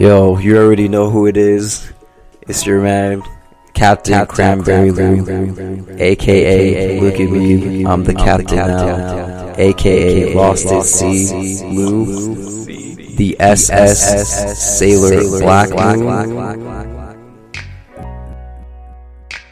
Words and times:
Yo, 0.00 0.38
you 0.38 0.58
already 0.58 0.88
know 0.88 1.08
who 1.08 1.26
it 1.26 1.36
is. 1.36 1.92
It's 2.48 2.66
your 2.66 2.82
man, 2.82 3.22
Captain, 3.74 4.26
Cranberry 4.26 4.90
Lou, 4.90 5.96
aka 5.98 7.00
Look 7.00 7.20
at 7.20 7.30
Me, 7.30 7.86
I'm 7.86 8.02
the 8.02 8.14
captain 8.14 8.56
now, 8.56 9.54
aka 9.56 10.34
Lost 10.34 10.66
at 10.66 10.82
Sea 10.82 11.62
Lou, 11.64 12.64
the 13.14 13.36
SS 13.38 14.78
Sailor 14.78 15.40
Black 15.40 15.68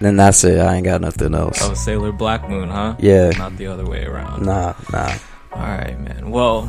Then 0.00 0.16
that's 0.16 0.42
it. 0.42 0.58
I 0.58 0.74
ain't 0.74 0.84
got 0.84 1.00
nothing 1.00 1.36
else. 1.36 1.58
Oh, 1.62 1.74
Sailor 1.74 2.10
Black 2.10 2.48
Moon, 2.50 2.68
huh? 2.68 2.96
Yeah. 2.98 3.30
Not 3.38 3.56
the 3.56 3.68
other 3.68 3.86
way 3.86 4.04
around. 4.04 4.44
Nah, 4.44 4.74
nah. 4.92 5.14
All 5.52 5.60
right, 5.60 5.96
man. 6.00 6.32
Well, 6.32 6.68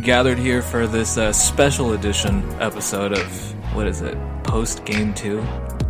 gathered 0.00 0.38
here 0.38 0.62
for 0.62 0.86
this 0.86 1.16
uh, 1.16 1.32
special 1.32 1.92
edition 1.92 2.42
episode 2.60 3.12
of 3.12 3.74
what 3.74 3.86
is 3.86 4.00
it? 4.02 4.16
Post 4.44 4.84
game 4.84 5.14
two 5.14 5.42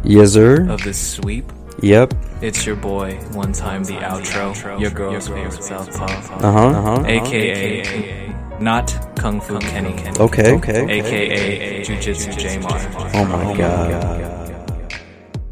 Yes, 0.04 0.32
sir. 0.32 0.68
of 0.70 0.82
this 0.82 0.98
sweep. 1.14 1.50
Yep. 1.82 2.14
It's 2.42 2.66
your 2.66 2.76
boy, 2.76 3.14
one 3.32 3.52
time 3.52 3.84
the 3.84 3.94
outro, 3.94 4.78
your 4.80 4.90
girl's 4.90 5.28
favorite 5.28 5.62
southpaw, 5.62 6.04
Uh 6.06 6.52
huh. 6.52 6.66
Uh 6.68 6.82
huh. 6.82 7.04
aka 7.06 8.34
not 8.60 9.16
Kung 9.16 9.40
Fu 9.40 9.58
Kenny, 9.58 9.94
Okay. 10.18 10.52
Okay. 10.54 11.00
aka 11.00 11.82
Jiu 11.84 11.96
Jitsu 12.00 12.30
Jamar. 12.32 13.14
Oh 13.14 13.24
my 13.24 13.56
god. 13.56 14.92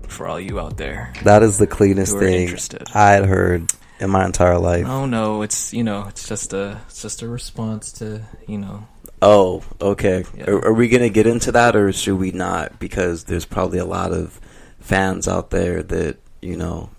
For 0.08 0.26
all 0.28 0.40
you 0.40 0.58
out 0.60 0.76
there. 0.76 1.12
That 1.22 1.42
is 1.42 1.56
the 1.58 1.66
cleanest 1.66 2.18
thing 2.18 2.42
interested. 2.42 2.82
I 2.94 3.12
had 3.12 3.24
heard 3.24 3.70
in 4.00 4.10
my 4.10 4.24
entire 4.24 4.58
life. 4.58 4.86
Oh 4.86 5.06
no, 5.06 5.42
it's 5.42 5.72
you 5.72 5.82
know, 5.84 6.06
it's 6.08 6.28
just 6.28 6.52
a, 6.52 6.80
it's 6.88 7.02
just 7.02 7.22
a 7.22 7.28
response 7.28 7.92
to 7.92 8.22
you 8.46 8.58
know. 8.58 8.86
Oh, 9.20 9.64
okay. 9.80 10.24
Yeah. 10.36 10.50
Are, 10.50 10.66
are 10.66 10.72
we 10.72 10.88
gonna 10.88 11.08
get 11.08 11.26
into 11.26 11.52
that, 11.52 11.74
or 11.74 11.92
should 11.92 12.18
we 12.18 12.30
not? 12.30 12.78
Because 12.78 13.24
there's 13.24 13.44
probably 13.44 13.78
a 13.78 13.84
lot 13.84 14.12
of 14.12 14.40
fans 14.80 15.26
out 15.26 15.50
there 15.50 15.82
that 15.82 16.18
you 16.40 16.56
know 16.56 16.90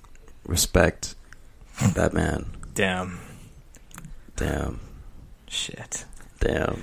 respect 0.45 1.15
that 1.95 2.13
man. 2.13 2.45
Damn. 2.73 3.19
Damn, 4.35 4.79
Shit. 5.49 6.05
damn. 6.39 6.81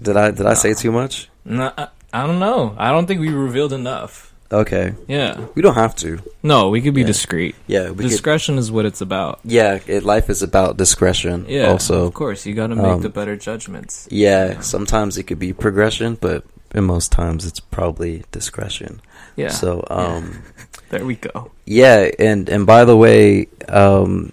Did 0.00 0.16
I 0.16 0.30
did 0.30 0.46
I 0.46 0.54
say 0.54 0.72
uh, 0.72 0.74
too 0.74 0.90
much? 0.90 1.28
No, 1.44 1.70
I, 1.76 1.88
I 2.14 2.26
don't 2.26 2.38
know. 2.38 2.74
I 2.78 2.90
don't 2.90 3.06
think 3.06 3.20
we 3.20 3.28
revealed 3.28 3.74
enough. 3.74 4.31
Okay, 4.52 4.94
Yeah. 5.08 5.40
we 5.54 5.62
don't 5.62 5.74
have 5.76 5.96
to. 5.96 6.18
No, 6.42 6.68
we 6.68 6.80
could 6.82 6.92
be 6.94 7.00
Yeah. 7.00 7.06
discreet. 7.06 7.54
Yeah, 7.66 7.88
we 7.90 7.96
could. 8.04 8.10
Discretion 8.10 8.58
is 8.58 8.70
what 8.70 8.84
it's 8.84 9.00
about. 9.00 9.40
Yeah, 9.44 9.78
it, 9.86 10.04
life 10.04 10.28
is 10.28 10.42
about 10.42 10.76
discretion. 10.76 11.46
Yeah. 11.48 11.70
Also, 11.70 12.04
of 12.06 12.12
course, 12.14 12.44
you 12.46 12.54
got 12.54 12.66
to 12.68 12.76
make 12.76 12.84
um, 12.86 13.00
the 13.02 13.08
better 13.08 13.36
judgments. 13.36 14.06
yeah. 14.10 14.60
Sometimes 14.60 15.16
it 15.16 15.24
could 15.24 15.38
be 15.38 15.52
progression, 15.54 16.18
but 16.20 16.44
in 16.74 16.84
most 16.84 17.10
times 17.12 17.46
it's 17.46 17.60
probably 17.60 18.24
discretion. 18.30 19.00
Yeah. 19.36 19.48
So, 19.50 19.84
um. 19.88 20.42
there 20.90 21.04
we 21.06 21.16
go. 21.16 21.50
Yeah, 21.64 22.10
and 22.18 22.48
and 22.50 22.66
by 22.66 22.84
the 22.84 22.96
way, 22.96 23.48
um, 23.68 24.32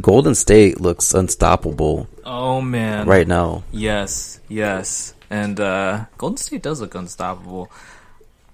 Golden 0.00 0.34
State 0.34 0.80
looks 0.80 1.14
unstoppable 1.14 2.08
Oh 2.26 2.60
man. 2.60 3.06
right 3.06 3.28
now. 3.28 3.62
Yes. 3.70 4.40
Yes. 4.48 5.14
And 5.30 5.60
uh 5.60 6.06
Golden 6.18 6.36
State 6.38 6.62
does 6.62 6.80
look 6.80 6.94
unstoppable. 6.96 7.70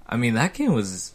I 0.09 0.17
mean, 0.17 0.35
that 0.35 0.55
game 0.55 0.73
was 0.73 1.15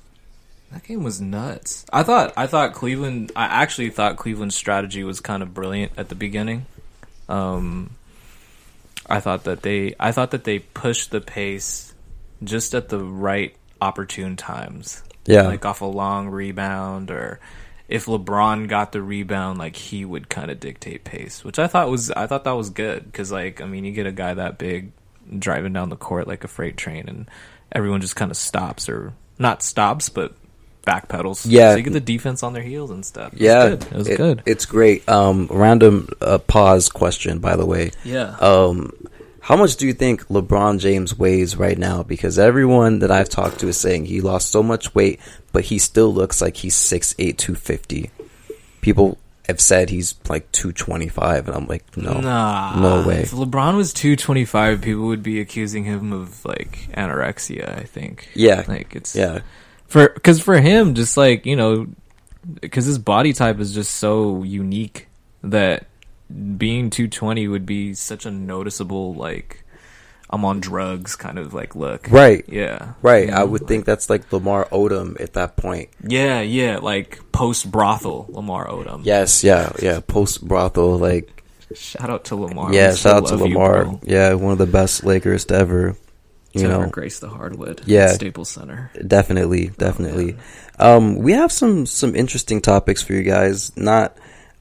that 0.72 0.84
game 0.84 1.04
was 1.04 1.20
nuts. 1.20 1.86
I 1.92 2.04
thought 2.04 2.34
I 2.38 2.48
thought 2.48 2.74
Cleveland 2.74 3.32
I 3.36 3.46
actually 3.46 3.90
thought 3.90 4.18
Cleveland's 4.18 4.56
strategy 4.56 5.04
was 5.04 5.20
kind 5.20 5.44
of 5.44 5.54
brilliant 5.54 5.94
at 5.98 6.10
the 6.10 6.16
beginning. 6.16 6.66
Um 7.28 7.92
I 9.08 9.20
thought 9.20 9.44
that 9.44 9.62
they 9.62 9.96
I 10.00 10.12
thought 10.12 10.32
that 10.32 10.46
they 10.46 10.60
pushed 10.60 11.12
the 11.12 11.22
pace 11.22 11.94
just 12.44 12.74
at 12.74 12.90
the 12.90 13.00
right 13.00 13.56
opportune 13.82 14.38
times. 14.38 15.04
Yeah, 15.26 15.44
Like 15.44 15.66
off 15.66 15.82
a 15.82 15.86
long 15.86 16.30
rebound 16.30 17.12
or 17.12 17.40
if 17.90 18.06
LeBron 18.06 18.70
got 18.70 18.94
the 18.94 19.02
rebound 19.02 19.60
like 19.60 19.76
he 19.76 20.06
would 20.06 20.30
kind 20.30 20.50
of 20.50 20.62
dictate 20.62 21.04
pace, 21.04 21.44
which 21.44 21.60
I 21.60 21.68
thought 21.68 21.90
was 21.90 22.10
I 22.12 22.28
thought 22.28 22.46
that 22.46 22.52
was 22.52 22.70
good 22.70 23.12
cuz 23.12 23.32
like 23.32 23.60
I 23.60 23.66
mean, 23.66 23.84
you 23.84 23.92
get 23.92 24.06
a 24.08 24.12
guy 24.14 24.34
that 24.34 24.58
big 24.58 24.92
driving 25.38 25.74
down 25.74 25.90
the 25.90 25.98
court 25.98 26.28
like 26.28 26.44
a 26.46 26.48
freight 26.48 26.78
train 26.78 27.08
and 27.08 27.30
everyone 27.72 28.02
just 28.02 28.16
kind 28.16 28.32
of 28.32 28.38
stops 28.38 28.90
or 28.90 29.14
not 29.40 29.64
stops 29.64 30.10
but 30.10 30.34
backpedals. 30.86 31.46
Yeah. 31.48 31.72
So 31.72 31.78
you 31.78 31.84
get 31.84 31.94
the 31.94 32.00
defense 32.00 32.44
on 32.44 32.54
their 32.54 32.64
heels 32.64 32.92
and 32.92 33.06
stuff. 33.06 33.34
It 33.34 33.40
was 33.40 33.42
yeah, 33.42 33.70
good. 33.70 33.84
It 33.84 33.94
was 33.94 34.08
it- 34.08 34.18
good. 34.18 34.44
It's 34.46 34.66
great. 34.66 35.08
Um, 35.08 35.48
random 35.50 36.10
uh, 36.20 36.40
pause 36.40 36.90
question, 36.90 37.40
by 37.40 37.56
the 37.56 37.66
way. 37.66 37.92
yeah. 38.04 38.36
Um, 38.40 38.92
how 39.44 39.58
much 39.58 39.78
do 39.78 39.88
you 39.88 39.94
think 39.94 40.28
LeBron 40.28 40.80
James 40.80 41.18
weighs 41.18 41.58
right 41.58 41.78
now? 41.78 42.04
Because 42.04 42.38
everyone 42.38 43.00
that 43.00 43.10
I've 43.10 43.28
talked 43.30 43.60
to 43.62 43.68
is 43.68 43.78
saying 43.78 44.06
he 44.06 44.22
lost 44.22 44.52
so 44.52 44.62
much 44.62 44.94
weight, 44.94 45.20
but 45.52 45.64
he 45.66 45.80
still 45.80 46.14
looks 46.14 46.42
like 46.42 46.58
he's 46.58 46.76
6'8", 46.76 47.38
250. 47.38 48.12
People 48.82 49.18
have 49.48 49.60
said 49.60 49.90
he's 49.90 50.16
like 50.30 50.52
225, 50.52 51.48
and 51.48 51.58
I'm 51.58 51.68
like, 51.68 51.98
no. 51.98 52.20
Nah, 52.20 52.80
no 52.80 53.08
way. 53.08 53.22
If 53.22 53.32
LeBron 53.32 53.76
was 53.76 53.94
225, 53.94 54.82
people 54.82 55.08
would 55.08 55.24
be 55.24 55.40
accusing 55.40 55.84
him 55.84 56.14
of 56.14 56.44
like 56.46 56.90
anorexia, 56.94 57.78
I 57.78 57.84
think. 57.84 58.30
Yeah, 58.34 58.64
Like 58.68 58.96
it's 58.96 59.16
yeah. 59.16 59.40
for 59.88 60.10
because 60.10 60.42
for 60.42 60.60
him 60.60 60.94
just 60.94 61.18
like 61.18 61.46
you 61.46 61.56
know 61.56 61.88
because 62.60 62.86
his 62.86 62.98
body 62.98 63.34
type 63.34 63.60
is 63.60 63.74
just 63.74 63.96
so 63.96 64.44
unique 64.44 65.08
that 65.44 65.88
being 66.58 66.90
220 66.90 67.48
would 67.48 67.66
be 67.66 67.94
such 67.94 68.26
a 68.26 68.32
noticeable 68.32 69.14
like 69.14 69.64
i'm 70.32 70.46
on 70.46 70.60
drugs 70.60 71.16
kind 71.16 71.38
of 71.38 71.54
like 71.54 71.76
look 71.76 72.08
Right. 72.10 72.44
yeah 72.48 72.94
Right, 73.02 73.28
You 73.30 73.34
I 73.36 73.44
would 73.44 73.62
like- 73.62 73.68
think 73.68 73.86
that's 73.86 74.10
like 74.10 74.32
Lamar 74.32 74.66
Odom 74.72 75.20
at 75.20 75.34
that 75.34 75.58
point. 75.58 75.90
yeah 76.08 76.42
yeah 76.42 76.78
like 76.78 77.20
post 77.32 77.70
brothel 77.72 78.28
lamar 78.30 78.68
odom 78.68 79.02
Yes, 79.04 79.44
yeah, 79.44 79.72
yeah. 79.82 80.00
Post 80.06 80.48
brothel, 80.48 80.98
like 80.98 81.44
shout 81.76 82.10
out 82.10 82.26
to 82.26 82.36
lamar 82.36 82.74
yeah. 82.74 82.92
We 82.92 82.98
Shout 82.98 83.16
out 83.16 83.28
to 83.28 83.36
love 83.36 83.48
you, 83.50 83.58
Lamar. 83.58 84.00
yeah, 84.04 84.34
one 84.34 84.52
of 84.54 84.58
the 84.58 84.66
best 84.68 85.04
Lakers 85.06 85.46
to 85.46 85.56
ever. 85.56 85.96
You 86.54 86.64
to 86.64 86.68
know, 86.68 86.88
grace 86.88 87.20
the 87.20 87.30
hardwood 87.30 87.84
Yeah. 87.86 88.12
at 88.12 88.16
staples 88.16 88.50
center 88.50 88.92
definitely, 89.08 89.72
definitely. 89.78 90.36
Um, 90.78 91.16
we 91.16 91.32
have 91.32 91.50
some 91.52 91.86
some 91.86 92.14
interesting 92.16 92.60
topics 92.60 93.02
for 93.02 93.14
you 93.14 93.24
guys. 93.24 93.72
Not 93.78 94.18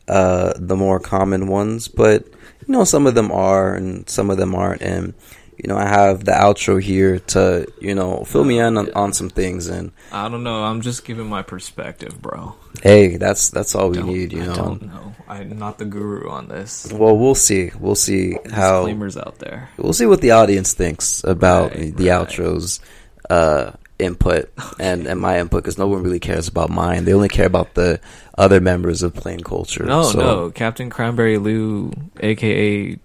uh 0.06 0.52
the 0.56 0.76
more 0.76 1.00
common 1.00 1.48
ones, 1.48 1.88
but 1.88 2.26
you 2.66 2.70
know 2.74 2.84
some 2.84 3.06
of 3.08 3.14
them 3.14 3.32
are 3.32 3.74
and 3.74 4.08
some 4.08 4.30
of 4.30 4.36
them 4.38 4.54
aren't. 4.54 4.82
And 4.82 5.14
you 5.62 5.68
know, 5.68 5.76
I 5.76 5.86
have 5.86 6.24
the 6.24 6.32
outro 6.32 6.80
here 6.82 7.18
to 7.34 7.66
you 7.80 7.94
know 7.94 8.24
fill 8.24 8.44
me 8.44 8.58
in 8.58 8.78
on, 8.78 8.92
on 8.94 9.12
some 9.12 9.28
things. 9.30 9.68
And 9.68 9.92
i 10.12 10.28
don't 10.28 10.42
know 10.42 10.64
i'm 10.64 10.80
just 10.80 11.04
giving 11.04 11.28
my 11.28 11.42
perspective 11.42 12.20
bro 12.20 12.54
hey, 12.82 13.16
that's 13.16 13.50
that's 13.50 13.74
all 13.74 13.90
we 13.90 14.02
need. 14.02 14.32
You 14.32 14.42
I 14.42 14.46
know. 14.46 14.54
don't 14.54 14.82
know 14.82 15.14
i'm 15.28 15.58
not 15.58 15.78
the 15.78 15.84
guru 15.84 16.28
on 16.30 16.48
this 16.48 16.90
Well, 16.92 17.16
we'll 17.16 17.34
see. 17.34 17.70
We'll 17.78 17.94
see 18.08 18.36
how. 18.50 18.80
disclaimers 18.86 19.16
out 19.16 19.38
there 19.38 19.68
We'll 19.76 19.92
see 19.92 20.06
what 20.06 20.20
the 20.22 20.32
audience 20.32 20.72
thinks 20.72 21.22
about 21.24 21.74
Right, 21.74 21.94
the 21.96 22.08
right. 22.10 22.26
outro's 22.28 22.80
uh, 23.28 23.72
input 23.98 24.50
and, 24.80 25.06
and 25.06 25.20
my 25.20 25.38
input 25.38 25.62
because 25.62 25.78
no 25.78 25.86
one 25.86 26.02
really 26.02 26.18
cares 26.20 26.48
about 26.48 26.70
mine. 26.70 27.04
They 27.04 27.12
only 27.12 27.28
care 27.28 27.46
about 27.46 27.74
the 27.74 28.00
other 28.36 28.60
members 28.60 29.02
of 29.02 29.14
Plain 29.14 29.40
Culture. 29.40 29.84
No, 29.84 30.02
So, 30.02 30.18
no, 30.18 30.50
Captain 30.50 30.88
Cranberry 30.90 31.36
Lou, 31.38 31.92
aka 32.18 32.98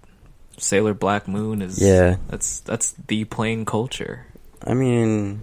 Sailor 0.58 0.94
Black 0.94 1.28
Moon, 1.28 1.62
is 1.62 1.80
Yeah. 1.80 2.16
That's 2.28 2.60
that's 2.60 2.92
the 3.08 3.24
plain 3.24 3.64
culture. 3.64 4.26
I 4.66 4.74
mean, 4.74 5.40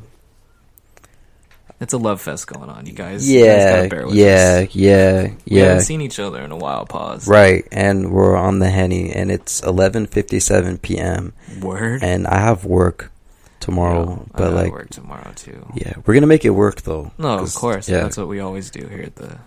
It's 1.79 1.93
a 1.93 1.97
love 1.97 2.21
fest 2.21 2.47
going 2.47 2.69
on, 2.69 2.85
you 2.85 2.93
guys. 2.93 3.29
You 3.29 3.43
guys 3.45 3.47
yeah, 3.47 3.81
with 4.05 4.15
yeah, 4.15 4.63
us. 4.67 4.75
yeah, 4.75 5.27
We 5.45 5.57
haven't 5.59 5.81
seen 5.83 6.01
each 6.01 6.19
other 6.19 6.41
in 6.41 6.51
a 6.51 6.57
while. 6.57 6.85
Pause. 6.85 7.27
Right, 7.27 7.67
and 7.71 8.11
we're 8.11 8.35
on 8.37 8.59
the 8.59 8.69
henny, 8.69 9.11
and 9.11 9.29
it's 9.31 9.61
11:57 9.61 10.81
p.m. 10.81 11.33
Word. 11.61 12.03
and 12.03 12.25
I 12.27 12.39
have 12.39 12.63
work 12.65 13.11
tomorrow, 13.59 14.05
No, 14.05 14.27
but 14.35 14.53
like, 14.53 14.71
work 14.71 14.89
tomorrow 14.91 15.31
too. 15.35 15.65
yeah, 15.75 15.93
we're 16.05 16.13
gonna 16.13 16.27
make 16.27 16.45
it 16.45 16.51
work 16.51 16.81
though. 16.83 17.11
No, 17.17 17.39
of 17.39 17.53
course. 17.53 17.87
Yeah, 17.89 18.01
That's 18.03 18.17
what 18.17 18.27
we 18.27 18.39
always 18.39 18.69
do 18.71 18.87
here 18.87 19.03
at 19.03 19.15
the 19.15 19.37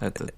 at 0.00 0.14
the 0.16 0.28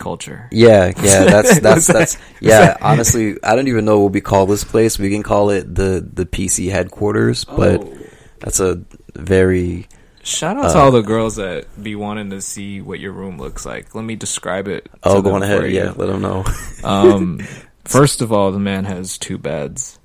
culture. 0.00 0.48
Yeah, 0.52 0.92
yeah, 1.02 1.24
that's 1.24 1.58
that's 1.66 1.86
that- 1.86 1.92
that's 1.92 2.18
yeah. 2.40 2.76
Honestly, 2.80 3.36
I 3.42 3.54
don't 3.56 3.68
even 3.68 3.84
know 3.84 4.00
what 4.00 4.12
we 4.12 4.20
call 4.20 4.46
this 4.46 4.64
place. 4.64 4.98
We 4.98 5.10
can 5.10 5.22
call 5.22 5.50
it 5.50 5.72
the 5.74 6.06
the 6.12 6.26
PC 6.26 6.70
headquarters, 6.70 7.44
but 7.44 7.80
Oh. 7.82 7.96
that's 8.40 8.60
a 8.60 8.82
very 9.14 9.88
Shout 10.22 10.56
out 10.56 10.72
to 10.72 10.78
Uh, 10.78 10.82
all 10.82 10.90
the 10.90 11.02
girls 11.02 11.36
that 11.36 11.66
be 11.80 11.94
wanting 11.94 12.30
to 12.30 12.40
see 12.40 12.80
what 12.80 12.98
your 12.98 13.12
room 13.12 13.38
looks 13.38 13.64
like. 13.64 13.94
Let 13.94 14.04
me 14.04 14.16
describe 14.16 14.66
it. 14.66 14.88
oh, 15.04 15.22
go 15.22 15.30
for 15.38 15.44
ahead. 15.44 15.70
Yeah, 15.70 15.92
let 15.96 16.06
them 16.06 16.20
know. 16.20 16.44
Um, 16.82 17.46
first 17.84 18.20
of 18.20 18.32
all, 18.32 18.50
the 18.50 18.58
man 18.58 18.84
has 18.86 19.18
two 19.18 19.38
beds, 19.38 20.00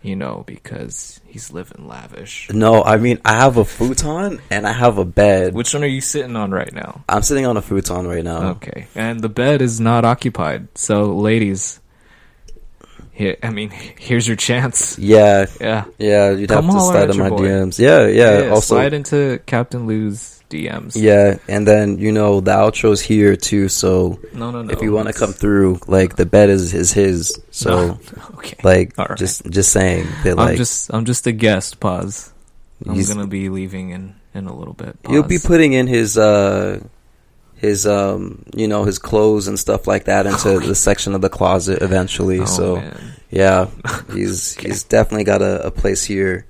you 0.00 0.16
know, 0.16 0.44
because 0.46 1.20
he's 1.36 1.52
living 1.52 1.86
lavish. 1.86 2.48
no, 2.50 2.82
I 2.82 2.96
mean 2.96 3.20
I 3.24 3.34
have 3.34 3.58
a 3.58 3.64
futon 3.64 4.40
and 4.50 4.66
I 4.66 4.72
have 4.72 4.96
a 4.96 5.04
bed. 5.04 5.52
Which 5.52 5.74
one 5.74 5.84
are 5.84 5.86
you 5.86 6.00
sitting 6.00 6.34
on 6.34 6.50
right 6.50 6.72
now? 6.72 7.04
I'm 7.10 7.20
sitting 7.22 7.44
on 7.44 7.58
a 7.58 7.62
futon 7.62 8.06
right 8.06 8.24
now. 8.24 8.52
Okay, 8.52 8.86
and 8.94 9.20
the 9.20 9.28
bed 9.28 9.60
is 9.60 9.78
not 9.78 10.06
occupied. 10.06 10.68
So, 10.78 11.14
ladies, 11.14 11.78
here, 13.12 13.36
I 13.42 13.50
mean, 13.50 13.68
here's 13.70 14.26
your 14.26 14.36
chance. 14.36 14.98
Yeah, 14.98 15.44
Yeah. 15.60 15.84
yeah. 15.98 16.30
You'd 16.30 16.48
Come 16.48 16.64
have 16.66 16.74
to 16.74 16.80
slide 16.80 17.10
in 17.10 17.18
my 17.18 17.28
boy. 17.28 17.40
DMs. 17.40 17.78
Yeah, 17.78 18.06
yeah. 18.06 18.48
also, 18.48 18.76
slide 18.76 18.94
into 18.94 19.38
Captain 19.44 19.86
Lou's 19.86 20.35
DMs. 20.48 20.92
yeah, 20.94 21.38
and 21.48 21.66
then 21.66 21.98
you 21.98 22.12
know 22.12 22.40
the 22.40 22.52
outro's 22.52 23.00
here 23.00 23.36
too. 23.36 23.68
So 23.68 24.20
No, 24.32 24.50
no, 24.50 24.62
no. 24.62 24.72
if 24.72 24.80
you 24.82 24.92
want 24.92 25.08
to 25.08 25.14
come 25.14 25.32
through, 25.32 25.80
like 25.86 26.16
the 26.16 26.26
bed 26.26 26.50
is 26.50 26.72
is 26.74 26.92
his. 26.92 27.40
So 27.50 27.98
okay. 28.34 28.56
like, 28.62 28.96
right. 28.96 29.16
just 29.16 29.48
just 29.50 29.72
saying 29.72 30.06
that 30.24 30.32
I'm 30.32 30.36
like 30.36 30.56
just, 30.56 30.90
I'm 30.92 31.04
just 31.04 31.26
a 31.26 31.32
guest. 31.32 31.80
Pause. 31.80 32.32
I'm 32.86 33.02
gonna 33.02 33.26
be 33.26 33.48
leaving 33.48 33.90
in 33.90 34.14
in 34.34 34.46
a 34.46 34.54
little 34.54 34.74
bit. 34.74 34.96
He'll 35.08 35.22
be 35.22 35.38
putting 35.38 35.72
in 35.72 35.86
his 35.86 36.18
uh 36.18 36.80
his 37.56 37.86
um 37.86 38.44
you 38.54 38.68
know 38.68 38.84
his 38.84 38.98
clothes 38.98 39.48
and 39.48 39.58
stuff 39.58 39.86
like 39.86 40.04
that 40.04 40.26
into 40.26 40.60
the 40.66 40.74
section 40.74 41.14
of 41.14 41.22
the 41.22 41.30
closet 41.30 41.82
eventually. 41.82 42.40
Oh, 42.40 42.44
so 42.44 42.76
man. 42.76 43.00
yeah, 43.30 43.68
he's 44.12 44.54
he's 44.56 44.84
definitely 44.84 45.24
got 45.24 45.42
a, 45.42 45.66
a 45.66 45.70
place 45.70 46.04
here 46.04 46.46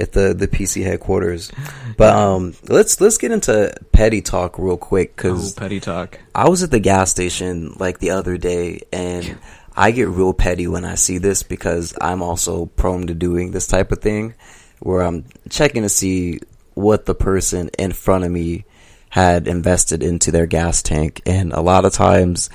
at 0.00 0.12
the 0.12 0.34
the 0.34 0.48
PC 0.48 0.84
headquarters. 0.84 1.50
But 1.96 2.14
um 2.14 2.54
let's 2.68 3.00
let's 3.00 3.18
get 3.18 3.32
into 3.32 3.74
petty 3.92 4.22
talk 4.22 4.58
real 4.58 4.76
quick 4.76 5.12
Oh, 5.24 5.34
cuz 5.34 5.52
petty 5.52 5.80
talk. 5.80 6.18
I 6.34 6.48
was 6.48 6.62
at 6.62 6.70
the 6.70 6.80
gas 6.80 7.10
station 7.10 7.74
like 7.78 7.98
the 7.98 8.10
other 8.10 8.36
day 8.36 8.82
and 8.92 9.38
I 9.76 9.90
get 9.92 10.08
real 10.08 10.32
petty 10.32 10.66
when 10.66 10.84
I 10.84 10.96
see 10.96 11.18
this 11.18 11.42
because 11.42 11.94
I'm 12.00 12.22
also 12.22 12.66
prone 12.66 13.06
to 13.08 13.14
doing 13.14 13.50
this 13.52 13.66
type 13.66 13.92
of 13.92 14.00
thing 14.00 14.34
where 14.80 15.02
I'm 15.02 15.24
checking 15.50 15.82
to 15.82 15.88
see 15.88 16.40
what 16.74 17.06
the 17.06 17.14
person 17.14 17.70
in 17.78 17.92
front 17.92 18.24
of 18.24 18.30
me 18.30 18.64
had 19.10 19.48
invested 19.48 20.02
into 20.02 20.30
their 20.30 20.46
gas 20.46 20.82
tank 20.82 21.22
and 21.26 21.52
a 21.52 21.60
lot 21.60 21.84
of 21.84 21.92
times 21.92 22.50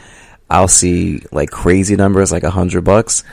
I'll 0.49 0.67
see 0.67 1.23
like 1.31 1.49
crazy 1.49 1.95
numbers 1.95 2.31
like 2.31 2.43
a 2.43 2.51
hundred 2.51 2.83
bucks. 2.83 3.23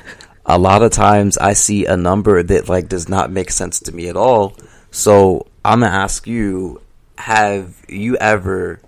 A 0.46 0.58
lot 0.58 0.82
of 0.82 0.90
times 0.90 1.38
I 1.38 1.52
see 1.52 1.86
a 1.86 1.96
number 1.96 2.42
that 2.42 2.68
like 2.68 2.88
does 2.88 3.08
not 3.08 3.30
make 3.30 3.50
sense 3.50 3.80
to 3.80 3.92
me 3.92 4.08
at 4.08 4.16
all. 4.16 4.56
So 4.90 5.46
I'm 5.64 5.80
gonna 5.80 5.92
ask 5.94 6.26
you, 6.26 6.80
have 7.18 7.76
you 7.88 8.16
ever 8.16 8.80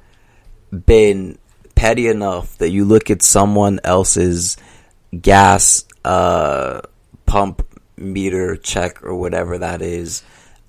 been 0.86 1.38
petty 1.74 2.08
enough 2.08 2.56
that 2.58 2.70
you 2.70 2.84
look 2.84 3.10
at 3.10 3.22
someone 3.22 3.78
else's 3.84 4.56
gas 5.20 5.84
uh, 6.04 6.80
pump 7.26 7.62
meter 7.96 8.56
check 8.56 9.04
or 9.04 9.14
whatever 9.14 9.58
that 9.58 9.82
is, 9.82 10.22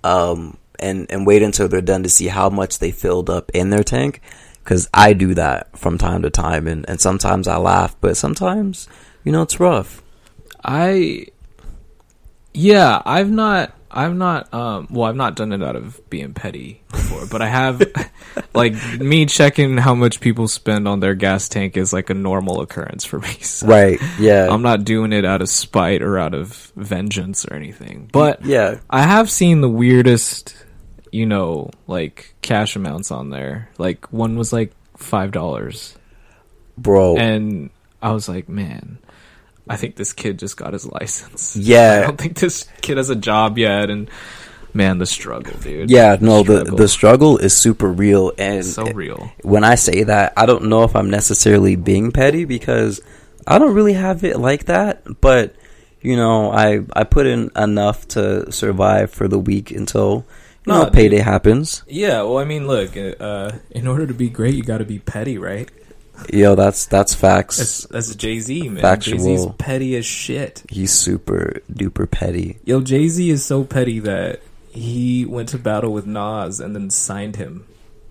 um, 0.03 0.57
and 0.80 1.09
and 1.09 1.25
wait 1.25 1.41
until 1.41 1.68
they're 1.68 1.81
done 1.81 2.03
to 2.03 2.09
see 2.09 2.27
how 2.27 2.50
much 2.50 2.80
they 2.80 2.91
filled 2.91 3.30
up 3.30 3.50
in 3.53 3.69
their 3.69 3.83
tank? 3.83 4.21
Because 4.63 4.89
I 4.94 5.13
do 5.13 5.33
that 5.33 5.77
from 5.77 5.97
time 5.97 6.21
to 6.24 6.30
time, 6.30 6.68
and 6.68 6.88
and 6.89 7.00
sometimes 7.00 7.47
I 7.47 7.57
laugh, 7.57 7.95
but 8.01 8.18
sometimes 8.18 8.88
you 9.24 9.31
know 9.31 9.41
it's 9.41 9.59
rough. 9.59 10.03
I, 10.63 11.27
yeah, 12.54 13.01
I've 13.06 13.30
not, 13.30 13.74
I've 13.92 14.15
not, 14.15 14.54
um, 14.54 14.88
well, 14.89 15.07
I've 15.10 15.15
not 15.15 15.36
done 15.36 15.51
it 15.51 15.62
out 15.62 15.75
of 15.75 16.00
being 16.10 16.33
petty 16.33 16.81
before, 16.92 17.25
but 17.27 17.42
I 17.42 17.48
have, 17.48 17.83
like, 18.54 18.74
me 19.00 19.25
checking 19.25 19.77
how 19.77 19.94
much 19.94 20.19
people 20.19 20.48
spend 20.48 20.88
on 20.88 21.00
their 21.00 21.13
gas 21.13 21.50
tank 21.50 21.77
is 21.77 21.94
like 21.94 22.10
a 22.10 22.13
normal 22.13 22.62
occurrence 22.62 23.06
for 23.06 23.19
me. 23.19 23.33
So 23.42 23.68
Right? 23.68 24.00
Yeah. 24.19 24.48
I'm 24.50 24.62
not 24.62 24.83
doing 24.83 25.13
it 25.13 25.25
out 25.25 25.42
of 25.42 25.50
spite 25.50 26.01
or 26.01 26.18
out 26.18 26.33
of 26.33 26.71
vengeance 26.75 27.45
or 27.45 27.54
anything, 27.54 28.09
but 28.12 28.44
yeah. 28.45 28.80
I 28.89 29.04
have 29.04 29.30
seen 29.30 29.62
the 29.62 29.69
weirdest, 29.69 30.56
you 31.12 31.25
know, 31.25 31.69
like 31.86 32.33
cash 32.42 32.75
amounts 32.75 33.12
on 33.12 33.30
there. 33.30 33.69
Like 33.77 34.12
one 34.12 34.38
was 34.38 34.51
like 34.51 34.74
five 34.98 35.31
dollars, 35.31 35.95
Bro. 36.77 37.18
and 37.18 37.69
I 38.01 38.12
was 38.13 38.27
like, 38.27 38.50
man, 38.50 38.98
I 39.68 39.75
think 39.77 39.95
this 39.95 40.12
kid 40.13 40.39
just 40.39 40.57
got 40.57 40.74
his 40.74 40.86
license. 40.86 41.56
Yeah. 41.60 42.01
I 42.04 42.07
don't 42.07 42.18
think 42.18 42.38
this 42.39 42.68
kid 42.81 42.98
has 42.98 43.10
a 43.10 43.15
job 43.15 43.57
yet, 43.57 43.89
and 43.89 44.10
man, 44.74 44.98
the 44.98 45.06
struggle, 45.06 45.57
dude. 45.60 45.89
Yeah, 45.89 46.18
no, 46.19 46.44
the 46.44 46.60
Struggle. 46.62 46.77
the 46.77 46.88
struggle 46.88 47.38
is 47.38 47.56
super 47.56 47.89
real, 47.92 48.33
and 48.38 48.65
so 48.65 48.86
real. 48.92 49.31
when 49.44 49.63
I 49.63 49.75
say 49.75 50.04
that, 50.04 50.33
I 50.36 50.45
don't 50.45 50.65
know 50.65 50.83
if 50.83 50.95
I'm 50.95 51.10
necessarily 51.10 51.75
being 51.77 52.12
petty 52.12 52.44
because 52.45 53.00
I 53.48 53.57
don't 53.60 53.74
really 53.74 53.94
have 53.94 54.24
it 54.24 54.38
like 54.39 54.65
that. 54.65 55.21
But 55.21 55.56
you 56.01 56.18
know, 56.18 56.51
I 56.51 56.81
I 56.94 57.04
put 57.06 57.25
in 57.27 57.50
enough 57.56 58.07
to 58.09 58.51
survive 58.51 59.12
for 59.12 59.27
the 59.30 59.39
week 59.39 59.71
until 59.71 60.25
you 60.66 60.74
No, 60.74 60.80
know 60.80 60.83
dude. 60.86 60.94
payday 60.94 61.19
happens. 61.19 61.83
Yeah, 61.88 62.24
well, 62.24 62.39
I 62.39 62.44
mean, 62.45 62.68
look, 62.68 62.98
uh, 62.98 63.51
in 63.71 63.88
order 63.88 64.06
to 64.07 64.13
be 64.13 64.27
great, 64.30 64.56
you 64.56 64.63
got 64.63 64.80
to 64.80 64.86
be 64.86 65.00
petty, 65.00 65.38
right? 65.38 65.69
Yo, 66.31 66.56
that's 66.56 66.86
that's 66.86 67.13
facts. 67.13 67.57
That's 67.57 67.88
that's 67.88 68.15
Jay 68.15 68.39
Z, 68.39 68.69
man. 68.69 68.81
Factual. 68.81 69.18
Jay 69.18 69.24
Z's 69.24 69.45
petty 69.57 69.95
as 69.95 70.06
shit. 70.06 70.63
He's 70.69 70.92
super 70.92 71.62
duper 71.71 72.10
petty. 72.10 72.60
Yo, 72.63 72.81
Jay 72.81 73.07
Z 73.07 73.30
is 73.30 73.44
so 73.44 73.63
petty 73.63 74.00
that 74.00 74.42
he 74.71 75.25
went 75.25 75.50
to 75.50 75.57
battle 75.57 75.92
with 75.92 76.06
Nas 76.06 76.60
and 76.60 76.75
then 76.75 76.89
signed 76.89 77.36
him 77.36 77.65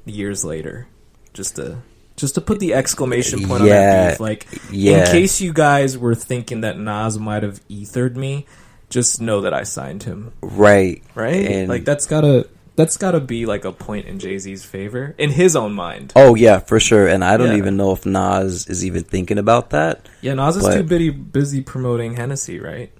years 0.04 0.44
later, 0.44 0.88
just 1.32 1.56
to 1.56 1.78
just 2.16 2.34
to 2.34 2.40
put 2.40 2.60
the 2.60 2.74
exclamation 2.74 3.40
point 3.40 3.62
on 3.62 3.68
that 3.68 4.12
beef. 4.12 4.20
Like, 4.20 4.46
yeah. 4.70 5.00
in 5.00 5.06
case 5.06 5.40
you 5.40 5.52
guys 5.52 5.96
were 5.96 6.14
thinking 6.14 6.60
that 6.60 6.78
Nas 6.78 7.18
might 7.18 7.42
have 7.42 7.60
ethered 7.68 8.16
me, 8.16 8.46
just 8.90 9.20
know 9.20 9.40
that 9.40 9.54
I 9.54 9.62
signed 9.62 10.02
him. 10.02 10.32
Right. 10.42 11.02
Right? 11.14 11.46
And 11.46 11.68
like 11.68 11.84
that's 11.84 12.06
gotta 12.06 12.48
that's 12.76 12.96
gotta 12.96 13.20
be 13.20 13.44
like 13.46 13.64
a 13.64 13.72
point 13.72 14.06
in 14.06 14.18
Jay 14.18 14.38
Z's 14.38 14.64
favor 14.64 15.14
in 15.18 15.30
his 15.30 15.54
own 15.56 15.72
mind. 15.72 16.12
Oh 16.16 16.34
yeah, 16.34 16.58
for 16.58 16.80
sure. 16.80 17.06
And 17.06 17.22
I 17.24 17.36
don't 17.36 17.48
Yeah. 17.52 17.56
even 17.56 17.76
know 17.76 17.92
if 17.92 18.06
Nas 18.06 18.66
is 18.66 18.84
even 18.84 19.02
thinking 19.04 19.38
about 19.38 19.70
that. 19.70 20.08
Yeah, 20.20 20.34
Nas 20.34 20.56
is 20.56 20.66
too 20.74 20.82
busy 20.82 21.10
busy 21.10 21.60
promoting 21.60 22.16
Hennessy, 22.16 22.58
right? 22.60 22.90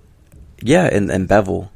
Yeah, 0.60 0.84
and 0.84 1.10
and 1.10 1.26
Bevel. 1.26 1.70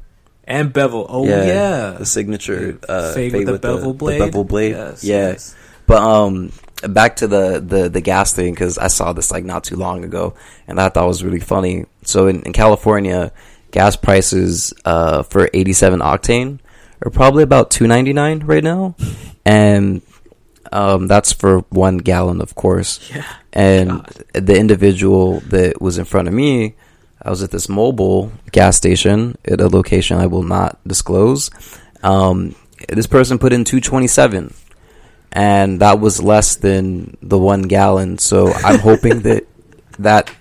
And 0.45 0.71
Bevel. 0.71 1.05
Oh 1.09 1.25
yeah, 1.25 1.91
the 1.99 2.05
signature 2.05 2.79
uh, 2.87 3.13
Fade 3.13 3.31
fade 3.33 3.47
with 3.47 3.61
the 3.61 3.67
bevel 3.67 3.93
blade? 3.93 4.19
bevel 4.19 4.43
blade. 4.43 4.71
Yes, 4.71 5.03
yeah, 5.03 5.29
yes. 5.31 5.55
but 5.87 5.97
um, 6.01 6.51
back 6.87 7.17
to 7.17 7.27
the 7.27 7.59
the 7.59 7.89
the 7.89 7.99
gas 8.01 8.31
thing 8.33 8.53
because 8.53 8.77
I 8.77 8.87
saw 8.87 9.11
this 9.11 9.29
like 9.31 9.43
not 9.43 9.63
too 9.65 9.75
long 9.75 10.05
ago, 10.05 10.35
and 10.67 10.79
I 10.79 10.87
thought 10.89 11.03
it 11.03 11.07
was 11.07 11.23
really 11.23 11.41
funny. 11.41 11.85
So 12.03 12.27
in, 12.27 12.43
in 12.43 12.53
California, 12.53 13.33
gas 13.71 13.97
prices 13.97 14.73
uh 14.85 15.23
for 15.23 15.49
87 15.53 15.99
octane 15.99 16.59
are 17.03 17.11
probably 17.11 17.43
about 17.43 17.69
2.99 17.69 18.47
right 18.47 18.63
now, 18.63 18.95
and 19.45 20.01
um 20.71 21.07
that's 21.07 21.31
for 21.31 21.59
one 21.69 21.97
gallon, 21.97 22.41
of 22.41 22.55
course. 22.55 22.99
Yeah. 23.13 23.25
And 23.53 23.89
God. 23.89 24.23
the 24.33 24.57
individual 24.57 25.39
that 25.41 25.81
was 25.81 25.97
in 25.97 26.05
front 26.05 26.27
of 26.27 26.33
me, 26.33 26.75
I 27.21 27.29
was 27.29 27.41
at 27.41 27.51
this 27.51 27.67
Mobil 27.67 28.31
gas 28.51 28.77
station 28.77 29.37
at 29.45 29.61
a 29.61 29.67
location 29.67 30.17
I 30.17 30.27
will 30.27 30.43
not 30.43 30.79
disclose. 30.85 31.49
Um, 32.03 32.55
this 32.89 33.07
person 33.07 33.39
put 33.39 33.53
in 33.53 33.63
227 33.63 34.53
and 35.31 35.81
that 35.81 35.99
was 35.99 36.21
less 36.21 36.55
than 36.55 37.17
the 37.21 37.37
one 37.37 37.63
gallon. 37.63 38.17
So 38.17 38.53
I'm 38.53 38.79
hoping 38.79 39.21
that 39.21 39.45
that 39.99 40.31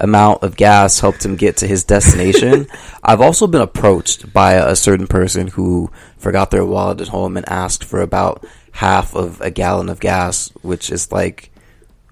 amount 0.00 0.42
of 0.42 0.56
gas 0.56 1.00
helped 1.00 1.24
him 1.24 1.36
get 1.36 1.58
to 1.58 1.66
his 1.66 1.84
destination. 1.84 2.66
I've 3.02 3.20
also 3.20 3.46
been 3.46 3.60
approached 3.60 4.32
by 4.32 4.54
a 4.54 4.76
certain 4.76 5.06
person 5.06 5.48
who 5.48 5.90
forgot 6.18 6.50
their 6.50 6.64
wallet 6.64 7.00
at 7.00 7.08
home 7.08 7.36
and 7.36 7.48
asked 7.48 7.84
for 7.84 8.00
about 8.00 8.44
half 8.72 9.14
of 9.14 9.40
a 9.40 9.50
gallon 9.50 9.88
of 9.88 10.00
gas, 10.00 10.50
which 10.62 10.90
is 10.90 11.10
like 11.10 11.50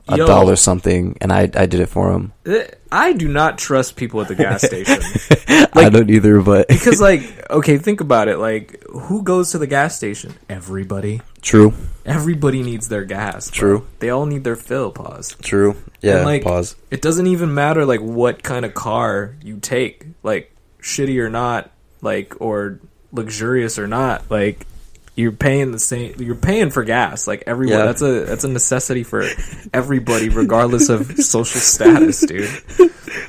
a 0.08 0.18
Yo. 0.18 0.26
dollar 0.26 0.56
something, 0.56 1.16
and 1.20 1.32
I 1.32 1.50
I 1.54 1.66
did 1.66 1.80
it 1.80 1.86
for 1.86 2.12
him. 2.12 2.32
Uh, 2.46 2.64
I 2.92 3.12
do 3.12 3.28
not 3.28 3.58
trust 3.58 3.96
people 3.96 4.20
at 4.20 4.28
the 4.28 4.34
gas 4.34 4.62
station. 4.66 5.00
I 5.72 5.88
don't 5.88 6.10
either, 6.10 6.40
but 6.40 6.68
because 6.68 7.00
like 7.00 7.50
okay 7.50 7.78
think 7.78 8.00
about 8.00 8.28
it 8.28 8.38
like 8.38 8.82
who 8.88 9.22
goes 9.22 9.52
to 9.52 9.58
the 9.58 9.66
gas 9.66 9.96
station 9.96 10.34
everybody 10.48 11.22
true, 11.40 11.72
everybody 12.06 12.62
needs 12.62 12.88
their 12.88 13.04
gas 13.04 13.50
bro. 13.50 13.56
True. 13.78 13.86
they 14.00 14.10
all 14.10 14.26
need 14.26 14.44
their 14.44 14.56
fill 14.56 14.90
pause 14.90 15.36
true. 15.42 15.76
Yeah, 16.00 16.16
And, 16.18 16.24
like, 16.26 16.42
pause. 16.44 16.76
it 16.90 17.00
doesn't 17.02 17.26
even 17.26 17.54
matter 17.54 17.84
like 17.86 18.00
what 18.00 18.42
kind 18.42 18.64
of 18.64 18.74
car 18.74 19.34
you 19.42 19.58
take 19.58 20.04
like 20.22 20.54
shitty 20.82 21.18
or 21.18 21.30
not 21.30 21.70
like 22.02 22.34
or 22.40 22.78
luxurious 23.12 23.78
or 23.78 23.86
not 23.86 24.30
like 24.30 24.66
you're 25.16 25.32
paying 25.32 25.70
the 25.72 25.78
same 25.78 26.14
you're 26.18 26.34
paying 26.34 26.70
for 26.70 26.82
gas 26.84 27.26
like 27.28 27.44
everyone 27.46 27.78
Yeah. 27.78 27.84
that's 27.86 28.02
a 28.02 28.24
that's 28.24 28.44
a 28.44 28.48
necessity 28.48 29.04
for 29.04 29.24
everybody 29.72 30.28
regardless 30.28 30.88
of 30.88 31.06
social 31.18 31.60
status 31.60 32.20
dude 32.20 32.50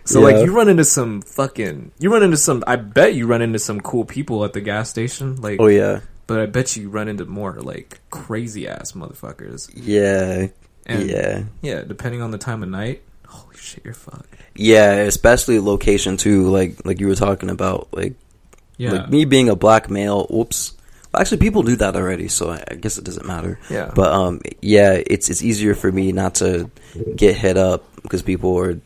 so 0.03 0.19
Yeah. 0.19 0.25
like 0.37 0.45
you 0.45 0.51
run 0.51 0.67
into 0.67 0.83
some 0.83 1.21
fucking 1.21 1.91
you 1.99 2.11
run 2.11 2.23
into 2.23 2.37
some 2.37 2.63
I 2.65 2.75
bet 2.75 3.13
you 3.13 3.27
run 3.27 3.41
into 3.43 3.59
some 3.59 3.79
cool 3.79 4.03
people 4.03 4.43
at 4.43 4.53
the 4.53 4.61
gas 4.61 4.89
station 4.89 5.35
like 5.41 5.59
Oh 5.61 5.67
yeah, 5.67 5.99
but 6.27 6.39
I 6.39 6.45
bet 6.45 6.75
you 6.75 6.89
run 6.89 7.07
into 7.07 7.25
more 7.25 7.53
like 7.53 7.99
crazy 8.09 8.67
ass 8.67 8.93
motherfuckers 8.93 9.69
yeah, 9.73 10.47
and 10.85 11.09
yeah. 11.09 11.43
yeah 11.61 11.81
depending 11.81 12.21
on 12.21 12.31
the 12.31 12.37
time 12.37 12.63
of 12.63 12.69
night 12.69 13.01
holy 13.27 13.57
shit 13.57 13.83
you're 13.83 13.93
fucked 13.93 14.35
Yeah, 14.55 14.93
especially 14.93 15.59
location 15.59 16.17
too. 16.17 16.49
Like 16.49 16.85
like 16.85 16.99
you 16.99 17.07
were 17.07 17.15
talking 17.15 17.49
about, 17.49 17.89
like 17.91 18.13
yeah 18.77 18.91
like 18.91 19.09
me 19.09 19.25
being 19.25 19.49
a 19.49 19.55
black 19.55 19.89
male. 19.89 20.27
Whoops. 20.29 20.73
Well, 21.11 21.21
actually, 21.21 21.37
people 21.37 21.63
do 21.63 21.75
that 21.77 21.95
already, 21.95 22.27
so 22.27 22.51
I 22.51 22.63
I 22.71 22.75
guess 22.75 22.97
it 22.97 23.03
doesn't 23.03 23.27
matter. 23.27 23.59
Yeah. 23.69 23.91
But 23.93 24.11
um, 24.13 24.41
yeah, 24.61 24.93
it's 24.93 25.29
it's 25.29 25.43
easier 25.43 25.75
for 25.75 25.91
me 25.91 26.11
not 26.11 26.35
to 26.35 26.71
get 27.15 27.35
hit 27.35 27.57
up 27.57 27.83
because 28.01 28.21
people 28.21 28.57
are 28.57 28.79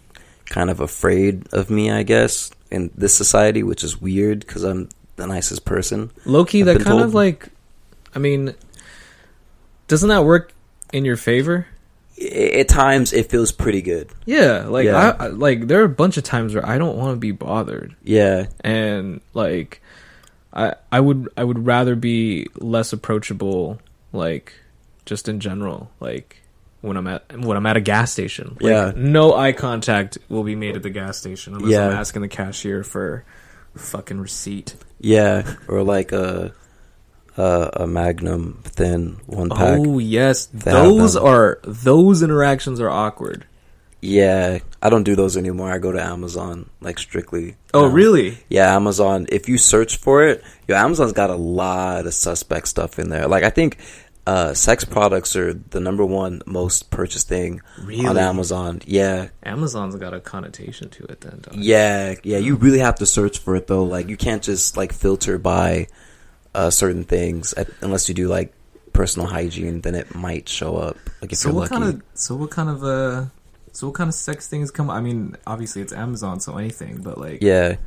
kind 0.45 0.69
of 0.69 0.79
afraid 0.79 1.47
of 1.53 1.69
me, 1.69 1.91
I 1.91 2.01
guess, 2.03 2.49
in 2.71 2.89
this 2.95 3.13
society, 3.13 3.61
which 3.61 3.83
is 3.83 4.01
weird 4.01 4.39
because 4.39 4.63
I'm 4.63 4.89
the 5.19 5.27
nicest 5.27 5.65
person. 5.65 6.11
Loki, 6.25 6.63
that 6.63 6.75
kind 6.77 6.85
told. 6.85 7.01
of 7.03 7.13
like, 7.13 7.49
I 8.15 8.19
mean, 8.19 8.55
doesn't 9.87 10.09
that 10.09 10.23
work 10.23 10.53
in 10.93 11.05
your 11.05 11.17
favor? 11.17 11.67
At 12.21 12.67
times, 12.67 13.13
it 13.13 13.29
feels 13.29 13.51
pretty 13.53 13.81
good. 13.81 14.09
Yeah, 14.25 14.65
like 14.67 14.85
Yeah. 14.85 15.15
I, 15.19 15.25
I 15.25 15.27
like 15.27 15.67
there 15.67 15.79
are 15.81 15.85
a 15.85 15.89
bunch 15.89 16.17
of 16.17 16.23
times 16.25 16.53
where 16.53 16.65
I 16.65 16.77
don't 16.77 16.97
want 16.97 17.15
to 17.15 17.19
be 17.19 17.31
bothered, 17.31 17.95
Yeah, 18.03 18.47
and 18.61 19.21
like 19.33 19.81
I 20.51 20.73
I 20.91 20.99
would 20.99 21.29
I 21.37 21.43
would 21.45 21.65
rather 21.65 21.95
be 21.95 22.47
less 22.57 22.91
approachable, 22.91 23.79
like 24.11 24.53
just 25.05 25.29
in 25.29 25.39
general, 25.39 25.91
like 26.01 26.41
when 26.81 26.97
I'm 26.97 27.07
at 27.07 27.37
when 27.39 27.55
I'm 27.55 27.65
at 27.65 27.77
a 27.77 27.81
gas 27.81 28.11
station. 28.11 28.57
Like, 28.59 28.69
Yeah. 28.69 28.91
no 28.97 29.33
eye 29.33 29.53
contact 29.53 30.17
will 30.27 30.43
be 30.43 30.55
made 30.55 30.75
at 30.75 30.83
the 30.83 30.89
gas 30.89 31.17
station 31.17 31.53
unless 31.55 31.73
I'm 31.73 31.91
asking 31.93 32.21
the 32.23 32.27
cashier 32.27 32.83
for 32.83 33.23
fucking 33.79 34.19
receipt. 34.19 34.75
yeah, 34.99 35.55
or 35.67 35.83
like 35.83 36.11
a 36.11 36.53
a, 37.37 37.69
a 37.73 37.87
Magnum 37.87 38.59
thin 38.63 39.19
one 39.25 39.49
pack. 39.49 39.79
Oh 39.79 39.99
yes, 39.99 40.47
those 40.47 41.15
are 41.15 41.59
those 41.63 42.21
interactions 42.21 42.79
are 42.79 42.89
awkward. 42.89 43.45
Yeah, 44.01 44.59
I 44.81 44.89
don't 44.89 45.03
do 45.03 45.15
those 45.15 45.35
anymore. 45.35 45.71
I 45.71 45.77
go 45.77 45.91
to 45.91 46.01
Amazon 46.01 46.69
like 46.81 46.99
strictly. 46.99 47.55
Oh 47.73 47.87
now. 47.87 47.93
really? 47.93 48.37
Yeah, 48.49 48.73
Amazon. 48.75 49.27
If 49.29 49.49
you 49.49 49.57
search 49.57 49.97
for 49.97 50.23
it, 50.23 50.43
yo, 50.67 50.75
Amazon's 50.75 51.13
got 51.13 51.29
a 51.29 51.35
lot 51.35 52.05
of 52.05 52.13
suspect 52.13 52.67
stuff 52.67 52.97
in 52.99 53.09
there. 53.09 53.27
Like 53.27 53.43
I 53.43 53.49
think 53.49 53.77
uh, 54.29 54.53
sex 54.53 54.85
products 54.85 55.35
are 55.35 55.53
the 55.53 55.79
number 55.79 56.05
one 56.05 56.41
most 56.45 56.91
purchased 56.91 57.27
thing 57.27 57.61
on 58.05 58.17
Amazon. 58.17 58.81
Yeah, 58.85 59.29
Amazon's 59.43 59.95
got 59.95 60.13
a 60.13 60.19
connotation 60.19 60.89
to 60.89 61.03
it 61.05 61.21
then. 61.21 61.39
Don't 61.41 61.55
it? 61.59 61.63
yeah, 61.63 62.15
yeah. 62.23 62.37
You 62.37 62.55
really 62.55 62.79
have 62.79 62.95
to 62.95 63.05
search 63.05 63.39
for 63.39 63.55
it 63.55 63.65
though. 63.67 63.83
Like 63.83 64.07
you 64.07 64.17
can't 64.17 64.43
just 64.43 64.77
like 64.77 64.93
filter 64.93 65.37
by 65.39 65.87
uh, 66.53 66.69
certain 66.69 67.03
things 67.05 67.53
uh, 67.55 67.65
unless 67.81 68.07
you 68.07 68.13
do 68.15 68.27
like 68.27 68.53
personal 68.93 69.27
hygiene. 69.27 69.81
Then 69.81 69.95
it 69.95 70.13
might 70.13 70.47
show 70.47 70.77
up. 70.77 70.97
Like 71.21 71.31
if 71.31 71.39
So 71.39 71.49
you're 71.49 71.55
what 71.55 71.71
lucky. 71.71 71.81
kind 71.81 71.95
of 71.95 72.03
so 72.13 72.35
what 72.35 72.51
kind 72.51 72.69
of 72.69 72.83
uh 72.83 73.25
so 73.71 73.87
what 73.87 73.95
kind 73.95 74.09
of 74.09 74.13
sex 74.13 74.47
things 74.47 74.69
come? 74.71 74.89
I 74.91 74.99
mean, 75.01 75.37
obviously 75.47 75.81
it's 75.81 75.93
Amazon, 75.93 76.39
so 76.39 76.57
anything. 76.57 77.01
But 77.01 77.17
like, 77.17 77.41
yeah, 77.41 77.77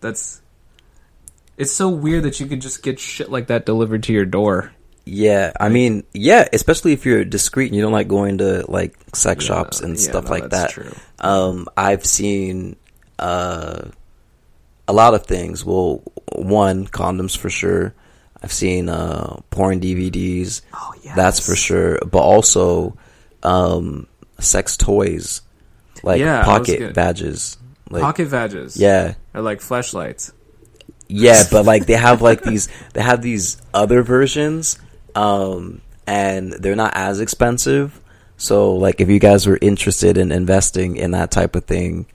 that's 0.00 0.42
it's 1.56 1.72
so 1.72 1.88
weird 1.88 2.24
that 2.24 2.40
you 2.40 2.46
could 2.46 2.60
just 2.60 2.82
get 2.82 2.98
shit 3.00 3.30
like 3.30 3.46
that 3.48 3.64
delivered 3.66 4.02
to 4.04 4.12
your 4.12 4.26
door. 4.26 4.72
Yeah, 5.10 5.52
I 5.58 5.70
mean, 5.70 6.04
yeah, 6.12 6.46
especially 6.52 6.92
if 6.92 7.06
you're 7.06 7.24
discreet 7.24 7.68
and 7.68 7.76
you 7.76 7.80
don't 7.80 7.92
like 7.92 8.08
going 8.08 8.38
to 8.38 8.70
like 8.70 8.94
sex 9.14 9.42
shops 9.42 9.80
and 9.80 9.96
Yeah, 9.96 10.02
stuff 10.10 10.24
no, 10.26 10.30
like 10.30 10.50
that. 10.50 10.70
True. 10.70 10.92
Um, 11.18 11.66
I've 11.78 12.04
seen 12.04 12.76
uh, 13.18 13.88
a 14.86 14.92
lot 14.92 15.14
of 15.14 15.24
things. 15.24 15.64
Well, 15.64 16.02
one 16.32 16.86
condoms 16.86 17.36
for 17.38 17.48
sure. 17.48 17.94
I've 18.42 18.52
seen 18.52 18.90
uh, 18.90 19.40
porn 19.50 19.80
DVDs. 19.80 20.60
Oh 20.74 20.92
yeah, 21.02 21.14
That's 21.14 21.44
for 21.44 21.56
sure. 21.56 21.98
But 22.00 22.20
also 22.20 22.96
um, 23.42 24.06
sex 24.38 24.76
toys, 24.76 25.40
like 26.02 26.20
Yeah, 26.20 26.44
pocket 26.44 26.92
badges. 26.94 27.56
Like, 27.90 28.02
Pocket 28.02 28.30
badges. 28.30 28.76
yeah, 28.76 29.14
or 29.32 29.40
like 29.40 29.62
flashlights. 29.62 30.32
yeah, 31.08 31.44
but 31.50 31.64
like 31.64 31.86
they 31.86 31.94
have 31.94 32.20
like 32.20 32.42
these 32.50 32.68
they 32.92 33.00
have 33.00 33.22
these 33.22 33.56
other 33.72 34.02
versions 34.02 34.78
um 35.18 35.80
and 36.06 36.52
they're 36.52 36.76
not 36.76 36.92
as 36.94 37.20
expensive. 37.20 38.00
So 38.36 38.74
like 38.76 39.00
if 39.00 39.08
you 39.08 39.18
guys 39.18 39.46
were 39.46 39.58
interested 39.60 40.16
in 40.16 40.30
investing 40.32 40.96
in 40.96 41.10
that 41.10 41.30
type 41.30 41.56
of 41.56 41.64
thing, 41.64 42.06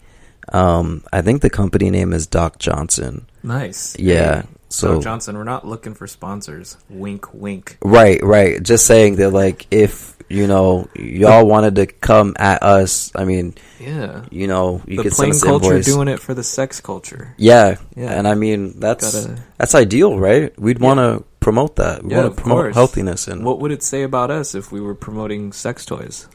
um 0.51 1.03
I 1.11 1.21
think 1.21 1.41
the 1.41 1.49
company 1.49 1.89
name 1.89 2.13
is 2.13 2.27
Doc 2.27 2.59
Johnson. 2.59 3.25
Nice. 3.43 3.95
Yeah. 3.99 4.41
Hey, 4.43 4.47
So 4.69 4.93
Doc 4.95 5.03
Johnson, 5.03 5.37
we're 5.37 5.43
not 5.43 5.67
looking 5.67 5.93
for 5.93 6.07
sponsors. 6.07 6.77
Wink, 6.89 7.33
wink. 7.33 7.77
right, 7.83 8.23
right. 8.23 8.61
Just 8.63 8.85
saying 8.87 9.17
that 9.17 9.31
like 9.31 9.67
if 9.69 10.12
you 10.33 10.47
know 10.47 10.87
y'all 10.95 11.45
wanted 11.45 11.75
to 11.75 11.85
come 11.85 12.33
at 12.39 12.63
us, 12.63 13.11
I 13.15 13.23
mean, 13.25 13.53
Yeah. 13.79 14.23
you 14.31 14.47
know, 14.47 14.81
you 14.87 14.97
the 14.97 15.03
could 15.03 15.13
send 15.13 15.17
plain 15.17 15.31
us 15.31 15.43
culture 15.43 15.65
invoice. 15.77 15.85
doing 15.85 16.07
it 16.07 16.19
for 16.19 16.33
the 16.33 16.43
sex 16.43 16.81
culture. 16.81 17.33
yeah. 17.37 17.75
Yeah. 17.95 18.11
And 18.17 18.27
I 18.27 18.33
mean 18.35 18.79
that's 18.79 19.13
Gotta- 19.13 19.39
that's 19.57 19.75
ideal, 19.75 20.17
right? 20.19 20.51
We'd 20.59 20.79
want 20.79 20.99
to 20.99 21.23
promote 21.39 21.75
that. 21.77 22.03
We 22.03 22.11
Yeah, 22.11 22.23
want 22.23 22.35
to 22.35 22.41
promote 22.41 22.57
course. 22.63 22.75
healthiness 22.75 23.27
and 23.27 23.45
What 23.45 23.59
would 23.59 23.71
it 23.71 23.83
say 23.83 24.03
about 24.03 24.31
us 24.31 24.55
if 24.55 24.71
we 24.71 24.81
were 24.81 24.95
promoting 24.95 25.51
sex 25.53 25.85
toys? 25.85 26.27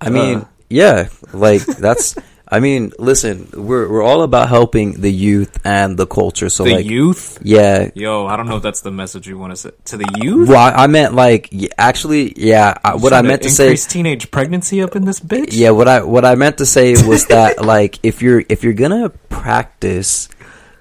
I 0.00 0.10
mean, 0.10 0.38
Uh. 0.38 0.44
yeah, 0.70 1.08
like 1.32 1.64
that's. 1.66 2.14
I 2.50 2.60
mean, 2.60 2.92
listen, 2.98 3.48
we're 3.52 3.86
we're 3.90 4.02
all 4.02 4.22
about 4.22 4.48
helping 4.48 5.00
the 5.00 5.12
youth 5.12 5.58
and 5.66 5.98
the 5.98 6.06
culture. 6.06 6.48
So 6.48 6.64
the 6.64 6.76
like, 6.76 6.86
youth? 6.86 7.38
yeah. 7.42 7.90
Yo, 7.94 8.26
I 8.26 8.36
don't 8.36 8.46
know 8.48 8.56
if 8.56 8.62
that's 8.62 8.80
the 8.80 8.90
message 8.90 9.28
you 9.28 9.36
want 9.36 9.52
to 9.52 9.56
say 9.56 9.70
to 9.86 9.96
the 9.98 10.08
youth. 10.22 10.48
Well, 10.48 10.56
I, 10.58 10.84
I 10.84 10.86
meant 10.86 11.12
like 11.14 11.52
actually, 11.76 12.32
yeah. 12.40 12.72
I, 12.82 12.94
what 12.96 13.12
I 13.12 13.20
meant 13.22 13.42
to 13.42 13.50
say, 13.50 13.76
teenage 13.76 14.30
pregnancy 14.30 14.82
up 14.82 14.96
in 14.96 15.04
this 15.04 15.20
bitch. 15.20 15.48
yeah. 15.52 15.70
What 15.70 15.88
I 15.88 16.02
what 16.02 16.24
I 16.24 16.36
meant 16.36 16.58
to 16.58 16.66
say 16.66 16.92
was 17.06 17.26
that 17.26 17.62
like 17.64 17.98
if 18.02 18.22
you're 18.22 18.42
if 18.48 18.64
you're 18.64 18.72
gonna 18.72 19.10
practice 19.28 20.28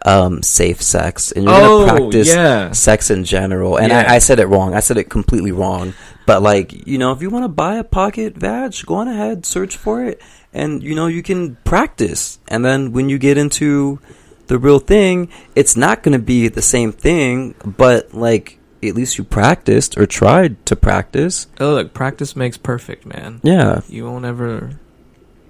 um 0.06 0.42
safe 0.44 0.82
sex 0.82 1.32
and 1.34 1.46
you're 1.46 1.54
Oh, 1.54 1.86
gonna 1.86 2.00
practice 2.00 2.28
yeah. 2.30 2.72
sex 2.72 3.10
in 3.12 3.24
general, 3.26 3.78
and 3.78 3.90
Yeah. 3.92 4.06
I, 4.08 4.16
I 4.16 4.20
said 4.20 4.40
it 4.40 4.48
wrong. 4.48 4.74
I 4.74 4.80
said 4.80 4.98
it 4.98 5.10
completely 5.10 5.52
wrong. 5.52 5.94
But 6.26 6.42
like 6.42 6.88
you 6.88 6.98
know, 6.98 7.12
if 7.12 7.22
you 7.22 7.30
want 7.30 7.44
to 7.44 7.50
buy 7.50 7.76
a 7.76 7.84
pocket 7.84 8.36
vag, 8.36 8.74
go 8.86 8.96
on 8.96 9.08
ahead, 9.08 9.46
search 9.46 9.76
for 9.78 10.04
it, 10.04 10.22
and 10.58 10.82
you 10.84 10.96
know 10.96 11.08
you 11.08 11.22
can 11.24 11.56
practice. 11.64 12.40
And 12.48 12.66
then 12.66 12.92
when 12.92 13.10
you 13.10 13.18
get 13.18 13.38
into 13.38 14.00
the 14.48 14.58
real 14.58 14.80
thing, 14.80 15.30
it's 15.56 15.76
not 15.78 16.04
going 16.04 16.18
to 16.18 16.24
be 16.24 16.48
the 16.48 16.62
same 16.62 16.92
thing, 16.92 17.54
but 17.66 18.14
like 18.14 18.60
at 18.84 18.96
least 18.96 19.18
you 19.18 19.24
practiced 19.24 19.98
or 19.98 20.06
tried 20.06 20.64
to 20.68 20.76
practice. 20.76 21.48
Oh, 21.60 21.74
look, 21.76 21.94
practice 21.94 22.36
makes 22.36 22.58
perfect, 22.58 23.06
man. 23.06 23.40
Yeah, 23.44 23.82
You 23.90 24.06
won't 24.06 24.26
ever 24.26 24.80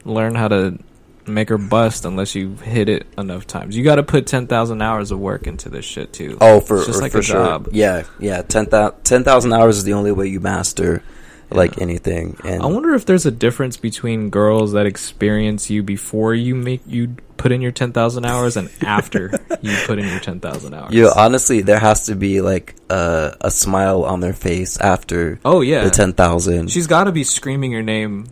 learn 0.06 0.36
how 0.36 0.48
to 0.48 0.78
make 1.26 1.50
her 1.50 1.58
bust 1.58 2.06
unless 2.06 2.36
you 2.36 2.56
hit 2.56 2.88
it 2.88 3.06
enough 3.18 3.46
times. 3.46 3.76
You 3.76 3.84
got 3.84 3.96
to 3.96 4.04
put 4.04 4.26
ten 4.28 4.48
thousand 4.48 4.82
hours 4.82 5.12
of 5.12 5.20
work 5.20 5.46
into 5.46 5.68
this 5.70 5.84
shit 5.86 6.14
too. 6.14 6.38
Oh, 6.42 6.62
for 6.62 6.78
It's 6.78 6.88
just 6.88 7.02
like 7.02 7.12
for 7.12 7.20
a 7.20 7.24
sure. 7.24 7.36
job. 7.44 7.70
Yeah, 7.72 8.04
yeah. 8.20 8.42
Ten 8.44 8.66
thousand 8.66 9.54
hours 9.54 9.78
is 9.78 9.84
the 9.84 9.94
only 9.94 10.12
way 10.14 10.28
you 10.28 10.40
master 10.40 11.04
like 11.50 11.80
anything. 11.82 12.38
And 12.44 12.62
I 12.62 12.66
wonder 12.68 12.94
if 12.94 13.06
there's 13.06 13.26
a 13.26 13.32
difference 13.32 13.78
between 13.78 14.30
girls 14.30 14.74
that 14.74 14.86
experience 14.86 15.70
you 15.70 15.84
before 15.84 16.34
you 16.34 16.56
make 16.56 16.82
you 16.86 17.16
put 17.38 17.52
in 17.52 17.62
your 17.62 17.72
ten 17.72 17.92
thousand 17.94 18.26
hours 18.26 18.58
and 18.58 18.70
after 18.82 19.32
you 19.62 19.76
put 19.86 20.00
in 20.00 20.08
your 20.08 20.20
ten 20.20 20.40
thousand 20.40 20.74
hours. 20.74 20.94
you 20.94 21.04
know, 21.04 21.14
honestly, 21.16 21.62
there 21.62 21.80
has 21.80 22.08
to 22.08 22.16
be 22.16 22.42
like 22.42 22.76
a 22.90 23.36
a 23.42 23.52
smile 23.52 24.04
on 24.04 24.20
their 24.20 24.34
face 24.34 24.78
after 24.80 25.40
oh 25.46 25.62
yeah, 25.62 25.84
the 25.84 25.90
ten 25.90 26.14
thousand. 26.14 26.72
she's 26.72 26.88
got 26.88 27.06
to 27.06 27.12
be 27.12 27.24
screaming 27.24 27.72
your 27.72 27.84
name 27.84 28.28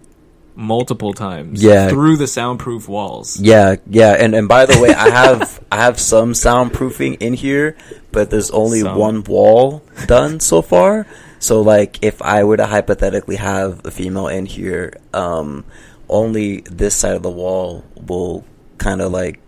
multiple 0.55 1.13
times. 1.13 1.62
Yeah. 1.62 1.89
through 1.89 2.17
the 2.17 2.27
soundproof 2.27 2.88
walls. 2.88 3.39
Yeah, 3.39 3.75
yeah, 3.89 4.13
and 4.13 4.34
and 4.34 4.48
by 4.48 4.65
the 4.65 4.79
way, 4.81 4.93
I 4.93 5.10
have 5.10 5.63
I 5.72 5.77
have 5.77 6.00
some 6.00 6.34
soundproofing 6.34 7.22
in 7.22 7.34
here, 7.34 7.77
but 8.12 8.29
there's 8.29 8.51
only 8.51 8.81
Some. 8.81 8.98
one 8.98 9.24
wall 9.24 9.84
done 10.07 10.39
so 10.39 10.62
far. 10.62 11.05
So 11.45 11.61
like, 11.61 11.99
if 12.01 12.23
I 12.23 12.43
were 12.43 12.57
to 12.57 12.65
hypothetically 12.65 13.35
have 13.35 13.85
a 13.85 13.91
female 13.91 14.27
in 14.27 14.47
here, 14.47 14.97
um, 15.13 15.63
only 16.09 16.61
this 16.61 16.95
side 16.95 17.15
of 17.15 17.21
the 17.21 17.29
wall 17.29 17.83
will 17.95 18.43
kind 18.79 18.99
of 18.99 19.11
like 19.11 19.39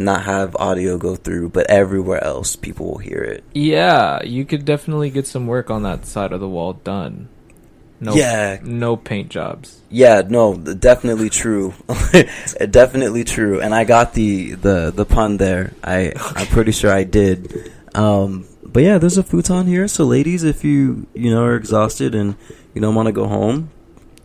not 0.00 0.24
have 0.24 0.56
audio 0.56 0.98
go 0.98 1.14
through, 1.14 1.50
but 1.50 1.70
everywhere 1.70 2.22
else 2.24 2.56
people 2.56 2.86
will 2.90 2.98
hear 2.98 3.22
it. 3.22 3.44
Yeah, 3.54 4.20
you 4.24 4.44
could 4.44 4.64
definitely 4.64 5.10
get 5.10 5.28
some 5.28 5.46
work 5.46 5.70
on 5.70 5.84
that 5.84 6.06
side 6.06 6.32
of 6.32 6.40
the 6.40 6.48
wall 6.48 6.72
done. 6.72 7.28
No, 8.00 8.14
Yeah. 8.14 8.58
no 8.64 8.96
paint 8.96 9.28
jobs. 9.28 9.80
Yeah, 9.90 10.22
no, 10.28 10.56
definitely 10.56 11.30
true. 11.30 11.72
definitely 12.70 13.22
true. 13.22 13.60
And 13.60 13.72
I 13.72 13.84
got 13.84 14.14
the, 14.14 14.54
the, 14.54 14.90
the 14.90 15.04
pun 15.04 15.36
there. 15.36 15.72
I 15.84 16.12
I'm 16.34 16.46
pretty 16.48 16.72
sure 16.72 16.90
I 16.92 17.04
did. 17.04 17.72
Um, 17.94 18.46
but 18.72 18.82
yeah, 18.82 18.98
there's 18.98 19.18
a 19.18 19.22
futon 19.22 19.66
here. 19.66 19.88
So 19.88 20.04
ladies, 20.04 20.44
if 20.44 20.64
you 20.64 21.06
you 21.14 21.30
know 21.30 21.42
are 21.44 21.56
exhausted 21.56 22.14
and 22.14 22.36
you 22.74 22.80
don't 22.80 22.94
want 22.94 23.06
to 23.06 23.12
go 23.12 23.26
home, 23.26 23.70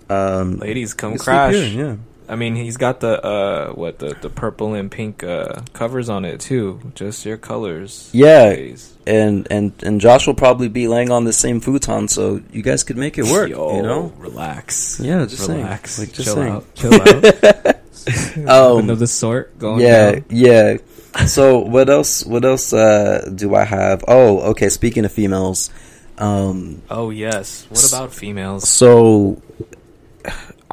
um, 0.10 0.58
Ladies, 0.58 0.94
come 0.94 1.18
crash. 1.18 1.54
here, 1.54 1.66
yeah. 1.66 1.96
I 2.30 2.36
mean, 2.36 2.56
he's 2.56 2.78
got 2.78 3.02
the 3.02 3.22
uh, 3.24 3.74
what 3.74 4.00
the 4.00 4.16
the 4.22 4.30
purple 4.30 4.74
and 4.74 4.90
pink 4.90 5.24
uh 5.24 5.62
covers 5.74 6.10
on 6.10 6.24
it 6.26 6.40
too. 6.40 6.80
Just 6.96 7.26
your 7.26 7.38
colors. 7.38 8.10
Yeah. 8.14 8.46
ladies. 8.46 8.94
And 9.06 9.46
and 9.52 9.74
and 9.84 10.00
Josh 10.00 10.26
will 10.28 10.34
probably 10.34 10.70
be 10.70 10.88
laying 10.88 11.12
on 11.12 11.26
the 11.26 11.34
same 11.34 11.60
futon, 11.60 12.08
so 12.08 12.42
you 12.52 12.62
guys 12.62 12.84
could 12.84 12.96
make 12.98 13.18
it 13.18 13.26
work. 13.26 13.50
Yo, 13.50 13.76
You 13.76 13.82
know. 13.82 14.14
relax. 14.18 15.00
Yeah, 15.02 15.26
just 15.26 15.46
saying. 15.46 15.60
relax. 15.60 16.00
Like, 16.00 16.14
just 16.14 16.24
chill 16.28 16.36
saying. 16.36 16.54
out. 16.54 16.76
Chill 16.76 16.94
out. 16.94 17.76
Um, 18.48 18.90
of 18.90 19.00
the 19.00 19.08
sort 19.08 19.58
going 19.60 19.80
yeah, 19.82 20.12
down. 20.14 20.26
yeah. 20.30 20.78
So 21.27 21.60
what 21.60 21.89
else? 21.89 22.25
What 22.25 22.43
else 22.43 22.74
uh, 22.74 23.29
do 23.34 23.55
I 23.55 23.63
have? 23.63 24.03
Oh, 24.08 24.39
okay. 24.51 24.70
Speaking 24.70 25.05
of 25.05 25.12
females, 25.12 25.70
um, 26.17 26.82
Oh 26.89 27.10
yes. 27.12 27.65
What 27.70 27.88
about 27.88 28.13
females? 28.13 28.67
so 28.67 29.41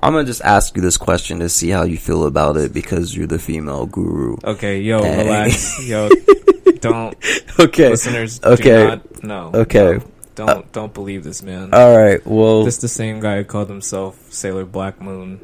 I'm 0.03 0.13
gonna 0.15 0.25
just 0.25 0.41
ask 0.43 0.75
you 0.77 0.83
this 0.83 0.97
question 0.97 1.41
to 1.41 1.49
see 1.49 1.69
how 1.69 1.83
you 1.85 1.99
feel 1.99 2.25
about 2.25 2.57
it 2.57 2.73
because 2.73 3.15
you're 3.15 3.27
the 3.27 3.39
female 3.39 3.85
guru. 3.87 4.37
Okay, 4.43 4.81
yo, 4.81 5.03
Hey. 5.03 5.25
relax, 5.25 5.87
yo. 5.87 6.09
Don't 6.81 7.15
Okay. 7.59 7.91
listeners. 7.91 8.41
Okay. 8.43 8.63
Do 8.63 8.89
not, 8.89 9.23
no. 9.23 9.51
Okay. 9.55 9.99
no. 9.99 10.03
Don't 10.37 10.73
don't 10.73 10.95
believe 10.95 11.23
this 11.23 11.43
man. 11.43 11.75
All 11.75 11.95
right. 11.95 12.25
Well, 12.25 12.65
this 12.65 12.79
the 12.79 12.89
same 12.89 13.21
guy 13.21 13.37
who 13.39 13.45
called 13.45 13.69
himself 13.69 14.17
Sailor 14.33 14.65
Black 14.65 15.03
Moon. 15.03 15.41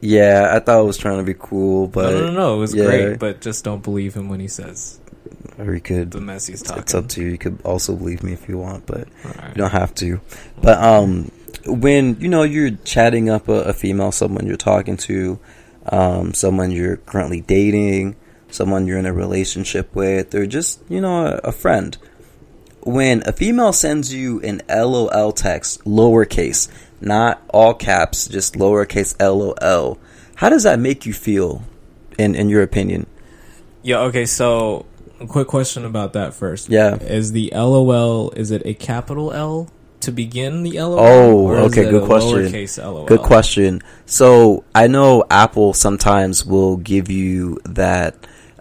Yeah, 0.00 0.50
I 0.52 0.58
thought 0.60 0.80
it 0.80 0.86
was 0.86 0.98
trying 0.98 1.18
to 1.18 1.24
be 1.24 1.34
cool, 1.38 1.88
but 1.88 2.10
no, 2.12 2.20
no, 2.20 2.26
no, 2.26 2.32
no. 2.32 2.54
It 2.56 2.58
was 2.58 2.74
yeah. 2.74 2.84
great, 2.84 3.18
but 3.18 3.40
just 3.40 3.64
don't 3.64 3.82
believe 3.82 4.14
him 4.14 4.28
when 4.28 4.40
he 4.40 4.48
says 4.48 5.00
or 5.58 5.74
you 5.74 5.80
could. 5.80 6.10
the 6.10 6.20
mess 6.20 6.46
he's 6.46 6.62
talking. 6.62 6.82
It's 6.82 6.94
up 6.94 7.08
to 7.08 7.22
you. 7.22 7.28
You 7.28 7.38
could 7.38 7.60
also 7.64 7.96
believe 7.96 8.22
me 8.22 8.32
if 8.32 8.48
you 8.48 8.58
want, 8.58 8.86
but 8.86 9.08
Alright. 9.24 9.50
you 9.50 9.54
don't 9.54 9.72
have 9.72 9.94
to. 9.96 10.20
But 10.62 10.82
um, 10.82 11.30
when 11.66 12.20
you 12.20 12.28
know 12.28 12.42
you're 12.42 12.70
chatting 12.70 13.28
up 13.28 13.48
a, 13.48 13.62
a 13.64 13.72
female, 13.72 14.12
someone 14.12 14.46
you're 14.46 14.56
talking 14.56 14.96
to, 14.98 15.38
um, 15.86 16.34
someone 16.34 16.70
you're 16.70 16.96
currently 16.98 17.40
dating, 17.40 18.16
someone 18.50 18.86
you're 18.86 18.98
in 18.98 19.06
a 19.06 19.12
relationship 19.12 19.94
with, 19.94 20.34
or 20.34 20.46
just 20.46 20.82
you 20.88 21.00
know 21.00 21.26
a, 21.26 21.48
a 21.48 21.52
friend. 21.52 21.98
When 22.88 23.22
a 23.26 23.32
female 23.32 23.74
sends 23.74 24.14
you 24.14 24.40
an 24.40 24.62
LOL 24.66 25.32
text, 25.32 25.84
lowercase, 25.84 26.68
not 27.02 27.42
all 27.48 27.74
caps, 27.74 28.26
just 28.26 28.54
lowercase 28.54 29.14
LOL, 29.20 29.98
how 30.36 30.48
does 30.48 30.62
that 30.62 30.78
make 30.78 31.04
you 31.04 31.12
feel? 31.12 31.62
In 32.18 32.34
in 32.34 32.48
your 32.48 32.62
opinion? 32.62 33.06
Yeah. 33.82 34.00
Okay. 34.00 34.24
So, 34.24 34.86
a 35.20 35.26
quick 35.26 35.48
question 35.48 35.84
about 35.84 36.14
that 36.14 36.32
first. 36.32 36.70
Yeah. 36.70 36.96
Is 36.96 37.32
the 37.32 37.52
LOL 37.54 38.30
is 38.30 38.50
it 38.50 38.62
a 38.64 38.72
capital 38.72 39.32
L 39.32 39.68
to 40.00 40.10
begin 40.10 40.62
the 40.62 40.80
LOL? 40.80 40.98
Oh, 40.98 41.46
or 41.46 41.56
okay, 41.58 41.90
good 41.90 42.04
question. 42.04 42.84
LOL. 42.84 43.04
Good 43.04 43.20
question. 43.20 43.82
So 44.06 44.64
I 44.74 44.86
know 44.86 45.24
Apple 45.30 45.74
sometimes 45.74 46.46
will 46.46 46.78
give 46.78 47.10
you 47.10 47.60
that 47.64 48.16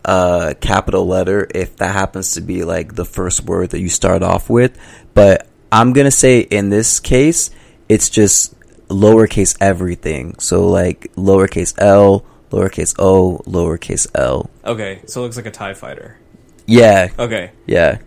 uh, 0.05 0.53
capital 0.61 1.05
letter 1.07 1.47
if 1.53 1.75
that 1.77 1.93
happens 1.93 2.33
to 2.33 2.41
be 2.41 2.63
like 2.63 2.95
the 2.95 3.05
first 3.05 3.43
word 3.43 3.71
that 3.71 3.79
you 3.79 3.89
start 3.89 4.23
off 4.23 4.49
with. 4.49 4.77
But 5.13 5.47
I'm 5.71 5.93
gonna 5.93 6.11
say 6.11 6.39
in 6.39 6.69
this 6.69 6.99
case, 6.99 7.49
it's 7.89 8.09
just 8.09 8.53
lowercase 8.87 9.57
everything. 9.59 10.37
So 10.39 10.67
like 10.67 11.11
lowercase 11.15 11.73
L, 11.77 12.25
lowercase 12.51 12.95
O, 12.99 13.39
lowercase 13.45 14.07
L. 14.15 14.49
Okay. 14.63 15.01
So 15.07 15.21
it 15.21 15.23
looks 15.25 15.37
like 15.37 15.45
a 15.45 15.51
Tie 15.51 15.73
Fighter. 15.73 16.17
Yeah, 16.65 17.07
Okay. 17.17 17.51
yeah, 17.65 17.99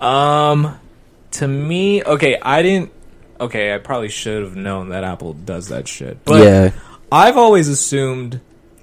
Um, 0.00 0.78
to 1.32 1.48
me, 1.48 2.02
okay, 2.04 2.38
I 2.40 2.62
didn't. 2.62 2.92
Okay, 3.40 3.74
I 3.74 3.78
probably 3.78 4.10
should 4.10 4.42
have 4.42 4.56
known 4.56 4.90
that 4.90 5.04
Apple 5.04 5.32
does 5.32 5.68
that 5.68 5.88
shit. 5.88 6.22
But 6.24 6.44
yeah, 6.44 6.70
I've 7.10 7.36
always 7.38 7.68
assumed 7.68 8.40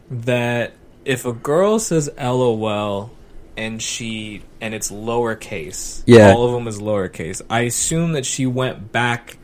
that 0.10 0.74
if 1.06 1.26
a 1.26 1.34
girl 1.34 1.80
says 1.80 2.10
LOL 2.20 3.12
and 3.58 3.82
she 3.82 4.44
and 4.60 4.74
it's 4.74 4.92
lowercase, 4.92 6.04
Yeah. 6.06 6.32
all 6.34 6.46
of 6.46 6.52
them 6.54 6.68
is 6.68 6.80
lowercase. 6.80 7.42
I 7.50 7.62
assume 7.62 8.14
that 8.14 8.26
she 8.26 8.46
went 8.46 8.92
back 8.92 9.38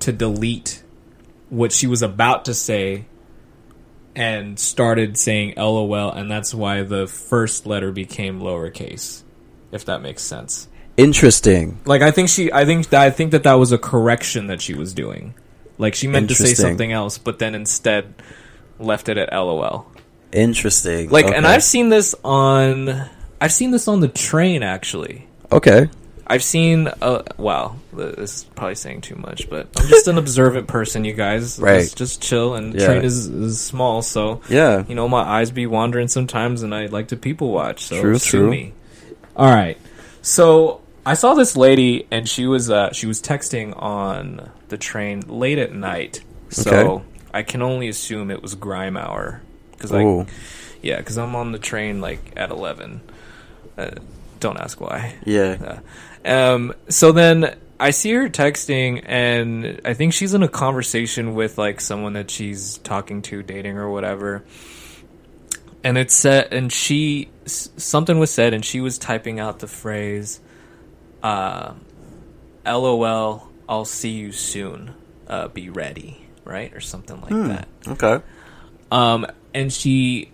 to 0.00 0.12
delete 0.12 0.82
what 1.48 1.72
she 1.72 1.86
was 1.86 2.02
about 2.02 2.44
to 2.46 2.54
say 2.54 3.04
and 4.16 4.58
started 4.58 5.16
saying 5.16 5.54
LOL, 5.56 6.10
and 6.10 6.30
that's 6.30 6.52
why 6.52 6.82
the 6.82 7.06
first 7.06 7.66
letter 7.66 7.92
became 7.92 8.40
lowercase. 8.40 9.22
If 9.72 9.84
that 9.84 10.02
makes 10.02 10.22
sense. 10.22 10.66
interesting. 10.96 11.78
Like 11.84 12.02
I 12.02 12.10
think 12.10 12.28
she, 12.28 12.52
I 12.52 12.64
think 12.64 12.88
that 12.90 13.00
I 13.00 13.10
think 13.10 13.30
that 13.30 13.44
that 13.44 13.54
was 13.54 13.70
a 13.72 13.78
correction 13.78 14.48
that 14.48 14.60
she 14.60 14.74
was 14.74 14.92
doing. 14.92 15.34
Like 15.78 15.94
she 15.94 16.08
meant 16.08 16.28
to 16.28 16.34
say 16.34 16.54
something 16.54 16.92
else, 16.92 17.16
but 17.18 17.38
then 17.38 17.54
instead 17.54 18.14
left 18.78 19.08
it 19.08 19.16
at 19.16 19.32
LOL. 19.32 19.86
Interesting. 20.32 21.10
Like, 21.10 21.26
and 21.26 21.46
I've 21.46 21.62
seen 21.62 21.88
this 21.88 22.14
on, 22.24 23.08
I've 23.40 23.52
seen 23.52 23.70
this 23.70 23.88
on 23.88 24.00
the 24.00 24.08
train 24.08 24.62
actually. 24.62 25.26
okay. 25.50 25.88
I've 26.26 26.44
seen, 26.44 26.86
uh, 26.86 27.24
wow, 27.38 27.74
this 27.92 28.36
is 28.38 28.44
probably 28.54 28.76
saying 28.76 29.00
too 29.00 29.16
much, 29.16 29.50
but 29.50 29.66
I'm 29.76 29.88
just 29.88 30.06
an 30.06 30.16
observant 30.16 30.68
person, 30.68 31.04
you 31.04 31.12
guys. 31.12 31.58
Right. 31.58 31.80
Just, 31.80 31.98
just 31.98 32.22
chill, 32.22 32.54
and 32.54 32.72
Yeah. 32.72 32.86
train 32.86 33.02
is, 33.02 33.26
is 33.26 33.60
small, 33.60 34.00
so 34.00 34.40
Yeah. 34.48 34.84
you 34.86 34.94
know 34.94 35.08
my 35.08 35.22
eyes 35.22 35.50
be 35.50 35.66
wandering 35.66 36.06
sometimes, 36.06 36.62
and 36.62 36.72
I 36.72 36.86
like 36.86 37.08
to 37.08 37.16
people 37.16 37.50
watch. 37.50 37.82
So 37.86 38.00
True, 38.00 38.18
true. 38.20 38.48
me. 38.48 38.74
All 39.34 39.52
right, 39.52 39.76
so 40.22 40.82
I 41.04 41.14
saw 41.14 41.34
this 41.34 41.56
lady, 41.56 42.06
and 42.12 42.28
she 42.28 42.46
was 42.46 42.70
uh, 42.70 42.92
she 42.92 43.06
was 43.08 43.20
texting 43.20 43.74
on 43.82 44.50
the 44.68 44.78
train 44.78 45.24
late 45.26 45.58
at 45.58 45.74
night. 45.74 46.22
So 46.50 46.70
Okay. 46.70 47.04
I 47.34 47.42
can 47.42 47.60
only 47.60 47.88
assume 47.88 48.30
it 48.30 48.40
was 48.40 48.54
grime 48.54 48.96
hour 48.96 49.42
because 49.80 49.92
I, 49.92 50.26
yeah, 50.82 50.98
because 50.98 51.16
I'm 51.16 51.34
on 51.34 51.52
the 51.52 51.58
train 51.58 52.00
like 52.00 52.34
at 52.36 52.50
eleven. 52.50 53.00
Uh, 53.78 53.92
don't 54.40 54.58
ask 54.58 54.80
why. 54.80 55.14
Yeah. 55.24 55.80
Um, 56.24 56.74
so 56.88 57.12
then 57.12 57.56
I 57.78 57.92
see 57.92 58.12
her 58.12 58.28
texting, 58.28 59.02
and 59.06 59.80
I 59.84 59.94
think 59.94 60.12
she's 60.12 60.34
in 60.34 60.42
a 60.42 60.48
conversation 60.48 61.34
with 61.34 61.56
like 61.56 61.80
someone 61.80 62.12
that 62.12 62.30
she's 62.30 62.78
talking 62.78 63.22
to, 63.22 63.42
dating 63.42 63.78
or 63.78 63.90
whatever. 63.90 64.44
And 65.82 65.96
it 65.96 66.10
said, 66.10 66.52
and 66.52 66.70
she 66.70 67.30
something 67.46 68.18
was 68.18 68.30
said, 68.30 68.52
and 68.52 68.62
she 68.62 68.82
was 68.82 68.98
typing 68.98 69.40
out 69.40 69.60
the 69.60 69.66
phrase, 69.66 70.40
uh, 71.22 71.72
"LOL, 72.66 73.48
I'll 73.66 73.86
see 73.86 74.10
you 74.10 74.32
soon. 74.32 74.94
Uh, 75.26 75.48
be 75.48 75.70
ready." 75.70 76.26
Right 76.42 76.74
or 76.74 76.80
something 76.80 77.20
like 77.20 77.30
that. 77.30 77.68
Okay. 77.86 78.24
Um, 78.90 79.26
and 79.54 79.72
she 79.72 80.30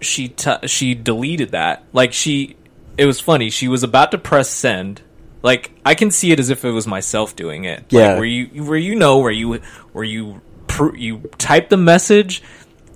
she 0.00 0.28
t- 0.28 0.66
she 0.66 0.94
deleted 0.94 1.50
that. 1.52 1.84
Like 1.92 2.12
she, 2.12 2.56
it 2.98 3.06
was 3.06 3.20
funny. 3.20 3.50
She 3.50 3.68
was 3.68 3.82
about 3.82 4.10
to 4.12 4.18
press 4.18 4.48
send. 4.50 5.00
Like 5.42 5.72
I 5.84 5.94
can 5.94 6.10
see 6.10 6.32
it 6.32 6.38
as 6.40 6.50
if 6.50 6.64
it 6.64 6.70
was 6.70 6.86
myself 6.86 7.34
doing 7.36 7.64
it. 7.64 7.80
Like, 7.84 7.92
Yeah. 7.92 8.14
where 8.16 8.24
you 8.24 8.64
where 8.64 8.78
you 8.78 8.94
know 8.94 9.18
where 9.18 9.30
you 9.32 9.54
where 9.92 10.04
you 10.04 10.40
pr- 10.66 10.96
you 10.96 11.18
type 11.38 11.68
the 11.68 11.76
message 11.76 12.42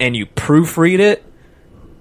and 0.00 0.14
you 0.16 0.26
proofread 0.26 0.98
it 1.00 1.24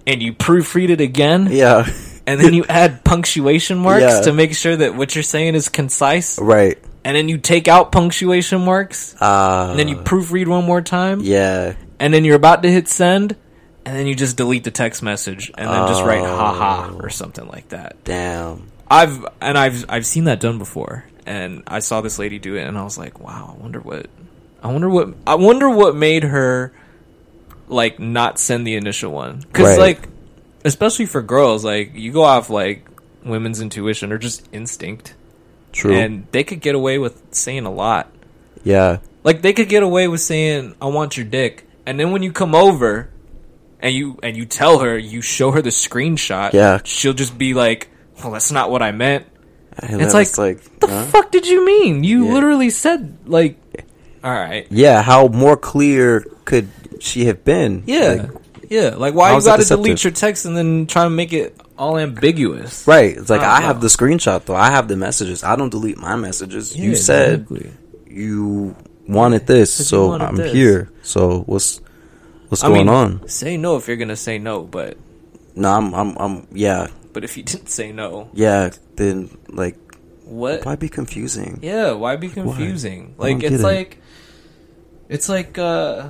and 0.08 0.22
you 0.22 0.34
proofread 0.34 0.90
it 0.90 1.02
again 1.02 1.48
Yeah. 1.50 1.88
and 2.28 2.40
then 2.40 2.54
you 2.54 2.64
add 2.70 3.04
punctuation 3.04 3.78
marks 3.80 4.02
Yeah. 4.04 4.22
to 4.22 4.34
make 4.34 4.54
sure 4.56 4.76
that 4.76 4.96
what 4.96 5.16
you're 5.16 5.24
saying 5.24 5.56
is 5.56 5.70
concise 5.70 6.38
right. 6.40 6.78
and 7.04 7.16
then 7.16 7.28
you 7.30 7.38
take 7.40 7.68
out 7.68 7.92
punctuation 7.92 8.62
marks 8.64 9.16
Uh, 9.20 9.68
and 9.72 9.80
then 9.80 9.88
you 9.88 9.96
proofread 9.98 10.48
one 10.48 10.66
more 10.66 10.82
time 10.82 11.22
Yeah. 11.22 11.74
and 12.00 12.14
then 12.14 12.24
you're 12.26 12.36
about 12.36 12.62
to 12.64 12.70
hit 12.72 12.88
send, 12.88 13.36
and 13.86 13.96
then 13.96 14.08
you 14.08 14.16
just 14.16 14.36
delete 14.38 14.64
the 14.64 14.72
text 14.72 15.04
message 15.04 15.52
and 15.58 15.70
then 15.70 15.88
just 15.88 16.04
write 16.04 16.24
haha 16.26 16.90
oh. 16.92 17.00
or 17.00 17.10
something 17.10 17.48
like 17.48 17.70
that. 17.70 18.04
Damn. 18.04 18.72
I've 18.90 19.26
and 19.42 19.58
I've 19.58 19.86
I've 19.90 20.06
seen 20.06 20.26
that 20.26 20.40
done 20.40 20.58
before, 20.58 21.06
and 21.26 21.64
I 21.68 21.80
saw 21.80 22.02
this 22.02 22.20
lady 22.20 22.38
do 22.40 22.56
it, 22.56 22.64
and 22.68 22.78
I 22.78 22.84
was 22.84 22.98
like, 22.98 23.20
wow, 23.20 23.56
I 23.58 23.62
wonder 23.62 23.80
what, 23.80 24.08
I 24.62 24.68
wonder 24.72 24.90
what, 24.90 25.14
I 25.26 25.36
wonder 25.36 25.70
what 25.70 25.96
made 25.96 26.24
her 26.24 26.72
like 27.68 28.00
not 28.00 28.38
send 28.38 28.66
the 28.68 28.76
initial 28.76 29.12
one 29.12 29.40
because 29.40 29.70
Right. 29.70 29.80
like, 29.80 30.10
especially 30.64 31.08
for 31.08 31.22
girls, 31.24 31.66
like 31.66 31.96
you 31.96 32.12
go 32.12 32.24
off 32.24 32.50
like 32.52 32.88
women's 33.24 33.60
intuition 33.60 34.12
or 34.12 34.20
just 34.20 34.48
instinct, 34.52 35.16
True. 35.72 35.94
and 35.96 36.28
they 36.32 36.44
could 36.44 36.62
get 36.62 36.76
away 36.76 37.00
with 37.00 37.24
saying 37.32 37.66
a 37.66 37.72
lot. 37.72 38.12
yeah. 38.64 38.98
Like 39.24 39.42
they 39.42 39.54
could 39.54 39.70
get 39.70 39.82
away 39.82 40.08
with 40.08 40.22
saying, 40.22 40.76
"I 40.80 40.86
want 40.86 41.18
your 41.18 41.26
dick," 41.26 41.68
and 41.88 42.00
then 42.00 42.12
when 42.12 42.22
you 42.22 42.32
come 42.32 42.54
over, 42.54 43.10
and 43.86 43.94
you 43.94 44.18
and 44.24 44.36
you 44.36 44.46
tell 44.46 44.80
her, 44.80 44.98
you 44.98 45.22
show 45.22 45.52
her 45.52 45.62
the 45.62 45.70
screenshot. 45.70 46.54
Yeah. 46.54 46.80
she'll 46.84 47.14
just 47.14 47.38
be 47.38 47.54
like, 47.54 47.88
"Well, 48.18 48.32
that's 48.34 48.52
not 48.52 48.72
what 48.72 48.82
I 48.82 48.92
meant." 48.92 49.26
And 49.78 50.02
It's 50.02 50.14
like, 50.14 50.36
like 50.38 50.80
The 50.80 50.88
huh? 50.88 51.06
fuck 51.14 51.32
did 51.32 51.46
you 51.48 51.64
mean? 51.66 52.04
You 52.04 52.26
Yeah. 52.26 52.34
literally 52.34 52.70
said 52.72 53.18
like, 53.28 53.58
"All 54.24 54.32
right, 54.34 54.66
yeah. 54.72 55.02
How 55.04 55.28
more 55.28 55.56
clear 55.58 56.26
could 56.46 56.68
she 57.00 57.26
have 57.26 57.44
been? 57.46 57.84
yeah, 57.86 58.10
Like, 58.26 58.32
yeah." 58.70 58.90
Like, 58.98 59.14
why 59.14 59.36
you 59.36 59.42
got 59.44 59.60
to 59.60 59.66
delete 59.68 60.04
your 60.04 60.12
text 60.14 60.46
and 60.46 60.56
then 60.58 60.88
try 60.88 61.04
to 61.04 61.10
make 61.10 61.32
it 61.34 61.56
all 61.78 61.98
ambiguous? 62.00 62.88
right. 62.88 63.18
It's 63.18 63.30
like 63.30 63.42
I 63.42 63.58
I, 63.58 63.62
have 63.62 63.82
the 63.82 63.88
screenshot 63.88 64.46
though. 64.46 64.56
I 64.56 64.72
have 64.72 64.88
the 64.88 64.96
messages. 64.96 65.44
I 65.44 65.56
don't 65.56 65.70
delete 65.70 65.98
my 66.00 66.16
messages. 66.16 66.74
Yeah, 66.76 66.86
you 66.86 66.96
said 66.96 67.42
exactly. 67.42 67.72
you 68.08 68.76
wanted 69.08 69.46
this, 69.46 69.72
so 69.74 70.08
wanted 70.08 70.26
I'm 70.26 70.36
this. 70.38 70.54
here. 70.54 70.90
So 71.04 71.44
what's 71.46 71.82
what's 72.50 72.64
I 72.64 72.68
going 72.68 72.86
mean, 72.86 72.90
on? 72.96 73.28
Say 73.30 73.58
no 73.58 73.78
if 73.78 73.88
you're 73.88 73.98
gonna 73.98 74.16
say 74.16 74.38
no, 74.38 74.64
but 74.64 74.98
No, 75.56 75.70
I'm 75.70 75.94
I'm 75.94 76.18
I'm 76.18 76.48
yeah 76.52 76.88
but 77.14 77.24
if 77.24 77.38
you 77.38 77.44
didn't 77.52 77.70
say 77.70 77.92
no, 77.92 78.30
yeah. 78.34 78.72
Then 78.96 79.30
like 79.50 79.78
what? 80.26 80.66
why 80.66 80.76
be 80.76 80.90
confusing? 80.90 81.60
Yeah, 81.62 81.92
why 81.94 82.16
be 82.16 82.30
confusing? 82.30 83.16
I 83.20 83.22
Like 83.22 83.44
it's 83.44 83.56
it. 83.56 83.62
like 83.64 84.02
it's 85.10 85.30
like 85.30 85.58
uh 85.58 86.10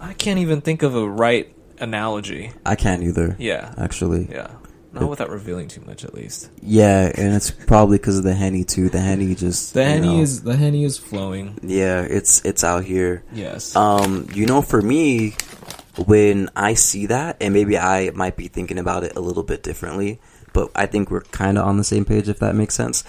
I 0.00 0.12
can't 0.12 0.38
even 0.38 0.60
think 0.60 0.82
of 0.82 0.94
a 0.94 1.08
right 1.08 1.52
analogy. 1.78 2.52
I 2.66 2.74
can't 2.76 3.02
either. 3.02 3.36
Yeah. 3.38 3.74
Actually, 3.78 4.28
Yeah. 4.30 4.50
Not 5.00 5.10
without 5.10 5.30
revealing 5.30 5.68
too 5.68 5.80
much, 5.82 6.04
at 6.04 6.14
least. 6.14 6.48
Yeah, 6.62 7.10
and 7.16 7.34
it's 7.34 7.50
probably 7.50 7.98
because 7.98 8.18
of 8.18 8.24
the 8.24 8.34
henny 8.34 8.64
too. 8.64 8.88
The 8.88 9.00
henny 9.00 9.34
just 9.34 9.74
The 9.74 9.84
henny 9.84 10.16
know, 10.16 10.22
is 10.22 10.42
the 10.42 10.56
henny 10.56 10.84
is 10.84 10.98
flowing. 10.98 11.58
yeah, 11.62 12.02
it's 12.02 12.44
it's 12.44 12.62
out 12.64 12.84
here. 12.84 13.22
Yes. 13.32 13.74
Um, 13.76 14.28
you 14.32 14.46
know, 14.46 14.62
for 14.62 14.80
me, 14.80 15.34
when 16.06 16.48
I 16.56 16.74
see 16.74 17.06
that, 17.06 17.36
and 17.40 17.52
maybe 17.54 17.78
I 17.78 18.10
might 18.10 18.36
be 18.36 18.48
thinking 18.48 18.78
about 18.78 19.04
it 19.04 19.16
a 19.16 19.20
little 19.20 19.42
bit 19.42 19.62
differently, 19.62 20.20
but 20.52 20.70
I 20.74 20.86
think 20.86 21.10
we're 21.10 21.22
kind 21.22 21.58
of 21.58 21.66
on 21.66 21.76
the 21.76 21.84
same 21.84 22.04
page, 22.04 22.28
if 22.28 22.38
that 22.40 22.54
makes 22.54 22.74
sense. 22.74 23.04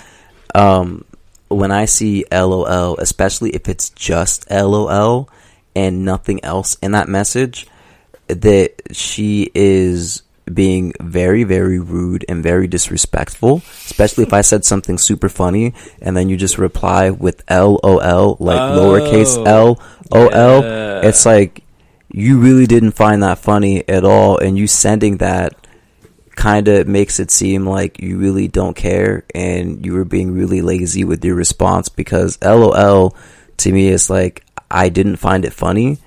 Um, 0.54 1.06
when 1.50 1.72
I 1.72 1.86
see 1.86 2.26
LOL, 2.32 2.98
especially 2.98 3.52
if 3.52 3.70
it's 3.70 3.90
just 3.92 4.50
LOL 4.50 5.30
and 5.76 6.04
nothing 6.06 6.44
else 6.44 6.78
in 6.82 6.92
that 6.94 7.08
message, 7.08 7.68
that 8.28 8.82
she 8.92 9.52
is 9.54 10.24
being 10.52 10.94
very, 11.02 11.44
very 11.44 11.80
rude 11.80 12.26
and 12.30 12.44
very 12.44 12.68
disrespectful, 12.68 13.58
especially 13.86 14.24
if 14.24 14.34
I 14.34 14.42
said 14.42 14.64
something 14.64 14.98
super 14.98 15.30
funny 15.30 15.74
and 16.02 16.16
then 16.16 16.30
you 16.30 16.38
just 16.38 16.58
reply 16.58 17.10
with 17.10 17.44
LOL, 17.50 18.38
like 18.40 18.60
lowercase 18.60 19.38
oh. 19.38 19.46
L 19.46 19.80
O 20.12 20.28
L. 20.28 20.64
Yeah. 20.64 21.02
It's 21.08 21.26
like 21.26 21.64
you 22.12 22.40
really 22.40 22.68
didn't 22.68 22.92
find 22.92 23.24
that 23.24 23.40
funny 23.40 23.88
at 23.90 24.06
all, 24.06 24.38
and 24.38 24.58
you 24.58 24.68
sending 24.68 25.18
that 25.18 25.68
kind 26.36 26.68
of 26.68 26.88
makes 26.88 27.20
it 27.20 27.32
seem 27.32 27.66
like 27.66 28.02
you 28.02 28.18
really 28.18 28.48
don't 28.48 28.76
care 28.76 29.24
and 29.34 29.86
you 29.86 29.94
were 29.94 30.06
being 30.06 30.34
really 30.34 30.62
lazy 30.62 31.04
with 31.06 31.24
your 31.24 31.36
response 31.36 31.88
because 31.88 32.38
LOL 32.42 33.16
to 33.56 33.72
me 33.72 33.88
is 33.88 34.10
like 34.10 34.44
I 34.70 34.90
didn't 34.90 35.16
find 35.16 35.46
it 35.46 35.54
funny 35.54 35.98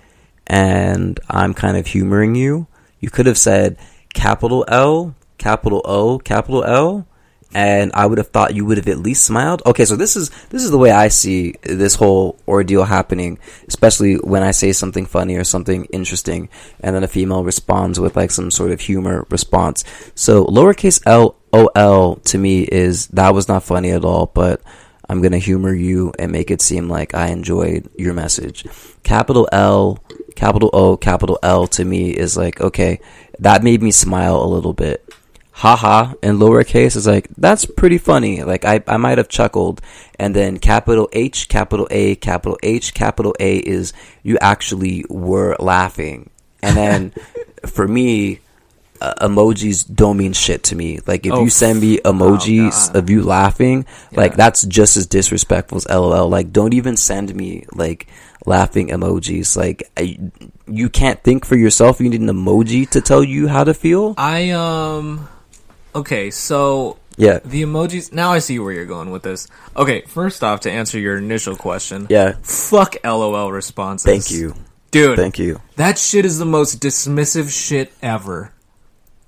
and 0.47 1.19
I'm 1.31 1.55
kind 1.55 1.79
of 1.79 1.87
humoring 1.87 2.35
you. 2.35 2.67
You 3.01 3.09
could 3.11 3.27
have 3.27 3.39
said 3.39 3.79
capital 4.19 4.65
L, 4.67 5.15
capital 5.39 5.81
O, 5.85 6.19
capital 6.19 6.65
L, 6.65 7.07
and 7.55 7.93
I 7.95 8.05
would 8.05 8.19
have 8.19 8.29
thought 8.29 8.55
you 8.55 8.65
would 8.67 8.77
have 8.77 8.89
at 8.89 8.99
least 8.99 9.25
smiled. 9.25 9.63
Okay, 9.65 9.85
so 9.85 9.95
this 9.97 10.17
is 10.17 10.31
this 10.51 10.65
is 10.65 10.71
the 10.71 10.77
way 10.79 10.91
I 10.91 11.09
see 11.09 11.55
this 11.63 11.95
whole 11.95 12.37
ordeal 12.47 12.85
happening, 12.85 13.39
especially 13.69 14.17
when 14.17 14.43
I 14.43 14.51
say 14.51 14.73
something 14.73 15.07
funny 15.07 15.37
or 15.37 15.45
something 15.45 15.85
interesting, 15.87 16.49
and 16.81 16.95
then 16.95 17.05
a 17.05 17.09
female 17.09 17.45
responds 17.45 18.01
with 18.01 18.17
like 18.17 18.33
some 18.33 18.51
sort 18.51 18.73
of 18.73 18.81
humor 18.81 19.25
response. 19.31 19.85
So 20.15 20.45
lowercase 20.47 21.01
l 21.07 21.37
o 21.53 21.71
l 21.75 22.17
to 22.17 22.39
me 22.39 22.63
is 22.63 23.07
that 23.09 23.33
was 23.33 23.49
not 23.49 23.63
funny 23.63 23.93
at 23.93 24.05
all, 24.05 24.27
but 24.35 24.61
I'm 25.09 25.23
gonna 25.23 25.39
humor 25.39 25.73
you 25.73 26.13
and 26.19 26.33
make 26.33 26.51
it 26.51 26.61
seem 26.61 26.91
like 26.91 27.15
I 27.15 27.29
enjoyed 27.29 27.89
your 27.97 28.15
message. 28.15 28.67
Capital 29.05 29.49
L, 29.53 30.03
capital 30.39 30.71
O, 30.73 30.97
capital 30.97 31.39
L 31.43 31.67
to 31.77 31.85
me 31.85 32.11
is 32.11 32.37
like 32.37 32.61
okay, 32.61 33.01
that 33.41 33.63
made 33.63 33.83
me 33.83 33.91
smile 33.91 34.37
a 34.43 34.47
little 34.57 34.73
bit. 34.73 35.05
Haha 35.53 36.15
in 36.23 36.39
lowercase 36.39 36.95
is 36.95 37.07
like 37.07 37.27
that's 37.37 37.65
pretty 37.65 37.99
funny. 37.99 38.45
Like 38.45 38.65
I, 38.65 38.81
I 38.87 38.97
might 38.97 39.19
have 39.19 39.29
chuckled. 39.29 39.81
And 40.19 40.31
then 40.35 40.59
capital 40.59 41.09
h 41.13 41.49
capital 41.49 41.89
a 41.91 42.15
capital 42.15 42.57
h 42.63 42.95
capital 42.95 43.35
a 43.41 43.57
is 43.59 43.93
you 44.23 44.39
actually 44.41 45.05
were 45.11 45.57
laughing. 45.59 46.31
And 46.63 46.77
then 46.77 47.13
for 47.67 47.89
me 47.89 48.39
uh, 49.01 49.15
emojis 49.29 49.83
don't 49.93 50.17
mean 50.17 50.33
shit 50.33 50.63
to 50.71 50.77
me. 50.77 51.01
Like 51.11 51.27
if 51.27 51.33
Oh, 51.33 51.43
you 51.43 51.51
send 51.51 51.81
me 51.81 51.99
emojis 51.99 52.93
God. 52.93 52.97
of 52.97 53.11
you 53.11 53.23
laughing 53.25 53.85
like 54.13 54.37
that's 54.37 54.63
just 54.63 54.97
as 54.97 55.07
disrespectful 55.07 55.79
as 55.79 55.87
lol 55.89 56.29
like 56.29 56.53
don't 56.53 56.75
even 56.75 56.97
send 56.97 57.35
me 57.35 57.65
like 57.75 58.07
laughing 58.49 58.89
emojis 58.89 59.57
like 59.57 59.83
I, 59.97 60.19
you 60.67 60.89
can't 60.89 61.23
think 61.23 61.45
for 61.45 61.57
yourself 61.57 62.01
you 62.01 62.09
need 62.09 62.21
an 62.21 62.29
emoji 62.29 62.89
to 62.91 63.01
tell 63.01 63.23
you 63.23 63.47
how 63.49 63.65
to 63.65 63.75
feel 63.75 64.15
I 64.17 64.51
um. 64.51 65.29
Okay, 65.95 66.31
so 66.31 66.97
yeah 67.17 67.41
the 67.45 67.63
emojis. 67.63 68.13
Now 68.13 68.33
I 68.33 68.39
see 68.41 68.59
where 68.59 68.73
you're 68.73 68.87
going 68.87 69.11
with 69.11 69.23
this. 69.23 69.49
Okay, 69.77 70.03
first 70.03 70.43
off, 70.45 70.61
to 70.61 70.71
answer 70.71 70.99
your 70.99 71.17
initial 71.19 71.57
question. 71.57 72.07
yeah 72.09 72.35
Fuck 72.43 72.97
LOL 73.05 73.51
responses. 73.53 74.05
Thank 74.07 74.31
you. 74.31 74.55
dude. 74.91 75.17
Thank 75.17 75.39
you. 75.39 75.61
That 75.77 75.99
shit 75.99 76.25
is 76.25 76.39
the 76.39 76.45
most 76.47 76.81
dismissive 76.81 77.51
shit 77.51 77.93
ever. 78.03 78.53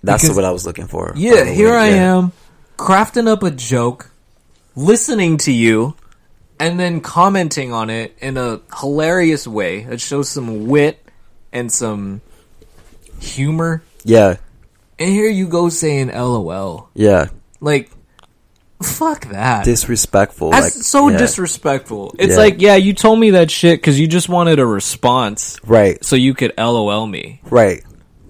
That's 0.03 0.23
Because- 0.23 0.37
what 0.37 0.45
I 0.47 0.51
was 0.53 0.65
looking 0.65 0.87
for. 0.87 1.13
Yeah, 1.17 1.45
here 1.45 1.71
way. 1.73 1.77
I 1.77 1.89
Yeah. 1.91 2.17
am, 2.19 2.33
crafting 2.79 3.29
up 3.29 3.43
a 3.43 3.51
joke, 3.51 4.11
listening 4.77 5.37
to 5.39 5.53
you, 5.53 5.95
and 6.61 6.79
then 6.79 7.01
commenting 7.01 7.73
on 7.73 7.91
it 7.91 8.17
in 8.21 8.37
a 8.37 8.61
hilarious 8.79 9.47
way 9.49 9.83
that 9.85 10.01
shows 10.01 10.29
some 10.29 10.69
wit 10.69 11.05
and 11.53 11.73
some 11.73 12.21
humor. 13.21 13.83
Yeah, 14.05 14.37
And 14.99 15.11
here 15.11 15.29
you 15.29 15.47
go 15.49 15.69
saying 15.69 16.09
LOL. 16.09 16.89
yeah. 16.95 17.27
Like, 17.61 17.91
fuck 18.83 19.27
that. 19.27 19.65
Disrespectful. 19.67 20.51
That's 20.51 20.77
like, 20.77 20.85
so 20.85 21.09
yeah. 21.09 21.19
disrespectful. 21.19 22.15
It's 22.19 22.33
Yeah. 22.33 22.39
like, 22.39 22.61
yeah, 22.63 22.77
you 22.77 22.95
told 22.95 23.19
me 23.21 23.31
that 23.33 23.51
shit 23.51 23.79
because 23.81 24.01
you 24.01 24.07
just 24.09 24.29
wanted 24.31 24.59
a 24.59 24.67
response 24.67 25.59
Right, 25.67 26.03
so 26.05 26.17
you 26.17 26.33
could 26.35 26.53
LOL 26.57 27.07
me. 27.07 27.41
right. 27.51 27.83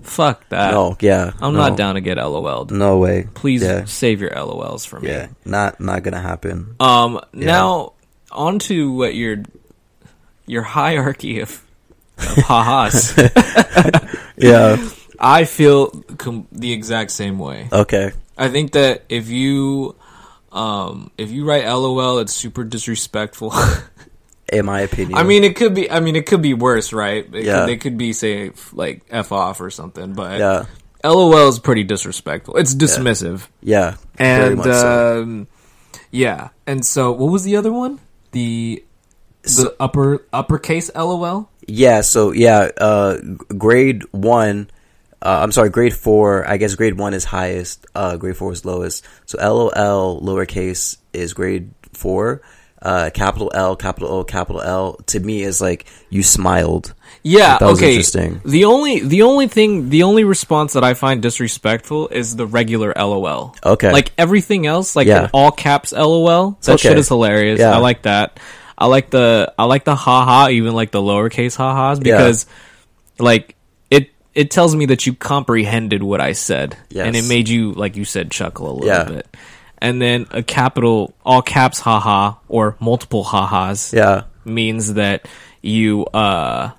Fuck 0.03 0.49
that. 0.49 0.73
No, 0.73 0.97
yeah. 1.01 1.31
I'm 1.41 1.53
no. 1.53 1.61
not 1.69 1.77
down 1.77 1.95
to 1.95 2.01
get 2.01 2.17
LOL'd. 2.17 2.73
No 2.73 2.99
way. 2.99 3.29
Please 3.35 3.63
Yeah, 3.63 3.85
save 3.85 4.21
your 4.21 4.31
LOLs 4.31 4.85
for 4.85 4.99
me. 4.99 5.09
yeah. 5.09 5.29
Not 5.45 5.79
not 5.79 6.03
gonna 6.03 6.21
happen. 6.21 6.75
Um, 6.81 7.21
now 7.33 7.93
on 8.33 8.59
to 8.61 8.93
what 8.93 9.15
your 9.15 9.43
your 10.47 10.63
hierarchy 10.63 11.41
of, 11.41 11.63
of 12.19 12.27
ha-has. 12.45 13.15
Yeah. 14.37 14.89
I 15.19 15.45
feel 15.45 15.91
com- 16.17 16.49
the 16.51 16.73
exact 16.73 17.11
same 17.11 17.39
way. 17.39 17.69
Okay. 17.71 18.13
I 18.39 18.49
think 18.49 18.73
that 18.73 19.05
if 19.11 19.29
you 19.29 19.95
um 20.51 21.11
if 21.19 21.31
you 21.31 21.45
write 21.45 21.67
LOL, 21.67 22.19
it's 22.21 22.33
super 22.33 22.65
disrespectful. 22.65 23.53
In 24.53 24.65
my 24.67 24.81
opinion. 24.81 25.17
I 25.19 25.23
mean, 25.23 25.45
it 25.45 25.55
could 25.57 25.75
be. 25.75 25.89
I 25.91 26.01
mean, 26.01 26.17
it 26.17 26.27
could 26.27 26.43
be 26.43 26.55
worse, 26.55 26.93
right? 26.93 27.25
It 27.35 27.45
Yeah. 27.45 27.61
Could, 27.61 27.69
they 27.69 27.77
could 27.77 27.99
be 27.99 28.13
say 28.15 28.51
like 28.73 29.03
f 29.11 29.31
off 29.31 29.61
or 29.61 29.71
something, 29.71 30.15
but 30.15 30.39
Yeah. 30.41 30.65
LOL 31.05 31.49
is 31.49 31.59
pretty 31.61 31.85
disrespectful. 31.85 32.57
It's 32.57 32.75
dismissive, 32.75 33.47
Yeah. 33.63 33.95
very 34.17 34.49
and 34.49 34.57
much 34.57 34.67
so. 34.67 35.23
um, 35.23 35.47
yeah. 36.11 36.49
And 36.67 36.85
so, 36.85 37.13
what 37.13 37.31
was 37.31 37.45
the 37.45 37.57
other 37.57 37.73
one? 37.73 38.01
The 38.33 38.85
the 39.43 39.75
upper 39.81 40.27
uppercase 40.33 40.91
LOL. 40.95 41.49
Yeah, 41.67 42.01
so 42.03 42.33
yeah, 42.33 42.69
uh 42.79 43.19
grade 43.57 44.03
1 44.13 44.71
uh, 45.23 45.41
I'm 45.43 45.53
sorry, 45.53 45.69
grade 45.69 45.95
4, 45.95 46.49
I 46.49 46.57
guess 46.57 46.75
grade 46.77 46.97
1 46.99 47.15
is 47.15 47.25
highest, 47.25 47.87
uh 47.95 48.17
grade 48.17 48.37
4 48.37 48.53
is 48.53 48.65
lowest. 48.65 49.05
So 49.27 49.39
LOL 49.39 50.21
lowercase 50.21 50.97
is 51.13 51.35
grade 51.35 51.71
4. 51.93 52.41
Uh 52.83 53.11
capital 53.13 53.51
L, 53.55 53.77
capital 53.77 54.09
O, 54.11 54.25
capital 54.25 54.63
L 54.63 54.95
to 55.07 55.21
me 55.21 55.43
is 55.43 55.61
like 55.61 55.87
you 56.09 56.23
smiled. 56.23 56.95
Yeah. 57.23 57.59
That 57.59 57.69
okay. 57.71 57.91
interesting. 57.91 58.41
The 58.45 58.65
only 58.65 59.01
the 59.01 59.23
only 59.23 59.47
thing 59.49 59.89
the 59.91 60.05
only 60.05 60.25
response 60.25 60.73
that 60.73 60.85
I 60.85 60.95
find 60.95 61.21
disrespectful 61.23 62.09
is 62.09 62.37
the 62.37 62.47
regular 62.47 62.93
LOL. 62.97 63.55
Okay. 63.65 63.93
Like 63.93 64.13
everything 64.17 64.67
else, 64.67 64.97
like 64.97 65.07
Yeah. 65.07 65.29
all 65.33 65.51
caps 65.51 65.93
LOL. 65.93 66.57
That 66.63 66.73
Okay. 66.75 66.89
shit 66.89 66.99
is 66.99 67.09
hilarious. 67.09 67.61
Yeah. 67.61 67.75
I 67.75 67.79
like 67.79 68.03
that. 68.03 68.41
I 68.79 68.87
like 68.87 69.11
the 69.11 69.53
I 69.59 69.65
like 69.65 69.85
the 69.85 69.95
haha, 69.95 70.49
even 70.49 70.73
like 70.75 70.91
the 70.91 71.01
lowercase 71.03 71.57
ha-has 71.57 71.99
Yeah. 72.03 72.17
because 72.17 72.47
like 73.19 73.55
it 73.91 74.11
it 74.35 74.51
tells 74.51 74.75
me 74.75 74.87
that 74.87 75.07
you 75.07 75.13
comprehended 75.15 76.03
what 76.03 76.21
I 76.23 76.33
said. 76.33 76.77
Yes. 76.89 77.07
And 77.07 77.17
it 77.17 77.27
made 77.29 77.49
you 77.51 77.73
like 77.73 77.97
you 77.97 78.05
said 78.07 78.31
chuckle 78.31 78.71
a 78.71 78.73
little 78.73 78.87
Yeah. 78.89 79.05
bit. 79.05 79.37
And 79.83 80.01
then 80.01 80.27
a 80.31 80.43
capital 80.43 81.15
all 81.25 81.43
caps 81.43 81.81
haha 81.81 82.35
or 82.49 82.77
multiple 82.81 83.25
ha-has 83.25 83.93
Yeah. 83.95 84.23
means 84.47 84.95
that 84.95 85.29
you 85.63 86.07
uh 86.15 86.71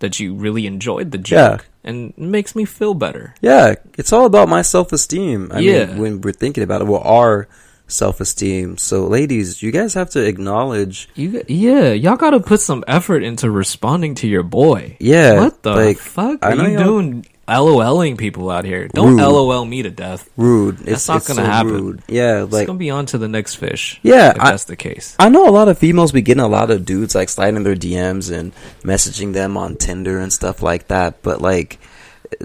that 0.00 0.18
you 0.20 0.34
really 0.34 0.66
enjoyed 0.66 1.10
the 1.12 1.18
joke 1.18 1.64
Yeah. 1.84 1.88
and 1.90 2.10
it 2.16 2.18
makes 2.18 2.54
me 2.56 2.64
feel 2.64 2.92
better. 2.94 3.34
Yeah, 3.40 3.74
it's 3.96 4.12
all 4.12 4.26
about 4.26 4.48
my 4.48 4.62
self 4.62 4.92
esteem. 4.92 5.50
I 5.54 5.60
Yeah. 5.60 5.86
mean, 5.86 5.98
when 5.98 6.20
we're 6.20 6.32
thinking 6.32 6.62
about 6.64 6.82
it, 6.82 6.88
well, 6.88 7.02
our 7.04 7.48
self 7.86 8.20
esteem. 8.20 8.76
So, 8.78 9.06
ladies, 9.06 9.62
you 9.62 9.72
guys 9.72 9.94
have 9.94 10.10
to 10.10 10.24
acknowledge. 10.24 11.08
You 11.16 11.42
yeah, 11.48 11.92
y'all 11.92 12.16
got 12.16 12.30
to 12.30 12.40
put 12.40 12.60
some 12.60 12.84
effort 12.86 13.22
into 13.22 13.50
responding 13.50 14.14
to 14.16 14.28
your 14.28 14.42
boy. 14.44 14.96
Yeah, 15.00 15.40
What 15.40 15.62
the 15.62 15.74
like, 15.74 15.98
fuck 15.98 16.38
are 16.44 16.54
you 16.54 16.76
doing? 16.78 17.26
LOLing 17.50 18.16
people 18.16 18.50
out 18.50 18.64
here. 18.64 18.88
Don't 18.88 19.16
Rude. 19.16 19.20
LOL 19.26 19.64
me 19.64 19.82
to 19.82 19.90
death. 19.90 20.28
Rude. 20.36 20.78
That's 20.78 20.90
it's 20.92 21.08
not 21.08 21.16
it's 21.18 21.28
gonna 21.28 21.42
so 21.42 21.46
happen. 21.50 21.72
Rude. 21.72 22.02
Yeah, 22.08 22.44
It's 22.44 22.52
like 22.52 22.66
gonna 22.66 22.78
be 22.78 22.90
on 22.90 23.06
to 23.06 23.18
the 23.18 23.28
next 23.28 23.56
fish. 23.56 23.98
Yeah, 24.02 24.30
if 24.30 24.40
I- 24.40 24.50
that's 24.52 24.64
the 24.64 24.76
case. 24.76 25.16
I 25.18 25.28
know 25.28 25.48
a 25.48 25.50
lot 25.50 25.68
of 25.68 25.78
females 25.78 26.12
be 26.12 26.22
getting 26.22 26.42
a 26.42 26.48
lot 26.48 26.70
of 26.70 26.84
dudes 26.84 27.14
like 27.14 27.28
sliding 27.28 27.62
their 27.64 27.74
DMs 27.76 28.30
and 28.30 28.52
messaging 28.82 29.32
them 29.32 29.56
on 29.56 29.76
Tinder 29.76 30.18
and 30.18 30.32
stuff 30.32 30.62
like 30.62 30.88
that. 30.88 31.22
But 31.22 31.40
like, 31.42 31.78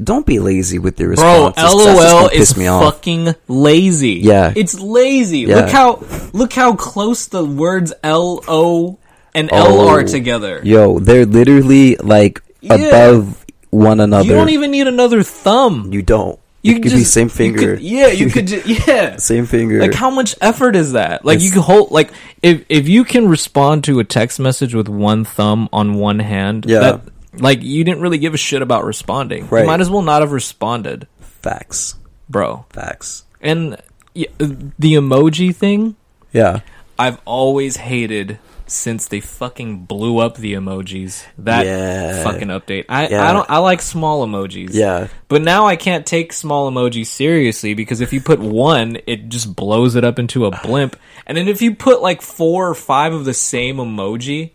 don't 0.01 0.25
be 0.25 0.39
lazy 0.39 0.79
with 0.79 0.99
your 0.99 1.09
response. 1.09 1.55
Bro, 1.55 1.71
LOL 1.75 2.27
is 2.29 2.57
me 2.57 2.65
off. 2.67 2.95
fucking 2.95 3.35
lazy. 3.47 4.13
Yeah. 4.13 4.51
it's 4.55 4.79
lazy. 4.79 5.39
Yeah. 5.41 5.57
Look 5.57 5.69
how 5.69 6.03
look 6.33 6.53
how 6.53 6.73
close 6.75 7.27
the 7.27 7.45
words 7.45 7.93
L 8.03 8.43
O 8.47 8.97
and 9.35 9.51
L 9.53 9.81
Oh, 9.81 9.89
are 9.89 10.03
together. 10.03 10.61
Yo, 10.63 10.97
they're 10.99 11.25
literally 11.27 11.97
like 11.97 12.41
Yeah. 12.61 12.75
above 12.75 13.44
one 13.75 13.99
another. 13.99 14.25
You 14.27 14.33
don't 14.33 14.49
even 14.49 14.71
need 14.71 14.87
another 14.87 15.23
thumb. 15.23 15.91
You 15.93 16.01
don't. 16.01 16.39
You 16.63 16.77
It 16.77 16.81
could 16.83 16.93
be 16.93 17.03
same 17.03 17.29
finger. 17.29 17.75
could- 17.75 17.81
yeah, 17.83 18.07
you 18.07 18.29
could. 18.29 18.47
Ju- 18.47 18.63
yeah. 18.87 19.17
Same 19.17 19.45
finger. 19.45 19.79
Like 19.79 19.93
how 19.93 20.09
much 20.09 20.35
effort 20.41 20.75
is 20.75 20.93
that? 20.93 21.23
Like 21.23 21.39
you 21.41 21.47
It's- 21.47 21.53
can 21.53 21.61
hold 21.61 21.91
like 21.91 22.09
if 22.41 22.65
if 22.69 22.87
you 22.89 23.03
can 23.03 23.27
respond 23.27 23.83
to 23.83 23.99
a 23.99 24.03
text 24.03 24.39
message 24.39 24.73
with 24.73 24.89
one 24.89 25.25
thumb 25.25 25.69
on 25.71 25.93
one 25.93 26.17
hand, 26.19 26.65
Yeah. 26.67 26.79
that, 26.79 27.01
like 27.37 27.61
you 27.61 27.83
didn't 27.83 28.01
really 28.01 28.17
give 28.17 28.33
a 28.33 28.37
shit 28.37 28.63
about 28.63 28.83
responding. 28.83 29.47
Right. 29.49 29.61
You 29.61 29.67
might 29.67 29.79
as 29.81 29.89
well 29.91 30.01
not 30.01 30.21
have 30.23 30.31
responded, 30.31 31.05
Facts. 31.19 31.95
bro. 32.29 32.65
Facts. 32.71 33.25
And 33.41 33.77
the 34.15 34.95
emoji 34.95 35.53
thing, 35.55 35.95
Yeah. 36.33 36.61
I've 36.97 37.19
always 37.25 37.77
hated 37.77 38.39
since 38.67 39.07
they 39.07 39.19
fucking 39.19 39.85
blew 39.85 40.19
up 40.19 40.37
the 40.37 40.53
emojis. 40.53 41.23
That 41.37 41.65
Yeah. 41.65 42.23
fucking 42.23 42.47
update. 42.47 42.85
I 42.89 43.07
Yeah. 43.07 43.29
I 43.29 43.33
don't 43.33 43.49
I 43.49 43.57
like 43.59 43.81
small 43.81 44.25
emojis. 44.25 44.69
Yeah. 44.73 45.07
But 45.27 45.41
now 45.43 45.67
I 45.67 45.75
can't 45.75 46.05
take 46.05 46.33
small 46.33 46.71
emojis 46.71 47.07
seriously 47.07 47.73
because 47.73 48.01
if 48.01 48.13
you 48.13 48.21
put 48.21 48.39
one, 48.39 48.97
it 49.07 49.29
just 49.29 49.55
blows 49.55 49.95
it 49.95 50.03
up 50.03 50.17
into 50.19 50.45
a 50.45 50.51
blimp. 50.63 50.95
And 51.27 51.37
then 51.37 51.47
if 51.47 51.61
you 51.61 51.75
put 51.75 52.01
like 52.01 52.21
four 52.21 52.69
or 52.69 52.75
five 52.75 53.13
of 53.13 53.25
the 53.25 53.33
same 53.33 53.77
emoji, 53.77 54.51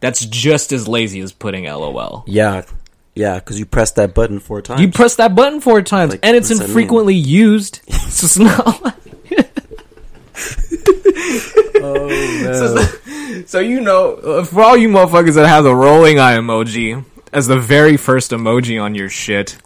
that's 0.00 0.24
just 0.24 0.72
as 0.72 0.88
lazy 0.88 1.20
as 1.20 1.32
putting 1.32 1.64
LOL. 1.64 2.24
Yeah. 2.26 2.62
Yeah, 3.14 3.34
because 3.34 3.58
you 3.58 3.66
press 3.66 3.90
that 3.92 4.14
button 4.14 4.38
four 4.40 4.62
times. 4.62 4.80
You 4.80 4.88
press 4.88 5.16
that 5.16 5.34
button 5.34 5.60
four 5.60 5.82
times 5.82 6.12
Like, 6.12 6.20
and 6.22 6.36
it's 6.36 6.48
what's 6.48 6.60
that 6.60 6.68
mean? 6.68 6.76
infrequently 6.78 7.14
used. 7.16 7.80
so 7.88 8.24
it's 8.24 8.38
not 8.38 8.82
like 8.84 8.94
oh, 11.82 12.08
man. 12.08 13.44
So 13.46 13.60
you 13.60 13.80
know, 13.80 14.14
uh, 14.14 14.44
for 14.44 14.62
all 14.62 14.76
you 14.76 14.88
motherfuckers 14.88 15.34
that 15.36 15.46
have 15.48 15.64
the 15.64 15.74
rolling 15.74 16.18
eye 16.18 16.36
emoji 16.36 17.04
as 17.32 17.46
the 17.46 17.58
very 17.58 17.96
first 17.96 18.32
emoji 18.32 18.82
on 18.82 18.94
your 18.94 19.08
shit, 19.08 19.56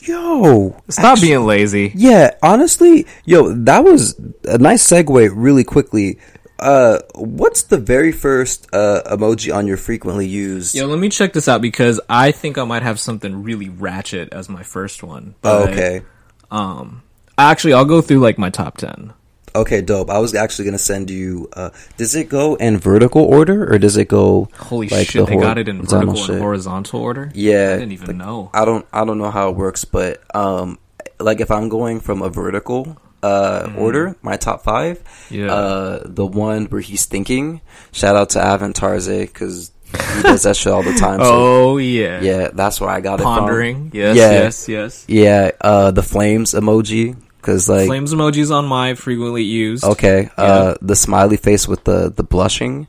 Yo. 0.00 0.80
stop 0.88 1.12
actually- 1.12 1.28
being 1.28 1.44
lazy. 1.44 1.92
Yeah, 1.94 2.34
honestly, 2.42 3.06
yo, 3.24 3.52
that 3.64 3.84
was 3.84 4.18
a 4.44 4.58
nice 4.58 4.86
segue 4.86 5.30
really 5.34 5.64
quickly. 5.64 6.18
Uh, 6.58 6.98
what's 7.14 7.62
the 7.64 7.78
very 7.78 8.12
first 8.12 8.68
uh, 8.74 9.00
emoji 9.06 9.54
on 9.54 9.66
your 9.66 9.78
frequently 9.78 10.26
used? 10.26 10.74
Yo, 10.74 10.86
let 10.86 10.98
me 10.98 11.08
check 11.08 11.32
this 11.32 11.48
out 11.48 11.62
because 11.62 12.00
I 12.08 12.32
think 12.32 12.58
I 12.58 12.64
might 12.64 12.82
have 12.82 13.00
something 13.00 13.42
really 13.42 13.70
ratchet 13.70 14.32
as 14.32 14.48
my 14.50 14.62
first 14.62 15.02
one. 15.02 15.34
oh, 15.42 15.64
But, 15.64 15.70
okay. 15.72 16.02
Um, 16.50 17.02
actually, 17.38 17.72
I'll 17.72 17.86
go 17.86 18.02
through 18.02 18.20
like 18.20 18.36
my 18.38 18.50
top 18.50 18.76
ten. 18.76 19.14
Okay, 19.54 19.80
dope. 19.80 20.10
I 20.10 20.18
was 20.18 20.34
actually 20.34 20.66
gonna 20.66 20.78
send 20.78 21.10
you. 21.10 21.48
Uh, 21.52 21.70
does 21.96 22.14
it 22.14 22.28
go 22.28 22.54
in 22.54 22.78
vertical 22.78 23.22
order 23.22 23.72
or 23.72 23.78
does 23.78 23.96
it 23.96 24.08
go? 24.08 24.48
Holy 24.56 24.88
like, 24.88 25.08
shit, 25.08 25.26
the 25.26 25.34
they 25.34 25.40
got 25.40 25.58
it 25.58 25.68
in 25.68 25.82
vertical 25.82 26.14
shit? 26.14 26.30
and 26.30 26.40
horizontal 26.42 27.00
order. 27.00 27.30
Yeah, 27.34 27.72
I 27.74 27.78
didn't 27.78 27.92
even 27.92 28.06
like, 28.06 28.16
know. 28.16 28.50
I 28.54 28.64
don't. 28.64 28.86
I 28.92 29.04
don't 29.04 29.18
know 29.18 29.30
how 29.30 29.50
it 29.50 29.56
works, 29.56 29.84
but 29.84 30.22
um, 30.34 30.78
like 31.18 31.40
if 31.40 31.50
I'm 31.50 31.68
going 31.68 32.00
from 32.00 32.22
a 32.22 32.28
vertical 32.28 32.96
uh 33.22 33.72
order, 33.76 34.16
my 34.22 34.36
top 34.36 34.62
five. 34.62 35.02
Yeah. 35.30 35.52
Uh, 35.52 36.02
the 36.04 36.26
one 36.26 36.66
where 36.66 36.80
he's 36.80 37.06
thinking. 37.06 37.60
Shout 37.92 38.16
out 38.16 38.30
to 38.30 38.40
Avin 38.44 38.72
Tarze 38.72 39.22
because 39.26 39.72
he 40.16 40.22
does 40.22 40.44
that 40.44 40.56
shit 40.56 40.72
all 40.72 40.82
the 40.82 40.94
time. 40.94 41.20
So 41.20 41.72
oh 41.72 41.76
yeah, 41.76 42.20
yeah, 42.20 42.48
that's 42.52 42.80
where 42.80 42.90
I 42.90 43.00
got 43.00 43.20
it 43.20 43.24
from. 43.24 43.38
Pondering. 43.40 43.90
Yes, 43.92 44.16
Yeah. 44.16 44.32
yes, 44.32 44.68
yes. 44.68 45.04
Yeah, 45.08 45.50
uh, 45.60 45.90
the 45.90 46.02
flames 46.02 46.54
emoji 46.54 47.16
because 47.40 47.68
like 47.68 47.86
Flames 47.86 48.12
emojis 48.12 48.50
on 48.54 48.66
my 48.66 48.94
frequently 48.94 49.42
used. 49.42 49.84
okay, 49.84 50.28
uh, 50.36 50.74
the 50.82 50.94
smiley 50.96 51.36
face 51.36 51.66
with 51.66 51.84
the 51.84 52.10
the 52.14 52.22
blushing. 52.22 52.86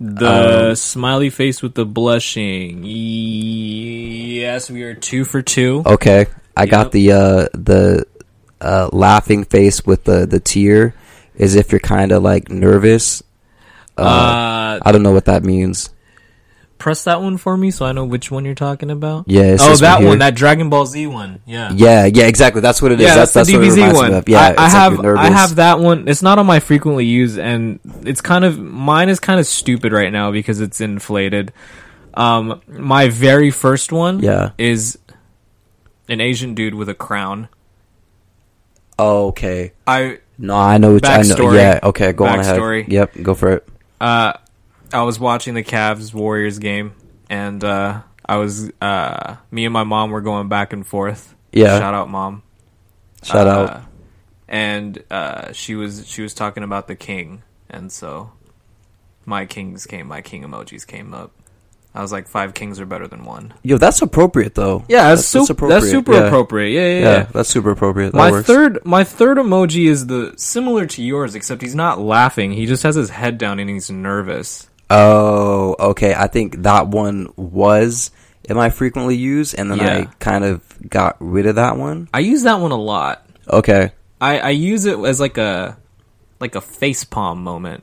The 0.00 0.70
Um, 0.70 0.74
smiley 0.74 1.30
face 1.30 1.62
with 1.62 1.74
the 1.74 1.84
blushing. 1.86 2.82
Yes, 3.62 4.70
we 4.70 4.82
are 4.82 4.94
two 4.94 5.24
for 5.24 5.42
two. 5.42 5.82
Okay, 5.86 6.26
I 6.56 6.62
Yep. 6.62 6.70
got 6.70 6.92
the 6.92 7.12
uh 7.12 7.46
the 7.54 8.06
uh 8.60 8.88
laughing 8.92 9.44
face 9.44 9.84
with 9.86 10.04
the 10.04 10.26
the 10.26 10.40
tear, 10.40 10.94
as 11.38 11.54
if 11.54 11.70
you're 11.72 11.78
kind 11.80 12.10
of 12.12 12.22
like 12.22 12.50
nervous. 12.50 13.22
Uh, 13.96 14.02
Uh, 14.02 14.78
I 14.82 14.90
don't 14.92 15.02
know 15.02 15.12
what 15.12 15.26
that 15.26 15.44
means. 15.44 15.90
Press 16.82 17.04
that 17.04 17.22
one 17.22 17.36
for 17.36 17.56
me 17.56 17.70
so 17.70 17.86
I 17.86 17.92
know 17.92 18.04
which 18.04 18.32
one 18.32 18.44
you're 18.44 18.56
talking 18.56 18.90
about. 18.90 19.26
Yeah, 19.28 19.56
oh, 19.60 19.76
that 19.76 20.02
one, 20.02 20.18
that 20.18 20.34
Dragon 20.34 20.68
Ball 20.68 20.84
Z 20.84 21.06
one. 21.06 21.40
Yeah. 21.46 21.70
Yeah, 21.72 22.06
yeah, 22.06 22.24
exactly. 22.24 22.60
That's 22.60 22.82
what 22.82 22.90
it 22.90 23.00
is. 23.00 23.06
Yeah, 23.06 23.14
that's 23.14 23.32
that's, 23.32 23.48
the 23.48 23.54
DBZ 23.54 23.94
one. 23.94 24.24
Yeah, 24.26 24.40
I, 24.40 24.46
I 24.48 24.48
like 24.48 24.72
have 24.72 25.00
I 25.04 25.30
have 25.30 25.54
that 25.56 25.78
one. 25.78 26.08
It's 26.08 26.22
not 26.22 26.40
on 26.40 26.46
my 26.46 26.58
frequently 26.58 27.06
used, 27.06 27.38
and 27.38 27.78
it's 28.02 28.20
kind 28.20 28.44
of 28.44 28.58
mine 28.58 29.08
is 29.10 29.20
kind 29.20 29.38
of 29.38 29.46
stupid 29.46 29.92
right 29.92 30.12
now 30.12 30.32
because 30.32 30.60
it's 30.60 30.80
inflated. 30.80 31.52
Um, 32.14 32.60
my 32.66 33.08
very 33.08 33.52
first 33.52 33.92
one, 33.92 34.18
Yeah. 34.18 34.50
is 34.58 34.98
an 36.08 36.20
Asian 36.20 36.54
dude 36.54 36.74
with 36.74 36.88
a 36.88 36.94
crown. 36.94 37.48
Oh, 38.98 39.28
okay. 39.28 39.72
I 39.86 40.18
No, 40.36 40.56
I 40.56 40.78
know 40.78 40.94
which. 40.94 41.06
I 41.06 41.22
know. 41.22 41.36
Backstory. 41.36 41.54
Yeah. 41.54 41.80
Okay, 41.84 42.12
go 42.12 42.26
on 42.26 42.40
ahead. 42.40 42.58
Backstory. 42.58 42.88
Yep, 42.88 43.22
go 43.22 43.34
for 43.34 43.52
it. 43.52 43.68
uh, 44.00 44.32
I 44.92 45.02
was 45.02 45.18
watching 45.18 45.54
the 45.54 45.62
Cavs 45.62 46.12
Warriors 46.14 46.58
game, 46.58 46.94
and 47.30 47.62
uh, 47.64 48.02
I 48.26 48.36
was 48.36 48.70
uh, 48.80 49.36
me 49.50 49.64
and 49.64 49.72
my 49.72 49.84
mom 49.84 50.10
were 50.10 50.20
going 50.20 50.48
back 50.48 50.72
and 50.72 50.86
forth. 50.86 51.34
Yeah. 51.52 51.78
shout 51.78 51.94
out, 51.94 52.08
mom. 52.10 52.42
Shout 53.22 53.46
Uh, 53.46 53.50
out. 53.50 53.82
And 54.48 55.02
uh, 55.10 55.52
she 55.52 55.74
was 55.74 56.06
she 56.06 56.20
was 56.22 56.34
talking 56.34 56.62
about 56.62 56.86
the 56.88 56.94
king, 56.96 57.42
and 57.70 57.90
so 57.90 58.32
my 59.24 59.46
kings 59.46 59.86
came, 59.86 60.08
my 60.08 60.20
king 60.20 60.42
emojis 60.42 60.86
came 60.86 61.14
up. 61.14 61.32
I 61.94 62.00
was 62.00 62.10
like, 62.10 62.26
five 62.26 62.54
kings 62.54 62.80
are 62.80 62.86
better 62.86 63.06
than 63.06 63.24
one. 63.24 63.52
Yo, 63.62 63.76
that's 63.78 64.00
appropriate 64.02 64.54
though. 64.54 64.84
Yeah, 64.88 65.08
that's, 65.10 65.30
that's 65.30 65.50
appropriate, 65.50 65.80
That's 65.80 65.90
super 65.90 66.12
yeah. 66.14 66.20
appropriate. 66.26 66.70
Yeah, 66.70 66.86
yeah, 66.86 67.00
Yeah, 67.00 67.16
yeah. 67.18 67.22
that's 67.32 67.50
super 67.50 67.70
appropriate. 67.70 68.12
That 68.12 68.18
My 68.18 68.30
works. 68.30 68.46
third, 68.46 68.78
my 68.86 69.04
third 69.04 69.36
emoji 69.36 69.86
is 69.88 70.06
the 70.06 70.32
similar 70.38 70.86
to 70.86 71.02
yours, 71.02 71.34
except 71.34 71.60
he's 71.60 71.74
not 71.74 71.98
laughing. 72.00 72.52
He 72.52 72.64
just 72.66 72.82
has 72.82 72.94
his 72.94 73.10
head 73.10 73.36
down 73.38 73.58
and 73.58 73.68
he's 73.68 73.90
nervous. 73.90 74.68
Oh, 74.92 75.76
okay. 75.78 76.14
I 76.14 76.26
think 76.26 76.62
that 76.62 76.88
one 76.88 77.28
was 77.36 78.10
am 78.48 78.58
I 78.58 78.70
frequently 78.70 79.16
used, 79.16 79.54
and 79.58 79.70
then 79.70 79.80
I 79.80 80.04
kind 80.18 80.44
of 80.44 80.60
got 80.88 81.16
rid 81.20 81.46
of 81.46 81.56
that 81.56 81.76
one. 81.76 82.08
I 82.12 82.20
use 82.20 82.42
that 82.42 82.60
one 82.60 82.72
a 82.72 82.76
lot. 82.76 83.26
Okay. 83.48 83.92
I, 84.20 84.38
I 84.38 84.50
use 84.50 84.84
it 84.84 84.98
as 84.98 85.18
like 85.20 85.38
a 85.38 85.76
like 86.40 86.54
a 86.54 86.60
face 86.60 87.04
palm 87.04 87.42
moment, 87.42 87.82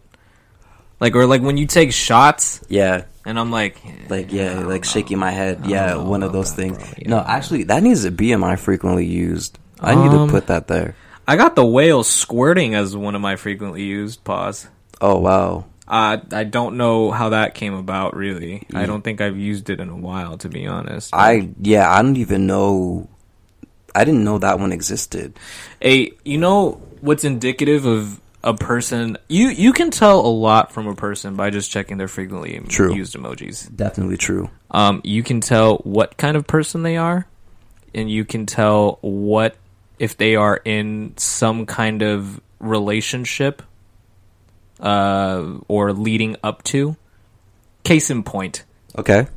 like 1.00 1.16
or 1.16 1.26
like 1.26 1.42
when 1.42 1.58
you 1.58 1.66
take 1.66 1.92
shots 1.94 2.62
Yeah. 2.70 3.04
and 3.26 3.40
I'm 3.40 3.52
like 3.52 3.78
Like 4.10 4.32
yeah, 4.32 4.60
like 4.60 4.84
know. 4.84 4.88
shaking 4.90 5.18
my 5.20 5.32
head. 5.32 5.66
Yeah, 5.66 5.96
one 5.98 6.24
of 6.24 6.32
those 6.32 6.52
things. 6.52 6.78
bro. 6.78 6.88
No, 7.06 7.18
Yeah. 7.18 7.26
actually, 7.28 7.64
that 7.64 7.84
needs 7.84 8.04
to 8.04 8.12
be 8.12 8.32
in 8.32 8.40
my 8.40 8.56
frequently 8.56 9.06
used. 9.06 9.58
I 9.82 9.96
need 9.96 10.12
Um, 10.12 10.28
to 10.28 10.32
put 10.32 10.48
that 10.48 10.68
there. 10.68 10.96
I 11.28 11.36
got 11.38 11.56
the 11.56 11.66
whale 11.66 12.04
squirting 12.04 12.76
as 12.76 12.96
one 12.98 13.16
of 13.16 13.22
my 13.22 13.36
frequently 13.36 13.84
used. 13.84 14.24
Pause. 14.24 14.68
Oh 15.02 15.20
wow. 15.20 15.66
Uh, 15.90 16.18
I 16.32 16.44
don't 16.44 16.78
know 16.78 17.10
how 17.12 17.30
that 17.30 17.56
came 17.56 17.74
about. 17.74 18.16
Really, 18.16 18.64
I 18.74 18.86
don't 18.86 19.02
think 19.04 19.22
I've 19.22 19.38
used 19.38 19.70
it 19.70 19.80
in 19.80 19.90
a 19.90 19.96
while, 19.98 20.38
to 20.38 20.50
be 20.50 20.68
honest. 20.68 21.10
I 21.14 21.50
yeah, 21.60 21.90
I 21.92 22.02
don't 22.04 22.18
even 22.18 22.46
know. 22.46 23.10
I 23.96 24.06
didn't 24.06 24.24
know 24.24 24.38
that 24.38 24.60
one 24.60 24.72
existed. 24.72 25.40
a 25.82 26.12
you 26.24 26.38
know 26.38 26.74
what's 27.02 27.24
indicative 27.24 27.86
of 27.86 28.22
a 28.44 28.54
person 28.54 29.18
you 29.28 29.50
you 29.50 29.74
can 29.74 29.92
tell 29.92 30.20
a 30.22 30.28
lot 30.30 30.72
from 30.72 30.88
a 30.88 30.96
person 30.96 31.36
by 31.36 31.50
just 31.50 31.70
checking 31.72 31.98
their 31.98 32.08
frequently 32.08 32.58
True. 32.70 32.94
used 32.96 33.14
emojis 33.16 33.76
Definitely 33.76 34.16
true. 34.16 34.50
um 34.72 35.02
you 35.04 35.24
can 35.24 35.42
tell 35.42 35.78
what 35.80 36.16
kind 36.16 36.38
of 36.38 36.48
person 36.48 36.84
they 36.84 36.96
are 36.96 37.26
and 37.94 38.10
you 38.10 38.24
can 38.24 38.46
tell 38.46 38.98
what 39.02 39.58
if 39.98 40.16
they 40.16 40.36
are 40.38 40.56
in 40.64 41.14
some 41.18 41.66
kind 41.66 42.02
of 42.02 42.40
relationship 42.60 43.62
uh 44.80 45.58
or 45.68 45.94
leading 45.94 46.36
up 46.44 46.64
to 46.64 46.96
case 47.84 48.10
in 48.10 48.24
point 48.24 48.64
Okay. 48.98 49.28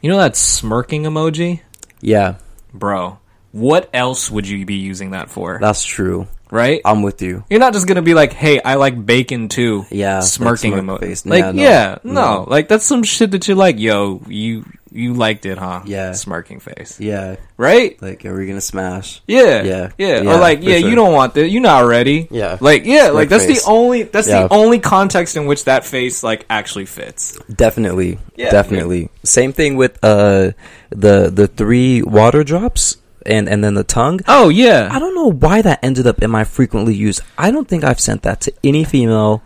you 0.00 0.10
know 0.10 0.16
that 0.18 0.36
smirking 0.36 1.02
emoji 1.04 1.60
Yeah, 2.00 2.36
bro 2.72 3.18
what 3.52 3.88
else 3.94 4.30
would 4.30 4.46
you 4.48 4.64
be 4.66 4.74
using 4.74 5.10
that 5.12 5.30
for 5.30 5.58
that's 5.60 5.84
true. 5.84 6.26
right 6.50 6.80
I'm 6.84 7.02
with 7.02 7.22
you. 7.22 7.44
You're 7.50 7.60
not 7.60 7.72
just 7.72 7.86
gonna 7.86 8.02
be 8.02 8.14
like, 8.14 8.32
"Hey, 8.32 8.60
I 8.60 8.74
like 8.74 8.94
bacon 9.06 9.48
too." 9.48 9.86
Yeah, 9.90 10.16
like 10.18 10.24
smirking 10.24 10.72
smirk 10.72 11.00
emoji. 11.00 11.24
Like, 11.26 11.38
Yeah, 11.44 11.52
no. 11.52 11.62
yeah, 11.62 11.98
no. 12.04 12.12
No. 12.12 12.44
like 12.48 12.66
that's 12.68 12.84
some 12.84 13.02
shit 13.04 13.30
that 13.30 13.46
you 13.48 13.54
like. 13.54 13.78
Yo, 13.78 14.20
you 14.28 14.64
you 14.94 15.12
liked 15.14 15.44
it, 15.44 15.58
huh? 15.58 15.82
Yeah. 15.84 16.12
smirking 16.12 16.60
face, 16.60 16.98
Yeah, 17.00 17.36
right? 17.56 18.00
like 18.00 18.24
are 18.24 18.34
we 18.34 18.46
gonna 18.46 18.60
smash? 18.60 19.20
Yeah, 19.26 19.62
Yeah. 19.62 19.90
yeah. 19.98 20.22
Yeah, 20.22 20.30
or 20.34 20.38
like, 20.38 20.62
yeah, 20.62 20.78
sure. 20.78 20.88
you 20.88 20.94
don't 20.94 21.12
want 21.12 21.34
this. 21.34 21.50
You're 21.52 21.60
not 21.62 21.84
ready. 21.86 22.28
Yeah. 22.30 22.56
like 22.60 22.84
yeah, 22.86 23.08
like 23.10 23.28
that's 23.28 23.44
face. 23.44 23.64
the 23.64 23.70
only 23.70 24.04
that's 24.04 24.28
Yeah. 24.28 24.46
the 24.46 24.54
only 24.54 24.78
context 24.78 25.36
in 25.36 25.46
which 25.46 25.64
that 25.64 25.84
face 25.84 26.22
like 26.22 26.46
actually 26.48 26.86
fits. 26.86 27.36
Definitely, 27.52 28.18
Yeah. 28.36 28.50
definitely. 28.50 29.10
Same 29.24 29.52
thing 29.52 29.76
with 29.76 29.98
uh 30.02 30.52
the 30.90 31.30
the 31.34 31.48
three 31.48 32.00
water 32.02 32.44
drops 32.44 32.96
and 33.26 33.48
and 33.48 33.64
then 33.64 33.74
the 33.74 33.84
tongue. 33.84 34.20
Oh 34.28 34.48
yeah, 34.48 34.88
I 34.92 34.98
don't 34.98 35.14
know 35.14 35.32
why 35.32 35.62
that 35.62 35.80
ended 35.82 36.06
up 36.06 36.22
in 36.22 36.30
my 36.30 36.44
frequently 36.44 36.94
used. 36.94 37.20
I 37.36 37.50
don't 37.50 37.66
think 37.66 37.82
I've 37.84 38.00
sent 38.00 38.22
that 38.22 38.40
to 38.42 38.52
any 38.62 38.84
female. 38.84 39.42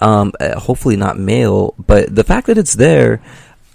Um, 0.00 0.32
uh, 0.38 0.58
hopefully 0.60 0.94
not 0.96 1.18
male, 1.18 1.74
but 1.76 2.14
the 2.14 2.22
fact 2.22 2.46
that 2.46 2.56
it's 2.56 2.74
there, 2.74 3.20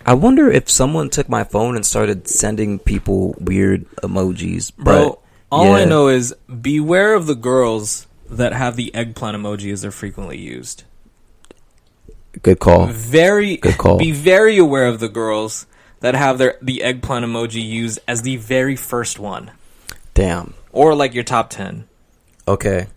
I 0.05 0.13
wonder 0.13 0.49
if 0.51 0.69
someone 0.69 1.09
took 1.09 1.29
my 1.29 1.43
phone 1.43 1.75
and 1.75 1.85
started 1.85 2.27
sending 2.27 2.79
people 2.79 3.35
weird 3.39 3.85
emojis. 3.97 4.75
bro. 4.75 5.09
But 5.09 5.19
All 5.51 5.73
I 5.73 5.85
know 5.85 6.07
is 6.09 6.35
beware 6.61 7.13
of 7.13 7.25
the 7.25 7.35
girls 7.35 8.07
that 8.29 8.53
have 8.53 8.75
the 8.75 8.93
eggplant 8.95 9.37
emoji 9.37 9.71
as 9.71 9.81
they're 9.81 9.91
frequently 9.91 10.37
used. 10.37 10.83
Good 12.41 12.59
call. 12.59 12.87
Very 12.87 13.57
Good 13.57 13.77
call. 13.77 13.97
be 13.97 14.11
very 14.11 14.57
aware 14.57 14.87
of 14.87 14.99
the 14.99 15.07
girls 15.09 15.67
that 15.99 16.15
have 16.15 16.37
their 16.39 16.57
the 16.61 16.81
eggplant 16.83 17.25
emoji 17.25 17.63
used 17.63 17.99
as 18.07 18.23
the 18.23 18.37
very 18.37 18.75
first 18.75 19.19
one. 19.19 19.51
Damn. 20.13 20.53
Or 20.71 20.95
like 20.95 21.13
your 21.13 21.23
top 21.23 21.49
10. 21.51 21.85
Okay. 22.47 22.87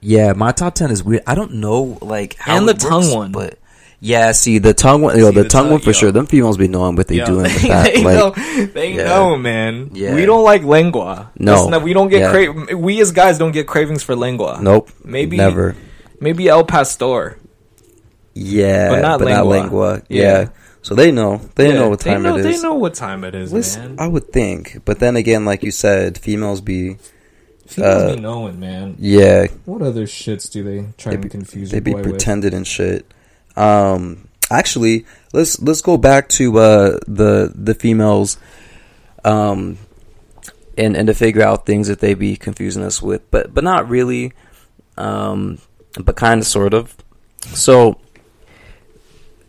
Yeah, 0.00 0.32
my 0.32 0.52
top 0.52 0.74
ten 0.76 0.90
is 0.90 1.02
weird. 1.04 1.22
I 1.26 1.34
don't 1.34 1.54
know, 1.54 1.98
like 2.00 2.36
how 2.36 2.56
And 2.56 2.68
the 2.68 2.72
it 2.72 2.78
tongue 2.80 3.02
works, 3.02 3.14
one. 3.14 3.32
but 3.32 3.57
yeah, 4.00 4.32
see 4.32 4.58
the 4.58 4.74
tongue 4.74 5.02
one. 5.02 5.18
Yo, 5.18 5.30
See, 5.30 5.34
the, 5.36 5.42
the 5.42 5.48
tongue 5.48 5.62
tongue- 5.64 5.70
one 5.72 5.80
for 5.80 5.90
yo. 5.90 5.92
sure. 5.92 6.12
Them 6.12 6.26
females 6.26 6.56
be 6.56 6.68
knowing 6.68 6.94
what 6.96 7.08
they 7.08 7.16
Yo, 7.16 7.26
do 7.26 7.36
in 7.38 7.42
the 7.44 7.48
they, 7.94 8.04
like, 8.04 8.16
know, 8.16 8.66
they 8.72 8.94
yeah. 8.94 9.04
know, 9.04 9.36
man. 9.36 9.90
Yeah. 9.92 10.14
We 10.14 10.24
don't 10.26 10.44
like 10.44 10.62
lengua. 10.62 11.30
No. 11.38 11.68
Not- 11.68 11.82
we 11.82 11.92
don't 11.92 12.08
get 12.08 12.20
Yeah. 12.20 12.30
cra- 12.66 12.76
we 12.76 13.00
as 13.00 13.10
guys 13.12 13.38
don't 13.38 13.52
get 13.52 13.66
cravings 13.66 14.02
for 14.02 14.14
lengua. 14.14 14.58
nope, 14.62 14.90
Maybe 15.04 15.36
never. 15.36 15.74
maybe 16.20 16.48
El 16.48 16.64
Pastor. 16.64 17.38
Yeah, 18.34 18.90
But 18.90 19.00
not 19.02 19.20
lengua. 19.20 19.48
lengua. 19.50 20.02
Yeah. 20.08 20.22
Yeah. 20.22 20.48
so 20.82 20.94
they 20.94 21.10
know. 21.10 21.40
They 21.56 21.72
know 21.72 21.88
what 21.88 22.00
time 22.00 22.22
know, 22.22 22.36
it 22.36 22.46
is. 22.46 22.56
They 22.56 22.62
know 22.62 22.74
what 22.74 22.94
time 22.94 23.24
it 23.24 23.34
is, 23.34 23.52
Listen, 23.52 23.96
man. 23.96 23.96
I 23.98 24.06
would 24.06 24.32
think, 24.32 24.78
but 24.84 25.00
then 25.00 25.16
again, 25.16 25.44
like 25.44 25.62
you 25.64 25.70
said, 25.72 26.18
females 26.18 26.60
be 26.60 26.98
Females 27.66 28.02
uh, 28.12 28.14
be 28.14 28.20
knowing, 28.20 28.60
man. 28.60 28.94
yeah, 28.98 29.48
What 29.66 29.82
other 29.82 30.04
shits 30.04 30.48
do 30.50 30.62
they 30.62 30.86
try 30.96 31.10
they 31.10 31.14
and 31.16 31.22
be, 31.24 31.28
confuse 31.28 31.70
they 31.70 31.80
be 31.80 31.90
boy 31.92 31.98
with? 31.98 32.10
pretending 32.10 32.54
and 32.54 32.66
shit. 32.66 33.04
Um, 33.58 34.28
actually, 34.50 35.04
let's 35.32 35.60
let's 35.60 35.80
go 35.80 35.96
back 35.96 36.28
to 36.30 36.58
uh 36.58 36.98
the 37.06 37.52
the 37.54 37.74
females, 37.74 38.38
um, 39.24 39.78
and 40.78 40.96
and 40.96 41.08
to 41.08 41.14
figure 41.14 41.42
out 41.42 41.66
things 41.66 41.88
that 41.88 41.98
they 41.98 42.14
be 42.14 42.36
confusing 42.36 42.84
us 42.84 43.02
with, 43.02 43.28
but 43.30 43.52
but 43.52 43.64
not 43.64 43.88
really, 43.88 44.32
um, 44.96 45.58
but 45.98 46.16
kind 46.16 46.40
of 46.40 46.46
sort 46.46 46.72
of. 46.72 46.96
So, 47.40 47.98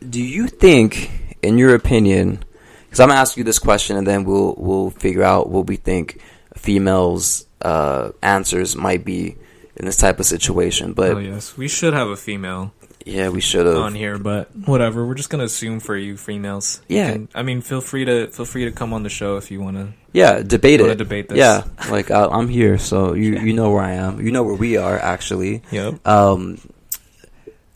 do 0.08 0.22
you 0.22 0.48
think, 0.48 1.12
in 1.44 1.58
your 1.58 1.76
opinion, 1.76 2.44
because 2.86 3.00
I'm 3.00 3.10
gonna 3.10 3.22
ask 3.22 3.38
you 3.38 3.44
this 3.44 3.60
question, 3.60 3.96
and 3.96 4.08
then 4.08 4.24
we'll 4.24 4.56
we'll 4.58 4.90
figure 4.90 5.24
out 5.24 5.50
what 5.50 5.68
we 5.68 5.76
think 5.76 6.20
females' 6.56 7.46
uh, 7.62 8.10
answers 8.24 8.76
might 8.76 9.06
be 9.06 9.38
in 9.76 9.86
this 9.86 9.98
type 9.98 10.20
of 10.20 10.26
situation. 10.26 10.94
But 10.94 11.12
oh 11.12 11.20
yes, 11.20 11.56
we 11.56 11.68
should 11.68 11.94
have 11.94 12.08
a 12.08 12.18
female 12.18 12.74
yeah, 13.06 13.30
we 13.30 13.42
should 13.42 13.66
have. 13.66 13.78
on 13.78 13.96
here, 13.96 14.18
but 14.18 14.50
whatever. 14.66 15.06
We're 15.06 15.16
just 15.16 15.30
gonna 15.30 15.46
assume 15.46 15.80
for 15.80 15.96
you 15.96 16.18
females. 16.18 16.82
You 16.88 16.98
Yeah. 16.98 17.12
can- 17.14 17.30
I 17.34 17.44
mean, 17.44 17.62
feel 17.62 17.82
free 17.82 18.06
to 18.06 18.28
feel 18.28 18.46
free 18.46 18.66
to 18.66 18.72
come 18.72 18.94
on 18.94 19.04
the 19.04 19.10
show 19.10 19.38
if 19.38 19.52
you 19.52 19.62
want 19.62 19.78
to. 19.78 19.88
Yeah, 20.14 20.42
debate 20.42 20.82
it. 20.82 20.98
debate 20.98 21.30
this? 21.30 21.38
Yeah, 21.38 21.64
like 21.90 22.10
I, 22.12 22.26
I'm 22.26 22.48
here, 22.50 22.78
so 22.78 23.14
you 23.14 23.38
you 23.40 23.54
know 23.54 23.72
where 23.72 23.84
I 23.84 23.94
am. 23.94 24.20
You 24.20 24.32
know 24.32 24.44
where 24.44 24.56
we 24.56 24.78
are 24.78 24.98
actually. 24.98 25.62
Yep. 25.72 26.06
Um, 26.08 26.58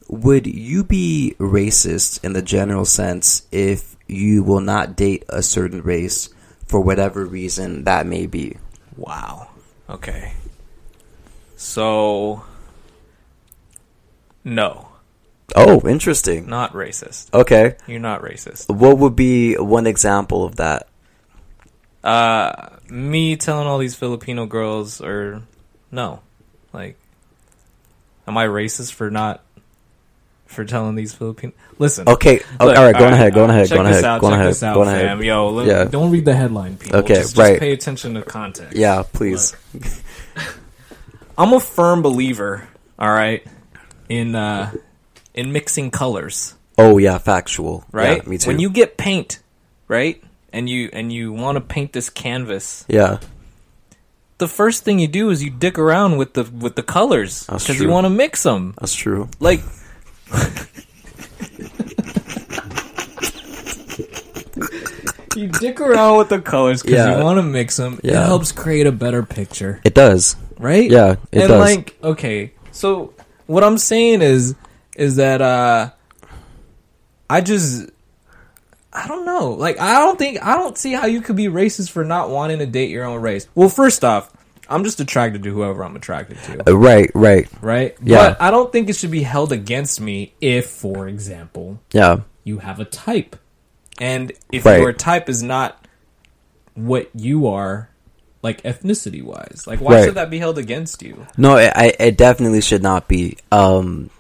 would 0.09 0.45
you 0.47 0.83
be 0.83 1.35
racist 1.39 2.23
in 2.23 2.33
the 2.33 2.41
general 2.41 2.85
sense 2.85 3.43
if 3.51 3.95
you 4.07 4.43
will 4.43 4.59
not 4.61 4.95
date 4.95 5.23
a 5.29 5.41
certain 5.41 5.81
race 5.81 6.29
for 6.67 6.79
whatever 6.81 7.25
reason 7.25 7.83
that 7.85 8.05
may 8.05 8.25
be? 8.27 8.57
Wow. 8.97 9.47
Okay. 9.89 10.33
So, 11.55 12.43
no, 14.43 14.87
Oh, 15.55 15.87
interesting. 15.87 16.47
not 16.47 16.73
racist. 16.73 17.33
Okay, 17.33 17.75
You're 17.87 17.99
not 17.99 18.21
racist. 18.21 18.73
what 18.73 18.97
would 18.97 19.15
be 19.15 19.55
one 19.55 19.85
example 19.87 20.43
of 20.45 20.55
that? 20.57 20.87
Uh, 22.03 22.69
me 22.89 23.35
telling 23.37 23.67
all 23.67 23.77
these 23.77 23.95
Filipino 23.95 24.45
girls, 24.45 24.99
or 25.01 25.41
no, 25.91 26.19
like, 26.73 26.97
am 28.27 28.37
I 28.37 28.45
racist 28.47 28.93
for 28.93 29.09
not 29.11 29.41
for 30.47 30.65
telling 30.65 30.95
these 30.95 31.13
Filipino? 31.13 31.53
Listen. 31.79 32.07
Okay, 32.09 32.35
Look, 32.59 32.77
all 32.77 32.83
right, 32.83 32.93
go 32.93 33.05
all 33.05 33.13
ahead, 33.13 33.33
go 33.33 33.45
ahead, 33.45 33.69
go 33.69 33.81
ahead, 33.81 34.03
go 34.19 34.27
ahead, 34.31 34.59
go 34.59 34.81
ahead. 34.83 35.07
fam. 35.07 35.23
Yo, 35.23 35.49
look, 35.49 35.67
Yeah. 35.67 35.85
don't 35.85 36.11
read 36.11 36.25
the 36.25 36.35
headline, 36.35 36.77
people. 36.77 36.99
Okay, 36.99 37.15
just, 37.15 37.37
right. 37.37 37.51
Just 37.51 37.59
pay 37.59 37.71
attention 37.73 38.13
to 38.15 38.21
context. 38.21 38.75
Yeah, 38.75 39.03
please. 39.13 39.55
I'm 41.37 41.53
a 41.53 41.59
firm 41.59 42.01
believer. 42.01 42.67
All 42.99 43.11
right, 43.11 43.45
in 44.09 44.35
uh, 44.35 44.71
in 45.33 45.51
mixing 45.51 45.91
colors, 45.91 46.55
Oh 46.77 46.97
yeah, 46.97 47.17
factual. 47.17 47.85
right? 47.91 48.21
Yeah, 48.23 48.29
me 48.29 48.37
too. 48.37 48.49
When 48.49 48.59
you 48.59 48.69
get 48.69 48.97
paint, 48.97 49.39
right, 49.87 50.21
and 50.51 50.69
you 50.69 50.89
and 50.93 51.11
you 51.11 51.31
want 51.33 51.55
to 51.57 51.61
paint 51.61 51.93
this 51.93 52.09
canvas, 52.09 52.85
yeah, 52.87 53.19
the 54.37 54.47
first 54.47 54.83
thing 54.83 54.99
you 54.99 55.07
do 55.07 55.29
is 55.29 55.43
you 55.43 55.49
dick 55.49 55.77
around 55.79 56.17
with 56.17 56.33
the 56.33 56.43
with 56.43 56.75
the 56.75 56.83
colors 56.83 57.45
because 57.47 57.79
you 57.79 57.89
want 57.89 58.05
to 58.05 58.09
mix 58.09 58.43
them. 58.43 58.73
that's 58.79 58.95
true. 58.95 59.29
Like, 59.39 59.61
you 65.35 65.47
dick 65.47 65.81
around 65.81 66.17
with 66.19 66.29
the 66.29 66.39
colors 66.39 66.81
because 66.83 66.97
Yeah. 66.97 67.17
you 67.17 67.23
want 67.23 67.37
to 67.37 67.43
mix 67.43 67.77
them. 67.77 67.99
Yeah. 68.03 68.21
It 68.23 68.27
helps 68.27 68.51
create 68.51 68.85
a 68.87 68.91
better 68.91 69.23
picture, 69.23 69.81
It 69.83 69.95
does. 69.95 70.35
right? 70.59 70.89
Yeah, 70.89 71.13
it 71.31 71.39
and 71.41 71.47
does. 71.49 71.59
like, 71.59 71.97
okay, 72.03 72.51
so 72.71 73.13
what 73.47 73.63
I'm 73.63 73.77
saying 73.77 74.21
is, 74.21 74.55
is 74.95 75.15
that 75.17 75.41
uh, 75.41 75.91
I 77.29 77.41
just. 77.41 77.89
I 78.95 79.07
don't 79.07 79.25
know. 79.25 79.49
Like, 79.53 79.79
I 79.79 79.93
don't 79.99 80.19
think 80.19 80.43
I 80.45 80.55
don't 80.55 80.77
see 80.77 80.91
how 80.93 81.07
you 81.07 81.21
could 81.21 81.35
be 81.35 81.45
racist 81.45 81.89
for 81.89 82.03
not 82.05 82.29
wanting 82.29 82.59
to 82.59 82.67
date 82.67 82.91
your 82.91 83.05
own 83.05 83.21
race. 83.21 83.47
Well, 83.55 83.67
first 83.69 84.03
off, 84.03 84.31
I'm 84.69 84.83
just 84.83 84.99
attracted 84.99 85.41
to 85.43 85.49
whoever 85.51 85.83
I'm 85.83 85.95
attracted 85.95 86.37
to 86.43 86.69
Uh, 86.69 86.77
right, 86.77 87.09
right. 87.15 87.47
right? 87.59 87.95
Yeah. 88.03 88.17
But 88.29 88.41
I 88.41 88.51
don't 88.51 88.71
think 88.71 88.89
it 88.89 88.95
should 88.95 89.09
be 89.09 89.23
held 89.23 89.51
against 89.51 89.99
me 89.99 90.33
if, 90.41 90.67
for 90.67 91.07
example, 91.07 91.79
Yeah, 91.91 92.17
you 92.43 92.59
have 92.59 92.79
a 92.79 92.85
type. 92.85 93.35
And 93.99 94.31
if 94.51 94.63
Right. 94.63 94.79
your 94.79 94.93
type 94.93 95.27
is 95.27 95.41
not 95.41 95.83
what 96.75 97.09
you 97.15 97.47
are, 97.47 97.89
like 98.43 98.61
ethnicity 98.61 99.23
wise, 99.23 99.63
like 99.65 99.81
why 99.81 99.95
Right. 99.95 100.05
should 100.05 100.15
that 100.15 100.29
be 100.29 100.37
held 100.37 100.59
against 100.59 101.01
you? 101.01 101.25
no, 101.35 101.57
it, 101.57 101.73
I, 101.75 101.93
it 101.99 102.15
definitely 102.17 102.61
should 102.61 102.83
not 102.83 103.07
be. 103.07 103.37
Um, 103.51 104.11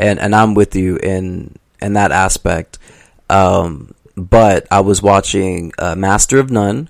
and 0.00 0.18
and 0.18 0.34
I'm 0.34 0.54
with 0.54 0.74
you 0.76 0.96
in 0.96 1.56
in 1.80 1.92
that 1.94 2.12
aspect. 2.12 2.78
Um, 3.28 3.94
but 4.16 4.66
I 4.70 4.80
was 4.80 5.02
watching 5.02 5.72
uh, 5.78 5.94
Master 5.94 6.38
of 6.40 6.50
None, 6.50 6.88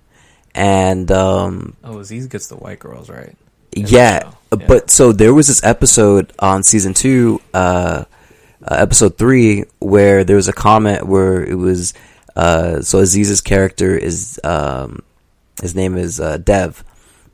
and 0.54 1.10
um, 1.10 1.76
Oh, 1.84 1.98
Aziz 1.98 2.26
gets 2.26 2.46
the 2.48 2.56
white 2.56 2.78
girls, 2.78 3.08
right? 3.10 3.36
yeah. 3.74 4.30
Yeah. 4.52 4.66
but 4.66 4.90
so 4.90 5.12
there 5.12 5.32
was 5.32 5.46
this 5.46 5.62
episode 5.62 6.32
on 6.40 6.64
season 6.64 6.92
two, 6.94 7.40
uh, 7.54 8.04
uh, 8.66 8.74
episode 8.74 9.16
three, 9.16 9.64
where 9.78 10.24
there 10.24 10.36
was 10.36 10.48
a 10.48 10.52
comment 10.52 11.06
where 11.06 11.44
it 11.44 11.54
was 11.54 11.94
uh, 12.36 12.80
so 12.80 12.98
Aziz's 13.00 13.40
character 13.40 13.96
is 13.96 14.40
um, 14.42 15.02
his 15.60 15.74
name 15.74 15.96
is 15.96 16.18
uh, 16.20 16.38
Dev, 16.38 16.82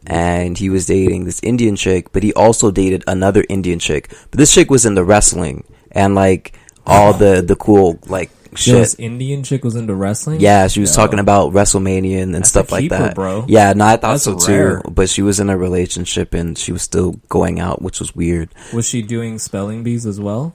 and 0.07 0.57
he 0.57 0.71
was 0.71 0.87
dating 0.87 1.25
this 1.25 1.41
Indian 1.43 1.77
chick, 1.77 2.13
but 2.13 2.23
he 2.23 2.33
also 2.35 2.71
dated 2.71 3.03
another 3.07 3.45
Indian 3.49 3.79
chick. 3.79 4.09
But 4.31 4.39
this 4.39 4.55
chick 4.55 4.71
was 4.71 4.87
in 4.87 4.95
the 4.95 5.05
wrestling 5.05 5.65
and 5.91 6.15
like 6.15 6.57
all 6.87 7.13
the 7.13 7.43
the 7.43 7.57
cool 7.57 7.99
like 8.07 8.31
Yo, 8.65 8.77
this. 8.77 8.95
Indian 8.95 9.43
chick 9.43 9.65
was 9.65 9.77
into 9.77 9.95
wrestling. 9.95 10.41
Yeah, 10.41 10.69
she 10.69 10.81
was 10.81 10.97
Yo. 10.97 11.03
talking 11.03 11.19
about 11.19 11.53
WrestleMania 11.53 12.23
and, 12.23 12.35
and 12.35 12.47
stuff 12.47 12.71
a 12.71 12.77
like 12.77 12.89
that, 12.91 13.15
bro. 13.15 13.45
Yeah, 13.49 13.75
no, 13.75 13.85
I 13.85 13.97
thought 13.97 14.13
That's 14.13 14.25
so 14.25 14.39
rare. 14.39 14.81
too. 14.81 14.91
But 14.91 15.11
she 15.11 15.21
was 15.21 15.41
in 15.41 15.51
a 15.51 15.59
relationship 15.59 16.33
and 16.33 16.57
she 16.57 16.73
was 16.73 16.81
still 16.81 17.13
going 17.29 17.61
out, 17.61 17.83
which 17.83 18.01
was 18.01 18.15
weird. 18.17 18.49
Was 18.73 18.89
she 18.89 19.03
doing 19.03 19.39
spelling 19.39 19.83
bees 19.83 20.07
as 20.07 20.19
well? 20.21 20.55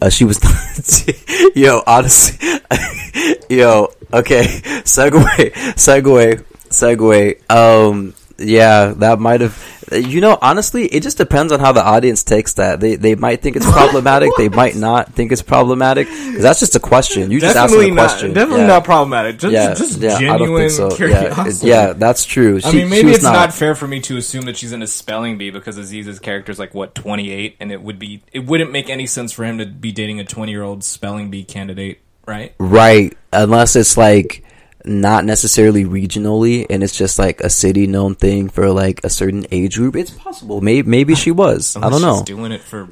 Uh, 0.00 0.08
she 0.08 0.24
was, 0.24 0.42
not 0.42 1.54
yo, 1.56 1.82
honestly, 1.86 2.48
yo, 3.50 3.92
okay, 4.12 4.44
segue, 4.84 5.52
segue, 5.76 6.44
segue. 6.68 7.50
Um, 7.50 8.14
yeah, 8.38 8.94
that 8.98 9.18
might 9.20 9.40
have. 9.40 9.62
You 9.92 10.20
know, 10.22 10.38
honestly, 10.40 10.86
it 10.86 11.02
just 11.02 11.18
depends 11.18 11.52
on 11.52 11.60
how 11.60 11.72
the 11.72 11.84
audience 11.84 12.24
takes 12.24 12.54
that. 12.54 12.80
They 12.80 12.96
they 12.96 13.14
might 13.14 13.42
think 13.42 13.56
it's 13.56 13.70
problematic. 13.70 14.30
they 14.38 14.48
might 14.48 14.74
not 14.76 15.12
think 15.12 15.30
it's 15.30 15.42
problematic. 15.42 16.08
'Cause 16.08 16.42
that's 16.42 16.58
just 16.60 16.74
a 16.74 16.80
question. 16.80 17.30
You 17.30 17.38
just 17.40 17.54
asked 17.54 17.68
definitely 17.72 17.90
a 17.90 17.94
not. 17.94 18.08
question. 18.08 18.32
Definitely 18.32 18.60
yeah. 18.62 18.66
not 18.68 18.84
problematic. 18.84 19.38
Just, 19.38 19.52
Yeah, 19.52 19.74
just 19.74 20.00
yeah, 20.00 20.16
I 20.16 20.20
don't 20.20 20.38
genuine 20.38 20.68
think 20.68 20.72
so. 20.72 20.88
Yeah, 20.90 20.96
curiosity. 20.96 21.66
it- 21.66 21.70
yeah, 21.70 21.92
that's 21.92 22.24
true. 22.24 22.60
I 22.64 22.72
mean, 22.72 22.88
maybe 22.88 23.10
it's 23.10 23.22
not. 23.22 23.52
fair 23.52 23.74
for 23.74 23.86
me 23.86 24.00
to 24.00 24.16
assume 24.16 24.46
that 24.46 24.56
she's 24.56 24.72
in 24.72 24.82
a 24.82 24.86
spelling 24.86 25.36
bee 25.38 25.50
because 25.50 25.76
Aziz's 25.78 26.18
character 26.18 26.50
is 26.50 26.58
like 26.58 26.74
what 26.74 26.94
twenty 26.94 27.30
eight, 27.30 27.56
and 27.60 27.70
it 27.70 27.82
would 27.82 27.98
be 27.98 28.22
it 28.32 28.40
wouldn't 28.46 28.72
make 28.72 28.88
any 28.88 29.06
sense 29.06 29.32
for 29.32 29.44
him 29.44 29.58
to 29.58 29.66
be 29.66 29.92
dating 29.92 30.18
a 30.20 30.24
twenty 30.24 30.52
year 30.52 30.62
old 30.62 30.82
spelling 30.82 31.30
bee 31.30 31.44
candidate, 31.44 32.00
right? 32.26 32.54
Right, 32.58 33.16
unless 33.32 33.76
it's 33.76 33.96
like 33.96 34.43
not 34.84 35.24
necessarily 35.24 35.84
regionally, 35.84 36.66
and 36.68 36.82
it's 36.82 36.96
just 36.96 37.18
like 37.18 37.40
a 37.40 37.50
city 37.50 37.86
known 37.86 38.14
thing 38.14 38.48
for 38.48 38.70
like 38.70 39.00
a 39.04 39.10
certain 39.10 39.46
age 39.50 39.76
group. 39.76 39.96
It's 39.96 40.10
possible. 40.10 40.60
Maybe 40.60 40.88
maybe 40.88 41.14
she 41.14 41.30
was. 41.30 41.76
I 41.76 41.88
don't 41.88 42.02
know. 42.02 42.16
She's 42.16 42.24
doing 42.24 42.52
it 42.52 42.60
for 42.60 42.90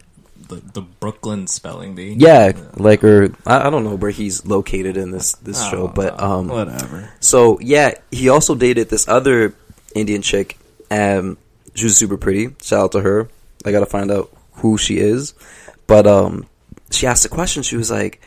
the, 0.49 0.57
the 0.73 0.83
Brooklyn 0.83 1.47
spelling 1.47 1.95
bee. 1.95 2.15
Yeah, 2.19 2.53
like 2.77 3.05
or 3.05 3.35
I, 3.47 3.67
I 3.67 3.71
don't 3.71 3.85
know 3.85 3.97
where 3.97 4.11
he's 4.11 4.45
located 4.47 4.97
in 4.97 5.11
this 5.11 5.33
this 5.35 5.63
show, 5.69 5.89
but 5.89 6.21
um, 6.21 6.49
whatever. 6.49 7.13
so 7.21 7.59
yeah, 7.61 7.95
he 8.11 8.29
also 8.29 8.55
dated 8.55 8.89
this 8.89 9.09
other 9.09 9.55
Indian 9.95 10.23
chick, 10.23 10.59
and 10.91 11.37
she 11.75 11.85
was 11.85 11.97
super 11.97 12.17
pretty. 12.17 12.55
Shout 12.63 12.85
out 12.85 12.93
to 12.93 13.01
her. 13.01 13.29
I 13.65 13.73
gotta 13.73 13.87
find 13.87 14.11
out 14.11 14.31
who 14.55 14.77
she 14.79 14.99
is, 14.99 15.35
but 15.87 16.07
um, 16.07 16.47
she 16.91 17.07
asked 17.07 17.25
a 17.25 17.29
question. 17.29 17.63
She 17.63 17.77
was 17.77 17.91
like, 17.91 18.21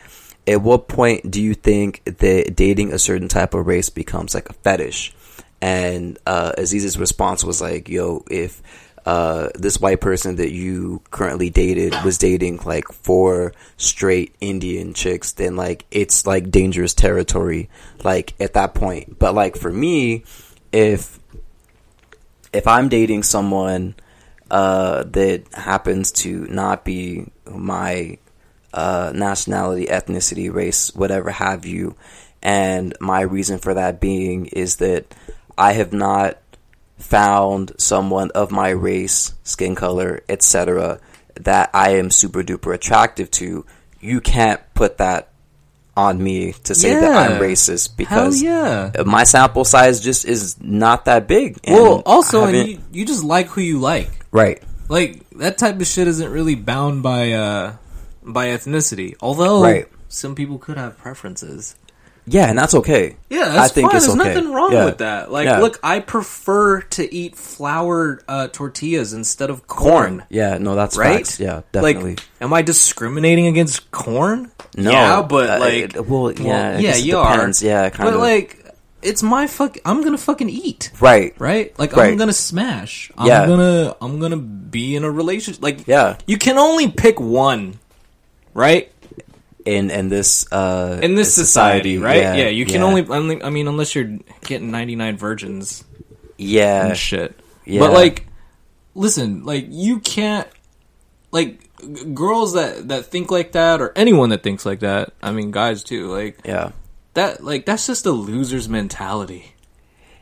"At 0.46 0.62
what 0.62 0.88
point 0.88 1.30
do 1.30 1.42
you 1.42 1.54
think 1.54 2.02
that 2.04 2.54
dating 2.54 2.92
a 2.92 2.98
certain 2.98 3.28
type 3.28 3.54
of 3.54 3.66
race 3.66 3.90
becomes 3.90 4.34
like 4.34 4.48
a 4.48 4.54
fetish?" 4.54 5.14
And 5.60 6.18
uh, 6.26 6.52
Aziz's 6.58 6.98
response 6.98 7.44
was 7.44 7.60
like, 7.60 7.88
"Yo, 7.88 8.24
if." 8.30 8.62
Uh, 9.04 9.50
this 9.54 9.80
white 9.80 10.00
person 10.00 10.34
that 10.34 10.50
you 10.50 11.00
currently 11.12 11.48
dated 11.48 11.94
was 12.04 12.18
dating 12.18 12.58
like 12.64 12.88
four 12.88 13.52
straight 13.76 14.34
Indian 14.40 14.94
chicks, 14.94 15.30
then 15.30 15.54
like 15.54 15.86
it's 15.92 16.26
like 16.26 16.50
dangerous 16.50 16.92
territory, 16.92 17.70
like 18.02 18.34
at 18.40 18.54
that 18.54 18.74
point. 18.74 19.16
But 19.16 19.32
like 19.32 19.56
for 19.56 19.70
me, 19.70 20.24
if 20.72 21.20
if 22.52 22.66
I'm 22.66 22.88
dating 22.88 23.22
someone 23.22 23.94
uh, 24.50 25.04
that 25.04 25.42
happens 25.52 26.12
to 26.12 26.46
not 26.46 26.84
be 26.84 27.26
my 27.46 28.18
uh, 28.76 29.12
nationality, 29.14 29.86
ethnicity, 29.86 30.52
race, 30.52 30.94
whatever 30.94 31.30
have 31.30 31.66
you, 31.66 31.96
and 32.42 32.94
my 33.00 33.22
reason 33.22 33.58
for 33.58 33.74
that 33.74 34.00
being 34.00 34.46
is 34.46 34.76
that 34.76 35.12
I 35.58 35.72
have 35.72 35.92
not 35.92 36.38
found 36.98 37.72
someone 37.78 38.30
of 38.32 38.50
my 38.50 38.68
race, 38.70 39.34
skin 39.42 39.74
color, 39.74 40.22
etc., 40.28 41.00
that 41.34 41.70
I 41.74 41.96
am 41.96 42.10
super 42.10 42.42
duper 42.42 42.74
attractive 42.74 43.30
to, 43.32 43.66
you 44.00 44.20
can't 44.20 44.60
put 44.74 44.98
that 44.98 45.30
on 45.96 46.22
me 46.22 46.52
to 46.52 46.74
say 46.74 46.94
that 46.94 47.30
I'm 47.30 47.40
racist 47.40 47.96
because 47.96 48.42
yeah. 48.42 48.92
my 49.06 49.24
sample 49.24 49.64
size 49.64 50.00
just 50.00 50.26
is 50.26 50.60
not 50.60 51.06
that 51.06 51.26
big. 51.26 51.58
and 51.64 51.74
Well, 51.74 52.02
also, 52.04 52.44
and 52.44 52.68
you, 52.68 52.78
you 52.92 53.06
just 53.06 53.24
like 53.24 53.46
who 53.46 53.62
you 53.62 53.78
like. 53.78 54.10
right, 54.30 54.62
Like 54.88 55.28
that 55.30 55.58
type 55.58 55.80
of 55.80 55.86
shit 55.86 56.06
isn't 56.06 56.30
really 56.30 56.54
bound 56.54 57.02
by 57.02 57.32
uh 57.32 57.76
by 58.26 58.48
ethnicity. 58.48 59.14
Although 59.20 59.62
Right. 59.62 59.86
some 60.08 60.34
people 60.34 60.58
could 60.58 60.76
have 60.76 60.98
preferences. 60.98 61.76
yeah, 62.28 62.48
and 62.48 62.58
that's 62.58 62.74
okay. 62.74 63.14
Yeah, 63.30 63.44
that's 63.50 63.70
I 63.70 63.74
think 63.74 63.90
fine. 63.90 63.96
it's 63.98 64.06
There's 64.08 64.18
okay. 64.18 64.34
nothing 64.34 64.52
wrong 64.52 64.72
Yeah. 64.72 64.84
with 64.86 64.98
that. 64.98 65.30
Like, 65.30 65.44
Yeah. 65.46 65.58
look, 65.60 65.78
I 65.84 66.00
prefer 66.00 66.80
to 66.80 67.14
eat 67.14 67.36
flour 67.36 68.20
uh, 68.28 68.48
tortillas 68.48 69.12
instead 69.12 69.48
of 69.48 69.68
corn. 69.68 70.24
Yeah, 70.28 70.58
no, 70.58 70.74
that's 70.74 70.96
Right? 70.96 71.18
facts. 71.18 71.38
Yeah, 71.38 71.60
definitely. 71.70 72.10
Like, 72.16 72.22
am 72.40 72.52
I 72.52 72.62
discriminating 72.62 73.46
against 73.46 73.90
corn? 73.92 74.50
no, 74.76 74.90
Yeah, 74.90 75.22
but 75.22 75.48
uh, 75.50 75.58
like, 75.60 75.94
it- 75.94 76.08
well, 76.08 76.32
yeah, 76.32 76.78
yeah, 76.78 76.96
you 76.96 77.12
depends. 77.12 77.62
are. 77.62 77.66
Yeah, 77.66 77.90
kind 77.90 78.06
but 78.08 78.14
of. 78.14 78.20
like, 78.20 78.74
it's 79.02 79.22
my 79.22 79.46
fuck. 79.46 79.78
I'm 79.84 80.02
gonna 80.02 80.18
fucking 80.18 80.50
eat. 80.50 80.90
right, 81.00 81.32
right? 81.38 81.72
Like 81.78 81.94
Right. 81.94 82.10
I'm 82.10 82.16
gonna 82.16 82.32
smash. 82.32 83.12
I'm 83.16 83.28
Yeah. 83.28 83.46
gonna 83.46 83.94
I'm 84.02 84.18
gonna 84.18 84.36
be 84.36 84.96
in 84.96 85.04
a 85.04 85.10
relationship. 85.12 85.62
Like 85.62 85.86
Yeah. 85.86 86.16
you 86.26 86.38
can 86.38 86.58
only 86.58 86.88
pick 86.88 87.20
one, 87.20 87.74
right? 88.56 88.90
in 89.66 89.90
in 89.90 90.08
this 90.08 90.50
uh 90.52 90.98
In 91.02 91.16
this 91.16 91.34
society, 91.34 91.98
right? 91.98 92.22
Yeah, 92.22 92.48
you 92.48 92.64
can 92.64 92.76
yeah. 92.76 92.84
only. 92.84 93.42
I 93.42 93.50
mean, 93.50 93.66
unless 93.68 93.94
you're 93.94 94.18
getting 94.42 94.70
99 94.70 95.18
virgins 95.18 95.84
yeah, 96.38 96.86
and 96.86 96.96
shit. 96.96 97.38
yeah. 97.64 97.80
But 97.80 97.92
like, 97.92 98.26
listen, 98.94 99.44
like 99.44 99.66
you 99.68 99.98
can't 99.98 100.46
like 101.32 101.68
g- 101.80 102.04
girls 102.14 102.54
that 102.54 102.88
that 102.88 103.06
think 103.06 103.30
like 103.30 103.52
that 103.52 103.80
or 103.80 103.92
anyone 103.96 104.30
that 104.30 104.42
thinks 104.42 104.64
like 104.64 104.80
that. 104.80 105.12
I 105.20 105.32
mean, 105.32 105.50
guys 105.50 105.82
too. 105.82 106.08
Like 106.12 106.40
yeah, 106.44 106.70
that 107.14 107.42
like 107.42 107.66
that's 107.66 107.86
just 107.88 108.06
a 108.06 108.12
loser's 108.12 108.68
mentality 108.68 109.52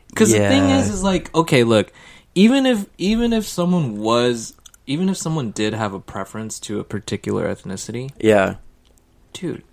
because 0.09 0.31
the 0.31 0.39
thing 0.39 0.69
is 0.69 0.89
is 0.89 1.03
like 1.03 1.33
okay 1.35 1.63
look 1.63 1.91
even 2.35 2.65
if 2.65 2.85
even 2.97 3.33
if 3.33 3.45
someone 3.45 3.97
was 3.97 4.53
even 4.87 5.09
if 5.09 5.17
someone 5.17 5.51
did 5.51 5.73
have 5.73 5.93
a 5.93 5.99
preference 5.99 6.59
to 6.59 6.79
a 6.79 6.83
particular 6.83 7.47
ethnicity 7.47 8.11
yeah, 8.19 8.55
dude 9.33 9.63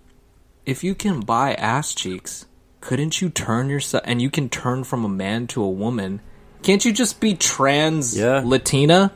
if 0.65 0.83
you 0.83 0.95
can 0.95 1.19
buy 1.19 1.53
ass 1.55 1.93
cheeks 1.93 2.45
couldn't 2.81 3.21
you 3.21 3.29
turn 3.29 3.69
yourself 3.69 4.03
and 4.05 4.21
you 4.21 4.29
can 4.29 4.49
turn 4.49 4.83
from 4.83 5.05
a 5.05 5.09
man 5.09 5.47
to 5.47 5.63
a 5.63 5.69
woman 5.69 6.21
can't 6.61 6.85
you 6.85 6.91
just 6.91 7.19
be 7.19 7.33
trans 7.35 8.17
Yeah. 8.17 8.41
latina 8.43 9.11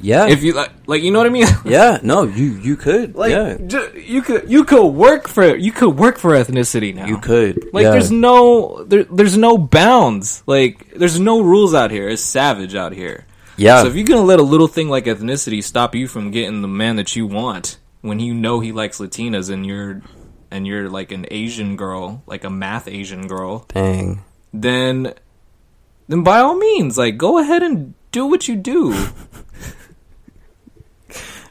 yeah, 0.00 0.28
if 0.28 0.42
you 0.42 0.52
like 0.52 0.70
like 0.86 1.02
you 1.02 1.10
know 1.10 1.18
what 1.18 1.26
i 1.26 1.30
mean 1.30 1.46
yeah. 1.64 1.98
No, 2.02 2.22
you 2.22 2.46
you 2.60 2.76
could, 2.76 3.14
like 3.16 3.30
yeah, 3.30 3.56
ju- 3.66 3.92
you 3.96 4.22
could 4.22 4.48
you 4.48 4.64
could 4.64 4.86
work 4.86 5.26
for 5.28 5.56
you 5.56 5.72
could 5.72 5.98
work 5.98 6.18
for 6.18 6.32
ethnicity 6.32 6.94
now 6.94 7.06
you 7.06 7.18
could. 7.18 7.72
Like 7.72 7.84
yeah. 7.84 7.90
there's 7.92 8.10
no 8.10 8.84
there, 8.84 9.04
there's 9.04 9.36
no 9.36 9.58
bounds. 9.58 10.42
Like 10.46 10.92
there's 10.94 11.18
no 11.18 11.40
rules 11.40 11.74
out 11.74 11.90
here. 11.90 12.08
It's 12.08 12.22
savage 12.22 12.74
out 12.74 12.92
here. 12.92 13.24
Yeah, 13.58 13.82
So 13.82 13.88
if 13.88 13.94
you're 13.96 14.06
gonna 14.06 14.22
let 14.22 14.38
a 14.38 14.44
little 14.44 14.68
thing 14.68 14.88
like 14.88 15.04
ethnicity 15.04 15.62
stop 15.62 15.94
you 15.94 16.08
from 16.08 16.30
getting 16.30 16.62
the 16.62 16.68
man 16.68 16.96
that 16.96 17.14
you 17.16 17.26
want 17.26 17.78
when 18.00 18.20
you 18.20 18.32
know 18.32 18.60
he 18.60 18.72
likes 18.72 18.98
Latinas 18.98 19.50
and 19.50 19.66
you're 19.66 20.02
and 20.50 20.66
you're 20.66 20.88
like 20.88 21.12
an 21.12 21.26
Asian 21.30 21.76
girl, 21.76 22.22
like 22.26 22.44
a 22.44 22.50
math 22.50 22.88
Asian 22.88 23.26
girl, 23.26 23.66
dang. 23.68 24.22
then 24.52 25.12
then 26.08 26.22
by 26.22 26.38
all 26.38 26.56
means, 26.56 26.96
like 26.96 27.18
go 27.18 27.38
ahead 27.38 27.62
and 27.62 27.94
do 28.12 28.26
what 28.26 28.48
you 28.48 28.56
do. 28.56 28.94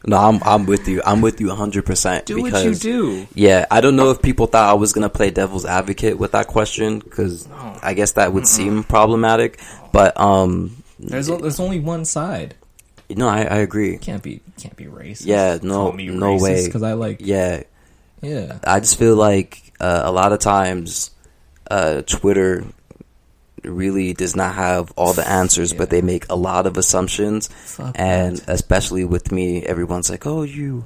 No, 0.08 0.16
I'm 0.16 0.40
I'm 0.44 0.66
with 0.66 0.88
you. 0.88 1.02
I'm 1.06 1.20
with 1.20 1.42
you 1.42 1.48
100. 1.50 1.86
percent 1.86 2.26
Do 2.26 2.42
what 2.42 2.64
you 2.64 2.74
do. 2.74 3.28
Yeah, 3.34 3.66
I 3.70 3.82
don't 3.82 3.98
know 3.98 4.10
if 4.12 4.22
people 4.22 4.48
thought 4.48 4.70
I 4.70 4.74
was 4.74 4.94
gonna 4.94 5.10
play 5.10 5.32
devil's 5.32 5.66
advocate 5.66 6.18
with 6.18 6.32
that 6.32 6.48
question 6.48 7.00
because 7.00 7.46
I 7.84 7.94
guess 7.94 8.14
that 8.14 8.32
would 8.32 8.48
seem 8.48 8.84
problematic. 8.86 9.60
But 9.92 10.18
um, 10.18 10.82
There's 11.00 11.28
there's 11.28 11.60
only 11.60 11.80
one 11.80 12.06
side. 12.06 12.56
no, 13.10 13.28
I, 13.28 13.42
I 13.42 13.58
agree. 13.58 13.98
Can't 13.98 14.24
be 14.24 14.42
can't 14.58 14.76
be 14.76 14.86
racist. 14.86 15.26
Yeah, 15.26 15.60
no- 15.62 15.92
no 15.92 16.38
way. 16.38 16.66
Because 16.66 16.84
I 16.84 16.94
like 16.94 17.18
Yeah, 17.22 17.64
yeah. 18.22 18.60
I 18.66 18.80
just 18.80 18.98
feel 18.98 19.16
like 19.16 19.74
uh, 19.80 20.02
a 20.06 20.12
lot 20.12 20.34
of 20.34 20.40
times 20.40 21.12
uh, 21.70 22.02
Twitter 22.02 22.66
really 23.64 24.14
does 24.14 24.36
not 24.36 24.56
have 24.56 24.92
all 24.96 25.14
the 25.14 25.28
answers, 25.28 25.74
but 25.74 25.90
they 25.90 26.02
make 26.02 26.26
a 26.30 26.36
lot 26.36 26.66
of 26.66 26.78
assumptions. 26.78 27.48
Fuck 27.48 27.96
and 28.00 28.38
that. 28.38 28.50
especially 28.50 29.04
with 29.06 29.32
me, 29.32 29.64
everyone's 29.64 30.10
like, 30.10 30.26
"Oh, 30.26 30.44
you 30.44 30.84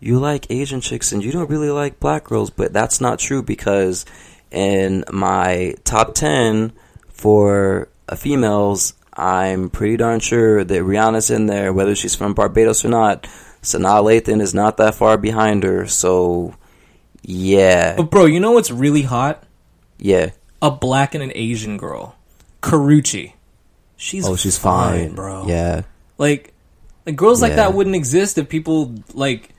you 0.00 0.18
like 0.18 0.50
Asian 0.50 0.80
chicks 0.80 1.12
and 1.12 1.24
you 1.24 1.32
don't 1.32 1.48
really 1.50 1.70
like 1.70 2.00
black 2.00 2.24
girls," 2.24 2.50
but 2.50 2.72
that's 2.72 3.00
not 3.00 3.18
true 3.18 3.42
because 3.42 4.04
in 4.50 5.04
my 5.10 5.74
top 5.84 6.14
ten 6.14 6.72
for 7.08 7.88
uh, 8.08 8.16
females, 8.16 8.94
I'm 9.16 9.70
pretty 9.70 9.96
darn 9.96 10.20
sure 10.20 10.64
that 10.64 10.82
Rihanna's 10.82 11.30
in 11.30 11.46
there, 11.46 11.72
whether 11.72 11.94
she's 11.94 12.14
from 12.14 12.34
Barbados 12.34 12.84
or 12.84 12.88
not. 12.88 13.24
Sanaa 13.62 14.02
Lathan 14.02 14.40
is 14.42 14.52
not 14.54 14.76
that 14.78 14.94
far 14.94 15.16
behind 15.16 15.62
her, 15.62 15.86
so 15.86 16.54
yeah, 17.22 17.96
But 17.96 18.10
bro, 18.10 18.26
you 18.26 18.40
know 18.40 18.52
what's 18.52 18.70
really 18.70 19.02
hot? 19.02 19.42
yeah. 19.98 20.30
A 20.62 20.70
black 20.70 21.14
and 21.14 21.22
an 21.22 21.30
Asian 21.34 21.76
girl, 21.76 22.16
Karrueche. 22.62 23.32
She's 23.96 24.26
Oh, 24.26 24.34
she's 24.36 24.56
fine, 24.58 25.14
bro. 25.14 25.46
Yeah, 25.46 25.82
like, 26.18 26.52
like 27.06 27.16
girls 27.16 27.42
like 27.42 27.50
Yeah. 27.50 27.56
that 27.56 27.74
wouldn't 27.74 27.94
exist 27.96 28.38
if 28.38 28.48
people 28.48 28.94
like, 29.12 29.50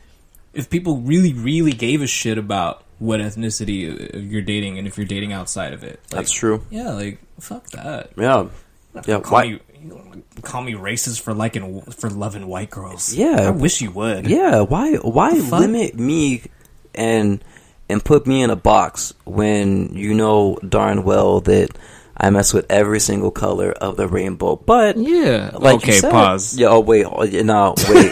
if 0.53 0.69
people 0.69 0.97
really, 0.97 1.31
really 1.33 1.71
gave 1.73 2.01
a 2.01 2.07
shit 2.07 2.37
about 2.39 2.83
what 2.97 3.19
ethnicity 3.19 4.31
you're 4.31 4.41
dating 4.41 4.77
and 4.79 4.87
if 4.87 4.97
you're 4.97 5.05
dating 5.05 5.31
outside 5.33 5.73
of 5.73 5.83
it. 5.83 5.99
Like, 6.11 6.21
that's 6.21 6.31
true. 6.31 6.63
Yeah, 6.71 6.91
like 6.93 7.19
fuck 7.39 7.69
that. 7.71 8.09
Yeah, 8.17 8.47
yeah. 9.05 9.19
Call 9.19 9.33
Why? 9.33 9.51
me, 9.53 9.59
call 10.41 10.61
me 10.61 10.73
racist 10.73 11.21
for 11.21 11.33
liking 11.33 11.81
for 11.81 12.09
loving 12.09 12.47
white 12.47 12.69
girls. 12.69 13.13
Yeah. 13.13 13.47
I 13.47 13.49
wish 13.51 13.81
you 13.81 13.91
would. 13.91 14.27
Yeah, 14.27 14.61
why 14.61 14.95
why 14.95 15.31
limit 15.31 15.95
me 15.95 16.43
and 16.93 17.43
and 17.89 18.03
put 18.03 18.25
me 18.25 18.41
in 18.41 18.49
a 18.49 18.55
box 18.55 19.13
when 19.25 19.95
you 19.95 20.13
know 20.13 20.57
darn 20.67 21.03
well 21.03 21.41
that 21.41 21.69
I 22.17 22.29
mess 22.29 22.53
with 22.53 22.65
every 22.69 22.99
single 22.99 23.31
color 23.31 23.71
of 23.71 23.97
the 23.97 24.07
rainbow. 24.07 24.55
But 24.55 24.97
Yeah. 24.97 25.51
like 25.53 25.75
okay. 25.77 25.99
said, 25.99 26.11
pause. 26.11 26.57
Yeah. 26.57 26.67
Oh 26.69 26.79
wait. 26.79 27.05
oh, 27.05 27.23
yeah, 27.23 27.41
No. 27.43 27.75
Wait. 27.89 28.11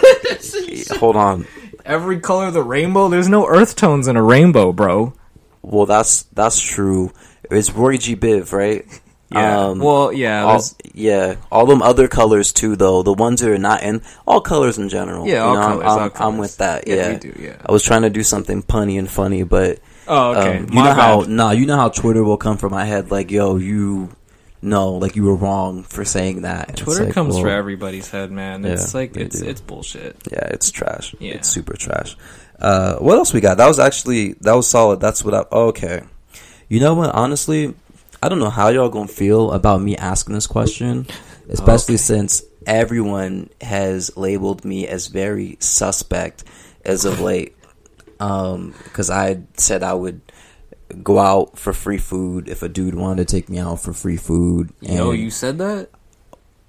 hold 0.99 1.15
on. 1.15 1.45
Every 1.85 2.19
color 2.19 2.47
of 2.47 2.53
the 2.53 2.63
rainbow. 2.63 3.09
There's 3.09 3.27
no 3.29 3.45
earth 3.47 3.75
tones 3.75 4.07
in 4.07 4.15
a 4.15 4.23
rainbow, 4.23 4.71
bro. 4.71 5.13
Well, 5.61 5.85
that's 5.85 6.23
that's 6.33 6.59
true. 6.59 7.11
It's 7.51 7.71
Roy 7.71 7.97
G. 7.97 8.15
Biv, 8.15 8.51
right? 8.51 8.85
Um, 9.31 9.79
well, 9.79 10.13
yeah. 10.13 10.43
all, 10.43 10.61
yeah, 10.93 11.35
all 11.51 11.65
them 11.65 11.81
other 11.81 12.07
colors 12.07 12.53
too, 12.53 12.75
though. 12.75 13.01
The 13.01 13.13
ones 13.13 13.41
that 13.41 13.49
are 13.49 13.57
not 13.57 13.81
in 13.81 14.01
all 14.27 14.41
colors 14.41 14.77
in 14.77 14.89
general. 14.89 15.27
Yeah, 15.27 15.39
all 15.43 15.55
know, 15.55 15.61
I'm- 15.61 15.71
colors, 15.79 15.85
I'm, 16.15 16.21
all 16.21 16.27
I'm 16.33 16.37
with 16.37 16.57
that. 16.57 16.87
Yeah, 16.87 16.95
Yeah, 16.95 17.17
do, 17.17 17.33
yeah. 17.39 17.55
I 17.65 17.71
was 17.71 17.83
trying 17.83 18.03
to 18.03 18.09
do 18.11 18.21
something 18.21 18.61
punny 18.61 18.99
and 18.99 19.09
funny, 19.09 19.41
but 19.43 19.79
Oh, 20.07 20.31
okay. 20.35 20.57
um, 20.57 20.63
you 20.69 20.75
My 20.75 20.83
know 20.89 20.93
how 20.93 21.19
nah, 21.21 21.51
you 21.51 21.65
know 21.65 21.77
how 21.77 21.89
Twitter 21.89 22.23
will 22.23 22.37
come 22.37 22.57
from 22.57 22.71
my 22.73 22.85
head 22.85 23.09
like, 23.09 23.31
yo, 23.31 23.55
you 23.55 24.09
no, 24.61 24.93
like 24.93 25.15
you 25.15 25.23
were 25.23 25.35
wrong 25.35 25.83
for 25.83 26.05
saying 26.05 26.43
that. 26.43 26.77
Twitter 26.77 27.05
like, 27.05 27.13
comes 27.13 27.33
well, 27.33 27.43
for 27.43 27.49
everybody's 27.49 28.09
head, 28.11 28.31
man. 28.31 28.63
It's 28.65 28.93
Yeah, 28.93 28.99
like 28.99 29.17
it's 29.17 29.39
do. 29.39 29.47
it's 29.47 29.61
bullshit. 29.61 30.15
Yeah, 30.31 30.45
it's 30.51 30.69
trash. 30.71 31.15
Yeah. 31.19 31.33
It's 31.33 31.49
super 31.49 31.73
trash. 31.75 32.15
Uh, 32.59 32.95
what 32.97 33.17
else 33.17 33.33
we 33.33 33.41
got? 33.41 33.57
That 33.57 33.67
was 33.67 33.79
actually 33.79 34.33
that 34.41 34.53
was 34.53 34.67
solid. 34.69 34.99
That's 34.99 35.23
what 35.25 35.33
I 35.33 35.43
okay. 35.51 36.03
You 36.69 36.79
know 36.79 36.93
what? 36.93 37.09
Honestly, 37.13 37.73
I 38.23 38.29
don't 38.29 38.39
know 38.39 38.49
how 38.49 38.69
y'all 38.69 38.89
gonna 38.89 39.07
feel 39.07 39.51
about 39.51 39.81
me 39.81 39.97
asking 39.97 40.35
this 40.35 40.47
question 40.47 41.07
especially 41.49 41.95
Okay. 41.95 42.01
since 42.03 42.41
everyone 42.65 43.49
has 43.59 44.15
labeled 44.15 44.63
me 44.63 44.87
as 44.87 45.07
very 45.07 45.57
suspect 45.59 46.45
as 46.85 47.03
of 47.03 47.19
late. 47.29 47.55
Because 48.17 49.09
I 49.09 49.41
said 49.57 49.83
I 49.83 49.93
would 49.93 50.21
go 51.03 51.19
out 51.19 51.57
for 51.59 51.73
free 51.73 51.97
food 51.97 52.47
if 52.47 52.63
a 52.63 52.69
dude 52.69 52.95
wanted 52.95 53.27
to 53.27 53.35
take 53.35 53.49
me 53.49 53.59
out 53.59 53.81
for 53.81 53.91
free 53.93 54.15
food. 54.17 54.71
Yo, 54.79 55.11
and- 55.11 55.19
you 55.19 55.29
said 55.29 55.57
that? 55.57 55.89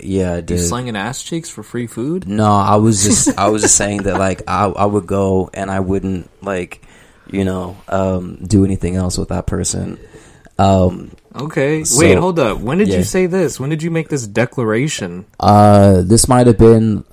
yeah, 0.01 0.33
I 0.33 0.37
You 0.37 0.43
did. 0.43 0.59
slinging 0.67 0.97
ass 0.97 1.23
cheeks 1.23 1.49
for 1.49 1.63
free 1.63 1.87
food? 1.87 2.27
No, 2.29 2.51
I 2.51 2.77
was 2.77 3.05
just 3.05 3.39
I 3.39 3.49
was 3.49 3.63
just 3.63 3.77
saying 3.77 4.03
that 4.05 4.19
like 4.19 4.43
I 4.49 4.65
I 4.67 4.87
would 4.87 5.07
go 5.07 5.51
and 5.55 5.71
I 5.71 5.79
wouldn't 5.81 6.29
like 6.43 6.83
you 7.31 7.45
know 7.45 7.77
um 7.89 8.37
do 8.45 8.65
anything 8.65 8.97
else 8.97 9.17
with 9.17 9.29
that 9.29 9.47
person. 9.47 9.99
Um 10.59 11.13
Okay. 11.37 11.85
So- 11.85 12.01
Wait, 12.01 12.17
hold 12.19 12.39
up. 12.39 12.59
When 12.61 12.79
did 12.79 12.89
yeah. 12.89 12.99
you 12.99 13.05
say 13.05 13.27
this? 13.27 13.59
When 13.59 13.71
did 13.71 13.83
you 13.83 13.91
make 13.91 14.09
this 14.09 14.27
declaration? 14.27 15.27
uh 15.41 16.03
this 16.03 16.29
might 16.29 16.47
have 16.47 16.59
been 16.59 17.05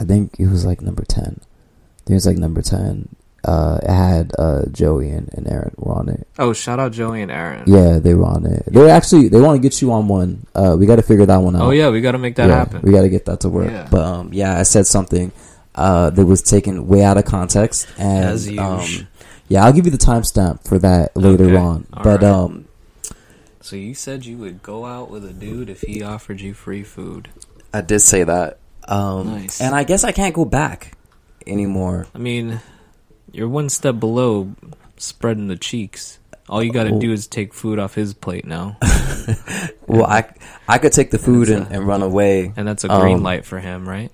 I 0.00 0.04
think 0.04 0.36
it 0.38 0.48
was 0.48 0.64
like 0.64 0.80
number 0.80 1.04
10. 1.04 1.22
I 1.22 1.28
think 1.28 2.10
it 2.10 2.14
was 2.14 2.26
like 2.26 2.38
number 2.38 2.62
10. 2.62 3.08
Uh 3.44 3.78
it 3.82 3.90
had 3.90 4.32
uh 4.38 4.66
Joey 4.72 5.10
and, 5.10 5.28
and 5.32 5.46
Aaron 5.46 5.72
were 5.76 5.94
on 5.94 6.08
it. 6.08 6.26
Oh, 6.38 6.52
shout 6.52 6.80
out 6.80 6.90
Joey 6.92 7.22
and 7.22 7.30
Aaron. 7.30 7.64
Yeah, 7.66 7.98
they 8.00 8.14
were 8.14 8.26
on 8.26 8.46
it. 8.46 8.64
They 8.66 8.90
actually 8.90 9.28
they 9.28 9.40
want 9.40 9.56
to 9.60 9.62
get 9.62 9.80
you 9.80 9.92
on 9.92 10.08
one. 10.08 10.46
Uh 10.54 10.76
we 10.78 10.86
got 10.86 10.96
to 10.96 11.02
figure 11.02 11.26
that 11.26 11.36
one 11.38 11.54
out. 11.54 11.62
Oh 11.62 11.70
yeah, 11.70 11.88
we 11.90 12.00
got 12.00 12.12
to 12.12 12.18
make 12.18 12.34
that 12.36 12.48
yeah, 12.48 12.56
happen. 12.56 12.82
We 12.82 12.90
got 12.92 13.02
to 13.02 13.08
get 13.08 13.26
that 13.26 13.40
to 13.40 13.48
work. 13.48 13.70
Yeah. 13.70 13.86
But 13.90 14.00
um, 14.04 14.32
yeah, 14.32 14.58
I 14.58 14.64
said 14.64 14.86
something 14.86 15.30
uh, 15.76 16.10
that 16.10 16.26
was 16.26 16.42
taken 16.42 16.88
way 16.88 17.04
out 17.04 17.16
of 17.18 17.24
context, 17.24 17.86
and 17.96 18.24
As 18.24 18.48
usual. 18.48 18.64
um, 18.64 19.08
yeah, 19.46 19.64
I'll 19.64 19.72
give 19.72 19.84
you 19.84 19.92
the 19.92 19.96
timestamp 19.98 20.66
for 20.66 20.76
that 20.80 21.16
later 21.16 21.44
Okay. 21.44 21.56
on. 21.56 21.86
All 21.92 22.02
but 22.02 22.22
right. 22.22 22.30
um, 22.30 22.64
So 23.68 23.76
you 23.76 23.92
said 23.92 24.24
you 24.24 24.38
would 24.38 24.62
go 24.62 24.86
out 24.86 25.10
with 25.10 25.26
a 25.26 25.32
dude 25.34 25.68
if 25.68 25.82
he 25.82 26.02
offered 26.02 26.40
you 26.40 26.54
free 26.54 26.82
food. 26.82 27.28
I 27.74 27.82
did 27.82 28.00
say 28.00 28.24
that. 28.24 28.60
Um, 28.84 29.26
Nice. 29.26 29.60
and 29.60 29.74
I 29.74 29.84
guess 29.84 30.04
I 30.04 30.12
can't 30.12 30.34
go 30.34 30.46
back 30.46 30.96
anymore. 31.46 32.06
I 32.14 32.18
mean, 32.18 32.62
you're 33.30 33.46
one 33.46 33.68
step 33.68 34.00
below 34.00 34.52
spreading 34.96 35.48
the 35.48 35.56
cheeks. 35.56 36.18
All 36.48 36.62
you 36.62 36.72
got 36.72 36.84
to 36.84 36.94
Oh. 36.94 36.98
do 36.98 37.12
is 37.12 37.26
take 37.26 37.52
food 37.52 37.78
off 37.78 37.94
his 37.94 38.14
plate 38.14 38.46
now, 38.46 38.78
Well, 39.86 40.06
I 40.06 40.24
I 40.66 40.78
could 40.78 40.92
take 40.94 41.10
the 41.10 41.18
food 41.18 41.50
and, 41.50 41.66
a- 41.66 41.74
and 41.74 41.86
run 41.86 42.00
away. 42.00 42.54
and 42.56 42.66
that's 42.66 42.84
a 42.84 42.88
green 42.88 43.16
Um, 43.18 43.22
light 43.22 43.44
for 43.44 43.60
him, 43.60 43.86
right? 43.86 44.10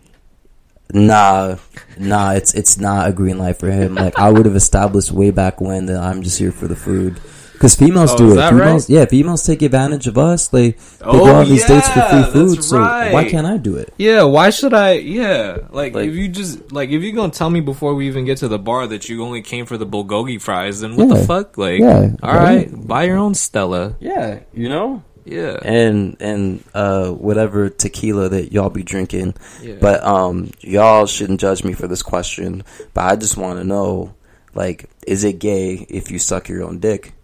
Nah, 0.93 1.59
nah, 1.97 2.33
it's 2.33 2.55
it's 2.55 2.77
not 2.77 3.09
a 3.09 3.13
green 3.13 3.39
light 3.39 3.61
for 3.61 3.71
him. 3.71 3.95
Like 3.95 4.19
I 4.19 4.31
would 4.33 4.47
have 4.47 4.57
established 4.57 5.13
way 5.13 5.31
back 5.31 5.61
when 5.61 5.87
that 5.87 6.03
I'm 6.03 6.23
just 6.23 6.41
here 6.41 6.51
for 6.51 6.67
the 6.67 6.75
food. 6.75 7.21
Because 7.65 7.77
females 7.77 8.13
Oh, 8.13 8.19
do 8.19 8.33
it. 8.33 8.35
that 8.35 8.51
Females, 8.51 8.91
yeah, 8.91 9.07
females 9.07 9.43
take 9.47 9.63
advantage 9.63 10.07
of 10.07 10.19
us. 10.19 10.49
They 10.49 10.73
they 10.73 10.77
Oh, 11.01 11.25
go 11.25 11.35
on 11.37 11.47
these 11.49 11.65
dates 11.65 11.89
for 11.89 12.03
free 12.03 12.23
food. 12.25 12.57
that's 12.59 12.67
So 12.69 12.79
why 12.79 13.25
can't 13.31 13.47
I 13.47 13.57
do 13.57 13.77
it? 13.77 13.91
Yeah, 13.97 14.25
why 14.25 14.51
should 14.51 14.75
I? 14.75 14.93
Yeah, 15.01 15.57
like, 15.73 15.95
Like- 15.95 16.09
if 16.11 16.15
you 16.15 16.29
just 16.29 16.71
like 16.73 16.91
if 16.91 17.03
you're 17.03 17.15
gonna 17.17 17.33
tell 17.33 17.49
me 17.49 17.61
before 17.61 17.95
we 17.95 18.07
even 18.07 18.27
get 18.27 18.37
to 18.39 18.49
the 18.49 18.59
bar 18.59 18.87
that 18.89 19.09
you 19.09 19.25
only 19.25 19.41
came 19.41 19.65
for 19.65 19.79
the 19.79 19.87
bulgogi 19.87 20.39
fries, 20.39 20.81
then 20.83 20.95
what 20.95 21.09
the 21.09 21.25
fuck? 21.25 21.57
Like, 21.57 21.81
Yeah, 21.81 22.11
all 22.23 22.35
right. 22.35 22.69
right, 22.71 22.87
buy 22.87 23.05
your 23.05 23.17
own 23.17 23.33
Stella. 23.33 23.95
Yeah, 23.99 24.41
you 24.53 24.69
know. 24.69 25.03
Yeah, 25.25 25.57
and 25.65 26.19
and 26.21 26.63
uh 26.75 27.13
whatever 27.13 27.71
tequila 27.71 28.29
that 28.29 28.53
y'all 28.53 28.69
be 28.69 28.83
drinking. 28.83 29.33
yeah. 29.63 29.77
But 29.81 30.05
um 30.05 30.51
y'all 30.61 31.07
shouldn't 31.07 31.41
judge 31.41 31.65
me 31.65 31.73
for 31.73 31.87
this 31.89 32.03
question. 32.03 32.63
But 32.93 33.05
I 33.05 33.17
just 33.17 33.39
want 33.39 33.59
to 33.59 33.65
know 33.65 34.13
like 34.55 34.91
is 35.07 35.25
it 35.25 35.39
gay 35.39 35.87
if 35.89 36.11
you 36.11 36.19
suck 36.19 36.51
your 36.51 36.63
own 36.63 36.79
dick? 36.79 37.15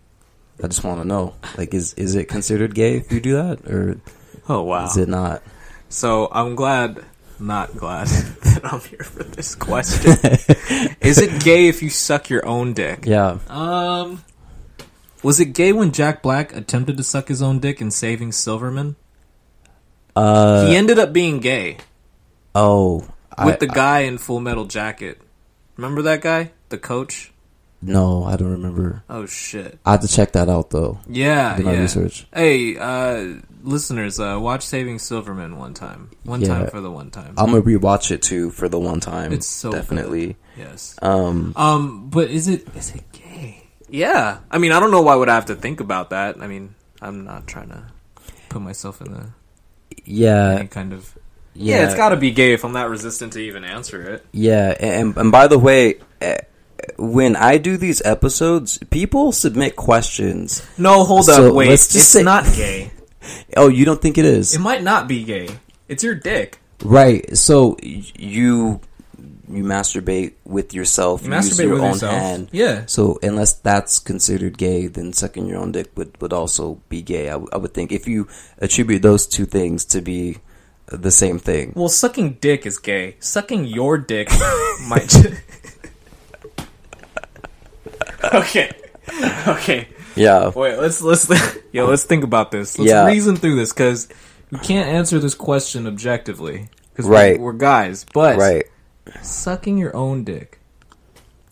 I 0.62 0.68
just 0.68 0.84
want 0.84 1.00
to 1.00 1.06
know. 1.06 1.34
Like 1.56 1.74
is 1.74 1.94
is 1.94 2.14
it 2.14 2.26
considered 2.26 2.74
gay 2.74 2.96
if 2.96 3.10
you 3.12 3.20
do 3.20 3.34
that 3.34 3.66
or 3.70 4.00
oh 4.48 4.62
wow. 4.62 4.86
is 4.86 4.96
it 4.96 5.08
not? 5.08 5.42
So 5.88 6.28
I'm 6.30 6.54
glad, 6.54 7.04
not 7.38 7.76
glad 7.76 8.06
that 8.42 8.60
I'm 8.64 8.80
here 8.80 9.02
for 9.02 9.24
this 9.24 9.56
question. 9.56 10.12
Is 11.00 11.18
it 11.18 11.42
gay 11.42 11.66
if 11.66 11.82
you 11.82 11.90
suck 11.90 12.30
your 12.30 12.46
own 12.46 12.74
dick? 12.74 13.06
Yeah. 13.06 13.38
Um, 13.48 14.22
was 15.24 15.40
it 15.40 15.46
gay 15.46 15.72
when 15.72 15.90
Jack 15.90 16.22
Black 16.22 16.54
attempted 16.54 16.96
to 16.96 17.02
suck 17.02 17.26
his 17.26 17.42
own 17.42 17.58
dick 17.58 17.80
in 17.80 17.90
Saving 17.90 18.30
Silverman? 18.30 18.94
Uh 20.14 20.66
he 20.66 20.76
ended 20.76 20.98
up 20.98 21.12
being 21.12 21.40
gay 21.40 21.78
oh 22.54 22.98
with 23.44 23.54
I, 23.54 23.56
the 23.56 23.66
guy 23.66 24.00
in 24.00 24.18
Full 24.18 24.40
Metal 24.40 24.66
Jacket. 24.66 25.20
Remember 25.76 26.02
that 26.02 26.20
guy, 26.20 26.52
the 26.68 26.78
coach? 26.78 27.29
No, 27.82 28.24
I 28.24 28.36
don't 28.36 28.52
remember. 28.52 29.02
Oh 29.08 29.26
shit! 29.26 29.78
I 29.86 29.92
have 29.92 30.00
to 30.02 30.08
check 30.08 30.32
that 30.32 30.48
out 30.48 30.70
though. 30.70 30.98
Yeah, 31.08 31.56
Do 31.56 31.62
my 31.64 31.72
yeah. 31.74 31.80
research. 31.80 32.26
Hey, 32.34 32.76
uh, 32.76 33.40
listeners, 33.62 34.20
uh, 34.20 34.38
watch 34.40 34.62
Saving 34.66 34.98
Silverman 34.98 35.56
one 35.56 35.74
time. 35.74 36.10
One 36.24 36.40
Yeah. 36.42 36.48
time 36.48 36.66
for 36.68 36.80
the 36.80 36.90
one 36.90 37.10
time. 37.10 37.34
I'm 37.38 37.50
gonna 37.50 37.62
rewatch 37.62 38.10
it 38.10 38.22
too 38.22 38.50
for 38.50 38.68
the 38.68 38.78
one 38.78 39.00
time. 39.00 39.32
It's 39.32 39.46
so 39.46 39.70
definitely. 39.72 40.36
yes. 40.58 40.96
Um 41.02 41.52
Um, 41.56 42.08
but 42.10 42.30
is 42.30 42.48
it 42.48 42.66
is 42.76 42.94
it 42.94 43.04
gay? 43.12 43.64
Yeah. 43.88 44.38
I 44.50 44.58
mean, 44.58 44.72
I 44.72 44.78
don't 44.80 44.90
know 44.90 45.02
why 45.02 45.16
would 45.16 45.28
I 45.28 45.34
have 45.34 45.46
to 45.46 45.54
think 45.56 45.80
about 45.80 46.10
that. 46.10 46.36
I 46.40 46.46
mean, 46.46 46.74
I'm 47.02 47.24
not 47.24 47.46
trying 47.46 47.70
to 47.70 47.82
put 48.50 48.62
myself 48.62 49.00
in 49.00 49.12
the 49.12 49.26
yeah. 50.04 50.56
any 50.58 50.68
kind 50.68 50.92
of 50.92 51.16
yeah. 51.54 51.78
Yeah, 51.78 51.84
it's 51.86 51.94
got 51.96 52.10
to 52.10 52.16
be 52.16 52.30
gay 52.30 52.52
if 52.52 52.64
I'm 52.64 52.72
not 52.72 52.88
resistant 52.88 53.32
to 53.32 53.40
even 53.40 53.64
answer 53.64 54.02
it. 54.14 54.24
Yeah, 54.32 54.74
and 54.78 55.16
and 55.16 55.32
by 55.32 55.48
the 55.48 55.58
way, 55.58 55.96
eh, 56.20 56.38
when 56.98 57.36
I 57.36 57.58
do 57.58 57.76
these 57.76 58.00
episodes, 58.04 58.78
people 58.90 59.32
submit 59.32 59.76
questions. 59.76 60.66
No, 60.78 61.04
hold 61.04 61.24
So, 61.26 61.48
up, 61.48 61.54
wait. 61.54 61.70
It's 61.70 61.82
say- 61.84 62.22
not 62.22 62.44
gay. 62.44 62.90
Oh, 63.56 63.68
you 63.68 63.84
don't 63.84 64.00
think 64.00 64.16
it 64.16 64.24
is? 64.24 64.54
It 64.54 64.60
might 64.60 64.82
not 64.82 65.06
be 65.06 65.22
gay. 65.24 65.48
It's 65.88 66.02
your 66.02 66.14
dick. 66.14 66.58
Right. 66.82 67.36
So 67.36 67.76
you 67.82 68.80
you 69.48 69.62
masturbate 69.64 70.34
with 70.44 70.72
yourself. 70.72 71.22
You 71.24 71.28
masturbate 71.30 71.64
your 71.64 71.72
with 71.74 71.82
own 71.82 71.90
yourself. 71.92 72.12
hand. 72.14 72.48
Yeah. 72.52 72.86
So 72.86 73.18
unless 73.22 73.52
that's 73.52 73.98
considered 73.98 74.56
gay, 74.56 74.86
then 74.86 75.12
sucking 75.12 75.46
your 75.46 75.58
own 75.58 75.72
dick 75.72 75.90
would, 75.96 76.18
would 76.22 76.32
also 76.32 76.80
be 76.88 77.02
gay. 77.02 77.28
I, 77.28 77.32
w- 77.32 77.48
I 77.52 77.58
would 77.58 77.74
think 77.74 77.92
if 77.92 78.08
you 78.08 78.26
attribute 78.58 79.02
those 79.02 79.26
two 79.26 79.44
things 79.44 79.84
to 79.86 80.00
be 80.00 80.38
the 80.86 81.10
same 81.10 81.38
thing. 81.38 81.72
Well, 81.76 81.88
sucking 81.90 82.38
dick 82.40 82.64
is 82.64 82.78
gay. 82.78 83.16
Sucking 83.20 83.66
your 83.66 83.98
dick 83.98 84.30
might. 84.88 85.14
okay. 88.34 88.70
Okay. 89.48 89.88
Yeah. 90.16 90.50
Wait. 90.50 90.76
Let's 90.78 91.00
let's 91.02 91.28
yo. 91.72 91.86
Let's 91.86 92.04
think 92.04 92.24
about 92.24 92.50
this. 92.50 92.78
Let's 92.78 92.90
Yeah. 92.90 93.06
reason 93.06 93.36
through 93.36 93.56
this 93.56 93.72
because 93.72 94.08
we 94.50 94.58
can't 94.58 94.88
answer 94.88 95.18
this 95.18 95.34
question 95.34 95.86
objectively 95.86 96.68
because 96.92 97.06
Right. 97.06 97.38
we're, 97.38 97.46
we're 97.46 97.58
guys. 97.58 98.04
But 98.12 98.38
Right. 98.38 98.66
sucking 99.22 99.78
your 99.78 99.94
own 99.96 100.24
dick. 100.24 100.58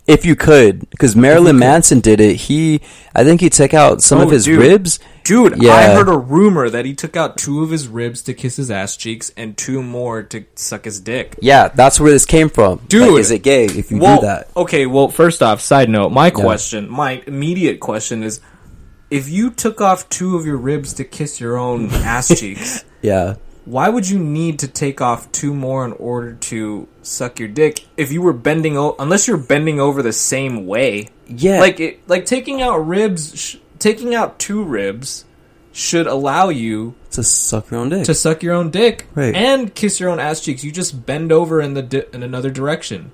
If 0.07 0.25
you 0.25 0.37
could, 0.37 0.89
because 0.89 1.15
Marilyn 1.15 1.59
Manson 1.59 2.01
did 2.01 2.19
it. 2.19 2.37
He, 2.37 2.81
I 3.15 3.25
think 3.25 3.43
he 3.43 3.51
took 3.51 3.75
out 3.75 4.01
some 4.03 4.21
of 4.23 4.29
Oh, 4.29 4.31
his 4.31 4.45
dude. 4.47 4.59
ribs. 4.59 4.99
Dude, 5.29 5.63
Yeah. 5.63 5.75
I 5.75 5.83
heard 5.95 6.09
a 6.09 6.17
rumor 6.17 6.71
that 6.71 6.87
he 6.87 6.95
took 6.95 7.15
out 7.17 7.37
two 7.37 7.63
of 7.63 7.71
his 7.71 7.87
ribs 7.87 8.23
to 8.23 8.33
kiss 8.35 8.57
his 8.57 8.71
ass 8.71 8.97
cheeks 8.97 9.31
and 9.37 9.57
two 9.59 9.83
more 9.83 10.23
to 10.23 10.45
suck 10.55 10.87
his 10.87 11.01
dick. 11.01 11.37
Yeah, 11.43 11.69
that's 11.69 12.01
where 12.01 12.11
this 12.11 12.25
came 12.25 12.49
from. 12.49 12.81
Dude. 12.89 13.13
Like, 13.13 13.21
is 13.21 13.31
it 13.31 13.43
gay 13.43 13.67
if 13.67 13.91
you 13.91 13.99
well, 13.99 14.21
do 14.21 14.27
that? 14.27 14.49
Okay, 14.57 14.87
well, 14.87 15.09
first 15.09 15.43
off, 15.43 15.61
side 15.61 15.91
note, 15.91 16.13
my 16.13 16.31
question, 16.31 16.89
my 16.89 17.23
immediate 17.27 17.79
question 17.79 18.23
is 18.23 18.41
if 19.11 19.29
you 19.29 19.51
took 19.51 19.83
off 19.83 20.09
two 20.09 20.35
of 20.37 20.47
your 20.47 20.57
ribs 20.57 20.95
to 20.95 21.05
kiss 21.05 21.41
your 21.41 21.59
own 21.59 21.91
ass 21.93 22.29
cheeks, 22.41 22.85
Yeah. 23.03 23.35
why 23.67 23.91
would 23.91 24.09
you 24.09 24.19
need 24.19 24.59
to 24.61 24.67
take 24.69 25.03
off 25.03 25.31
two 25.31 25.53
more 25.53 25.85
in 25.85 25.93
order 25.93 26.33
to 26.35 26.89
suck 27.03 27.39
your 27.39 27.49
dick 27.49 27.87
if 27.99 28.11
you 28.13 28.23
were 28.23 28.33
bending 28.33 28.79
o- 28.79 28.97
unless 28.99 29.29
you're 29.29 29.37
bending 29.37 29.79
over 29.79 30.03
the 30.03 30.13
same 30.15 30.67
way? 30.67 31.09
Yeah. 31.27 31.61
Like 31.61 31.81
it, 31.81 32.09
like 32.09 32.25
taking 32.25 32.63
out 32.63 32.79
ribs, 32.87 33.39
sh- 33.39 33.57
taking 33.79 34.15
out 34.15 34.39
two 34.39 34.63
ribs 34.63 35.25
should 35.73 36.07
allow 36.07 36.49
you 36.49 36.95
to 37.13 37.23
suck 37.23 37.71
your 37.71 37.81
own 37.81 37.89
dick. 37.91 38.05
to 38.05 38.15
suck 38.15 38.43
your 38.43 38.55
own 38.55 38.71
dick 38.71 39.07
Right. 39.15 39.35
and 39.35 39.75
kiss 39.75 40.01
your 40.01 40.11
own 40.11 40.19
ass 40.19 40.41
cheeks. 40.41 40.65
You 40.65 40.73
just 40.73 41.07
bend 41.07 41.31
over 41.33 41.61
in 41.61 41.75
the 41.75 41.83
di- 41.83 42.05
in 42.13 42.23
another 42.23 42.51
direction. 42.51 43.13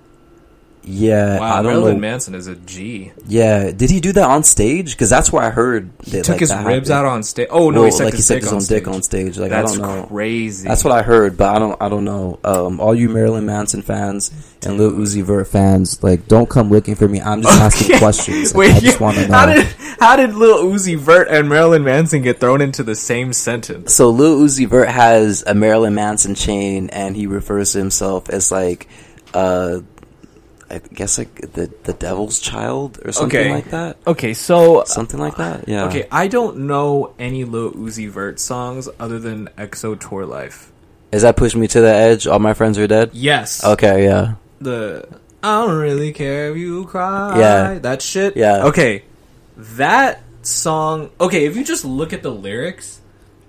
Yeah, 0.87 1.39
Wow, 1.41 1.53
I 1.59 1.63
don't 1.63 1.73
Marilyn 1.73 1.95
know. 1.95 2.01
Manson 2.01 2.35
is 2.35 2.47
a 2.47 2.55
G. 2.57 3.13
Yeah, 3.27 3.71
did 3.71 3.91
he 3.91 4.01
do 4.01 4.13
that 4.13 4.29
on 4.31 4.43
stage? 4.45 4.93
Because 4.93 5.09
that's 5.11 5.33
where 5.33 5.43
I 5.43 5.51
heard 5.51 5.97
that, 5.99 6.25
took 6.25 6.29
like, 6.35 6.41
his 6.41 6.49
that 6.51 6.67
ribs 6.67 6.89
happened. 6.89 7.07
out 7.09 7.13
on 7.13 7.23
stage. 7.23 7.49
Oh 7.51 7.71
no, 7.71 7.81
Well, 7.81 7.85
he 7.87 7.91
sucked 7.91 8.05
like 8.05 8.15
his, 8.15 8.29
he 8.29 8.35
sucked 8.35 8.41
his 8.43 8.49
on 8.51 8.55
own 8.57 8.61
stage. 8.61 8.79
dick 8.85 8.89
on 8.89 9.03
stage. 9.03 9.39
Like 9.39 9.51
That's 9.51 9.73
I 9.73 9.77
don't 9.79 9.87
know. 10.01 10.07
crazy. 10.07 10.69
That's 10.69 10.85
what 10.85 10.93
I 10.93 11.03
heard, 11.03 11.37
but 11.37 11.55
I 11.55 11.59
don't. 11.59 11.81
I 11.83 11.89
don't 11.89 12.05
know. 12.05 12.39
Um, 12.45 12.81
all 12.81 12.95
you 12.95 13.09
Marilyn 13.09 13.47
Manson 13.47 13.83
fans 13.83 14.31
and 14.67 14.77
Lil 14.79 14.93
Uzi 14.93 15.23
Vert 15.23 15.49
fans, 15.49 16.03
like, 16.03 16.27
don't 16.29 16.49
come 16.49 16.71
looking 16.71 16.95
for 16.95 17.09
me. 17.09 17.21
I'm 17.21 17.43
just 17.43 17.61
asking 17.61 17.99
questions. 17.99 18.55
Like, 18.55 18.69
Wait, 18.69 18.75
I 18.77 18.81
just 18.81 19.01
want 19.01 19.17
to 19.17 19.27
know. 19.29 19.35
how 19.35 19.47
did 19.47 19.67
how 20.01 20.17
did 20.17 20.35
Lil 20.35 20.65
Uzi 20.65 20.97
Vert 20.99 21.29
and 21.29 21.49
Marilyn 21.49 21.85
Manson 21.85 22.23
get 22.23 22.41
thrown 22.41 22.61
into 22.61 22.83
the 22.83 22.95
same 22.95 23.33
sentence? 23.33 23.95
so 23.95 24.11
Lil 24.11 24.41
Uzi 24.41 24.69
Vert 24.69 24.89
has 24.89 25.43
a 25.47 25.55
Marilyn 25.55 25.95
Manson 25.95 26.35
chain, 26.35 26.91
and 26.91 27.17
he 27.17 27.27
refers 27.27 27.73
to 27.73 27.79
himself 27.79 28.29
as 28.29 28.51
like, 28.53 28.89
uh, 29.33 29.81
I 30.71 30.79
guess 30.93 31.19
like 31.19 31.35
the 31.53 31.71
the 31.85 31.93
devil's 31.93 32.41
child 32.41 32.99
or 33.05 33.13
something 33.13 33.39
Okay. 33.41 33.53
like 33.53 33.71
that. 33.71 33.97
Okay, 34.07 34.33
so 34.35 34.85
Something 34.87 35.21
like 35.21 35.37
that. 35.37 35.61
Uh, 35.61 35.65
yeah. 35.67 35.85
okay, 35.87 36.07
I 36.11 36.29
don't 36.29 36.67
know 36.67 37.15
any 37.19 37.45
Lil 37.45 37.73
Uzi 37.73 38.09
Vert 38.09 38.41
songs 38.41 38.89
other 38.99 39.19
than 39.19 39.49
XO 39.59 39.99
Tour 39.99 40.25
Llif3. 40.27 40.71
Is 41.13 41.23
that 41.23 41.37
push 41.37 41.55
me 41.55 41.69
to 41.69 41.81
the 41.81 41.93
edge? 41.95 42.27
All 42.27 42.39
my 42.41 42.55
friends 42.55 42.79
are 42.79 42.87
dead. 42.87 43.11
Yes. 43.13 43.63
Okay, 43.65 44.05
yeah, 44.05 44.35
The 44.61 45.07
I 45.43 45.61
don't 45.67 45.77
really 45.77 46.13
care 46.13 46.51
if 46.51 46.57
you 46.57 46.87
cry. 46.87 47.39
Yeah. 47.39 47.79
That 47.79 48.01
shit. 48.03 48.37
Yeah. 48.37 48.65
Okay. 48.67 49.05
That 49.57 50.23
song. 50.43 51.11
Okay, 51.21 51.45
if 51.47 51.57
you 51.57 51.63
just 51.65 51.85
look 51.85 52.13
at 52.13 52.23
the 52.23 52.31
lyrics, 52.33 53.01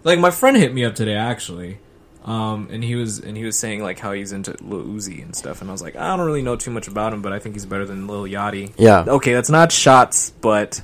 like 0.04 0.20
my 0.20 0.30
friend 0.32 0.58
hit 0.58 0.74
me 0.74 0.84
up 0.86 0.94
today 0.96 1.16
actually. 1.16 1.80
Um, 2.26 2.70
and 2.72 2.84
he 2.84 2.96
was 2.96 3.20
and 3.20 3.38
he 3.38 3.46
was 3.46 3.58
saying 3.58 3.84
like 3.84 4.00
how 4.00 4.12
he's 4.12 4.32
into 4.32 4.56
Lil 4.62 4.84
Uzi 4.84 5.22
and 5.22 5.36
stuff, 5.36 5.62
and 5.62 5.70
I 5.70 5.74
was 5.74 5.82
like, 5.84 5.96
I 5.96 6.18
don't 6.18 6.26
really 6.26 6.42
know 6.42 6.56
too 6.56 6.72
much 6.72 6.88
about 6.88 7.14
him, 7.14 7.22
but 7.22 7.32
I 7.32 7.40
think 7.40 7.54
he's 7.54 7.68
better 7.68 7.86
than 7.86 8.08
Lil 8.08 8.24
Yachty. 8.24 8.74
yeah. 8.78 9.06
Okay, 9.08 9.34
that's 9.34 9.50
not 9.50 9.72
shots, 9.72 10.32
but 10.42 10.82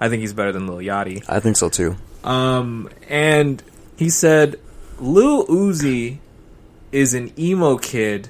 I 0.00 0.08
think 0.08 0.20
he's 0.20 0.32
better 0.32 0.52
than 0.52 0.68
Lil 0.68 0.78
Yachty. 0.78 1.24
I 1.28 1.40
think 1.40 1.56
so 1.56 1.68
too. 1.68 1.96
Um, 2.22 2.88
and 3.08 3.62
he 3.96 4.08
said 4.10 4.60
Lil 5.00 5.46
Uzi 5.48 6.18
is 6.92 7.14
an 7.14 7.32
emo 7.38 7.78
kid 7.78 8.28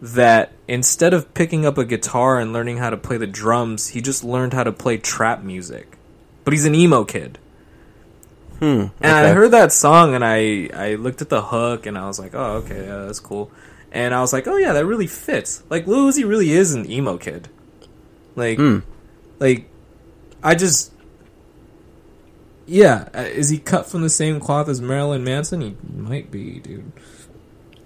that 0.00 0.52
instead 0.66 1.12
of 1.12 1.34
picking 1.34 1.66
up 1.66 1.76
a 1.76 1.84
guitar 1.84 2.38
and 2.38 2.52
learning 2.52 2.78
how 2.78 2.88
to 2.88 2.96
play 2.96 3.18
the 3.18 3.26
drums, 3.26 3.88
he 3.88 4.00
just 4.00 4.24
learned 4.24 4.54
how 4.54 4.64
to 4.64 4.72
play 4.72 4.96
trap 4.96 5.42
music. 5.42 5.96
But 6.44 6.54
he's 6.54 6.64
an 6.64 6.74
emo 6.74 7.04
kid. 7.04 7.38
Hmm. 8.58 8.86
And 9.00 9.12
I 9.12 9.30
heard 9.32 9.52
that 9.52 9.72
song 9.72 10.14
and 10.14 10.24
I 10.24 10.68
I 10.74 10.94
looked 10.96 11.22
at 11.22 11.28
the 11.28 11.40
hook 11.42 11.86
and 11.86 11.96
I 11.96 12.06
was 12.06 12.18
like, 12.18 12.34
"Oh, 12.34 12.56
okay, 12.64 12.86
yeah, 12.86 13.04
that's 13.06 13.20
cool." 13.20 13.50
And 13.92 14.12
I 14.14 14.20
was 14.20 14.32
like, 14.32 14.46
"Oh 14.48 14.56
yeah, 14.56 14.72
that 14.72 14.84
really 14.86 15.06
fits." 15.06 15.62
Like 15.70 15.86
Lil 15.86 16.10
Uzi 16.10 16.28
really 16.28 16.50
is 16.52 16.74
an 16.74 16.90
emo 16.90 17.18
kid. 17.18 17.48
Like 18.36 18.58
Hmm. 18.58 18.78
like 19.38 19.68
I 20.42 20.54
just 20.54 20.92
yeah, 22.66 23.08
uh, 23.14 23.20
is 23.22 23.48
he 23.48 23.58
cut 23.58 23.86
from 23.86 24.02
the 24.02 24.10
same 24.10 24.40
cloth 24.40 24.68
as 24.68 24.80
Marilyn 24.80 25.24
Manson? 25.24 25.60
He 25.62 25.76
might 25.96 26.30
be, 26.30 26.60
dude. 26.60 26.92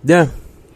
Yeah, 0.03 0.29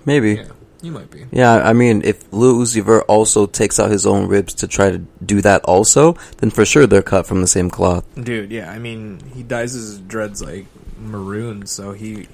maybe. 0.05 0.35
Yeah, 0.35 0.45
he 0.83 0.91
might 0.91 1.11
be. 1.11 1.25
Yeah, 1.33 1.55
I 1.55 1.73
mean, 1.73 2.03
if 2.05 2.31
Lil 2.33 2.57
Uzi 2.59 2.83
Vert 2.85 3.05
also 3.09 3.47
takes 3.47 3.79
out 3.81 3.91
his 3.91 4.07
own 4.07 4.29
ribs 4.29 4.55
to 4.55 4.69
try 4.69 4.91
to 4.91 4.99
do 5.25 5.41
that 5.43 5.63
also, 5.65 6.15
then 6.39 6.51
for 6.51 6.65
sure 6.65 6.87
they're 6.87 7.03
cut 7.03 7.27
from 7.27 7.41
the 7.41 7.47
same 7.47 7.71
cloth. 7.71 8.05
Dude, 8.23 8.51
yeah, 8.51 8.71
I 8.71 8.79
mean, 8.79 9.21
he 9.35 9.43
dyes 9.43 9.73
his 9.73 9.99
dreads 9.99 10.43
like 10.43 10.67
maroon, 10.99 11.67
so 11.67 11.93
he 11.93 12.29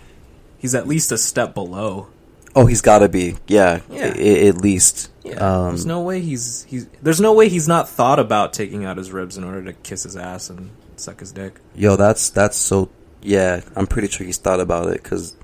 he's 0.58 0.74
at 0.74 0.86
least 0.86 1.12
a 1.12 1.18
step 1.18 1.54
below. 1.54 2.08
Oh, 2.54 2.66
he's 2.66 2.82
got 2.82 2.98
to 2.98 3.08
be. 3.08 3.36
Yeah, 3.46 3.80
Yeah. 3.90 4.12
I- 4.16 4.46
at 4.48 4.58
least. 4.58 5.10
Yeah, 5.24 5.34
Um, 5.36 5.68
there's 5.68 5.86
no 5.86 6.02
way 6.02 6.20
he's 6.20 6.64
he's 6.68 6.86
there's 7.00 7.20
no 7.20 7.32
way 7.32 7.48
he's 7.48 7.68
not 7.68 7.88
thought 7.88 8.18
about 8.18 8.52
taking 8.52 8.84
out 8.84 8.96
his 8.98 9.12
ribs 9.12 9.36
in 9.38 9.44
order 9.44 9.62
to 9.64 9.72
kiss 9.72 10.02
his 10.02 10.16
ass 10.16 10.50
and 10.50 10.70
suck 10.96 11.20
his 11.20 11.30
dick. 11.32 11.54
Yo, 11.76 11.96
that's 11.96 12.28
that's 12.30 12.56
so. 12.56 12.88
Yeah, 13.22 13.60
I'm 13.76 13.86
pretty 13.86 14.08
sure 14.08 14.26
he's 14.26 14.38
thought 14.38 14.58
about 14.58 14.88
it 14.88 15.00
because 15.02 15.36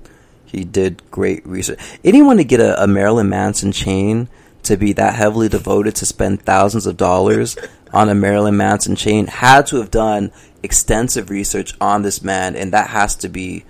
he 0.51 0.63
did 0.63 1.01
great 1.11 1.45
research. 1.45 1.79
Anyone 2.03 2.37
to 2.37 2.43
get 2.43 2.59
a, 2.59 2.83
a 2.83 2.87
Marilyn 2.87 3.29
Manson 3.29 3.71
chain 3.71 4.27
to 4.63 4.77
be 4.77 4.93
that 4.93 5.15
heavily 5.15 5.49
devoted 5.49 5.95
to 5.95 6.05
spend 6.05 6.41
thousands 6.41 6.85
of 6.85 6.97
dollars 6.97 7.57
on 7.93 8.09
a 8.09 8.15
Marilyn 8.15 8.57
Manson 8.57 8.95
chain 8.95 9.27
had 9.27 9.65
to 9.67 9.77
have 9.77 9.91
done 9.91 10.31
extensive 10.61 11.29
research 11.29 11.73
on 11.79 12.01
this 12.01 12.21
man, 12.23 12.55
and 12.55 12.73
that 12.73 12.89
has 12.89 13.15
to 13.17 13.29
be. 13.29 13.65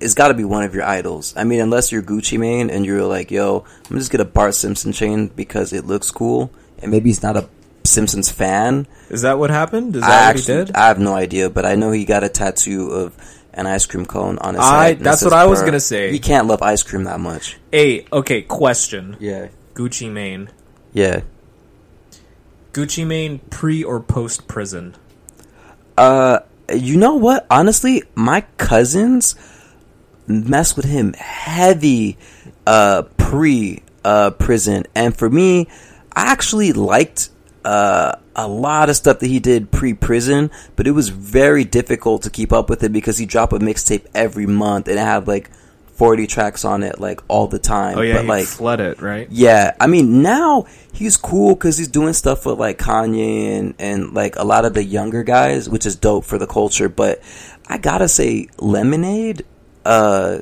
It's 0.00 0.14
got 0.14 0.28
to 0.28 0.34
be 0.34 0.44
one 0.44 0.64
of 0.64 0.74
your 0.74 0.84
idols. 0.84 1.34
I 1.36 1.44
mean, 1.44 1.60
unless 1.60 1.92
you're 1.92 2.00
Gucci 2.00 2.38
Mane 2.38 2.70
and 2.70 2.86
you're 2.86 3.04
like, 3.04 3.30
yo, 3.30 3.58
I'm 3.58 3.64
just 3.66 3.88
gonna 3.88 3.98
just 3.98 4.12
get 4.12 4.20
a 4.22 4.24
Bart 4.24 4.54
Simpson 4.54 4.92
chain 4.92 5.26
because 5.28 5.74
it 5.74 5.84
looks 5.84 6.10
cool, 6.10 6.50
and 6.80 6.90
maybe 6.90 7.10
he's 7.10 7.22
not 7.22 7.36
a 7.36 7.48
Simpsons 7.84 8.30
fan. 8.30 8.86
Is 9.10 9.22
that 9.22 9.38
what 9.38 9.50
happened? 9.50 9.96
Is 9.96 10.02
that 10.02 10.10
I 10.10 10.26
what 10.26 10.36
actually, 10.36 10.58
he 10.58 10.64
did? 10.64 10.76
I 10.76 10.88
have 10.88 10.98
no 10.98 11.14
idea, 11.14 11.50
but 11.50 11.66
I 11.66 11.74
know 11.74 11.90
he 11.90 12.04
got 12.04 12.24
a 12.24 12.28
tattoo 12.28 12.90
of 12.90 13.14
an 13.54 13.66
ice 13.66 13.86
cream 13.86 14.06
cone 14.06 14.38
on 14.38 14.54
his 14.54 14.64
I- 14.64 14.86
head. 14.88 15.00
that's 15.00 15.22
what 15.22 15.32
I 15.32 15.46
was 15.46 15.62
gonna 15.62 15.80
say. 15.80 16.10
He 16.10 16.18
can't 16.18 16.46
love 16.46 16.62
ice 16.62 16.82
cream 16.82 17.04
that 17.04 17.20
much. 17.20 17.58
Hey, 17.72 18.06
okay, 18.12 18.42
question. 18.42 19.16
Yeah. 19.20 19.48
Gucci 19.74 20.10
Mane. 20.10 20.50
Yeah. 20.92 21.20
Gucci 22.72 23.06
Mane 23.06 23.40
pre 23.50 23.82
or 23.82 24.00
post 24.00 24.46
prison? 24.46 24.94
Uh, 25.98 26.40
you 26.74 26.96
know 26.96 27.16
what? 27.16 27.46
Honestly, 27.50 28.02
my 28.14 28.42
cousins 28.58 29.34
mess 30.26 30.76
with 30.76 30.84
him 30.84 31.12
heavy, 31.14 32.16
uh, 32.66 33.02
pre 33.16 33.82
uh 34.04 34.30
prison, 34.30 34.86
and 34.94 35.16
for 35.16 35.28
me, 35.28 35.66
I 36.14 36.30
actually 36.30 36.72
liked 36.72 37.30
uh 37.64 38.16
a 38.36 38.48
lot 38.48 38.88
of 38.88 38.96
stuff 38.96 39.18
that 39.18 39.26
he 39.26 39.38
did 39.40 39.70
pre 39.70 39.94
prison, 39.94 40.50
but 40.76 40.86
it 40.86 40.92
was 40.92 41.08
very 41.10 41.64
difficult 41.64 42.22
to 42.22 42.30
keep 42.30 42.52
up 42.52 42.70
with 42.70 42.82
it 42.82 42.92
because 42.92 43.18
he 43.18 43.26
dropped 43.26 43.52
a 43.52 43.58
mixtape 43.58 44.06
every 44.14 44.46
month 44.46 44.88
and 44.88 44.98
it 44.98 45.02
had 45.02 45.28
like 45.28 45.50
forty 46.00 46.26
tracks 46.26 46.64
on 46.64 46.82
it 46.82 46.98
like 46.98 47.20
all 47.28 47.46
the 47.46 47.58
time. 47.58 47.98
Oh 47.98 48.00
yeah, 48.00 48.14
but 48.16 48.24
like 48.24 48.46
flood 48.46 48.80
it, 48.80 49.02
right? 49.02 49.28
Yeah, 49.30 49.74
I 49.78 49.86
mean 49.86 50.22
now 50.22 50.66
he's 50.94 51.18
cool 51.18 51.54
because 51.54 51.76
he's 51.76 51.88
doing 51.88 52.14
stuff 52.14 52.46
with 52.46 52.58
like 52.58 52.78
Kanye 52.78 53.58
and 53.58 53.74
and 53.78 54.14
like 54.14 54.36
a 54.36 54.44
lot 54.44 54.64
of 54.64 54.72
the 54.72 54.82
younger 54.82 55.22
guys, 55.22 55.68
which 55.68 55.84
is 55.84 55.96
dope 55.96 56.24
for 56.24 56.38
the 56.38 56.46
culture. 56.46 56.88
But 56.88 57.20
I 57.68 57.76
gotta 57.76 58.08
say, 58.08 58.48
Lemonade, 58.58 59.44
uh, 59.84 60.38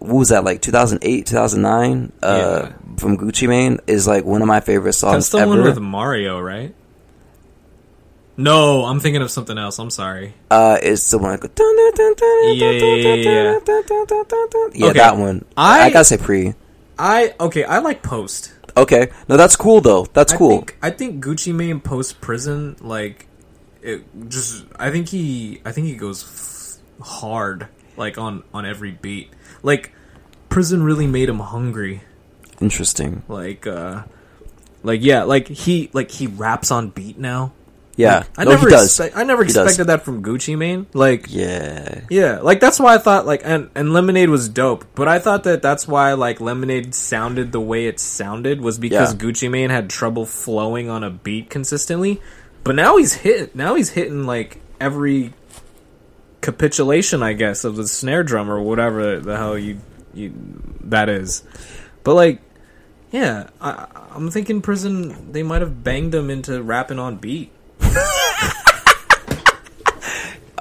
what 0.00 0.14
was 0.16 0.28
that 0.30 0.44
like 0.44 0.60
2008, 0.60 1.26
2009, 1.26 2.12
uh, 2.22 2.26
Yeah. 2.70 2.72
from 2.96 3.16
Gucci 3.16 3.48
Mane 3.48 3.78
is 3.86 4.06
like 4.06 4.24
one 4.24 4.42
of 4.42 4.48
my 4.48 4.60
favorite 4.60 4.94
songs 4.94 5.30
That's 5.30 5.30
the 5.30 5.38
ever. 5.38 5.50
one 5.50 5.62
with 5.62 5.78
Mario, 5.78 6.40
right? 6.40 6.74
No, 8.36 8.84
I'm 8.86 9.00
thinking 9.00 9.20
of 9.22 9.30
something 9.30 9.58
else. 9.58 9.78
I'm 9.78 9.90
sorry. 9.90 10.34
uh, 10.50 10.78
it's 10.82 11.10
the 11.10 11.18
one 11.18 11.32
like, 11.32 11.42
Yeah, 11.58 12.70
yeah, 12.70 13.58
yeah, 14.74 14.88
Okay. 14.88 14.98
that 14.98 15.16
one. 15.18 15.44
I- 15.56 15.82
I 15.86 15.90
gotta 15.90 16.04
say 16.04 16.16
pre. 16.16 16.54
I 16.98 17.34
okay. 17.40 17.64
I 17.64 17.78
like 17.78 18.02
post. 18.02 18.52
Okay, 18.76 19.08
no, 19.28 19.36
that's 19.36 19.56
cool 19.56 19.80
though. 19.80 20.06
That's 20.12 20.32
I 20.32 20.36
cool. 20.36 20.50
think, 20.50 20.76
I 20.82 20.90
think 20.90 21.22
Gucci 21.24 21.52
Mane 21.54 21.80
post 21.80 22.20
prison, 22.20 22.76
like, 22.80 23.26
it 23.82 24.04
just. 24.28 24.64
I 24.78 24.90
think 24.90 25.08
he. 25.08 25.60
I 25.64 25.72
think 25.72 25.86
he 25.88 25.94
goes 25.94 26.24
f- 26.24 27.06
hard, 27.06 27.66
like 27.96 28.16
on 28.18 28.42
on 28.54 28.64
every 28.66 28.90
beat. 28.92 29.30
Like, 29.62 29.92
prison 30.48 30.82
really 30.82 31.06
made 31.06 31.28
him 31.28 31.38
hungry. 31.40 32.02
Interesting. 32.60 33.22
Like, 33.28 33.66
uh, 33.66 34.02
like 34.82 35.00
yeah, 35.02 35.22
like 35.24 35.48
he 35.48 35.90
like 35.92 36.10
he 36.10 36.26
raps 36.26 36.70
on 36.70 36.90
beat 36.90 37.18
now. 37.18 37.52
Yeah, 37.96 38.18
Like, 38.18 38.26
I 38.38 38.44
no, 38.44 38.50
never 38.52 38.70
does. 38.70 38.86
expect- 38.86 39.16
I 39.16 39.24
never 39.24 39.44
He 39.44 39.52
does. 39.52 39.56
expected 39.66 39.88
that 39.88 40.04
from 40.06 40.22
Gucci 40.22 40.56
Mane. 40.56 40.86
Like, 40.94 41.26
Yeah. 41.28 42.00
Yeah, 42.08 42.38
like 42.40 42.58
that's 42.60 42.80
why 42.80 42.94
I 42.94 42.98
thought 42.98 43.26
like 43.26 43.42
and 43.44 43.68
and 43.74 43.92
Lemonade 43.92 44.30
was 44.30 44.48
dope, 44.48 44.86
but 44.94 45.06
I 45.06 45.18
thought 45.18 45.44
that 45.44 45.60
that's 45.60 45.86
why 45.86 46.14
like 46.14 46.40
Lemonade 46.40 46.94
sounded 46.94 47.52
the 47.52 47.60
way 47.60 47.86
it 47.86 48.00
sounded 48.00 48.62
was 48.62 48.78
because 48.78 49.12
Yeah. 49.12 49.18
Gucci 49.18 49.50
Mane 49.50 49.68
had 49.68 49.90
trouble 49.90 50.24
flowing 50.24 50.88
on 50.88 51.04
a 51.04 51.10
beat 51.10 51.50
consistently. 51.50 52.22
But 52.64 52.74
now 52.74 52.96
he's 52.96 53.14
hit. 53.14 53.54
Now 53.54 53.74
he's 53.74 53.90
hitting 53.90 54.24
like 54.24 54.60
every 54.80 55.32
capitulation, 56.40 57.22
I 57.22 57.32
guess, 57.32 57.64
of 57.64 57.76
the 57.76 57.86
snare 57.86 58.22
drum 58.22 58.50
or 58.50 58.60
whatever 58.60 59.18
the 59.20 59.36
hell 59.36 59.58
you 59.58 59.80
you 60.12 60.32
that 60.84 61.08
is. 61.08 61.42
But 62.02 62.14
like, 62.14 62.40
yeah, 63.10 63.50
I, 63.60 63.86
I'm 64.12 64.30
thinking 64.30 64.62
prison. 64.62 65.32
They 65.32 65.42
might 65.42 65.62
have 65.62 65.84
banged 65.84 66.14
him 66.14 66.30
into 66.30 66.62
rapping 66.62 66.98
on 66.98 67.16
beat. 67.16 67.52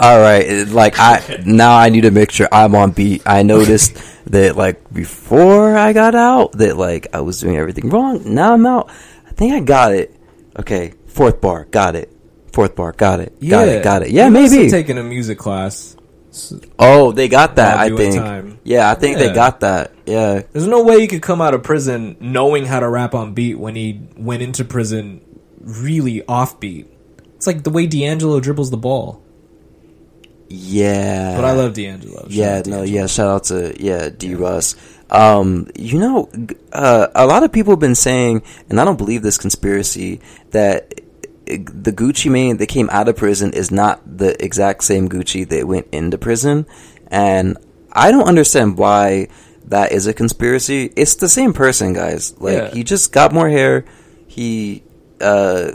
All 0.01 0.17
right, 0.17 0.65
like 0.69 0.97
I 0.97 1.43
now 1.45 1.77
I 1.77 1.89
need 1.89 2.01
to 2.01 2.11
make 2.11 2.31
sure 2.31 2.47
I'm 2.51 2.73
on 2.73 2.91
beat. 2.91 3.21
I 3.25 3.43
noticed 3.43 3.97
that 4.27 4.55
like 4.55 4.93
before 4.93 5.77
I 5.77 5.91
got 5.91 6.15
out 6.15 6.53
that 6.53 6.77
like 6.77 7.07
I 7.13 7.19
was 7.19 7.41
doing 7.41 7.57
everything 7.57 7.89
wrong. 7.89 8.33
Now 8.33 8.53
I'm 8.53 8.65
out. 8.65 8.89
I 9.27 9.31
think 9.31 9.53
I 9.53 9.59
got 9.59 9.93
it. 9.93 10.15
Okay, 10.57 10.93
fourth 11.07 11.41
bar, 11.41 11.65
got 11.65 11.95
it. 11.97 12.15
Fourth 12.53 12.75
bar, 12.75 12.91
got 12.93 13.19
it. 13.19 13.39
Got 13.47 13.67
it. 13.67 13.83
Got 13.83 14.03
it. 14.03 14.11
Yeah, 14.11 14.25
have 14.25 14.33
maybe. 14.33 14.69
taken 14.69 14.97
a 14.97 15.03
music 15.03 15.37
class. 15.37 15.95
oh, 16.77 17.11
they 17.11 17.27
got 17.27 17.55
that. 17.57 17.77
I 17.77 17.95
think. 17.95 18.15
time. 18.15 18.59
Yeah, 18.63 18.89
I 18.89 18.95
think 18.95 19.17
Yeah. 19.17 19.27
they 19.27 19.33
got 19.33 19.59
that. 19.61 19.91
Yeah. 20.05 20.41
There's 20.51 20.67
no 20.67 20.83
way 20.83 20.99
he 21.01 21.07
could 21.07 21.21
come 21.21 21.41
out 21.41 21.53
of 21.53 21.63
prison 21.63 22.17
knowing 22.19 22.65
how 22.65 22.79
to 22.79 22.89
rap 22.89 23.13
on 23.15 23.33
beat 23.33 23.55
when 23.59 23.75
he 23.75 24.01
went 24.17 24.41
into 24.41 24.63
prison 24.65 25.21
really 25.61 26.25
off 26.27 26.59
beat. 26.59 26.87
It's 27.35 27.47
like 27.47 27.63
the 27.63 27.69
way 27.69 27.85
D'Angelo 27.87 28.39
dribbles 28.39 28.69
the 28.69 28.77
ball. 28.77 29.21
Yeah. 30.49 31.35
But 31.35 31.45
I 31.45 31.51
love 31.51 31.73
D'Angelo. 31.73 32.21
Shout 32.23 32.31
Yeah, 32.31 32.61
no, 32.65 32.81
yeah. 32.83 33.05
Shout 33.07 33.27
out 33.27 33.43
to 33.45 33.75
yeah 33.81 34.09
D 34.09 34.33
Russ. 34.35 34.75
Um, 35.11 35.67
you 35.75 35.97
know, 35.99 36.29
uh, 36.71 37.07
a 37.15 37.25
lot 37.25 37.43
of 37.43 37.51
people 37.51 37.73
have 37.73 37.79
been 37.79 37.95
saying, 37.95 38.43
and 38.69 38.79
I 38.79 38.85
don't 38.85 38.97
believe 38.97 39.21
this 39.23 39.37
conspiracy 39.37 40.21
that 40.51 41.01
the 41.49 41.91
Gucci 41.91 42.29
Mane 42.31 42.57
that 42.57 42.67
came 42.67 42.89
out 42.91 43.09
of 43.09 43.17
prison 43.17 43.51
is 43.53 43.71
not 43.71 44.01
the 44.05 44.41
exact 44.43 44.83
same 44.83 45.09
Gucci 45.09 45.47
that 45.49 45.67
went 45.67 45.87
into 45.91 46.17
prison, 46.17 46.65
and 47.07 47.57
I 47.91 48.11
don't 48.11 48.27
understand 48.27 48.77
why 48.77 49.27
that 49.65 49.91
is 49.91 50.07
a 50.07 50.13
conspiracy. 50.13 50.91
It's 50.95 51.15
the 51.15 51.29
same 51.29 51.53
person, 51.53 51.93
guys. 51.93 52.33
Like 52.39 52.53
Yeah. 52.57 52.69
he 52.71 52.83
just 52.83 53.11
got 53.11 53.33
more 53.33 53.49
hair. 53.49 53.85
He 54.27 54.83
uh 55.21 55.71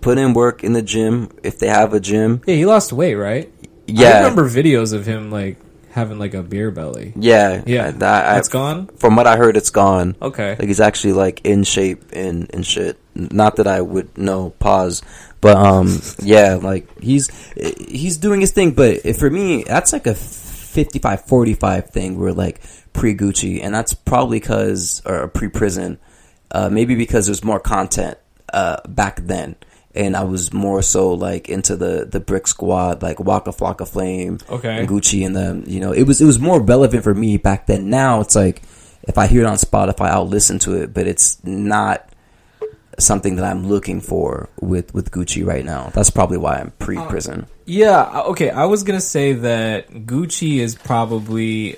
put 0.00 0.18
in 0.18 0.32
work 0.34 0.64
in 0.64 0.72
the 0.72 0.82
gym 0.82 1.30
if 1.42 1.58
they 1.58 1.68
have 1.68 1.92
a 1.94 2.00
gym. 2.00 2.40
Yeah, 2.46 2.54
he 2.56 2.66
lost 2.66 2.92
weight, 2.92 3.14
right? 3.14 3.52
Yeah, 3.86 4.08
I 4.10 4.18
remember 4.18 4.48
videos 4.48 4.92
of 4.92 5.06
him 5.06 5.30
like 5.30 5.56
having 5.92 6.18
like 6.18 6.32
a 6.34 6.42
beer 6.42 6.70
belly. 6.70 7.12
Yeah, 7.16 7.62
Yeah, 7.66 7.90
That, 7.90 8.26
I, 8.26 8.34
that's 8.34 8.48
gone. 8.48 8.88
From 8.96 9.14
what 9.14 9.26
I 9.26 9.36
heard, 9.36 9.56
it's 9.56 9.70
gone. 9.70 10.16
Okay. 10.20 10.56
Like 10.58 10.66
he's 10.66 10.80
actually 10.80 11.12
like 11.12 11.42
in 11.44 11.64
shape 11.64 12.04
and 12.12 12.52
and 12.52 12.66
shit. 12.66 12.98
Not 13.14 13.56
that 13.56 13.66
I 13.66 13.80
would 13.82 14.16
know. 14.16 14.50
Pause. 14.58 15.02
But 15.42 15.56
um, 15.56 16.00
yeah, 16.22 16.54
like 16.54 16.88
he's 17.00 17.28
he's 17.78 18.16
doing 18.16 18.40
his 18.40 18.52
thing. 18.52 18.72
But 18.72 19.02
for 19.16 19.28
me, 19.30 19.64
that's 19.64 19.92
like 19.92 20.06
a 20.06 20.14
55-45 20.14 21.90
thing. 21.90 22.18
Where 22.18 22.32
like 22.32 22.62
pre 22.94 23.14
Gucci, 23.14 23.62
and 23.62 23.74
that's 23.74 23.92
probably 23.92 24.40
because 24.40 25.02
or 25.04 25.28
pre 25.28 25.48
prison. 25.48 25.98
Uh, 26.50 26.68
maybe 26.68 26.94
because 26.94 27.26
there's 27.26 27.44
more 27.44 27.60
content 27.60 28.18
uh 28.52 28.78
back 28.88 29.20
then. 29.20 29.56
And 29.94 30.16
I 30.16 30.24
was 30.24 30.52
more 30.54 30.80
so 30.80 31.12
like 31.12 31.48
into 31.50 31.76
the 31.76 32.06
the 32.10 32.18
Brick 32.20 32.46
Squad, 32.46 33.02
like 33.02 33.20
Waka 33.20 33.50
Flocka 33.50 33.86
Flame, 33.86 34.38
Okay. 34.48 34.78
and 34.78 34.88
Gucci, 34.88 35.24
and 35.26 35.36
them. 35.36 35.64
You 35.66 35.80
know, 35.80 35.92
it 35.92 36.04
was 36.04 36.20
it 36.20 36.24
was 36.24 36.38
more 36.38 36.60
relevant 36.62 37.04
for 37.04 37.14
me 37.14 37.36
back 37.36 37.66
then. 37.66 37.90
Now 37.90 38.20
it's 38.22 38.34
like 38.34 38.62
if 39.02 39.18
I 39.18 39.26
hear 39.26 39.42
it 39.42 39.46
on 39.46 39.56
Spotify, 39.56 40.06
I'll 40.08 40.26
listen 40.28 40.58
to 40.60 40.80
it, 40.80 40.94
but 40.94 41.06
it's 41.06 41.44
not 41.44 42.08
something 42.98 43.36
that 43.36 43.44
I'm 43.44 43.66
looking 43.68 44.00
for 44.00 44.48
with 44.60 44.94
with 44.94 45.10
Gucci 45.10 45.44
right 45.46 45.64
now. 45.64 45.90
That's 45.94 46.10
probably 46.10 46.38
why 46.38 46.56
I'm 46.56 46.70
pre 46.78 46.96
prison. 47.06 47.46
Yeah, 47.66 48.00
uh, 48.00 48.22
okay. 48.28 48.48
I 48.50 48.64
was 48.64 48.84
gonna 48.84 49.00
say 49.00 49.34
that 49.34 49.90
Gucci 49.90 50.58
is 50.58 50.74
probably, 50.74 51.76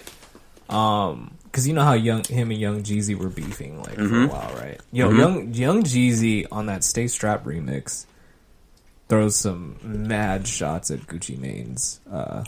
um, 0.68 1.33
because 1.54 1.68
you 1.68 1.72
know 1.72 1.84
how 1.84 1.92
young 1.92 2.24
him 2.24 2.50
and 2.50 2.58
Young 2.58 2.82
Jeezy 2.82 3.16
were 3.16 3.28
beefing 3.28 3.80
like 3.80 3.94
for 3.94 4.24
a 4.24 4.26
while, 4.26 4.52
right? 4.56 4.80
Yo, 4.90 5.12
young 5.12 5.54
Young 5.54 5.84
Jeezy 5.84 6.44
on 6.50 6.66
that 6.66 6.82
Stay 6.82 7.06
Strap 7.06 7.44
remix 7.44 8.06
throws 9.08 9.36
some 9.36 9.76
mad 9.80 10.48
shots 10.48 10.90
at 10.90 10.98
Gucci 11.02 11.38
Mane's 11.38 12.00
uh, 12.10 12.42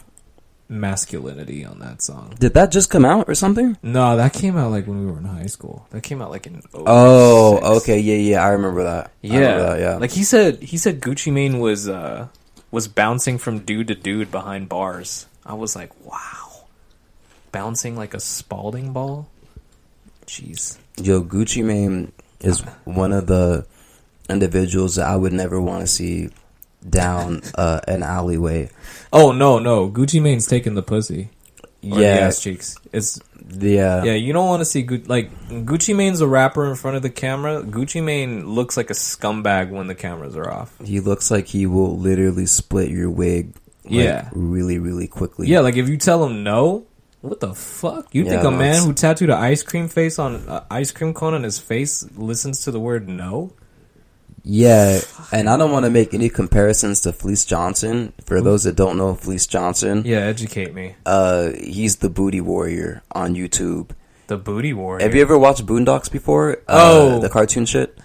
masculinity 0.68 1.64
on 1.64 1.78
that 1.78 2.02
song. 2.02 2.34
Did 2.40 2.54
that 2.54 2.72
just 2.72 2.90
come 2.90 3.04
out 3.04 3.28
or 3.28 3.36
something? 3.36 3.78
No, 3.80 4.16
that 4.16 4.32
came 4.32 4.56
out 4.56 4.72
like 4.72 4.88
when 4.88 5.06
we 5.06 5.12
were 5.12 5.18
in 5.18 5.24
high 5.24 5.46
school. 5.46 5.86
That 5.90 6.02
came 6.02 6.20
out 6.20 6.32
like 6.32 6.48
in 6.48 6.60
Oh, 6.74 7.76
okay, 7.76 8.00
yeah, 8.00 8.16
yeah, 8.16 8.44
I 8.44 8.48
remember 8.48 8.82
that. 8.82 9.12
I 9.22 9.28
remember 9.28 9.46
Yeah, 9.46 9.58
that, 9.58 9.80
yeah. 9.80 9.96
Like 9.98 10.10
he 10.10 10.24
said, 10.24 10.60
he 10.64 10.76
said 10.78 11.00
Gucci 11.00 11.32
Mane 11.32 11.60
was 11.60 11.88
uh 11.88 12.26
was 12.72 12.88
bouncing 12.88 13.38
from 13.38 13.60
dude 13.60 13.86
to 13.86 13.94
dude 13.94 14.32
behind 14.32 14.68
bars. 14.68 15.26
I 15.44 15.54
was 15.54 15.76
like, 15.76 15.92
wow, 16.04 16.45
bouncing 17.56 17.96
like 17.96 18.12
a 18.12 18.20
Spalding 18.20 18.92
ball. 18.92 19.26
Jeez. 20.26 20.76
Yo, 21.00 21.22
Gucci 21.22 21.64
Mane 21.64 22.12
is 22.40 22.60
one 22.84 23.12
of 23.14 23.26
the 23.26 23.66
individuals 24.28 24.96
that 24.96 25.06
I 25.06 25.16
would 25.16 25.32
never 25.32 25.58
want 25.58 25.80
to 25.80 25.86
see 25.86 26.28
down 26.88 27.40
uh, 27.54 27.80
an 27.88 28.02
alleyway. 28.02 28.68
Oh 29.10 29.32
no, 29.32 29.58
no, 29.58 29.88
Gucci 29.88 30.20
Mane's 30.20 30.46
taking 30.46 30.74
the 30.74 30.82
pussy. 30.82 31.30
Or 31.82 31.96
the 31.96 32.02
Yeah, 32.02 32.08
ass 32.28 32.42
cheeks. 32.42 32.76
It's 32.92 33.20
yeah, 33.48 34.04
yeah. 34.04 34.12
You 34.14 34.32
don't 34.34 34.48
want 34.48 34.60
to 34.60 34.64
see 34.66 34.82
Gu- 34.82 35.04
like 35.06 35.30
Gucci 35.48 35.96
Mane's 35.96 36.20
a 36.20 36.26
rapper 36.26 36.66
in 36.68 36.74
front 36.76 36.96
of 36.98 37.02
the 37.02 37.10
camera. 37.10 37.62
Gucci 37.62 38.02
Mane 38.02 38.46
looks 38.46 38.76
like 38.76 38.90
a 38.90 38.94
scumbag 38.94 39.70
when 39.70 39.86
the 39.86 39.94
cameras 39.94 40.36
are 40.36 40.50
off. 40.50 40.74
He 40.84 41.00
looks 41.00 41.30
like 41.30 41.46
he 41.46 41.64
will 41.66 41.96
literally 41.96 42.44
split 42.46 42.90
your 42.90 43.08
wig. 43.08 43.54
like, 43.84 43.92
Yeah. 43.94 44.28
really, 44.32 44.78
really 44.78 45.06
quickly. 45.06 45.46
Yeah, 45.48 45.60
like 45.60 45.76
if 45.76 45.88
you 45.88 45.96
tell 45.96 46.24
him 46.26 46.42
no, 46.42 46.84
what 47.26 47.40
the 47.40 47.54
fuck? 47.54 48.06
You 48.14 48.24
think 48.24 48.40
a 48.40 48.44
no, 48.44 48.50
man 48.52 48.70
it's- 48.70 48.84
who 48.84 48.92
tattooed 48.92 49.30
an 49.30 49.38
ice 49.38 49.62
cream 49.62 49.88
face 49.88 50.18
on 50.18 50.36
uh, 50.48 50.64
ice 50.70 50.90
cream 50.92 51.12
cone 51.14 51.34
on 51.34 51.42
his 51.42 51.58
face 51.58 52.06
listens 52.16 52.60
to 52.64 52.70
the 52.70 52.80
word 52.80 53.08
no? 53.08 53.52
Yeah, 54.48 55.00
and 55.32 55.48
I 55.48 55.56
don't 55.56 55.72
want 55.72 55.86
to 55.86 55.90
make 55.90 56.14
any 56.14 56.28
comparisons 56.28 57.00
to 57.00 57.12
Fleece 57.12 57.44
Johnson. 57.44 58.12
For 58.26 58.40
those 58.40 58.62
that 58.62 58.76
don't 58.76 58.96
know 58.96 59.14
Fleece 59.16 59.46
Johnson, 59.46 60.02
Yeah, 60.04 60.18
educate 60.20 60.72
me. 60.72 60.94
uh, 61.04 61.50
he's 61.58 61.96
the 61.96 62.08
booty 62.08 62.40
warrior 62.40 63.02
on 63.10 63.34
YouTube. 63.34 63.90
The 64.28 64.36
booty 64.36 64.72
warrior. 64.72 65.04
Have 65.04 65.16
you 65.16 65.22
ever 65.22 65.36
watched 65.36 65.66
Boondocks 65.66 66.10
before? 66.10 66.58
Oh. 66.68 67.16
uh, 67.16 67.18
the 67.18 67.28
cartoon 67.28 67.66
shit. 67.66 67.98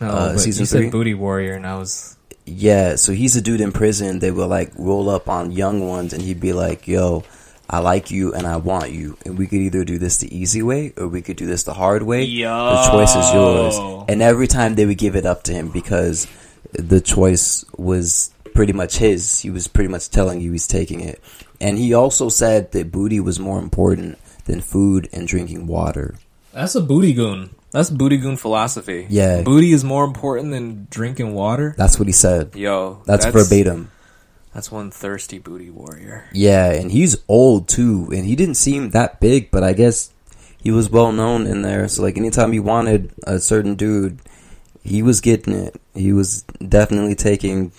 no, 0.00 0.08
uh, 0.08 0.38
season 0.38 0.62
you 0.62 0.66
said 0.66 0.78
three? 0.80 0.90
booty 0.90 1.14
warrior, 1.14 1.54
and 1.54 1.64
I 1.66 1.76
was 1.78 2.16
Yeah, 2.46 2.96
so 2.96 3.12
he's 3.12 3.36
a 3.36 3.40
dude 3.40 3.60
in 3.60 3.70
prison. 3.70 4.18
They 4.18 4.32
will 4.32 4.48
like 4.48 4.72
roll 4.76 5.08
up 5.08 5.28
on 5.28 5.52
young 5.52 5.86
ones, 5.86 6.12
and 6.12 6.20
he'd 6.22 6.40
be 6.40 6.52
like, 6.52 6.86
"Yo, 6.88 7.22
I 7.68 7.80
like 7.80 8.10
you 8.10 8.32
and 8.32 8.46
I 8.46 8.56
want 8.56 8.92
you, 8.92 9.16
and 9.24 9.36
we 9.36 9.46
could 9.46 9.58
either 9.60 9.84
do 9.84 9.98
this 9.98 10.18
the 10.18 10.34
easy 10.36 10.62
way 10.62 10.92
or 10.96 11.08
we 11.08 11.22
could 11.22 11.36
do 11.36 11.46
this 11.46 11.64
the 11.64 11.74
hard 11.74 12.02
way. 12.02 12.24
The 12.24 12.88
choice 12.90 13.14
is 13.16 13.32
yours." 13.34 13.76
And 14.08 14.22
every 14.22 14.46
time 14.46 14.74
they 14.74 14.86
would 14.86 14.98
give 14.98 15.16
it 15.16 15.26
up 15.26 15.42
to 15.44 15.52
him 15.52 15.70
because 15.70 16.26
the 16.72 17.00
choice 17.00 17.64
was 17.76 18.30
pretty 18.54 18.72
much 18.72 18.98
his. 18.98 19.40
He 19.40 19.50
was 19.50 19.68
pretty 19.68 19.88
much 19.88 20.10
telling 20.10 20.40
you 20.40 20.52
he's 20.52 20.66
taking 20.66 21.00
it, 21.00 21.20
and 21.60 21.76
he 21.78 21.92
also 21.92 22.28
said 22.28 22.72
that 22.72 22.92
booty 22.92 23.20
was 23.20 23.38
more 23.40 23.58
important 23.58 24.18
than 24.44 24.60
food 24.60 25.08
and 25.12 25.26
drinking 25.26 25.66
water. 25.66 26.14
that's 26.52 26.74
a 26.76 26.80
booty 26.80 27.12
goon. 27.12 27.50
That's 27.72 27.90
booty 27.90 28.16
goon 28.16 28.36
philosophy. 28.36 29.06
Yeah. 29.10 29.42
booty 29.42 29.72
is 29.72 29.84
more 29.84 30.04
important 30.04 30.52
than 30.52 30.86
drinking 30.88 31.34
water. 31.34 31.74
That's 31.76 31.98
what 31.98 32.06
he 32.08 32.12
said. 32.12 32.54
Yo, 32.54 33.02
That's, 33.04 33.26
verbatim. 33.26 33.90
That's 34.56 34.72
one 34.72 34.90
thirsty 34.90 35.38
booty 35.38 35.68
warrior. 35.68 36.24
Yeah, 36.32 36.72
and 36.72 36.90
he's 36.90 37.22
old 37.28 37.68
too, 37.68 38.08
and 38.10 38.24
he 38.24 38.34
didn't 38.34 38.54
seem 38.54 38.88
that 38.92 39.20
big, 39.20 39.50
but 39.50 39.62
I 39.62 39.74
guess 39.74 40.14
he 40.58 40.70
was 40.70 40.88
well 40.88 41.12
known 41.12 41.46
in 41.46 41.60
there. 41.60 41.86
So 41.88 42.00
like 42.02 42.16
anytime 42.16 42.52
he 42.52 42.58
wanted 42.58 43.12
a 43.24 43.38
certain 43.38 43.74
dude, 43.74 44.18
he 44.82 45.02
was 45.02 45.20
getting 45.20 45.52
it. 45.52 45.78
He 45.92 46.10
was 46.14 46.40
definitely 46.66 47.14
taking 47.14 47.70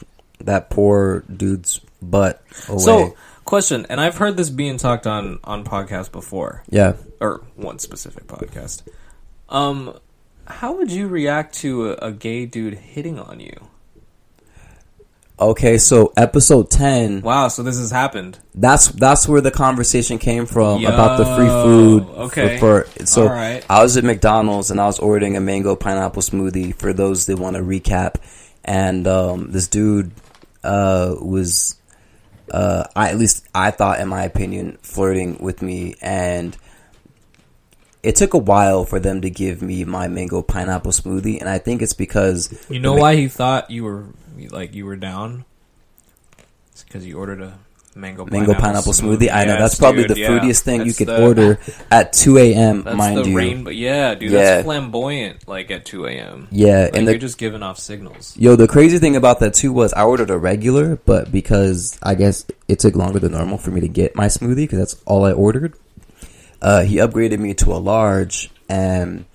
that 0.41 0.69
poor 0.69 1.21
dude's 1.21 1.81
butt 1.99 2.43
away. 2.69 2.77
So, 2.77 3.15
question, 3.43 3.87
and 3.89 3.99
I've 3.99 4.17
heard 4.17 4.37
this 4.37 4.51
being 4.51 4.77
talked 4.77 5.07
on 5.07 5.39
on 5.43 5.63
podcasts 5.63 6.11
before. 6.11 6.61
yeah, 6.69 6.93
or 7.19 7.43
one 7.55 7.79
specific 7.79 8.27
podcast. 8.27 8.83
Um, 9.49 9.97
how 10.45 10.73
would 10.73 10.91
you 10.91 11.07
react 11.07 11.55
to 11.55 11.89
a, 11.89 12.09
a 12.09 12.11
gay 12.11 12.45
dude 12.45 12.75
hitting 12.75 13.17
on 13.17 13.39
you? 13.39 13.67
Okay. 15.39 15.77
So 15.77 16.13
episode 16.17 16.69
ten, 16.69 17.21
Wow, 17.21 17.47
so 17.47 17.63
this 17.63 17.77
has 17.77 17.91
happened. 17.91 18.39
that's 18.55 18.87
that's 18.89 19.27
where 19.27 19.41
the 19.41 19.51
conversation 19.51 20.17
came 20.17 20.45
from 20.45 20.81
Yo, 20.81 20.89
about 20.89 21.17
the 21.17 21.25
free 21.35 21.47
food. 21.47 22.03
okay. 22.27 22.57
For, 22.59 22.83
for 22.83 23.05
so. 23.05 23.27
I 23.27 23.81
was 23.83 23.97
at 23.97 24.03
McDonald's 24.03 24.71
and 24.71 24.79
I 24.79 24.85
was 24.85 24.99
ordering 24.99 25.35
a 25.37 25.41
mango 25.41 25.75
pineapple 25.75 26.21
smoothie 26.21 26.75
for 26.75 26.93
those 26.93 27.25
that 27.27 27.37
want 27.37 27.55
to 27.55 27.61
recap. 27.61 28.15
And 28.65 29.07
um, 29.07 29.51
this 29.51 29.67
dude 29.69 30.11
uh, 30.63 31.15
was, 31.21 31.77
uh, 32.51 32.83
I 32.95 33.09
at 33.09 33.17
least 33.17 33.47
I 33.55 33.71
thought, 33.71 34.01
in 34.01 34.09
my 34.09 34.23
opinion, 34.23 34.77
flirting 34.81 35.37
with 35.39 35.61
me, 35.61 35.95
and 36.01 36.57
it 38.07 38.15
took 38.15 38.33
a 38.33 38.37
while 38.37 38.85
for 38.85 38.99
them 38.99 39.19
to 39.21 39.29
give 39.29 39.61
me 39.61 39.83
my 39.83 40.07
mango 40.07 40.41
pineapple 40.41 40.91
smoothie, 40.93 41.39
and 41.41 41.49
I 41.49 41.57
think 41.57 41.81
it's 41.81 41.93
because 41.93 42.39
You 42.69 42.79
know 42.79 42.93
why 42.95 43.15
he 43.15 43.27
thought 43.27 43.69
you 43.69 43.83
were 43.83 44.05
like 44.49 44.73
you 44.73 44.85
were 44.85 44.95
down? 44.95 45.43
It's 46.71 46.83
because 46.83 47.05
you 47.05 47.17
ordered 47.17 47.41
a 47.41 47.57
mango 47.95 48.25
mango 48.25 48.53
pineapple 48.53 48.93
smoothie. 48.93 49.29
I 49.33 49.43
know 49.45 49.57
that's 49.57 49.77
probably 49.77 50.03
dude, 50.03 50.15
the 50.15 50.19
yeah. 50.21 50.29
fruitiest 50.29 50.61
thing 50.61 50.85
you 50.85 50.93
could 50.93 51.07
the- 51.07 51.21
order 51.21 51.59
at 51.91 52.13
2 52.13 52.37
a.m. 52.37 52.83
Mind 52.95 53.25
you. 53.25 53.35
rainbow. 53.35 53.71
Yeah, 53.71 54.13
dude, 54.15 54.31
Yeah. 54.31 54.37
that's 54.43 54.63
flamboyant. 54.65 55.47
Like 55.47 55.71
at 55.71 55.83
two 55.85 56.05
a.m. 56.05 56.47
Yeah, 56.51 56.83
like, 56.85 56.95
and 56.95 57.07
the 57.07 57.11
you're 57.13 57.19
just 57.19 57.37
giving 57.37 57.63
off 57.63 57.77
signals. 57.79 58.37
Yo, 58.37 58.55
the 58.55 58.67
crazy 58.67 58.99
thing 58.99 59.15
about 59.15 59.39
that 59.41 59.53
too 59.53 59.73
was 59.73 59.91
I 59.93 60.03
ordered 60.03 60.29
a 60.29 60.37
regular, 60.37 60.95
but 61.05 61.31
because 61.31 61.97
I 62.03 62.15
guess 62.15 62.45
it 62.67 62.79
took 62.79 62.95
longer 62.95 63.19
than 63.19 63.31
normal 63.33 63.57
for 63.57 63.71
me 63.71 63.81
to 63.81 63.87
get 63.89 64.15
my 64.15 64.27
smoothie 64.27 64.63
because 64.63 64.79
that's 64.79 64.95
all 65.05 65.25
I 65.25 65.31
ordered. 65.33 65.73
Uh, 66.61 66.83
he 66.83 66.97
upgraded 66.97 67.39
me 67.39 67.53
to 67.55 67.73
a 67.73 67.77
large, 67.77 68.49
and 68.69 69.25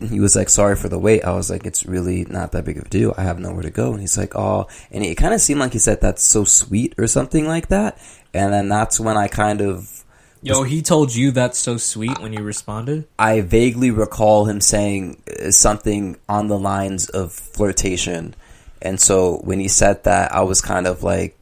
he 0.00 0.20
was 0.20 0.36
like, 0.36 0.48
"Sorry 0.48 0.76
for 0.76 0.88
the 0.88 0.98
wait." 0.98 1.24
I 1.24 1.32
was 1.32 1.50
like, 1.50 1.66
"It's 1.66 1.86
really 1.86 2.24
not 2.24 2.52
that 2.52 2.64
big 2.64 2.78
of 2.78 2.86
a 2.86 2.88
deal. 2.88 3.14
I 3.16 3.22
have 3.22 3.38
nowhere 3.38 3.62
to 3.62 3.70
go." 3.70 3.92
And 3.92 4.00
he's 4.00 4.18
like, 4.18 4.36
"Oh," 4.36 4.66
and 4.90 5.04
it 5.04 5.16
kind 5.16 5.34
of 5.34 5.40
seemed 5.40 5.60
like 5.60 5.72
he 5.72 5.78
said 5.78 6.00
that's 6.00 6.22
so 6.22 6.44
sweet 6.44 6.94
or 6.98 7.06
something 7.06 7.46
like 7.46 7.68
that. 7.68 7.98
And 8.34 8.52
then 8.52 8.68
that's 8.68 9.00
when 9.00 9.16
I 9.16 9.28
kind 9.28 9.60
of 9.60 10.04
Yo, 10.42 10.62
he 10.62 10.82
told 10.82 11.14
you 11.14 11.32
that's 11.32 11.58
so 11.58 11.76
sweet 11.76 12.20
when 12.20 12.32
you 12.32 12.42
responded. 12.42 13.08
I 13.18 13.40
vaguely 13.40 13.90
recall 13.90 14.44
him 14.44 14.60
saying 14.60 15.20
uh, 15.28 15.50
something 15.50 16.16
on 16.28 16.46
the 16.46 16.58
lines 16.58 17.08
of 17.08 17.32
flirtation. 17.32 18.34
And 18.80 19.00
so 19.00 19.38
when 19.38 19.58
he 19.58 19.66
said 19.66 20.04
that, 20.04 20.32
I 20.32 20.42
was 20.42 20.60
kind 20.60 20.86
of 20.86 21.02
like 21.02 21.36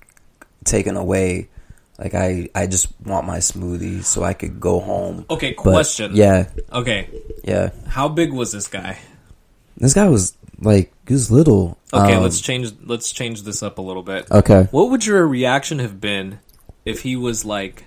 taken 0.65 0.97
away. 0.97 1.49
Like 1.99 2.15
I, 2.15 2.49
I 2.55 2.67
just 2.67 2.89
want 3.01 3.27
my 3.27 3.39
smoothie 3.39 4.05
so 4.05 4.23
I 4.23 4.35
could 4.35 4.61
go 4.61 4.81
home. 4.81 5.25
Okay, 5.31 5.55
But, 5.57 5.63
question. 5.63 6.15
Yeah, 6.15 6.49
Okay, 6.73 7.09
yeah. 7.45 7.71
how 7.89 8.09
big 8.09 8.33
was 8.33 8.53
this 8.53 8.69
guy? 8.69 8.99
This 9.79 9.95
guy 9.95 10.09
was 10.09 10.37
like 10.59 10.93
he 11.07 11.15
was 11.15 11.31
little. 11.31 11.79
Okay, 11.93 12.15
Um, 12.15 12.23
let's 12.23 12.41
change 12.41 12.73
let's 12.85 13.13
change 13.13 13.43
this 13.43 13.63
up 13.63 13.79
a 13.79 13.83
little 13.83 14.03
bit. 14.03 14.31
Okay. 14.31 14.69
What 14.71 14.91
would 14.91 15.07
your 15.07 15.27
reaction 15.27 15.79
have 15.79 16.01
been 16.01 16.39
if 16.85 17.03
he 17.03 17.17
was 17.17 17.45
like 17.45 17.85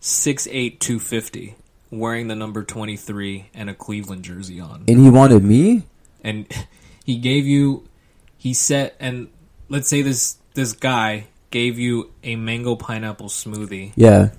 six 0.00 0.46
eight 0.50 0.80
two 0.80 0.98
fifty, 0.98 1.56
wearing 1.90 2.28
the 2.28 2.34
number 2.34 2.62
23 2.64 3.50
and 3.54 3.70
a 3.70 3.74
Cleveland 3.74 4.24
jersey 4.24 4.60
on? 4.60 4.84
And 4.88 5.00
he 5.00 5.10
wanted 5.10 5.44
me. 5.44 5.84
And 6.22 6.46
he 7.04 7.16
gave 7.16 7.46
you 7.46 7.88
he 8.36 8.54
set 8.54 8.96
and 9.00 9.28
let's 9.68 9.88
say 9.88 10.02
this 10.02 10.36
this 10.54 10.72
guy 10.72 11.26
gave 11.50 11.78
you 11.78 12.10
a 12.22 12.36
mango 12.36 12.76
pineapple 12.76 13.28
smoothie 13.28 13.92
Yeah. 13.96 14.30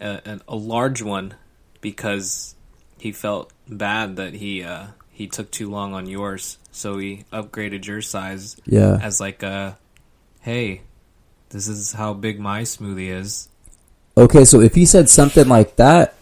a, 0.00 0.20
a, 0.24 0.40
a 0.48 0.56
large 0.56 1.02
one 1.02 1.34
because 1.80 2.54
he 2.98 3.12
felt 3.12 3.52
bad 3.68 4.16
that 4.16 4.34
he 4.34 4.62
uh, 4.62 4.86
he 5.10 5.26
took 5.28 5.50
too 5.50 5.70
long 5.70 5.94
on 5.94 6.06
yours, 6.06 6.58
so 6.72 6.98
he 6.98 7.24
upgraded 7.32 7.86
your 7.86 8.02
size 8.02 8.56
Yeah. 8.66 8.98
as 9.00 9.20
like 9.20 9.42
a, 9.42 9.78
hey, 10.40 10.80
this 11.50 11.68
is 11.68 11.92
how 11.92 12.14
big 12.14 12.40
my 12.40 12.62
smoothie 12.62 13.10
is. 13.10 13.48
Okay, 14.16 14.44
so 14.44 14.60
if 14.60 14.74
he 14.74 14.86
said 14.86 15.08
something 15.10 15.48
like 15.48 15.76
that, 15.76 16.14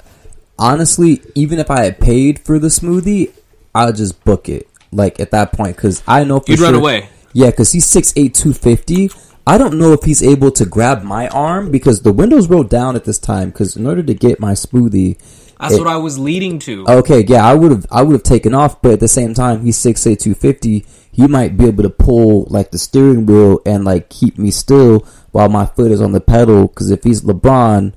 honestly, 0.58 1.22
even 1.34 1.58
if 1.58 1.70
I 1.70 1.84
had 1.84 2.00
paid 2.00 2.38
for 2.40 2.58
the 2.58 2.68
smoothie, 2.68 3.32
I'd 3.74 3.96
just 3.96 4.22
book 4.24 4.48
it. 4.48 4.68
Like 4.90 5.20
at 5.20 5.30
that 5.30 5.52
point, 5.52 5.76
because 5.76 6.02
I 6.06 6.24
know 6.24 6.40
for 6.40 6.50
You'd 6.50 6.60
run 6.60 6.74
away. 6.74 7.08
Yeah, 7.32 7.50
because 7.50 7.72
he's 7.72 7.86
6'8", 7.86 8.34
250. 8.34 9.10
I 9.46 9.58
don't 9.58 9.74
know 9.78 9.92
if 9.92 10.04
he's 10.04 10.22
able 10.22 10.50
to 10.52 10.64
grab 10.64 11.02
my 11.02 11.28
arm 11.28 11.70
because 11.70 12.02
the 12.02 12.12
windows 12.12 12.48
rolled 12.48 12.68
down 12.70 12.94
at 12.96 13.04
this 13.04 13.18
time. 13.18 13.50
Because 13.50 13.76
in 13.76 13.86
order 13.86 14.02
to 14.02 14.14
get 14.14 14.38
my 14.40 14.52
smoothie, 14.52 15.18
That's 15.60 15.74
It- 15.74 15.78
what 15.78 15.86
I 15.88 15.96
was 15.96 16.18
leading 16.18 16.58
to. 16.60 16.84
okay, 16.88 17.24
yeah, 17.28 17.46
I 17.46 17.54
would 17.54 17.70
have 17.70 17.86
I 17.88 18.02
would 18.02 18.14
have 18.14 18.24
taken 18.24 18.52
off, 18.52 18.82
but 18.82 18.94
at 18.94 19.00
the 19.00 19.06
same 19.06 19.32
time, 19.32 19.62
he's 19.64 19.76
6'8", 19.76 20.18
250. 20.18 20.84
He 21.12 21.26
might 21.28 21.56
be 21.56 21.66
able 21.66 21.84
to 21.84 21.88
pull 21.90 22.48
like 22.50 22.72
the 22.72 22.78
steering 22.78 23.26
wheel 23.26 23.60
and 23.64 23.84
like 23.84 24.08
keep 24.08 24.38
me 24.38 24.50
still 24.50 25.06
while 25.30 25.48
my 25.48 25.66
foot 25.66 25.92
is 25.92 26.00
on 26.00 26.10
the 26.10 26.20
pedal. 26.20 26.66
Because 26.66 26.90
if 26.90 27.04
he's 27.04 27.20
LeBron, 27.22 27.92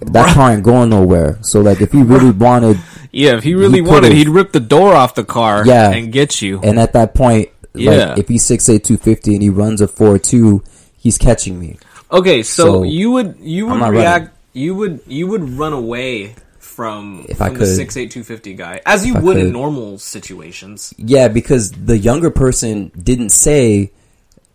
that 0.00 0.32
car 0.32 0.52
ain't 0.52 0.62
going 0.62 0.90
nowhere. 0.90 1.38
So 1.40 1.60
like, 1.60 1.80
if 1.80 1.90
he 1.90 2.02
really 2.04 2.30
wanted, 2.30 2.78
yeah, 3.10 3.36
if 3.36 3.42
he 3.42 3.54
really 3.56 3.78
He 3.78 3.80
wanted, 3.80 4.12
he'd 4.12 4.28
rip 4.28 4.52
the 4.52 4.60
door 4.60 4.94
off 4.94 5.16
the 5.16 5.24
car 5.24 5.64
Yeah. 5.66 5.90
and 5.90 6.12
get 6.12 6.40
you. 6.40 6.60
and 6.62 6.78
at 6.78 6.92
that 6.92 7.14
point, 7.14 7.48
Yeah. 7.74 8.10
like 8.10 8.18
if 8.18 8.28
he's 8.28 8.44
6'8", 8.44 8.84
250 8.84 9.32
and 9.34 9.42
he 9.42 9.50
runs 9.50 9.80
a 9.80 9.88
four 9.88 10.18
two, 10.18 10.62
he's 11.08 11.18
catching 11.18 11.58
me. 11.58 11.78
Okay, 12.12 12.42
so, 12.42 12.64
So, 12.64 12.82
you 12.84 13.10
would 13.12 13.36
you 13.40 13.66
would 13.66 13.80
react 13.88 14.36
you 14.52 14.74
would 14.74 15.00
you 15.06 15.26
would 15.26 15.44
run 15.56 15.72
away 15.72 16.34
from, 16.58 17.24
If 17.28 17.40
I 17.40 17.48
from 17.48 17.54
the 17.54 17.64
could. 17.64 17.76
six 17.76 17.96
eight 17.96 18.10
two 18.10 18.22
fifty 18.22 18.52
guy 18.54 18.80
as 18.84 19.06
you 19.06 19.14
would 19.14 19.36
in 19.38 19.52
normal 19.52 19.98
situations. 19.98 20.92
Yeah, 20.98 21.28
because 21.28 21.72
the 21.72 21.96
younger 21.98 22.30
person 22.30 22.92
didn't 23.10 23.30
say 23.30 23.90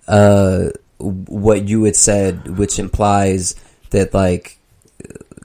uh, 0.08 0.70
what 1.00 1.68
you 1.68 1.84
had 1.84 1.96
said, 1.96 2.58
which 2.58 2.78
implies 2.80 3.56
that 3.90 4.14
like 4.14 4.58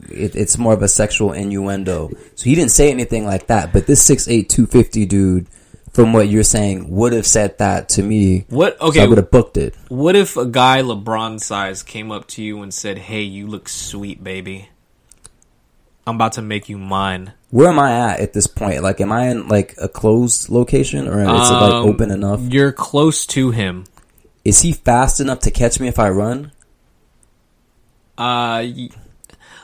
it, 0.09 0.36
it's 0.36 0.56
more 0.59 0.72
of 0.72 0.82
a 0.82 0.88
sexual 0.88 1.32
innuendo. 1.32 2.11
So 2.36 2.44
he 2.44 2.54
didn't 2.54 2.70
say 2.72 2.90
anything 2.90 3.24
like 3.26 3.46
that. 3.48 3.72
But 3.72 3.86
this 3.86 4.02
six 4.02 4.28
eight 4.28 4.48
two 4.48 4.66
fifty 4.66 5.04
dude, 5.06 5.46
from 5.93 6.12
what 6.12 6.28
you're 6.28 6.43
saying, 6.43 6.91
would 6.91 7.12
have 7.12 7.26
said 7.26 7.59
that 7.59 7.89
to 7.91 8.03
me. 8.03 8.45
What 8.49 8.78
So 8.78 8.86
okay? 8.89 9.03
I 9.03 9.07
would 9.07 9.18
have 9.18 9.30
booked 9.30 9.57
it. 9.57 9.74
what 9.89 10.16
if 10.16 10.36
a 10.36 10.47
guy 10.47 10.82
LeBron 10.82 11.41
size 11.41 11.82
came 11.82 12.11
up 12.12 12.26
to 12.28 12.43
you 12.43 12.62
and 12.62 12.72
said, 12.72 12.99
"Hey, 12.99 13.22
you 13.22 13.47
look 13.47 13.68
sweet, 13.68 14.22
baby. 14.22 14.68
I'm 16.07 16.14
about 16.16 16.32
to 16.32 16.43
make 16.43 16.68
you 16.68 16.78
mine." 16.78 17.32
Where 17.51 17.68
am 17.68 17.78
I 17.78 17.93
at 18.12 18.20
at 18.20 18.32
this 18.34 18.47
point? 18.47 18.82
Like, 18.82 19.01
am 19.01 19.11
I 19.12 19.28
in 19.28 19.49
like 19.49 19.74
a 19.80 19.89
closed 19.89 20.49
location 20.51 21.09
or 21.09 21.20
is 21.22 21.51
it 21.51 21.55
like 21.55 21.72
Um, 21.74 21.86
open 21.89 22.11
enough? 22.11 22.41
You're 22.43 22.72
close 22.72 23.24
to 23.26 23.51
him. 23.53 23.84
Is 24.45 24.61
he 24.61 24.72
fast 24.72 25.18
enough 25.20 25.41
to 25.41 25.51
catch 25.51 25.80
me 25.80 25.89
if 25.89 25.99
I 25.99 26.11
run? 26.11 26.53
Uh, 28.16 28.64
y- 28.64 28.91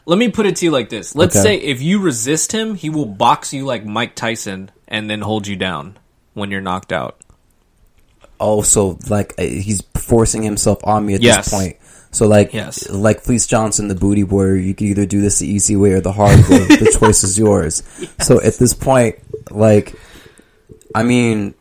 let 0.06 0.18
me 0.18 0.28
put 0.30 0.46
it 0.46 0.56
to 0.56 0.64
you 0.66 0.70
like 0.70 0.88
this. 0.88 1.14
Let's 1.14 1.36
Okay. 1.36 1.42
say 1.42 1.56
if 1.56 1.82
you 1.82 1.98
resist 2.00 2.52
him, 2.52 2.74
he 2.74 2.88
will 2.88 3.06
box 3.06 3.52
you 3.52 3.64
like 3.64 3.84
Mike 3.84 4.14
Tyson 4.14 4.70
and 4.88 5.08
then 5.10 5.20
hold 5.22 5.46
you 5.46 5.56
down 5.56 5.96
when 6.34 6.50
you're 6.50 6.60
knocked 6.60 6.92
out. 6.92 7.16
Oh, 8.40 8.62
so 8.62 8.98
like 9.08 9.34
uh, 9.38 9.42
he's 9.42 9.80
forcing 9.96 10.42
himself 10.42 10.78
on 10.84 11.06
me 11.06 11.14
at 11.14 11.22
Yes. 11.22 11.46
this 11.46 11.54
point. 11.54 11.76
So 12.10 12.26
like, 12.28 12.52
Yes. 12.52 12.88
like 12.90 13.20
Fleece 13.20 13.46
Johnson, 13.46 13.88
the 13.88 13.94
booty 13.94 14.22
warrior, 14.24 14.56
you 14.56 14.74
can 14.74 14.86
either 14.88 15.06
do 15.06 15.20
this 15.20 15.38
the 15.40 15.48
easy 15.48 15.74
way 15.76 15.92
or 15.92 16.00
the 16.00 16.12
hard 16.12 16.38
way. 16.48 16.58
the 16.66 16.96
choice 17.00 17.24
is 17.24 17.38
yours. 17.38 17.82
So 18.20 18.40
at 18.40 18.54
this 18.54 18.74
point, 18.74 19.16
like, 19.50 19.94
I 20.94 21.02
mean, 21.02 21.54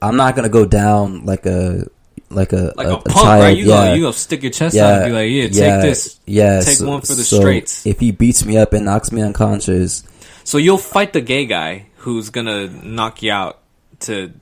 I'm 0.00 0.16
not 0.16 0.34
gonna 0.34 0.48
go 0.48 0.64
down 0.64 1.24
like 1.26 1.46
a 1.46 1.86
like 2.30 2.52
a 2.52 2.72
Like 2.76 2.86
a, 2.86 2.94
a, 2.94 2.96
punk, 3.02 3.08
child. 3.14 3.42
right? 3.42 3.56
You 3.56 3.64
yeah. 3.66 3.74
gonna 3.76 3.94
you 3.96 4.00
gonna 4.02 4.12
stick 4.14 4.42
your 4.42 4.50
chest 4.52 4.76
out 4.76 5.02
and 5.02 5.10
be 5.10 5.12
like, 5.12 5.30
"Yeah, 5.30 5.42
take 5.66 5.82
this." 5.82 6.18
Yeah, 6.26 6.60
Take 6.60 6.78
so- 6.78 6.88
one 6.88 7.00
for 7.02 7.14
the 7.14 7.22
so 7.22 7.38
straights. 7.40 7.86
If 7.86 8.00
he 8.00 8.10
beats 8.10 8.44
me 8.44 8.56
up 8.56 8.72
and 8.72 8.84
knocks 8.84 9.12
me 9.12 9.20
unconscious, 9.22 10.02
So 10.44 10.58
you'll 10.58 10.78
fight 10.78 11.12
the 11.12 11.20
gay 11.20 11.46
guy 11.46 11.86
who's 11.98 12.30
gonna 12.30 12.66
knock 12.68 13.22
you 13.22 13.30
out 13.30 13.60
to 14.02 14.32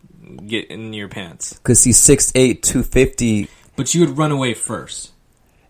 get 0.46 0.70
in 0.70 0.92
your 0.92 1.08
pants, 1.08 1.54
because 1.54 1.84
he's 1.84 1.98
6'8", 1.98 2.62
250, 2.62 3.48
but 3.76 3.94
you 3.94 4.00
would 4.06 4.18
run 4.18 4.32
away 4.32 4.54
first. 4.54 5.12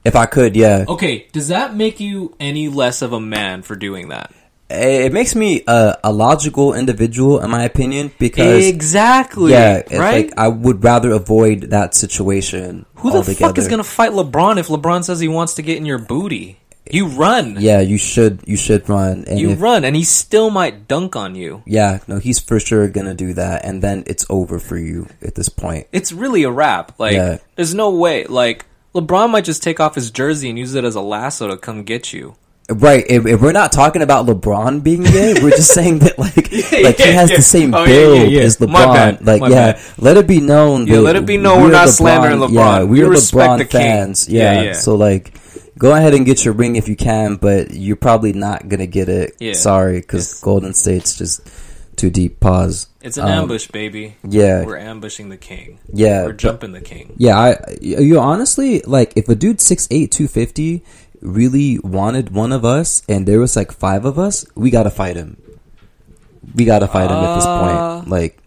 If 0.05 0.17
I 0.17 0.27
could, 0.27 0.57
yeah. 0.57 0.87
Okay, 0.89 1.27
does 1.33 1.49
that 1.49 1.75
make 1.75 2.01
you 2.01 2.35
any 2.41 2.69
less 2.69 3.03
of 3.03 3.13
a 3.13 3.21
man 3.21 3.63
for 3.63 3.77
doing 3.77 4.09
that? 4.09 4.33
It 4.71 5.13
makes 5.13 5.35
me 5.35 5.65
a, 5.67 5.99
a 6.05 6.13
logical 6.13 6.75
individual, 6.75 7.41
in 7.41 7.51
my 7.51 7.65
opinion, 7.65 8.13
because 8.21 8.67
exactly. 8.69 9.51
yeah, 9.51 9.83
right. 9.91 10.27
like 10.27 10.39
I 10.39 10.47
would 10.47 10.85
rather 10.85 11.11
avoid 11.11 11.71
that 11.71 11.95
situation. 11.95 12.87
Who 12.97 13.11
the 13.11 13.19
altogether. 13.19 13.49
fuck 13.49 13.59
is 13.59 13.67
gonna 13.67 13.83
fight 13.83 14.13
LeBron 14.13 14.59
if 14.59 14.69
LeBron 14.69 15.03
says 15.03 15.19
he 15.19 15.27
wants 15.27 15.55
to 15.55 15.63
get 15.63 15.77
in 15.77 15.87
your 15.87 15.99
booty? 15.99 16.60
You 16.93 17.07
run. 17.07 17.57
Yeah, 17.59 17.81
you 17.81 17.99
should 17.99 18.41
you 18.47 18.57
should 18.57 18.89
run. 18.89 19.25
And 19.29 19.39
You 19.39 19.51
if- 19.51 19.61
run, 19.61 19.85
and 19.85 19.95
he 19.97 20.05
still 20.05 20.51
might 20.51 20.87
dunk 20.89 21.17
on 21.17 21.35
you. 21.35 21.63
Yeah, 21.67 21.99
no, 22.09 22.19
he's 22.19 22.39
for 22.39 22.59
sure 22.61 22.89
gonna 22.89 23.15
do 23.15 23.33
that, 23.35 23.65
and 23.65 23.83
then 23.83 24.05
it's 24.07 24.27
over 24.31 24.59
for 24.59 24.77
you 24.79 25.07
at 25.23 25.35
this 25.35 25.49
point. 25.49 25.87
It's 25.93 26.13
really 26.13 26.43
a 26.45 26.51
wrap. 26.51 26.99
Like, 26.99 27.15
Yeah. 27.15 27.39
there's 27.57 27.75
no 27.75 27.91
way. 27.91 28.25
Like, 28.25 28.67
LeBron 28.95 29.31
might 29.31 29.45
just 29.45 29.63
take 29.63 29.79
off 29.81 29.95
his 29.95 30.11
jersey 30.11 30.49
and 30.51 30.59
use 30.59 30.75
it 30.75 30.85
as 30.85 30.95
a 30.97 31.01
lasso 31.01 31.49
to 31.49 31.57
come 31.57 31.85
get 31.85 32.13
you. 32.13 32.35
Right, 32.73 33.05
if, 33.09 33.27
if 33.27 33.41
we're 33.41 33.51
not 33.51 33.73
talking 33.73 34.01
about 34.01 34.27
LeBron 34.27 34.85
being 34.85 35.03
gay, 35.03 35.35
we're 35.43 35.51
just 35.51 35.75
saying 35.75 36.01
that 36.01 36.17
like 36.21 36.37
like 36.37 36.99
he 36.99 37.13
has 37.13 37.29
yeah. 37.31 37.37
the 37.37 37.43
same 37.43 37.75
Oh, 37.75 37.85
build 37.85 38.31
yeah, 38.31 38.39
yeah. 38.39 38.43
as 38.43 38.59
LeBron. 38.59 39.27
Like 39.27 39.41
my 39.41 39.49
yeah, 39.49 39.73
bad. 39.73 39.81
let 39.99 40.17
it 40.17 40.29
be 40.29 40.41
known. 40.41 40.87
Yeah, 40.87 40.99
let 41.01 41.17
it 41.17 41.27
be 41.27 41.37
known 41.37 41.63
we're 41.63 41.73
not 41.73 41.89
slandering 41.89 42.39
LeBron. 42.39 42.53
Yeah, 42.53 42.83
We 42.85 43.03
we're 43.03 43.11
respect 43.11 43.63
LeBron 43.63 43.71
fans. 43.73 44.29
Yeah, 44.29 44.53
Yeah, 44.53 44.63
yeah. 44.63 44.73
so 44.75 44.95
like. 44.95 45.35
Go 45.79 45.95
ahead 45.95 46.15
and 46.15 46.27
get 46.27 46.45
your 46.45 46.55
ring 46.55 46.77
if 46.77 46.89
you 46.89 46.97
can, 46.97 47.37
but 47.37 47.71
you're 47.73 47.97
probably 47.97 48.33
not 48.33 48.69
gonna 48.69 48.87
get 48.87 49.09
it. 49.09 49.37
Yeah. 49.41 49.55
Sorry, 49.55 50.01
because 50.01 50.41
Golden 50.41 50.75
State's 50.75 51.17
just 51.17 51.41
too 51.97 52.11
deep. 52.11 52.41
Pause. 52.41 52.89
It's 53.03 53.17
an 53.17 53.25
Um, 53.25 53.31
ambush, 53.45 53.69
baby. 53.69 54.17
Yeah, 54.29 54.65
We're 54.65 54.77
ambushing 54.77 55.29
the 55.31 55.37
king. 55.39 55.79
yeah. 55.93 56.23
We're 56.23 56.29
but- 56.29 56.37
jumping 56.39 56.73
the 56.73 56.81
king. 56.81 57.15
Yeah, 57.17 57.39
I 57.39 57.57
you 57.81 58.19
honestly 58.19 58.81
like 58.87 59.13
if 59.17 59.29
a 59.29 59.35
dude 59.35 59.59
6'8", 59.61 60.11
250 60.11 60.83
really 61.23 61.79
wanted 61.81 62.31
one 62.35 62.53
of 62.53 62.65
us 62.65 63.03
and 63.09 63.27
there 63.27 63.39
was 63.41 63.55
like 63.57 63.73
five 63.73 64.05
of 64.05 64.19
us, 64.19 64.45
we 64.55 64.71
gotta 64.71 64.91
fight 64.91 65.17
him. 65.17 65.37
We 66.55 66.65
gotta 66.65 66.89
fight 66.89 67.11
him 67.11 67.17
at 67.19 67.35
this 67.37 67.45
Uh, 67.45 67.61
point. 68.01 68.11
Like 68.11 68.39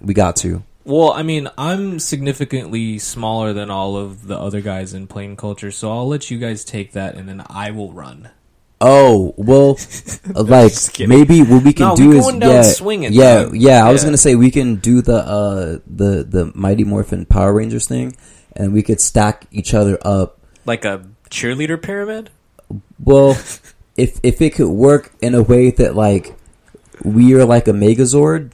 we 0.00 0.14
got 0.14 0.36
to. 0.36 0.62
Well, 0.84 1.12
I 1.12 1.22
mean, 1.22 1.48
I'm 1.56 1.98
significantly 1.98 2.98
smaller 2.98 3.52
than 3.52 3.70
all 3.70 3.96
of 3.96 4.26
the 4.26 4.38
other 4.38 4.60
guys 4.60 4.94
in 4.94 5.06
Plain 5.06 5.36
Culture, 5.36 5.70
so 5.70 5.90
I'll 5.92 6.08
let 6.08 6.30
you 6.30 6.38
guys 6.38 6.64
take 6.64 6.92
that, 6.92 7.14
and 7.14 7.28
then 7.28 7.44
I 7.48 7.70
will 7.70 7.92
run. 7.92 8.30
Oh 8.80 9.32
well, 9.36 9.78
like 10.34 10.72
maybe 10.98 11.42
what 11.42 11.62
we 11.62 11.72
can 11.72 11.90
No, 11.90 11.96
do 11.96 12.08
we 12.08 12.18
is 12.18 12.24
going 12.24 12.40
down 12.40 12.50
yeah, 12.50 12.62
swinging, 12.62 13.12
yeah, 13.12 13.44
dog. 13.44 13.56
yeah. 13.56 13.86
I 13.86 13.92
was 13.92 14.02
gonna 14.02 14.16
say 14.16 14.34
we 14.34 14.50
can 14.50 14.76
do 14.76 15.00
the 15.02 15.18
uh 15.18 15.78
the 15.86 16.24
the 16.24 16.50
Mighty 16.56 16.82
Morphin 16.82 17.24
Power 17.24 17.52
Rangers 17.52 17.86
thing, 17.86 18.16
and 18.56 18.72
we 18.72 18.82
could 18.82 19.00
stack 19.00 19.46
each 19.52 19.72
other 19.72 19.98
up. 20.04 20.40
Like 20.66 20.84
a 20.84 21.06
cheerleader 21.30 21.80
pyramid? 21.80 22.30
Well, 22.98 23.30
if 23.96 24.20
if 24.24 24.42
it 24.42 24.54
could 24.56 24.68
work 24.70 25.12
in 25.20 25.36
a 25.36 25.42
way 25.42 25.70
that 25.70 25.94
like 25.94 26.34
we 27.04 27.34
are 27.34 27.44
like 27.44 27.68
a 27.68 27.72
Megazord. 27.72 28.50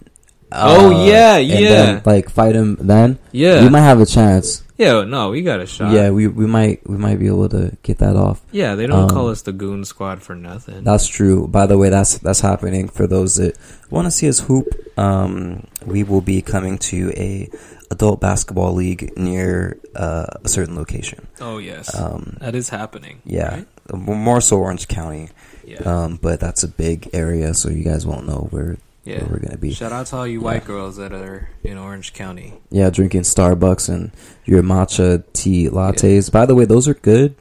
Oh, 0.53 0.94
uh, 0.94 1.05
yeah, 1.05 1.36
and 1.36 1.49
yeah. 1.49 1.68
then, 1.68 2.03
like 2.05 2.30
fight 2.30 2.55
him. 2.55 2.76
Then 2.80 3.18
Yeah. 3.32 3.62
we 3.62 3.68
might 3.68 3.82
have 3.82 4.01
a 4.01 4.07
chance. 4.07 4.62
Yeah, 4.78 5.03
no, 5.03 5.30
we 5.30 5.42
got 5.42 5.59
a 5.61 5.66
shot. 5.66 5.92
yeah, 5.92 6.11
we 6.11 6.28
we 6.28 6.46
might 6.46 6.88
we 6.88 6.96
might 6.96 7.18
be 7.18 7.26
able 7.26 7.49
to 7.49 7.76
get 7.82 7.99
that 7.99 8.14
off. 8.14 8.40
Yeah, 8.53 8.76
they 8.76 8.86
don't 8.86 9.03
Um, 9.05 9.09
call 9.11 9.28
us 9.28 9.42
the 9.42 9.51
Goon 9.53 9.84
Squad 9.84 10.22
for 10.22 10.36
nothing. 10.36 10.84
That's 10.84 11.09
true. 11.09 11.49
By 11.49 11.66
the 11.66 11.76
way, 11.76 11.88
that's 11.88 12.18
that's 12.18 12.40
happening 12.40 12.86
for 12.88 13.09
those 13.09 13.34
that 13.36 13.57
want 13.90 14.07
to 14.07 14.11
see 14.12 14.28
us 14.28 14.38
hoop. 14.40 14.68
Um, 14.96 15.66
we 15.84 16.05
will 16.05 16.20
be 16.20 16.42
coming 16.42 16.78
to 16.94 17.11
a 17.16 17.51
adult 17.90 18.20
basketball 18.20 18.72
league 18.72 19.16
near 19.18 19.78
uh, 19.96 20.26
a 20.44 20.49
certain 20.49 20.76
location. 20.76 21.26
oh, 21.40 21.59
yes. 21.59 21.92
Um, 21.99 22.36
that 22.40 22.55
is 22.55 22.68
happening. 22.68 23.20
yeah, 23.24 23.64
right? 23.92 23.99
more 23.99 24.40
so 24.40 24.59
Orange 24.59 24.86
County. 24.86 25.30
Yeah. 25.66 25.78
Um, 25.82 26.18
but 26.22 26.38
that's 26.38 26.62
a 26.62 26.68
big 26.68 27.09
area, 27.12 27.53
so 27.55 27.68
you 27.68 27.82
guys 27.82 28.07
won't 28.07 28.26
know 28.28 28.46
where 28.51 28.76
yeah. 29.09 29.21
where 29.21 29.29
we're 29.33 29.39
gonna 29.41 29.57
be. 29.59 29.73
Shout 29.73 29.93
out 29.93 30.07
to 30.07 30.17
all 30.17 30.27
you 30.27 30.41
white 30.41 30.65
girls 30.65 30.97
that 30.97 31.13
are 31.13 31.49
in 31.63 31.79
Orange 31.79 32.13
County. 32.13 32.55
Yeah, 32.71 32.91
drinking 32.91 33.23
Starbucks 33.23 33.89
and 33.89 34.13
your 34.45 34.63
matcha 34.63 35.25
tea 35.33 35.69
lattes. 35.69 36.31
By 36.31 36.47
the 36.47 36.55
way, 36.55 36.65
those 36.65 36.87
are 36.89 36.95
good. 36.95 37.35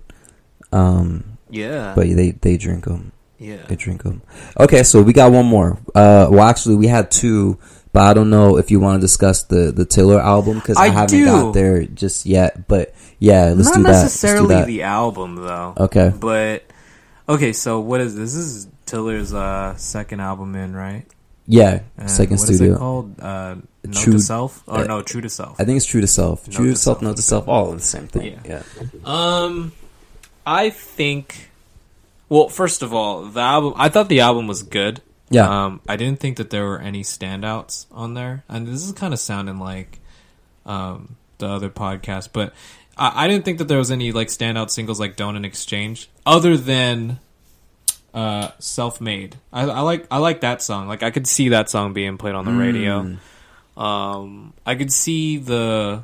Um, 0.72 1.38
Yeah. 1.50 1.94
but 1.96 2.08
they 2.08 2.32
they 2.32 2.58
drink 2.58 2.86
them. 2.86 3.12
yeah. 3.40 3.58
They 3.68 3.76
drink 3.76 4.04
them. 4.04 4.22
Okay, 4.60 4.84
so 4.84 5.02
we 5.02 5.14
got 5.14 5.32
one 5.32 5.46
more. 5.46 5.78
Uh, 5.96 6.28
well, 6.30 6.42
actually, 6.44 6.76
we 6.76 6.88
had 6.88 7.10
two, 7.12 7.58
but 7.94 8.04
I 8.04 8.14
don't 8.14 8.30
know 8.30 8.58
if 8.58 8.72
you 8.72 8.80
want 8.80 9.00
to 9.00 9.02
discuss 9.02 9.44
the 9.44 9.72
the 9.72 9.86
Tiller 9.86 10.20
album 10.20 10.56
because 10.60 10.78
I, 10.78 10.86
I 10.86 10.90
haven't 10.90 11.18
do. 11.20 11.26
got 11.26 11.54
there 11.54 11.84
just 11.86 12.26
yet. 12.26 12.68
But 12.68 12.94
yeah, 13.20 13.54
let's 13.56 13.70
Not 13.70 13.78
do 13.78 13.84
that. 13.84 13.90
Let's 13.90 14.00
do 14.00 14.04
necessarily 14.04 14.56
that. 14.56 14.68
the 14.68 14.84
album, 14.84 15.36
though. 15.36 15.74
Okay. 15.78 16.12
But 16.20 16.64
Okay, 17.30 17.52
so 17.54 17.80
what 17.82 18.00
is 18.02 18.16
this? 18.16 18.34
This 18.34 18.44
is 18.46 18.68
Tiller's 18.86 19.34
uh, 19.34 19.76
second 19.76 20.22
album 20.22 20.56
in, 20.56 20.74
right? 20.76 21.06
Yeah, 21.48 21.80
And 21.98 22.10
second 22.12 22.40
what 22.40 22.50
is 22.50 22.58
studio. 22.58 22.76
it 22.76 22.78
called? 22.80 23.20
Uh, 23.22 23.56
Note 23.86 23.94
True- 23.96 24.14
to 24.14 24.20
Self? 24.20 24.64
Or 24.68 24.80
uh, 24.80 24.84
no, 24.84 25.02
True 25.02 25.22
to 25.22 25.30
Self. 25.30 25.60
I 25.60 25.64
think 25.64 25.78
it's 25.78 25.86
true 25.86 26.02
to 26.02 26.08
self. 26.08 26.46
Note 26.48 26.54
true 26.56 26.66
to 26.68 26.74
to 26.74 26.78
self, 26.78 26.98
self. 26.98 27.02
note 27.04 27.16
to 27.16 27.22
self, 27.22 27.48
all 27.48 27.72
the 27.72 27.80
same 27.80 28.08
thing. 28.08 28.40
Yeah. 28.46 28.64
Yeah. 28.78 28.86
Um, 29.06 29.72
I 30.46 30.70
think. 30.70 31.50
Well, 32.30 32.50
first 32.50 32.82
of 32.82 32.94
all, 32.94 33.24
the 33.26 33.40
album. 33.40 33.74
I 33.78 33.88
thought 33.90 34.10
the 34.10 34.20
album 34.20 34.48
was 34.48 34.64
good. 34.64 35.02
Yeah. 35.30 35.48
Um, 35.66 35.82
I 35.88 35.96
didn't 35.96 36.20
think 36.20 36.36
that 36.38 36.50
there 36.50 36.66
were 36.66 36.80
any 36.80 37.04
standouts 37.04 37.86
on 37.92 38.14
there, 38.14 38.44
and 38.50 38.68
this 38.68 38.84
is 38.86 38.92
kind 38.92 39.14
of 39.14 39.20
sounding 39.20 39.58
like 39.60 40.00
um, 40.66 41.16
the 41.38 41.48
other 41.48 41.70
podcast, 41.70 42.30
but 42.34 42.54
I, 42.98 43.24
I 43.24 43.28
didn't 43.30 43.46
think 43.46 43.58
that 43.60 43.70
there 43.70 43.78
was 43.78 43.92
any 43.92 44.12
like 44.12 44.28
standout 44.28 44.70
singles 44.70 45.00
like 45.00 45.16
"Don't 45.16 45.38
in 45.38 45.46
Exchange," 45.46 46.10
other 46.26 46.58
than 46.58 47.20
uh, 48.18 48.52
"Self 48.60 49.00
Made." 49.00 49.36
I, 49.54 49.64
I 49.64 49.82
like 49.82 50.08
I 50.10 50.18
like 50.18 50.42
that 50.42 50.62
song. 50.62 50.88
Like 50.88 51.04
I 51.04 51.12
could 51.12 51.28
see 51.28 51.50
that 51.50 51.70
song 51.70 51.94
being 51.94 52.18
played 52.18 52.36
on 52.36 52.46
the 52.46 52.52
radio. 52.52 53.04
Mm. 53.04 53.82
Um, 53.82 54.54
I 54.66 54.76
could 54.76 54.92
see 54.92 55.38
the 55.38 56.04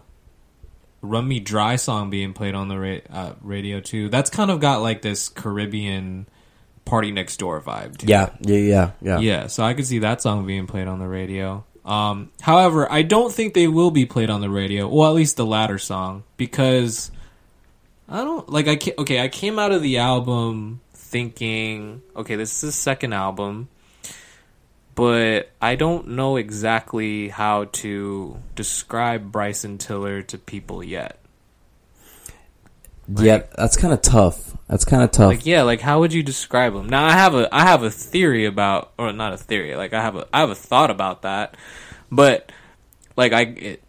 "Run 1.01 1.27
Me 1.27 1.39
Dry" 1.39 1.75
song 1.77 2.09
being 2.09 2.33
played 2.33 2.53
on 2.55 2.67
the 2.67 2.77
ra- 2.79 3.07
uh, 3.09 3.33
radio 3.41 3.79
too. 3.79 4.09
That's 4.09 4.29
kind 4.29 4.51
of 4.51 4.59
got 4.59 4.81
like 4.81 5.01
this 5.01 5.29
Caribbean 5.29 6.27
party 6.85 7.11
next 7.11 7.37
door 7.37 7.61
vibe. 7.61 7.97
To 7.97 8.05
it. 8.05 8.09
yeah. 8.09 8.29
Yeah. 8.41 8.57
Yeah. 8.57 8.91
Yeah. 9.01 9.19
Yeah, 9.19 9.47
so 9.47 9.63
I 9.63 9.73
could 9.73 9.87
see 9.87 9.99
that 9.99 10.21
song 10.21 10.45
being 10.45 10.67
played 10.67 10.87
on 10.87 10.99
the 10.99 11.07
radio. 11.07 11.65
Um, 11.85 12.31
however, 12.41 12.89
I 12.91 13.01
don't 13.01 13.33
think 13.33 13.53
they 13.53 13.67
will 13.67 13.91
be 13.91 14.05
played 14.05 14.29
on 14.29 14.39
the 14.41 14.49
radio. 14.49 14.87
Well, 14.87 15.09
at 15.09 15.15
least 15.15 15.35
the 15.37 15.45
latter 15.45 15.77
song, 15.77 16.23
because 16.37 17.11
I 18.07 18.23
don't 18.23 18.47
like. 18.49 18.67
I 18.67 18.75
ca- 18.75 18.93
okay. 18.99 19.19
I 19.21 19.27
came 19.29 19.57
out 19.59 19.71
of 19.71 19.81
the 19.81 19.97
album 19.97 20.79
thinking, 21.13 22.01
okay, 22.15 22.35
this 22.35 22.51
is 22.55 22.61
his 22.61 22.75
second 22.75 23.13
album, 23.13 23.69
but 24.95 25.51
I 25.61 25.75
don't 25.75 26.09
know 26.09 26.37
exactly 26.37 27.29
how 27.29 27.65
to 27.65 28.39
describe 28.55 29.31
Bryson 29.31 29.77
Tiller 29.77 30.23
to 30.23 30.39
people 30.39 30.83
yet. 30.83 31.19
yeah. 33.07 33.43
That's 33.55 33.77
kind 33.77 33.93
of 33.93 34.01
tough. 34.01 34.57
That's 34.67 34.85
kind 34.85 35.03
of 35.03 35.11
tough. 35.11 35.27
Like, 35.27 35.45
yeah, 35.45 35.61
like 35.61 35.81
how 35.81 35.99
would 35.99 36.13
you 36.13 36.23
describe 36.23 36.73
him? 36.73 36.89
Now, 36.89 37.05
I 37.05 37.11
have 37.11 37.35
a 37.35 37.47
I 37.53 37.61
have 37.61 37.83
a 37.83 37.91
theory 37.91 38.45
about, 38.45 38.91
or 38.97 39.13
not 39.13 39.33
a 39.33 39.37
theory. 39.37 39.75
Like, 39.75 39.93
I 39.93 40.01
have 40.01 40.15
a 40.15 40.27
I 40.33 40.39
have 40.39 40.49
a 40.49 40.55
thought 40.55 40.89
about 40.89 41.21
that, 41.21 41.55
but 42.11 42.51
like 43.15 43.33
I 43.33 43.41
it, 43.41 43.83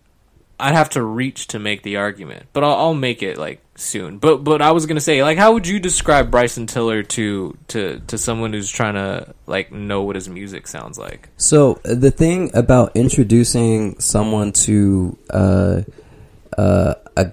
I'd 0.58 0.74
have 0.74 0.90
to 0.90 1.02
reach 1.02 1.48
to 1.48 1.58
make 1.58 1.82
the 1.82 1.96
argument. 1.96 2.46
But 2.52 2.64
I'll, 2.64 2.74
I'll 2.74 2.94
make 2.94 3.22
it 3.22 3.38
like 3.38 3.60
soon. 3.76 4.18
But 4.18 4.44
but 4.44 4.62
I 4.62 4.72
was 4.72 4.86
gonna 4.86 5.00
say, 5.00 5.22
like, 5.22 5.38
how 5.38 5.52
would 5.52 5.66
you 5.66 5.78
describe 5.78 6.30
Bryson 6.30 6.66
Tiller 6.66 7.02
to 7.02 7.56
to 7.68 8.00
to 8.06 8.18
someone 8.18 8.52
who's 8.52 8.70
trying 8.70 8.94
to 8.94 9.34
like 9.46 9.72
know 9.72 10.02
what 10.02 10.16
his 10.16 10.28
music 10.28 10.66
sounds 10.66 10.98
like? 10.98 11.28
So 11.36 11.80
the 11.84 12.10
thing 12.10 12.50
about 12.54 12.92
introducing 12.94 13.98
someone 13.98 14.52
to 14.52 15.16
uh, 15.30 15.82
uh, 16.56 16.94
a 17.16 17.32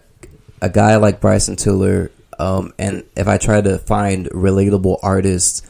a 0.62 0.70
guy 0.70 0.96
like 0.98 1.22
Bryson 1.22 1.56
Tiller, 1.56 2.12
um, 2.40 2.74
and 2.78 3.04
if 3.16 3.28
I 3.28 3.38
try 3.38 3.62
to 3.62 3.78
find 3.78 4.28
relatable 4.30 5.00
artists, 5.04 5.62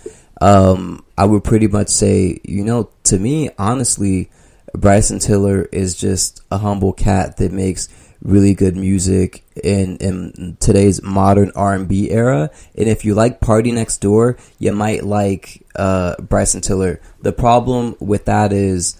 um, 0.41 1.05
I 1.17 1.25
would 1.25 1.43
pretty 1.43 1.67
much 1.67 1.89
say, 1.89 2.39
you 2.43 2.63
know, 2.63 2.89
to 3.03 3.19
me, 3.19 3.49
honestly, 3.57 4.29
Bryson 4.73 5.19
Tiller 5.19 5.63
is 5.71 5.95
just 5.95 6.41
a 6.51 6.57
humble 6.57 6.93
cat 6.93 7.37
that 7.37 7.51
makes 7.51 7.89
really 8.21 8.53
good 8.53 8.75
music 8.75 9.43
in, 9.63 9.97
in 9.97 10.57
today's 10.59 11.01
modern 11.01 11.51
R&B 11.55 12.11
era. 12.11 12.51
And 12.75 12.87
if 12.87 13.03
you 13.03 13.15
like 13.15 13.39
PartyNextDoor, 13.39 14.39
you 14.59 14.71
might 14.71 15.03
like 15.03 15.65
uh, 15.75 16.15
Bryson 16.21 16.61
Tiller. 16.61 17.01
The 17.21 17.31
problem 17.33 17.95
with 17.99 18.25
that 18.25 18.53
is 18.53 18.97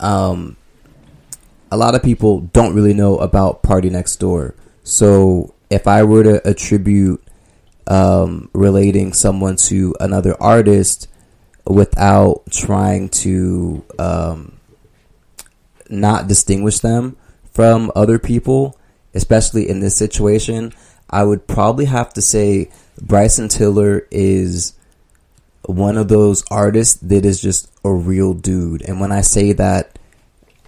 um, 0.00 0.56
a 1.70 1.76
lot 1.76 1.94
of 1.94 2.02
people 2.02 2.40
don't 2.40 2.74
really 2.74 2.94
know 2.94 3.18
about 3.18 3.62
PartyNextDoor. 3.62 4.54
So 4.84 5.54
if 5.70 5.86
I 5.86 6.02
were 6.02 6.22
to 6.22 6.48
attribute 6.48 7.22
um, 7.86 8.50
relating 8.52 9.12
someone 9.14 9.56
to 9.56 9.94
another 9.98 10.40
artist 10.40 11.08
without 11.66 12.42
trying 12.50 13.08
to 13.08 13.84
um, 13.98 14.57
not 15.88 16.28
distinguish 16.28 16.78
them 16.80 17.16
from 17.52 17.90
other 17.96 18.18
people, 18.18 18.78
especially 19.14 19.68
in 19.68 19.80
this 19.80 19.96
situation, 19.96 20.72
I 21.10 21.24
would 21.24 21.46
probably 21.46 21.86
have 21.86 22.12
to 22.14 22.22
say 22.22 22.70
Bryson 23.00 23.48
Tiller 23.48 24.06
is 24.10 24.74
one 25.64 25.96
of 25.96 26.08
those 26.08 26.44
artists 26.50 26.96
that 27.02 27.24
is 27.24 27.40
just 27.40 27.70
a 27.84 27.92
real 27.92 28.34
dude. 28.34 28.82
And 28.82 29.00
when 29.00 29.12
I 29.12 29.22
say 29.22 29.52
that, 29.54 29.98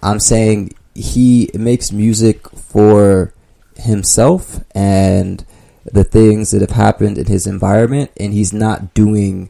I'm 0.03 0.19
saying 0.19 0.73
he 0.93 1.49
makes 1.53 1.91
music 1.91 2.49
for 2.49 3.33
himself 3.77 4.59
and 4.75 5.45
the 5.85 6.03
things 6.03 6.51
that 6.51 6.61
have 6.61 6.71
happened 6.71 7.17
in 7.17 7.25
his 7.25 7.47
environment, 7.47 8.11
and 8.17 8.33
he's 8.33 8.53
not 8.53 8.93
doing 8.93 9.49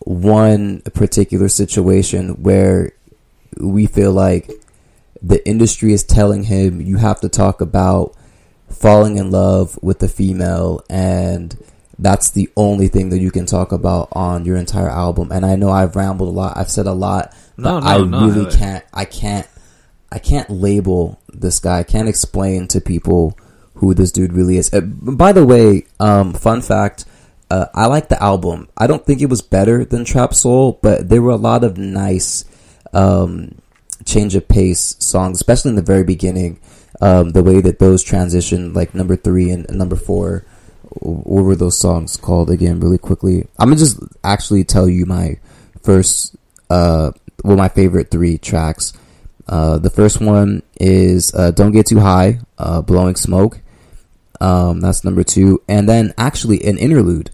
one 0.00 0.80
particular 0.92 1.48
situation 1.48 2.42
where 2.42 2.92
we 3.60 3.86
feel 3.86 4.12
like 4.12 4.50
the 5.26 5.46
industry 5.48 5.92
is 5.92 6.04
telling 6.04 6.42
him 6.42 6.80
you 6.82 6.98
have 6.98 7.20
to 7.20 7.28
talk 7.28 7.60
about 7.62 8.14
falling 8.68 9.16
in 9.16 9.30
love 9.30 9.78
with 9.82 10.02
a 10.02 10.08
female 10.08 10.84
and 10.90 11.56
that's 11.98 12.30
the 12.30 12.50
only 12.56 12.88
thing 12.88 13.08
that 13.10 13.20
you 13.20 13.30
can 13.30 13.46
talk 13.46 13.72
about 13.72 14.08
on 14.12 14.44
your 14.44 14.56
entire 14.56 14.90
album. 14.90 15.32
And 15.32 15.46
i 15.46 15.56
know 15.56 15.70
i've 15.70 15.96
rambled 15.96 16.28
a 16.28 16.32
lot. 16.32 16.56
I've 16.56 16.70
said 16.70 16.86
a 16.86 16.92
lot 16.92 17.34
No, 17.56 17.80
but 17.80 17.80
no, 17.80 17.86
i 17.86 18.04
no, 18.04 18.26
really 18.26 18.54
can't 18.54 18.84
i 18.92 19.04
can't 19.04 19.48
i 20.12 20.18
can't 20.18 20.50
label 20.50 21.18
this 21.32 21.58
guy. 21.58 21.78
I 21.78 21.84
can't 21.84 22.08
explain 22.08 22.68
to 22.68 22.80
people 22.80 23.38
who 23.76 23.94
this 23.94 24.12
dude 24.12 24.32
really 24.32 24.58
is. 24.58 24.72
Uh, 24.74 24.82
by 24.82 25.32
the 25.32 25.46
way 25.46 25.86
um 26.00 26.34
fun 26.34 26.60
fact 26.60 27.06
uh, 27.50 27.66
i 27.74 27.86
like 27.86 28.08
the 28.08 28.22
album. 28.22 28.68
I 28.76 28.86
don't 28.86 29.04
think 29.06 29.22
it 29.22 29.30
was 29.30 29.40
better 29.40 29.86
than 29.86 30.04
trap 30.04 30.34
soul 30.34 30.78
but 30.82 31.08
there 31.08 31.22
were 31.22 31.32
a 31.32 31.36
lot 31.36 31.64
of 31.64 31.78
nice 31.78 32.44
um 32.92 33.54
change 34.04 34.34
of 34.34 34.48
pace 34.48 34.96
songs, 34.98 35.38
especially 35.38 35.70
in 35.70 35.76
the 35.76 35.82
very 35.82 36.04
beginning. 36.04 36.60
Um, 37.00 37.30
the 37.30 37.42
way 37.42 37.60
that 37.60 37.80
those 37.80 38.02
transition, 38.02 38.72
like 38.72 38.94
number 38.94 39.16
three 39.16 39.50
and, 39.50 39.68
and 39.68 39.78
number 39.78 39.96
four, 39.96 40.44
what 41.00 41.42
were 41.42 41.56
those 41.56 41.78
songs 41.78 42.16
called 42.16 42.50
again? 42.50 42.80
Really 42.80 42.98
quickly, 42.98 43.46
I'm 43.58 43.68
gonna 43.68 43.78
just 43.78 43.98
actually 44.22 44.64
tell 44.64 44.88
you 44.88 45.06
my 45.06 45.38
first, 45.82 46.36
uh, 46.70 47.10
well, 47.42 47.56
my 47.56 47.68
favorite 47.68 48.10
three 48.10 48.38
tracks. 48.38 48.92
Uh, 49.48 49.78
the 49.78 49.90
first 49.90 50.20
one 50.20 50.62
is 50.80 51.34
uh, 51.34 51.50
"Don't 51.50 51.72
Get 51.72 51.86
Too 51.86 52.00
High," 52.00 52.38
uh, 52.58 52.80
"Blowing 52.80 53.16
Smoke." 53.16 53.60
Um, 54.40 54.80
that's 54.80 55.04
number 55.04 55.24
two, 55.24 55.62
and 55.68 55.88
then 55.88 56.14
actually 56.16 56.64
an 56.64 56.78
interlude, 56.78 57.30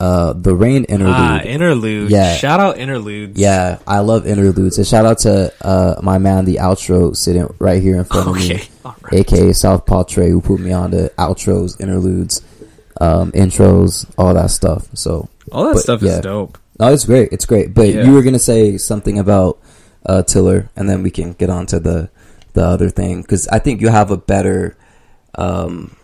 uh, 0.00 0.32
the 0.32 0.54
Rain 0.54 0.84
interlude. 0.84 1.14
Ah, 1.14 1.40
interlude. 1.42 2.10
Yeah. 2.10 2.34
Shout 2.36 2.58
out 2.58 2.78
interludes. 2.78 3.38
Yeah, 3.38 3.78
I 3.86 3.98
love 4.00 4.26
interludes. 4.26 4.78
And 4.78 4.86
shout 4.86 5.04
out 5.04 5.18
to 5.18 5.52
uh, 5.60 6.00
my 6.02 6.16
man, 6.18 6.46
the 6.46 6.56
outro, 6.56 7.14
sitting 7.14 7.46
right 7.58 7.82
here 7.82 7.96
in 7.96 8.04
front 8.04 8.28
of 8.28 8.36
me, 8.36 8.62
right. 8.84 9.12
aka 9.12 9.52
Southpaw 9.52 10.04
Trey, 10.04 10.30
who 10.30 10.40
put 10.40 10.58
me 10.58 10.72
on 10.72 10.90
the 10.90 11.12
outros, 11.18 11.78
interludes, 11.80 12.40
um, 13.00 13.30
intros, 13.32 14.10
all 14.16 14.32
that 14.34 14.50
stuff. 14.50 14.88
So, 14.94 15.28
All 15.52 15.64
that 15.66 15.74
But, 15.74 15.82
stuff 15.82 16.02
yeah. 16.02 16.12
is 16.12 16.20
dope. 16.20 16.56
no, 16.78 16.92
it's 16.92 17.04
great. 17.04 17.28
It's 17.32 17.44
great. 17.44 17.74
But 17.74 17.88
Yeah. 17.88 18.04
you 18.04 18.12
were 18.14 18.22
gonna 18.22 18.38
say 18.38 18.78
something 18.78 19.18
about 19.18 19.58
uh, 20.06 20.22
Tiller, 20.22 20.70
and 20.76 20.88
then 20.88 21.02
we 21.02 21.10
can 21.10 21.34
get 21.34 21.50
on 21.50 21.66
to 21.66 21.78
the 21.78 22.08
the 22.54 22.64
other 22.64 22.88
thing 22.88 23.20
because 23.20 23.46
I 23.48 23.58
think 23.58 23.80
you 23.82 23.88
have 23.88 24.10
a 24.10 24.16
better 24.16 24.76
um, 25.36 25.94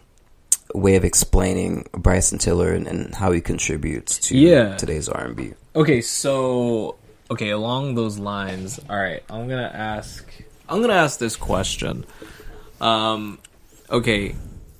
way 0.77 0.97
of 0.97 1.05
explaining 1.05 1.89
Bryson 1.93 2.39
Tiller 2.39 2.73
and, 2.73 2.87
and 2.87 3.15
how 3.15 3.33
he 3.33 3.41
contributes 3.41 4.19
to 4.29 4.37
Yeah. 4.37 4.77
today's 4.77 5.09
R 5.09 5.25
and 5.25 5.37
B. 5.37 5.53
Okay, 5.75 6.01
so 6.03 6.97
okay, 7.31 7.51
along 7.51 7.95
those 7.95 8.19
lines, 8.19 8.79
all 8.91 8.99
right, 8.99 9.23
I'm 9.31 9.49
gonna 9.49 9.71
ask. 9.73 10.25
I'm 10.69 10.81
gonna 10.81 10.95
ask 10.95 11.19
this 11.19 11.37
question. 11.37 12.05
Um, 12.81 13.39
okay, 13.91 14.35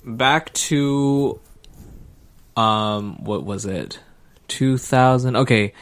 back 0.05 0.53
to 0.53 1.39
um, 2.55 3.23
what 3.23 3.43
was 3.43 3.65
it? 3.65 3.99
2000. 4.47 5.35
Okay, 5.35 5.73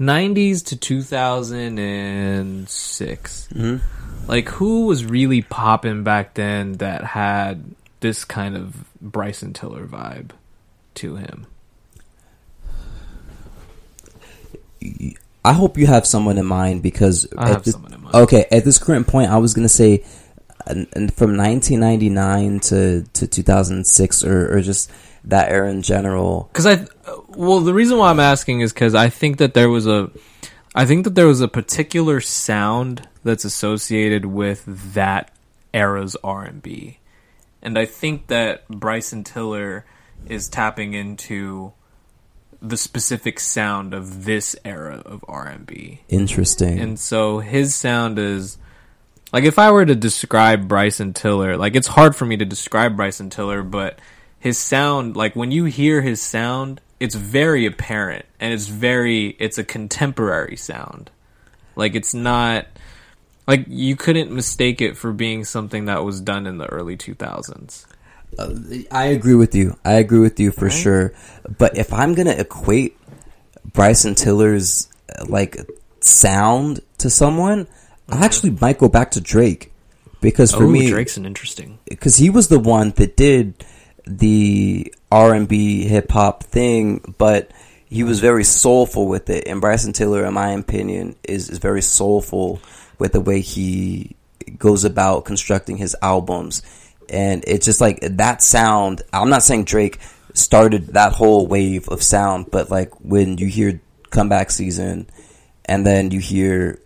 90s 0.00 0.64
to 0.66 0.76
2006. 0.76 3.48
Mm-hmm. 3.54 4.30
Like, 4.30 4.48
who 4.48 4.86
was 4.86 5.04
really 5.04 5.42
popping 5.42 6.02
back 6.04 6.34
then 6.34 6.72
that 6.74 7.04
had 7.04 7.74
this 8.04 8.22
kind 8.22 8.54
of 8.54 8.84
Bryson 9.00 9.54
Tiller 9.54 9.86
vibe 9.86 10.32
to 10.96 11.16
him? 11.16 11.46
I 15.42 15.54
hope 15.54 15.78
you 15.78 15.86
have 15.86 16.06
someone 16.06 16.36
in 16.36 16.44
mind 16.44 16.82
because 16.82 17.26
I 17.38 17.44
at 17.44 17.48
have 17.48 17.62
this- 17.64 17.72
someone 17.72 17.94
in 17.94 18.02
mind. 18.02 18.14
Okay, 18.14 18.44
at 18.52 18.62
this 18.66 18.76
current 18.76 19.06
point, 19.06 19.30
I 19.30 19.38
was 19.38 19.54
gonna 19.54 19.70
say 19.70 20.04
from 21.14 21.36
1999 21.36 22.60
to 22.60 23.04
to 23.14 23.26
2006 23.26 24.22
or 24.22 24.54
or 24.54 24.60
just 24.60 24.90
that 25.24 25.48
era 25.50 25.70
in 25.70 25.80
general. 25.80 26.50
Because 26.52 26.66
I, 26.66 26.86
well, 27.28 27.60
the 27.60 27.72
reason 27.72 27.96
why 27.96 28.10
I'm 28.10 28.20
asking 28.20 28.60
is 28.60 28.74
because 28.74 28.94
I 28.94 29.08
think 29.08 29.38
that 29.38 29.54
there 29.54 29.70
was 29.70 29.86
a, 29.86 30.10
I 30.74 30.84
think 30.84 31.04
that 31.04 31.14
there 31.14 31.26
was 31.26 31.40
a 31.40 31.48
particular 31.48 32.20
sound 32.20 33.08
that's 33.24 33.46
associated 33.46 34.26
with 34.26 34.92
that 34.92 35.30
era's 35.72 36.16
R 36.22 36.44
and 37.64 37.78
I 37.78 37.86
think 37.86 38.28
that 38.28 38.68
Bryson 38.68 39.24
Tiller 39.24 39.84
is 40.28 40.48
tapping 40.48 40.94
into 40.94 41.72
the 42.60 42.76
specific 42.76 43.40
sound 43.40 43.92
of 43.92 44.24
this 44.24 44.56
era 44.64 45.02
of 45.04 45.24
R 45.28 45.46
and 45.46 45.66
B. 45.66 46.00
Interesting. 46.08 46.78
And 46.78 46.98
so 46.98 47.40
his 47.40 47.74
sound 47.74 48.18
is 48.18 48.58
like 49.32 49.44
if 49.44 49.58
I 49.58 49.70
were 49.70 49.84
to 49.84 49.94
describe 49.94 50.68
Bryson 50.68 51.12
Tiller, 51.12 51.56
like 51.56 51.74
it's 51.74 51.88
hard 51.88 52.14
for 52.16 52.24
me 52.24 52.36
to 52.36 52.44
describe 52.44 52.96
Bryson 52.96 53.30
Tiller, 53.30 53.62
but 53.62 53.98
his 54.38 54.58
sound, 54.58 55.16
like 55.16 55.34
when 55.34 55.50
you 55.50 55.64
hear 55.64 56.02
his 56.02 56.22
sound, 56.22 56.80
it's 57.00 57.14
very 57.14 57.66
apparent 57.66 58.24
and 58.40 58.54
it's 58.54 58.68
very 58.68 59.28
it's 59.38 59.58
a 59.58 59.64
contemporary 59.64 60.56
sound. 60.56 61.10
Like 61.76 61.94
it's 61.94 62.14
not 62.14 62.66
like 63.46 63.66
you 63.68 63.96
couldn't 63.96 64.30
mistake 64.30 64.80
it 64.80 64.96
for 64.96 65.12
being 65.12 65.44
something 65.44 65.86
that 65.86 66.04
was 66.04 66.20
done 66.20 66.46
in 66.46 66.58
the 66.58 66.66
early 66.66 66.96
2000s. 66.96 67.86
Uh, 68.38 68.54
I 68.90 69.06
agree 69.06 69.34
with 69.34 69.54
you. 69.54 69.78
I 69.84 69.94
agree 69.94 70.18
with 70.18 70.40
you 70.40 70.50
for 70.50 70.66
right. 70.66 70.74
sure. 70.74 71.14
But 71.58 71.76
if 71.76 71.92
I'm 71.92 72.14
gonna 72.14 72.32
equate 72.32 72.96
Bryson 73.72 74.14
Tiller's 74.14 74.88
like 75.26 75.58
sound 76.00 76.80
to 76.98 77.10
someone, 77.10 77.66
I 78.08 78.24
actually 78.24 78.50
might 78.50 78.78
go 78.78 78.88
back 78.88 79.12
to 79.12 79.20
Drake 79.20 79.72
because 80.20 80.52
for 80.52 80.64
oh, 80.64 80.68
me, 80.68 80.88
Drake's 80.88 81.16
an 81.16 81.26
interesting 81.26 81.78
because 81.84 82.16
he 82.16 82.30
was 82.30 82.48
the 82.48 82.58
one 82.58 82.90
that 82.92 83.16
did 83.16 83.64
the 84.06 84.92
R 85.12 85.34
and 85.34 85.46
B 85.46 85.84
hip 85.84 86.10
hop 86.10 86.44
thing, 86.44 87.14
but 87.18 87.50
he 87.86 88.02
was 88.02 88.20
very 88.20 88.44
soulful 88.44 89.06
with 89.06 89.30
it. 89.30 89.46
And 89.46 89.60
Bryson 89.60 89.92
Tiller, 89.92 90.24
in 90.24 90.34
my 90.34 90.50
opinion, 90.50 91.14
is 91.22 91.50
is 91.50 91.58
very 91.58 91.82
soulful 91.82 92.60
with 92.98 93.12
the 93.12 93.20
way 93.20 93.40
he 93.40 94.16
goes 94.58 94.84
about 94.84 95.24
constructing 95.24 95.76
his 95.76 95.96
albums. 96.02 96.62
And 97.08 97.44
it's 97.46 97.66
just 97.66 97.80
like 97.80 98.00
that 98.00 98.42
sound. 98.42 99.02
I'm 99.12 99.30
not 99.30 99.42
saying 99.42 99.64
Drake 99.64 99.98
started 100.32 100.88
that 100.88 101.12
whole 101.12 101.46
wave 101.46 101.88
of 101.88 102.02
sound, 102.02 102.50
but 102.50 102.70
like 102.70 102.90
when 103.00 103.38
you 103.38 103.46
hear 103.46 103.80
comeback 104.10 104.50
season 104.50 105.08
and 105.64 105.86
then 105.86 106.10
you 106.10 106.20
hear 106.20 106.80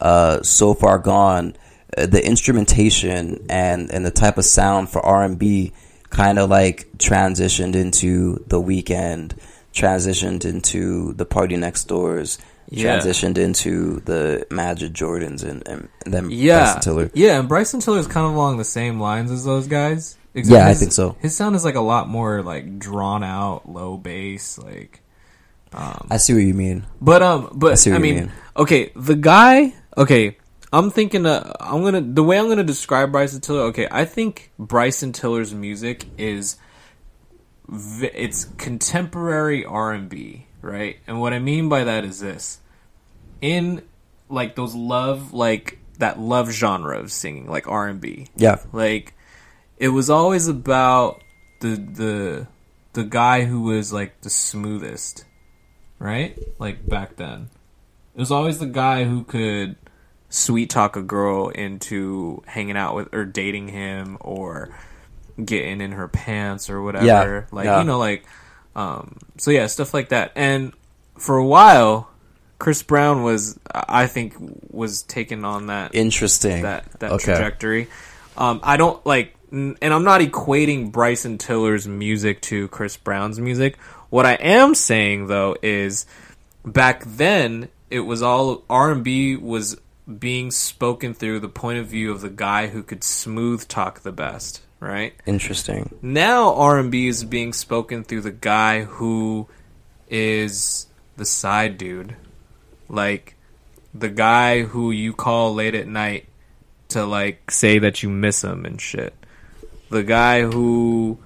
uh, 0.00 0.42
so 0.42 0.74
far 0.74 0.98
gone, 0.98 1.56
uh, 1.96 2.06
the 2.06 2.24
instrumentation 2.24 3.46
and 3.48 3.90
and 3.90 4.04
the 4.04 4.10
type 4.10 4.38
of 4.38 4.44
sound 4.44 4.90
for 4.90 5.04
R 5.04 5.24
and 5.24 5.38
B 5.38 5.72
kind 6.10 6.38
of 6.38 6.50
like 6.50 6.88
transitioned 6.98 7.74
into 7.74 8.44
the 8.46 8.60
Weeknd, 8.60 9.36
transitioned 9.72 10.44
into 10.44 11.12
the 11.14 11.26
PartyNextDoors, 11.26 12.38
yeah. 12.68 12.98
transitioned 12.98 13.38
into 13.38 14.00
the 14.00 14.46
Majid 14.50 14.94
Jordans 14.94 15.42
and, 15.42 15.66
and, 15.66 15.88
then 16.04 16.30
yeah. 16.30 16.58
Bryson 16.58 16.80
Tiller. 16.80 17.10
Yeah, 17.14 17.38
and 17.38 17.48
Bryson 17.48 17.80
Tiller 17.80 17.98
is 17.98 18.06
kind 18.06 18.26
of 18.26 18.34
along 18.34 18.58
the 18.58 18.64
same 18.64 19.00
lines 19.00 19.30
as 19.30 19.44
those 19.44 19.66
guys. 19.66 20.16
Except 20.34 20.52
yeah, 20.52 20.68
his, 20.68 20.76
I 20.76 20.80
think 20.80 20.92
so. 20.92 21.16
His 21.20 21.34
sound 21.34 21.56
is 21.56 21.64
like 21.64 21.74
a 21.74 21.80
lot 21.80 22.08
more 22.08 22.42
like 22.42 22.78
drawn 22.78 23.24
out, 23.24 23.68
low 23.68 23.96
bass, 23.96 24.58
like. 24.58 25.00
Um, 25.72 26.06
I 26.10 26.16
see 26.16 26.32
what 26.32 26.40
you 26.40 26.54
mean. 26.54 26.86
But 27.00 27.22
um, 27.22 27.50
but 27.54 27.86
I, 27.86 27.90
I 27.94 27.98
mean, 27.98 28.14
mean, 28.14 28.32
okay, 28.56 28.92
the 28.94 29.16
guy 29.16 29.74
okay, 29.96 30.38
I'm 30.72 30.90
thinking. 30.90 31.26
Uh, 31.26 31.52
I'm 31.60 31.82
gonna 31.82 32.00
the 32.00 32.22
way 32.22 32.38
I'm 32.38 32.48
gonna 32.48 32.64
describe 32.64 33.12
Bryson 33.12 33.40
Tiller. 33.40 33.62
Okay, 33.64 33.88
I 33.90 34.04
think 34.04 34.52
Bryson 34.58 35.12
Tiller's 35.12 35.54
music 35.54 36.06
is 36.16 36.56
it's 37.70 38.44
contemporary 38.44 39.64
R 39.64 39.92
and 39.92 40.08
B, 40.08 40.46
right? 40.62 40.98
And 41.06 41.20
what 41.20 41.32
I 41.32 41.38
mean 41.38 41.68
by 41.68 41.84
that 41.84 42.04
is 42.04 42.20
this: 42.20 42.60
in 43.40 43.82
like 44.28 44.56
those 44.56 44.74
love, 44.74 45.32
like 45.32 45.78
that 45.98 46.18
love 46.18 46.50
genre 46.50 46.98
of 46.98 47.12
singing, 47.12 47.48
like 47.48 47.66
R 47.68 47.88
and 47.88 48.00
B. 48.00 48.28
Yeah, 48.36 48.60
like 48.72 49.14
it 49.78 49.88
was 49.88 50.10
always 50.10 50.48
about 50.48 51.22
the 51.60 51.76
the 51.76 52.46
the 52.92 53.04
guy 53.04 53.44
who 53.44 53.62
was 53.62 53.92
like 53.92 54.20
the 54.22 54.30
smoothest, 54.30 55.24
right? 55.98 56.38
Like 56.58 56.86
back 56.86 57.16
then, 57.16 57.48
it 58.14 58.20
was 58.20 58.30
always 58.30 58.58
the 58.58 58.66
guy 58.66 59.04
who 59.04 59.24
could 59.24 59.76
sweet 60.30 60.68
talk 60.70 60.96
a 60.96 61.02
girl 61.02 61.48
into 61.48 62.42
hanging 62.46 62.76
out 62.76 62.94
with 62.94 63.14
or 63.14 63.24
dating 63.24 63.68
him 63.68 64.18
or 64.20 64.76
getting 65.42 65.80
in 65.80 65.92
her 65.92 66.08
pants 66.08 66.68
or 66.68 66.82
whatever. 66.82 67.46
Yeah, 67.50 67.56
like 67.56 67.64
yeah. 67.66 67.78
you 67.78 67.84
know, 67.84 67.98
like 67.98 68.24
um 68.78 69.16
so 69.36 69.50
yeah, 69.50 69.66
stuff 69.66 69.92
like 69.92 70.10
that. 70.10 70.32
And 70.36 70.72
for 71.16 71.36
a 71.36 71.46
while 71.46 72.08
Chris 72.58 72.82
Brown 72.82 73.22
was 73.22 73.58
I 73.72 74.06
think 74.06 74.34
was 74.70 75.02
taken 75.02 75.44
on 75.44 75.66
that 75.66 75.94
interesting 75.94 76.62
that 76.62 76.90
that 77.00 77.12
okay. 77.12 77.24
trajectory. 77.24 77.88
Um 78.36 78.60
I 78.62 78.76
don't 78.76 79.04
like 79.04 79.34
and 79.50 79.76
I'm 79.82 80.04
not 80.04 80.20
equating 80.20 80.92
Bryson 80.92 81.38
Tiller's 81.38 81.88
music 81.88 82.40
to 82.42 82.68
Chris 82.68 82.96
Brown's 82.96 83.40
music. 83.40 83.78
What 84.10 84.26
I 84.26 84.34
am 84.34 84.74
saying 84.74 85.26
though 85.26 85.56
is 85.62 86.06
back 86.64 87.04
then 87.04 87.68
it 87.90 88.00
was 88.00 88.22
all 88.22 88.64
R&B 88.68 89.36
was 89.36 89.76
being 90.18 90.50
spoken 90.50 91.14
through 91.14 91.40
the 91.40 91.48
point 91.48 91.78
of 91.78 91.86
view 91.86 92.10
of 92.10 92.20
the 92.20 92.30
guy 92.30 92.68
who 92.68 92.82
could 92.82 93.04
smooth 93.04 93.66
talk 93.68 94.00
the 94.00 94.12
best, 94.12 94.62
right? 94.80 95.14
Interesting. 95.26 95.98
Now 96.02 96.54
R&B 96.54 97.08
is 97.08 97.24
being 97.24 97.52
spoken 97.52 98.04
through 98.04 98.22
the 98.22 98.30
guy 98.30 98.84
who 98.84 99.48
is 100.08 100.86
the 101.16 101.24
side 101.24 101.78
dude. 101.78 102.16
Like 102.88 103.36
the 103.94 104.08
guy 104.08 104.62
who 104.62 104.90
you 104.90 105.12
call 105.12 105.54
late 105.54 105.74
at 105.74 105.86
night 105.86 106.26
to 106.88 107.04
like 107.04 107.50
say 107.50 107.78
that 107.78 108.02
you 108.02 108.08
miss 108.08 108.42
him 108.42 108.64
and 108.64 108.80
shit. 108.80 109.14
The 109.90 110.02
guy 110.02 110.42
who 110.42 111.18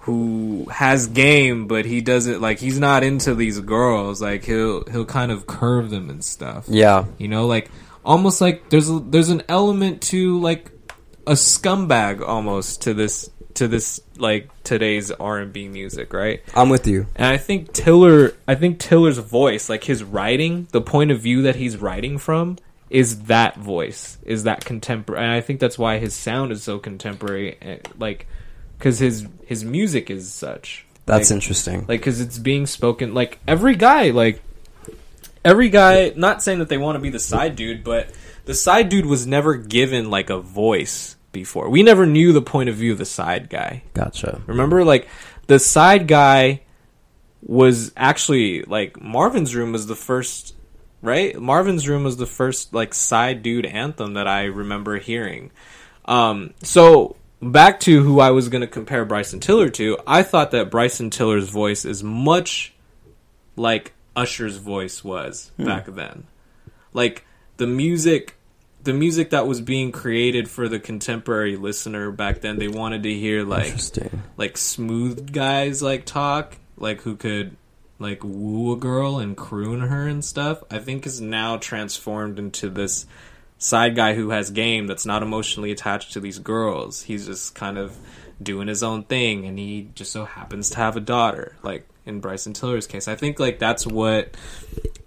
who 0.00 0.66
has 0.70 1.08
game 1.08 1.66
but 1.66 1.84
he 1.84 2.00
doesn't 2.00 2.40
like 2.40 2.60
he's 2.60 2.78
not 2.78 3.02
into 3.02 3.34
these 3.34 3.58
girls 3.58 4.22
like 4.22 4.44
he'll 4.44 4.84
he'll 4.84 5.04
kind 5.04 5.32
of 5.32 5.46
curve 5.46 5.90
them 5.90 6.10
and 6.10 6.24
stuff. 6.24 6.64
Yeah. 6.68 7.06
You 7.18 7.28
know 7.28 7.46
like 7.46 7.70
almost 8.04 8.40
like 8.40 8.68
there's 8.70 8.88
a, 8.88 9.00
there's 9.00 9.28
an 9.30 9.42
element 9.48 10.02
to 10.02 10.40
like 10.40 10.70
a 11.26 11.32
scumbag 11.32 12.26
almost 12.26 12.82
to 12.82 12.94
this 12.94 13.30
to 13.54 13.66
this 13.68 14.00
like 14.16 14.50
today's 14.62 15.10
R 15.10 15.38
and 15.38 15.52
B 15.52 15.68
music, 15.68 16.12
right? 16.12 16.42
I'm 16.54 16.68
with 16.68 16.86
you. 16.86 17.06
And 17.16 17.26
I 17.26 17.36
think 17.36 17.72
Tiller, 17.72 18.34
I 18.46 18.54
think 18.54 18.78
Tiller's 18.78 19.18
voice, 19.18 19.68
like 19.68 19.84
his 19.84 20.04
writing, 20.04 20.68
the 20.72 20.80
point 20.80 21.10
of 21.10 21.20
view 21.20 21.42
that 21.42 21.56
he's 21.56 21.76
writing 21.78 22.18
from, 22.18 22.58
is 22.90 23.24
that 23.24 23.56
voice, 23.56 24.18
is 24.22 24.44
that 24.44 24.64
contemporary. 24.64 25.24
And 25.24 25.32
I 25.32 25.40
think 25.40 25.60
that's 25.60 25.78
why 25.78 25.98
his 25.98 26.14
sound 26.14 26.52
is 26.52 26.62
so 26.62 26.78
contemporary, 26.78 27.56
eh, 27.60 27.78
like 27.98 28.26
because 28.78 28.98
his 28.98 29.26
his 29.44 29.64
music 29.64 30.10
is 30.10 30.32
such. 30.32 30.86
That's 31.06 31.30
like, 31.30 31.36
interesting. 31.36 31.80
Like 31.80 32.00
because 32.00 32.20
it's 32.20 32.38
being 32.38 32.66
spoken 32.66 33.14
like 33.14 33.38
every 33.48 33.76
guy, 33.76 34.10
like 34.10 34.42
every 35.44 35.70
guy, 35.70 36.12
not 36.14 36.42
saying 36.42 36.58
that 36.58 36.68
they 36.68 36.78
want 36.78 36.96
to 36.96 37.00
be 37.00 37.10
the 37.10 37.20
side 37.20 37.56
dude, 37.56 37.84
but 37.84 38.10
the 38.46 38.54
side 38.54 38.88
dude 38.88 39.06
was 39.06 39.26
never 39.26 39.54
given 39.54 40.10
like 40.10 40.30
a 40.30 40.38
voice 40.38 41.16
before. 41.32 41.68
We 41.68 41.82
never 41.82 42.06
knew 42.06 42.32
the 42.32 42.42
point 42.42 42.68
of 42.68 42.76
view 42.76 42.92
of 42.92 42.98
the 42.98 43.04
side 43.04 43.50
guy. 43.50 43.82
Gotcha. 43.92 44.40
Remember, 44.46 44.84
like 44.84 45.08
the 45.48 45.58
side 45.58 46.08
guy 46.08 46.62
was 47.42 47.92
actually 47.96 48.62
like 48.62 49.00
Marvin's 49.00 49.54
Room 49.54 49.72
was 49.72 49.86
the 49.86 49.96
first, 49.96 50.54
right? 51.02 51.38
Marvin's 51.38 51.88
Room 51.88 52.04
was 52.04 52.16
the 52.16 52.26
first 52.26 52.72
like 52.72 52.94
side 52.94 53.42
dude 53.42 53.66
anthem 53.66 54.14
that 54.14 54.26
I 54.26 54.44
remember 54.44 54.98
hearing. 54.98 55.50
Um, 56.04 56.54
so 56.62 57.16
back 57.42 57.80
to 57.80 58.02
who 58.02 58.20
I 58.20 58.30
was 58.30 58.48
going 58.48 58.62
to 58.62 58.66
compare 58.66 59.04
Bryson 59.04 59.40
Tiller 59.40 59.70
to, 59.70 59.98
I 60.06 60.22
thought 60.22 60.52
that 60.52 60.70
Bryson 60.70 61.10
Tiller's 61.10 61.48
voice 61.48 61.84
is 61.84 62.02
much 62.02 62.74
like 63.56 63.92
Usher's 64.14 64.56
voice 64.56 65.02
was 65.02 65.50
hmm. 65.56 65.64
back 65.64 65.86
then. 65.86 66.28
Like 66.92 67.24
the 67.56 67.66
music 67.66 68.35
the 68.86 68.94
music 68.94 69.30
that 69.30 69.46
was 69.46 69.60
being 69.60 69.92
created 69.92 70.48
for 70.48 70.68
the 70.68 70.78
contemporary 70.78 71.56
listener 71.56 72.10
back 72.10 72.40
then, 72.40 72.58
they 72.58 72.68
wanted 72.68 73.02
to 73.02 73.12
hear 73.12 73.44
like 73.44 73.76
like 74.38 74.56
smooth 74.56 75.32
guys 75.32 75.82
like 75.82 76.06
talk, 76.06 76.56
like 76.78 77.02
who 77.02 77.16
could 77.16 77.56
like 77.98 78.24
woo 78.24 78.72
a 78.72 78.76
girl 78.76 79.18
and 79.18 79.36
croon 79.36 79.80
her 79.80 80.08
and 80.08 80.24
stuff. 80.24 80.62
I 80.70 80.78
think 80.78 81.06
is 81.06 81.20
now 81.20 81.58
transformed 81.58 82.38
into 82.38 82.70
this 82.70 83.06
side 83.58 83.94
guy 83.94 84.14
who 84.14 84.30
has 84.30 84.50
game 84.50 84.86
that's 84.86 85.06
not 85.06 85.22
emotionally 85.22 85.70
attached 85.70 86.14
to 86.14 86.20
these 86.20 86.38
girls. 86.38 87.02
He's 87.02 87.26
just 87.26 87.54
kind 87.54 87.76
of 87.76 87.96
doing 88.42 88.68
his 88.68 88.82
own 88.82 89.02
thing 89.02 89.46
and 89.46 89.58
he 89.58 89.90
just 89.94 90.12
so 90.12 90.24
happens 90.24 90.70
to 90.70 90.76
have 90.76 90.96
a 90.96 91.00
daughter. 91.00 91.56
Like 91.62 91.86
in 92.06 92.20
Bryson 92.20 92.54
Tiller's 92.54 92.86
case. 92.86 93.08
I 93.08 93.16
think 93.16 93.38
like 93.38 93.58
that's 93.58 93.86
what 93.86 94.36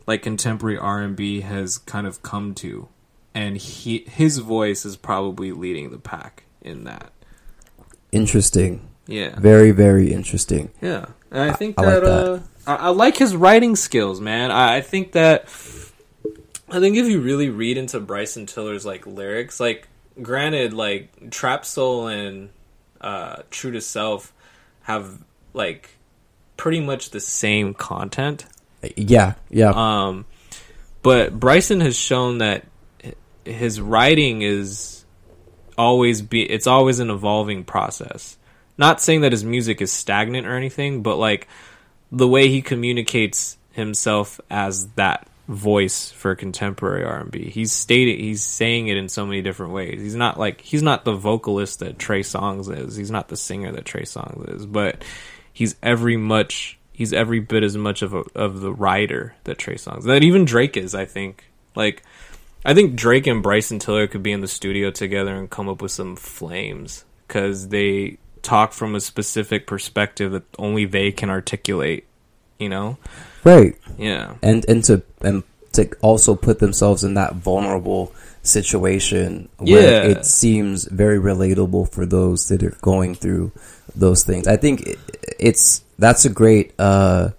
like 0.06 0.22
contemporary 0.22 0.78
R 0.78 1.02
and 1.02 1.16
B 1.16 1.42
has 1.42 1.78
kind 1.80 2.06
of 2.06 2.22
come 2.22 2.54
to. 2.56 2.90
And 3.34 3.58
he 3.58 4.06
his 4.10 4.38
voice 4.40 4.86
is 4.86 4.98
probably 4.98 5.52
leading 5.52 5.92
the 5.92 5.98
pack 6.00 6.44
in 6.62 6.84
that. 6.86 7.12
Interesting. 8.12 8.88
Yeah, 9.08 9.40
Very, 9.40 9.72
very 9.72 10.14
interesting. 10.14 10.70
yeah, 10.82 11.06
and 11.32 11.42
I 11.42 11.54
think 11.54 11.80
I 11.80 11.82
like 11.82 12.04
that, 12.04 12.06
uh, 12.06 12.40
I, 12.68 12.76
I 12.76 12.90
like 12.90 13.18
his 13.18 13.36
writing 13.36 13.76
skills, 13.76 14.22
man. 14.22 14.52
I, 14.52 14.78
I 14.78 14.82
think 14.82 15.14
that 15.14 15.46
I 16.72 16.80
think 16.80 16.96
if 16.96 17.08
you 17.08 17.20
really 17.20 17.50
read 17.50 17.78
into 17.78 18.00
Bryson 18.00 18.46
Tiller's 18.46 18.86
like 18.86 19.08
lyrics, 19.08 19.60
like 19.60 19.88
granted, 20.22 20.74
like 20.74 21.32
Trap 21.32 21.66
Soul 21.66 22.08
and 22.08 22.50
uh, 23.02 23.38
True 23.50 23.72
to 23.72 23.82
Self 23.82 24.32
have 24.84 25.18
like 25.54 25.90
pretty 26.56 26.80
much 26.80 27.10
the 27.10 27.20
same 27.20 27.74
content. 27.74 28.46
Yeah, 28.96 29.34
yeah. 29.50 29.72
Um, 29.76 30.26
but 31.02 31.40
Bryson 31.40 31.82
has 31.82 31.98
shown 31.98 32.38
that 32.40 32.66
his 33.50 33.82
writing 33.82 34.42
is 34.42 35.06
always 35.78 36.22
be 36.22 36.44
it's 36.44 36.68
always 36.68 37.00
an 37.00 37.10
evolving 37.10 37.64
process. 37.64 38.38
Not 38.78 39.02
saying 39.02 39.22
that 39.22 39.32
his 39.32 39.44
music 39.44 39.82
is 39.82 39.92
stagnant 39.92 40.48
or 40.48 40.56
anything, 40.56 41.04
but 41.04 41.18
like 41.18 41.48
the 42.12 42.28
way 42.28 42.48
he 42.48 42.62
communicates 42.62 43.58
himself 43.72 44.40
as 44.50 44.88
that 44.90 45.28
voice 45.48 46.12
for 46.12 46.36
contemporary 46.36 47.04
R&B. 47.04 47.50
He's 47.50 47.72
stated 47.72 48.20
he's 48.20 48.44
saying 48.44 48.88
it 48.88 48.98
in 48.98 49.10
so 49.10 49.26
many 49.26 49.42
different 49.42 49.74
ways. 49.74 50.00
He's 50.00 50.16
not 50.16 50.40
like 50.40 50.62
he's 50.62 50.84
not 50.84 51.06
the 51.06 51.14
vocalist 51.14 51.80
that 51.80 51.98
Trey 51.98 52.22
Songz 52.22 52.76
is. 52.76 52.96
He's 52.96 53.12
not 53.12 53.30
the 53.30 53.38
singer 53.38 53.72
that 53.72 53.86
Trey 53.86 54.04
Songz 54.04 54.56
is, 54.56 54.66
but 54.66 55.04
he's 55.52 55.76
every 55.82 56.18
much 56.18 56.78
he's 56.94 57.14
every 57.14 57.40
bit 57.40 57.64
as 57.64 57.76
much 57.76 58.02
of 58.02 58.14
a, 58.14 58.24
of 58.36 58.62
the 58.62 58.72
writer 58.72 59.36
that 59.46 59.58
Trey 59.58 59.76
Songz 59.76 60.04
that 60.04 60.24
even 60.24 60.46
Drake 60.46 60.78
is. 60.78 60.94
I 60.94 61.06
think 61.06 61.46
like 61.76 62.04
I 62.65 62.73
think 62.73 62.95
Drake 62.95 63.27
and 63.27 63.41
Bryson 63.41 63.80
Tiller 63.80 64.07
could 64.07 64.23
be 64.23 64.31
in 64.31 64.41
the 64.41 64.48
studio 64.48 64.91
together 64.91 65.36
and 65.36 65.49
come 65.49 65.69
up 65.69 65.81
with 65.81 65.91
some 65.91 66.15
flames 66.15 67.06
because 67.27 67.69
they 67.69 68.18
talk 68.41 68.73
from 68.73 68.95
a 68.95 68.99
specific 68.99 69.65
perspective 69.68 70.31
that 70.34 70.44
only 70.57 70.86
they 70.86 71.11
can 71.11 71.30
articulate. 71.30 72.06
You 72.57 72.68
know, 72.68 72.98
right. 73.45 73.73
yeah, 73.98 74.34
and 74.41 74.65
and 74.68 74.84
to 74.86 75.02
and 75.22 75.44
to 75.73 75.90
also 76.02 76.36
put 76.36 76.60
themselves 76.60 77.06
in 77.06 77.14
that 77.14 77.36
vulnerable 77.36 78.11
situation 78.41 79.48
where 79.57 80.03
Yeah. 80.03 80.11
it 80.11 80.26
seems 80.26 80.84
very 80.86 81.18
relatable 81.19 81.91
for 81.91 82.06
those 82.06 82.49
that 82.49 82.64
are 82.64 82.76
going 82.81 83.15
through 83.15 83.53
those 83.95 84.23
things. 84.23 84.45
I 84.45 84.57
think 84.57 84.98
it's 85.40 85.84
that's 85.98 86.26
a 86.26 86.30
great 86.30 86.73
uh, 86.77 87.30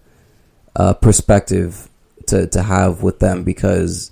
uh, 0.74 0.94
perspective 0.94 1.90
to 2.28 2.46
to 2.46 2.62
have 2.62 3.02
with 3.02 3.18
them 3.18 3.44
because 3.44 4.10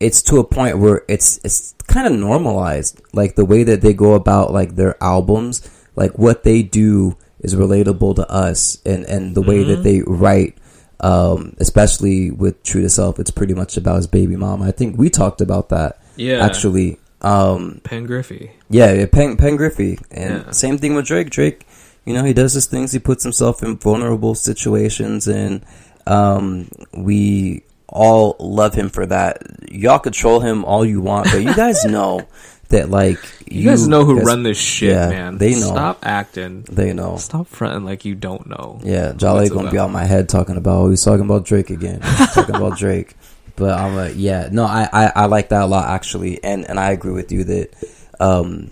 it's 0.00 0.22
to 0.22 0.38
a 0.38 0.44
point 0.44 0.78
where 0.78 1.02
it's 1.08 1.38
it's 1.44 1.74
kind 1.86 2.06
of 2.06 2.12
normalized 2.12 3.00
like 3.12 3.34
the 3.34 3.44
way 3.44 3.64
that 3.64 3.80
they 3.80 3.92
go 3.92 4.14
about 4.14 4.52
like 4.52 4.76
their 4.76 5.02
albums 5.02 5.68
like 5.96 6.18
what 6.18 6.44
they 6.44 6.62
do 6.62 7.16
is 7.40 7.54
relatable 7.54 8.14
to 8.14 8.30
us 8.30 8.80
and 8.84 9.04
and 9.06 9.34
the 9.34 9.42
way 9.42 9.62
that 9.62 9.82
they 9.82 10.02
write 10.06 10.56
um 11.00 11.54
especially 11.58 12.30
with 12.30 12.62
true 12.62 12.82
to 12.82 12.88
self 12.88 13.18
it's 13.18 13.30
pretty 13.30 13.54
much 13.54 13.76
about 13.76 13.96
his 13.96 14.06
baby 14.06 14.36
mom 14.36 14.60
i 14.62 14.70
think 14.70 14.98
we 14.98 15.08
talked 15.08 15.40
about 15.40 15.68
that 15.70 16.00
yeah. 16.16 16.44
actually 16.44 16.98
um 17.22 17.80
Pen 17.84 18.06
Griffey. 18.06 18.52
yeah, 18.70 18.92
yeah 18.92 19.06
Penn, 19.06 19.36
Penn 19.36 19.56
Griffey. 19.56 19.98
And 20.10 20.44
Yeah. 20.46 20.50
same 20.52 20.78
thing 20.78 20.94
with 20.94 21.06
Drake. 21.06 21.30
Drake, 21.30 21.66
you 22.04 22.14
know, 22.14 22.22
he 22.24 22.32
does 22.32 22.52
his 22.52 22.66
things. 22.66 22.92
He 22.92 22.98
puts 23.00 23.24
himself 23.24 23.62
in 23.62 23.76
vulnerable 23.76 24.34
situations, 24.36 25.26
and 25.26 25.62
um, 26.06 26.68
we 26.94 27.64
all 27.88 28.36
love 28.38 28.74
him 28.74 28.88
for 28.90 29.06
that. 29.06 29.42
Y'all 29.70 29.98
control 29.98 30.40
him 30.40 30.64
all 30.64 30.84
you 30.84 31.00
want, 31.00 31.28
but 31.30 31.42
you 31.42 31.54
guys 31.54 31.84
know 31.86 32.26
that, 32.68 32.90
like, 32.90 33.18
You, 33.50 33.64
guys 33.64 33.88
know 33.88 34.04
who 34.04 34.16
guys- 34.18 34.26
run 34.26 34.42
this 34.42 34.58
shit, 34.58 34.90
yeah, 34.90 35.08
man. 35.08 35.38
they 35.38 35.52
know. 35.52 35.68
Stop 35.72 35.98
acting. 36.04 36.62
They 36.70 36.92
know. 36.92 37.16
Stop 37.16 37.46
fronting 37.46 37.84
like 37.84 38.04
you 38.04 38.14
don't 38.14 38.46
know. 38.46 38.80
Yeah, 38.84 39.12
Jolly 39.16 39.48
gonna 39.48 39.70
be 39.70 39.76
about? 39.78 39.86
on 39.86 39.92
my 39.92 40.04
head 40.04 40.28
talking 40.28 40.56
about. 40.58 40.76
Oh, 40.78 40.90
he's 40.90 41.02
talking 41.02 41.24
about 41.24 41.44
Drake 41.46 41.70
again. 41.70 42.00
He's 42.02 42.32
talking 42.34 42.54
about 42.54 42.76
Drake. 42.78 43.14
But 43.56 43.78
I'm 43.78 43.96
like, 43.96 44.12
yeah, 44.16 44.50
no, 44.52 44.64
I, 44.64 44.88
I 44.92 45.12
I 45.16 45.26
like 45.26 45.48
that 45.48 45.62
a 45.62 45.66
lot 45.66 45.88
actually, 45.88 46.42
and 46.44 46.64
and 46.68 46.78
I 46.78 46.90
agree 46.92 47.12
with 47.12 47.32
you 47.32 47.42
that 47.44 47.74
um, 48.20 48.70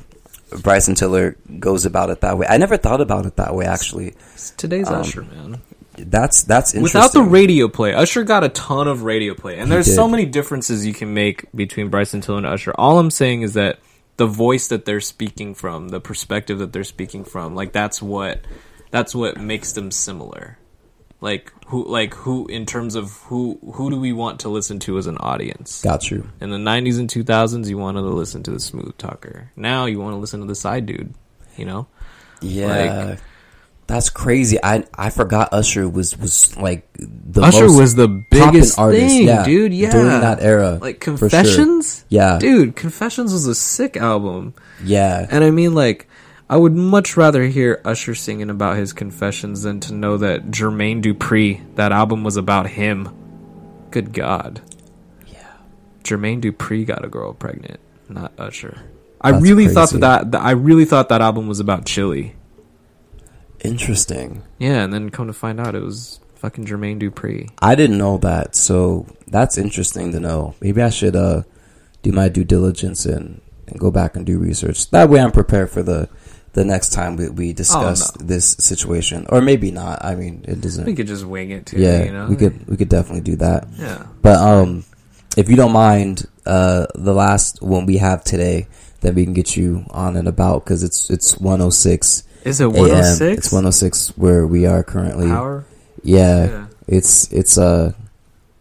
Bryson 0.62 0.94
Tiller 0.94 1.36
goes 1.58 1.86
about 1.86 2.10
it 2.10 2.20
that 2.20 2.38
way. 2.38 2.46
I 2.48 2.56
never 2.58 2.76
thought 2.76 3.00
about 3.00 3.26
it 3.26 3.34
that 3.36 3.54
way 3.54 3.64
actually. 3.64 4.14
It's 4.34 4.50
today's 4.50 4.88
Um, 4.88 5.00
Usher, 5.00 5.22
man. 5.22 5.60
That's 5.98 6.42
that's 6.44 6.74
interesting. 6.74 7.00
Without 7.00 7.12
the 7.12 7.22
radio 7.22 7.68
play, 7.68 7.94
Usher 7.94 8.24
got 8.24 8.44
a 8.44 8.48
ton 8.48 8.88
of 8.88 9.02
radio 9.02 9.34
play, 9.34 9.58
and 9.58 9.68
He 9.68 9.70
there's 9.70 9.94
so 9.94 10.08
many 10.08 10.26
differences 10.26 10.86
you 10.86 10.92
can 10.92 11.14
make 11.14 11.50
between 11.52 11.88
Bryson 11.88 12.20
Tiller 12.20 12.38
and 12.38 12.46
Usher. 12.46 12.72
All 12.76 12.98
I'm 12.98 13.10
saying 13.10 13.42
is 13.42 13.54
that 13.54 13.78
the 14.16 14.26
voice 14.26 14.68
that 14.68 14.84
they're 14.84 15.00
speaking 15.00 15.54
from, 15.54 15.88
the 15.88 16.00
perspective 16.00 16.58
that 16.58 16.72
they're 16.72 16.84
speaking 16.84 17.24
from, 17.24 17.54
like 17.54 17.72
that's 17.72 18.00
what 18.00 18.40
that's 18.90 19.14
what 19.14 19.38
makes 19.38 19.72
them 19.72 19.90
similar. 19.90 20.58
Like 21.20 21.52
who, 21.66 21.84
like 21.86 22.14
who, 22.14 22.46
in 22.46 22.66
terms 22.66 22.94
of 22.94 23.12
who, 23.24 23.58
who 23.74 23.90
do 23.90 23.98
we 23.98 24.12
want 24.12 24.40
to 24.40 24.48
listen 24.48 24.78
to 24.80 24.98
as 24.98 25.06
an 25.06 25.16
audience? 25.18 25.82
got 25.82 26.10
you. 26.10 26.28
In 26.40 26.50
the 26.50 26.58
90s 26.58 26.98
and 26.98 27.08
2000s, 27.08 27.68
you 27.68 27.78
wanted 27.78 28.02
to 28.02 28.08
listen 28.08 28.42
to 28.44 28.50
the 28.50 28.60
smooth 28.60 28.96
talker. 28.98 29.50
Now 29.56 29.86
you 29.86 29.98
want 29.98 30.12
to 30.12 30.18
listen 30.18 30.40
to 30.40 30.46
the 30.46 30.54
side 30.54 30.86
dude. 30.86 31.14
You 31.56 31.64
know? 31.64 31.86
Yeah. 32.42 33.16
That's 33.86 34.10
crazy. 34.10 34.58
I 34.62 34.84
I 34.94 35.10
forgot 35.10 35.52
Usher 35.52 35.88
was 35.88 36.18
was 36.18 36.56
like 36.56 36.88
the 36.98 37.42
Usher 37.42 37.68
most 37.68 37.78
was 37.78 37.94
the 37.94 38.08
biggest 38.08 38.78
artist, 38.78 39.00
thing, 39.00 39.28
yeah, 39.28 39.44
dude. 39.44 39.72
Yeah, 39.72 39.92
during 39.92 40.08
that 40.08 40.42
era, 40.42 40.78
like 40.80 41.04
for 41.04 41.16
sure. 41.16 41.18
Confessions. 41.18 42.04
Yeah, 42.08 42.38
dude, 42.40 42.74
Confessions 42.74 43.32
was 43.32 43.46
a 43.46 43.54
sick 43.54 43.96
album, 43.96 44.54
yeah, 44.82 45.28
and 45.30 45.44
I 45.44 45.52
mean, 45.52 45.74
like, 45.74 46.08
I 46.50 46.56
would 46.56 46.74
much 46.74 47.16
rather 47.16 47.44
hear 47.44 47.80
Usher 47.84 48.16
singing 48.16 48.50
about 48.50 48.76
his 48.76 48.92
confessions 48.92 49.62
than 49.62 49.78
to 49.80 49.94
know 49.94 50.16
that 50.16 50.46
Jermaine 50.46 51.00
Dupri, 51.00 51.62
that 51.76 51.92
album 51.92 52.24
was 52.24 52.36
about 52.36 52.66
him. 52.66 53.08
Good 53.92 54.12
God, 54.12 54.62
yeah. 55.28 55.52
Jermaine 56.02 56.42
Dupri 56.42 56.84
got 56.84 57.04
a 57.04 57.08
girl 57.08 57.34
pregnant, 57.34 57.78
not 58.08 58.32
Usher. 58.36 58.80
I 59.20 59.30
That's 59.30 59.44
really 59.44 59.68
thought 59.68 59.90
that, 59.90 60.32
that 60.32 60.42
I 60.42 60.50
really 60.50 60.86
thought 60.86 61.08
that 61.10 61.20
album 61.20 61.46
was 61.46 61.60
about 61.60 61.84
Chilli. 61.84 62.32
Interesting. 63.60 64.42
Yeah, 64.58 64.82
and 64.84 64.92
then 64.92 65.10
come 65.10 65.26
to 65.26 65.32
find 65.32 65.60
out 65.60 65.74
it 65.74 65.82
was 65.82 66.20
fucking 66.36 66.66
Jermaine 66.66 67.00
Dupri. 67.00 67.50
I 67.60 67.74
didn't 67.74 67.98
know 67.98 68.18
that, 68.18 68.54
so 68.54 69.06
that's 69.26 69.58
interesting 69.58 70.12
to 70.12 70.20
know. 70.20 70.54
Maybe 70.60 70.82
I 70.82 70.90
should 70.90 71.16
uh 71.16 71.42
do 72.02 72.12
my 72.12 72.28
due 72.28 72.44
diligence 72.44 73.04
and, 73.06 73.40
and 73.66 73.80
go 73.80 73.90
back 73.90 74.14
and 74.16 74.24
do 74.24 74.38
research. 74.38 74.90
That 74.90 75.08
way, 75.08 75.20
I'm 75.20 75.32
prepared 75.32 75.70
for 75.70 75.82
the 75.82 76.08
the 76.52 76.64
next 76.64 76.92
time 76.92 77.16
we, 77.16 77.28
we 77.28 77.52
discuss 77.52 78.10
Oh, 78.10 78.14
no. 78.20 78.26
this 78.26 78.52
situation, 78.52 79.26
or 79.28 79.40
maybe 79.42 79.70
not. 79.70 80.02
I 80.04 80.14
mean, 80.14 80.44
it 80.48 80.60
doesn't. 80.60 80.86
We 80.86 80.94
could 80.94 81.06
just 81.06 81.24
wing 81.24 81.50
it 81.50 81.66
too. 81.66 81.78
yeah, 81.78 82.04
you 82.04 82.12
know? 82.12 82.26
we 82.28 82.36
could 82.36 82.66
we 82.68 82.76
could 82.76 82.88
definitely 82.88 83.22
do 83.22 83.36
that. 83.36 83.66
Yeah. 83.76 84.06
But 84.22 84.36
um, 84.38 84.84
if 85.36 85.50
you 85.50 85.56
don't 85.56 85.72
mind, 85.72 86.26
uh, 86.46 86.86
the 86.94 87.12
last 87.12 87.60
one 87.62 87.84
we 87.86 87.98
have 87.98 88.22
today, 88.24 88.68
then 89.00 89.14
we 89.14 89.24
can 89.24 89.34
get 89.34 89.56
you 89.56 89.84
on 89.90 90.16
and 90.16 90.28
about 90.28 90.64
because 90.64 90.82
it's 90.82 91.10
it's 91.10 91.36
106 91.38 92.22
Is 92.46 92.60
it 92.60 92.64
a.m. 92.64 92.72
106? 92.74 93.38
It's 93.38 93.52
106 93.52 94.16
where 94.16 94.46
we 94.46 94.66
are 94.66 94.82
currently. 94.82 95.26
Power? 95.28 95.64
Yeah, 96.02 96.44
Yeah. 96.46 96.66
it's 96.86 97.32
it's 97.32 97.58
uh 97.58 97.92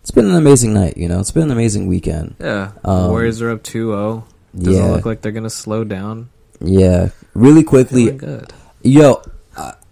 it's 0.02 0.12
been 0.12 0.26
an 0.26 0.36
amazing 0.36 0.74
night. 0.74 0.98
You 0.98 1.08
know, 1.08 1.20
it's 1.20 1.32
been 1.32 1.44
an 1.44 1.52
amazing 1.52 1.88
weekend. 1.88 2.36
Yeah. 2.40 2.72
Um, 2.84 3.10
Warriors 3.10 3.42
are 3.42 3.52
up 3.52 3.64
2-0. 3.64 4.24
Doesn't 4.58 4.74
yeah, 4.74 4.92
look 4.92 5.06
like 5.06 5.22
they're 5.22 5.32
going 5.32 5.44
to 5.44 5.50
slow 5.50 5.84
down. 5.84 6.30
yeah. 6.62 7.10
Really 7.34 7.64
quickly, 7.64 8.12
good. 8.12 8.54
Yo, 8.82 9.22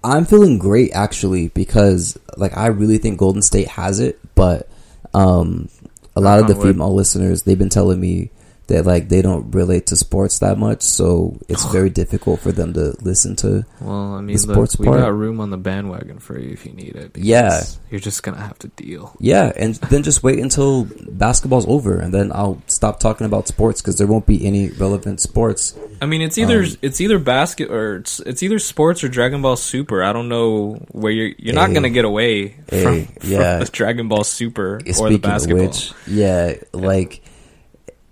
I'm 0.03 0.25
feeling 0.25 0.57
great 0.57 0.91
actually 0.93 1.47
because 1.49 2.17
like 2.37 2.55
I 2.57 2.67
really 2.67 2.97
think 2.97 3.17
Golden 3.19 3.41
State 3.41 3.67
has 3.69 3.99
it, 3.99 4.19
but 4.35 4.69
um, 5.13 5.69
a 6.15 6.21
lot 6.21 6.39
of 6.39 6.47
the 6.47 6.55
wood. 6.55 6.73
female 6.73 6.93
listeners 6.93 7.43
they've 7.43 7.57
been 7.59 7.69
telling 7.69 7.99
me 7.99 8.31
that 8.67 8.85
like 8.85 9.09
they 9.09 9.21
don't 9.21 9.51
relate 9.51 9.87
to 9.87 9.95
sports 9.95 10.39
that 10.39 10.57
much, 10.57 10.81
so 10.81 11.37
it's 11.49 11.65
very 11.65 11.89
difficult 12.01 12.39
for 12.39 12.51
them 12.51 12.73
to 12.73 12.95
listen 13.01 13.35
to. 13.37 13.65
Well, 13.81 14.13
I 14.15 14.21
mean, 14.21 14.35
The 14.37 14.47
look, 14.47 14.55
sports 14.55 14.79
we 14.79 14.87
part. 14.87 14.99
got 15.01 15.13
room 15.13 15.39
on 15.41 15.49
the 15.49 15.57
bandwagon 15.57 16.19
for 16.19 16.39
you 16.39 16.51
if 16.51 16.65
you 16.65 16.71
need 16.73 16.95
it. 16.95 17.17
Yeah. 17.17 17.61
You're 17.91 17.99
just 17.99 18.23
going 18.23 18.35
to 18.37 18.41
have 18.43 18.57
to 18.59 18.69
deal. 18.69 19.15
Yeah, 19.19 19.51
and 19.55 19.75
then 19.75 20.01
just 20.03 20.23
wait 20.23 20.39
until 20.39 20.87
basketball's 21.11 21.67
over, 21.67 21.97
and 21.99 22.13
then 22.13 22.31
I'll 22.33 22.61
stop 22.67 22.99
talking 22.99 23.25
about 23.25 23.47
sports 23.47 23.81
because 23.81 23.97
there 23.97 24.07
won't 24.07 24.25
be 24.25 24.45
any 24.45 24.69
relevant 24.69 25.19
sports. 25.21 25.75
I 26.01 26.05
mean, 26.05 26.21
it's 26.21 26.37
either 26.37 26.63
Um, 26.63 26.77
it's 26.81 26.99
either 27.01 27.19
basket 27.19 27.69
or 27.69 27.97
it's, 27.97 28.19
it's 28.21 28.43
either 28.43 28.59
sports 28.59 29.03
or 29.03 29.09
Dragon 29.09 29.41
Ball 29.41 29.55
Super. 29.55 30.03
I 30.03 30.11
don't 30.13 30.27
know 30.29 30.73
where 30.91 31.11
you're 31.11 31.33
you're 31.37 31.53
not 31.55 31.71
to 31.83 31.89
get 31.89 32.03
away 32.05 32.55
Hey, 32.69 32.83
from, 32.83 33.05
from 33.21 33.29
yeah. 33.29 33.59
the 33.59 33.65
Dragon 33.65 34.07
Ball 34.07 34.23
Super 34.23 34.81
or 34.99 35.09
the 35.09 35.17
basketball. 35.17 35.67
which, 35.67 35.91
yeah, 36.07 36.55
like 36.73 37.21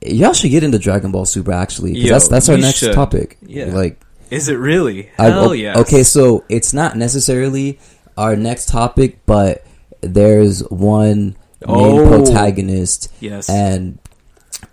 y'all 0.05 0.33
should 0.33 0.51
get 0.51 0.63
into 0.63 0.79
Dragon 0.79 1.11
Ball 1.11 1.25
Super 1.25 1.51
actually. 1.51 1.93
'cause 1.93 2.03
Yo, 2.03 2.09
that's 2.13 2.27
that's 2.27 2.49
our 2.49 2.57
next 2.57 2.77
should. 2.79 2.93
topic. 2.93 3.37
Yeah. 3.45 3.65
like 3.73 3.99
Is 4.29 4.47
it 4.49 4.55
really? 4.55 5.09
Hell 5.17 5.53
yes. 5.55 5.77
Okay, 5.77 6.03
so 6.03 6.43
it's 6.49 6.73
not 6.73 6.97
necessarily 6.97 7.79
our 8.17 8.35
next 8.35 8.69
topic, 8.69 9.19
but 9.25 9.63
there's 10.01 10.61
one 10.69 11.35
main 11.67 11.99
Oh. 11.99 12.07
protagonist, 12.07 13.09
Yes. 13.19 13.49
and 13.49 13.97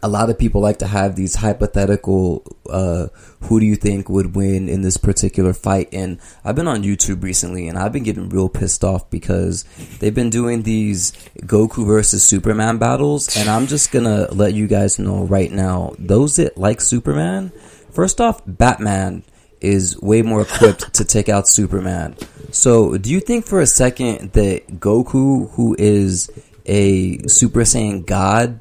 a 0.03 0.09
lot 0.09 0.31
of 0.31 0.39
people 0.39 0.61
like 0.61 0.79
to 0.79 0.87
have 0.87 1.17
these 1.17 1.35
hypothetical 1.35 2.45
uh, 2.71 3.09
who 3.43 3.61
do 3.61 3.67
you 3.67 3.77
think 3.77 4.09
would 4.09 4.37
win 4.37 4.69
in 4.69 4.83
this 4.83 4.97
particular 4.97 5.53
fight? 5.53 5.89
And 5.93 6.19
i've 6.45 6.57
been 6.57 6.69
on 6.69 6.83
youtube 6.83 7.23
recently 7.23 7.69
and 7.69 7.79
i've 7.79 7.93
been 7.93 8.03
getting 8.03 8.29
real 8.29 8.49
pissed 8.49 8.85
off 8.85 9.11
because 9.11 9.65
they've 9.99 10.15
been 10.15 10.31
doing 10.31 10.63
these 10.63 11.13
goku 11.43 11.87
versus 11.87 12.25
superman 12.25 12.79
battles 12.79 13.37
and 13.37 13.49
i'm 13.49 13.67
just 13.67 13.91
gonna 13.91 14.29
let 14.33 14.55
you 14.55 14.67
guys 14.67 14.99
know 14.99 15.25
right 15.25 15.51
now 15.51 15.93
those 15.99 16.37
that 16.37 16.57
like 16.59 16.81
superman 16.81 17.51
first 17.91 18.21
off 18.21 18.41
batman 18.47 19.23
is 19.61 20.01
way 20.01 20.23
more 20.23 20.43
equipped 20.43 20.93
to 20.95 21.05
take 21.05 21.29
out 21.29 21.49
superman. 21.49 22.17
So 22.51 22.97
do 22.97 23.11
you 23.11 23.21
think 23.21 23.47
for 23.47 23.61
a 23.61 23.67
second 23.67 24.33
that 24.33 24.67
goku 24.79 25.51
who 25.53 25.77
is 25.79 26.31
a 26.67 27.19
super 27.27 27.61
saiyan 27.61 28.07
god 28.07 28.61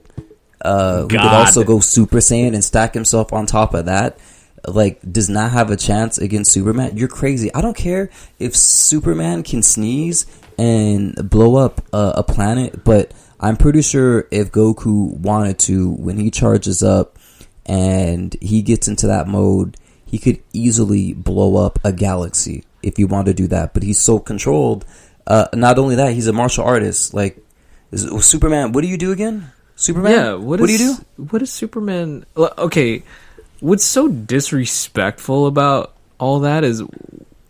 uh, 0.61 1.01
who 1.01 1.07
could 1.09 1.19
also 1.19 1.63
go 1.63 1.79
Super 1.79 2.17
Saiyan 2.17 2.53
and 2.53 2.63
stack 2.63 2.93
himself 2.93 3.33
on 3.33 3.45
top 3.45 3.73
of 3.73 3.85
that, 3.85 4.17
like 4.67 4.99
does 5.11 5.29
not 5.29 5.51
have 5.51 5.71
a 5.71 5.77
chance 5.77 6.17
against 6.17 6.51
Superman. 6.51 6.97
You're 6.97 7.07
crazy. 7.07 7.53
I 7.53 7.61
don't 7.61 7.77
care 7.77 8.09
if 8.39 8.55
Superman 8.55 9.43
can 9.43 9.61
sneeze 9.61 10.25
and 10.57 11.29
blow 11.29 11.55
up 11.55 11.81
a, 11.93 12.13
a 12.17 12.23
planet, 12.23 12.83
but 12.83 13.11
I'm 13.39 13.57
pretty 13.57 13.81
sure 13.81 14.27
if 14.31 14.51
Goku 14.51 15.15
wanted 15.19 15.59
to, 15.59 15.91
when 15.91 16.17
he 16.17 16.31
charges 16.31 16.81
up 16.81 17.19
and 17.65 18.35
he 18.41 18.61
gets 18.61 18.87
into 18.87 19.07
that 19.07 19.27
mode, 19.27 19.77
he 20.05 20.17
could 20.17 20.41
easily 20.53 21.13
blow 21.13 21.63
up 21.63 21.79
a 21.83 21.91
galaxy 21.91 22.63
if 22.81 22.97
he 22.97 23.03
wanted 23.03 23.37
to 23.37 23.43
do 23.43 23.47
that. 23.49 23.73
But 23.73 23.83
he's 23.83 23.99
so 23.99 24.19
controlled. 24.19 24.85
Uh, 25.27 25.47
not 25.53 25.77
only 25.77 25.95
that, 25.95 26.13
he's 26.13 26.27
a 26.27 26.33
martial 26.33 26.63
artist. 26.63 27.13
Like 27.13 27.43
is, 27.91 28.07
Superman, 28.25 28.71
what 28.71 28.81
do 28.81 28.87
you 28.87 28.97
do 28.97 29.11
again? 29.11 29.51
Superman? 29.77 30.11
Yeah, 30.11 30.33
what, 30.33 30.59
what 30.59 30.67
do 30.67 30.73
you 30.73 30.97
do? 31.17 31.23
What 31.29 31.41
is 31.41 31.51
Superman? 31.51 32.25
Okay, 32.35 33.03
what's 33.61 33.85
so 33.85 34.07
disrespectful 34.09 35.45
about 35.47 35.93
all 36.19 36.39
that 36.41 36.63
is, 36.63 36.81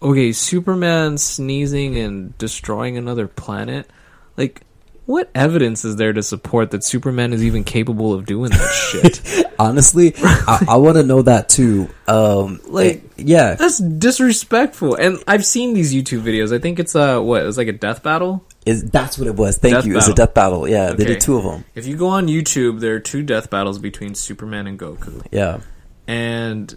okay, 0.02 0.32
Superman 0.34 1.18
sneezing 1.18 1.98
and 1.98 2.38
destroying 2.38 2.98
another 2.98 3.28
planet. 3.28 3.90
Like, 4.36 4.62
what 5.06 5.30
evidence 5.34 5.86
is 5.86 5.96
there 5.96 6.12
to 6.12 6.22
support 6.22 6.72
that 6.72 6.84
Superman 6.84 7.32
is 7.32 7.42
even 7.46 7.64
capable 7.64 8.14
of 8.14 8.26
doing 8.26 8.52
that 8.52 8.74
shit? 8.92 9.46
Honestly, 9.58 10.14
I, 10.22 10.66
I 10.72 10.78
want 10.84 10.98
to 10.98 11.04
know 11.04 11.22
that 11.22 11.48
too. 11.48 11.88
Um, 12.10 12.60
Like- 12.68 12.98
eh, 12.98 13.00
yeah, 13.20 13.56
That's 13.56 13.78
disrespectful. 13.80 14.96
And 14.96 15.24
I've 15.28 15.46
seen 15.46 15.74
these 15.74 15.94
YouTube 15.94 16.24
videos. 16.24 16.54
I 16.54 16.60
think 16.60 16.78
it's 16.78 16.94
uh 16.96 17.20
what? 17.22 17.46
It's 17.46 17.58
like 17.58 17.70
a 17.70 17.72
death 17.74 18.04
battle. 18.04 18.44
Is 18.68 18.84
that's 18.84 19.18
what 19.18 19.28
it 19.28 19.36
was. 19.36 19.58
Thank 19.58 19.76
Death 19.76 19.86
you. 19.86 19.98
It's 19.98 20.08
a 20.08 20.14
death 20.14 20.34
battle. 20.34 20.68
Yeah, 20.68 20.92
they 20.94 21.06
did 21.06 21.22
two 21.22 21.38
of 21.38 21.44
them. 21.44 21.64
If 21.76 21.88
you 21.88 21.96
go 21.98 22.08
on 22.08 22.28
YouTube, 22.28 22.80
there 22.80 22.94
are 22.96 23.00
two 23.00 23.24
death 23.24 23.50
battles 23.50 23.80
between 23.80 24.14
Superman 24.16 24.68
and 24.68 24.78
Goku. 24.80 25.26
Yeah, 25.32 25.60
And 26.08 26.76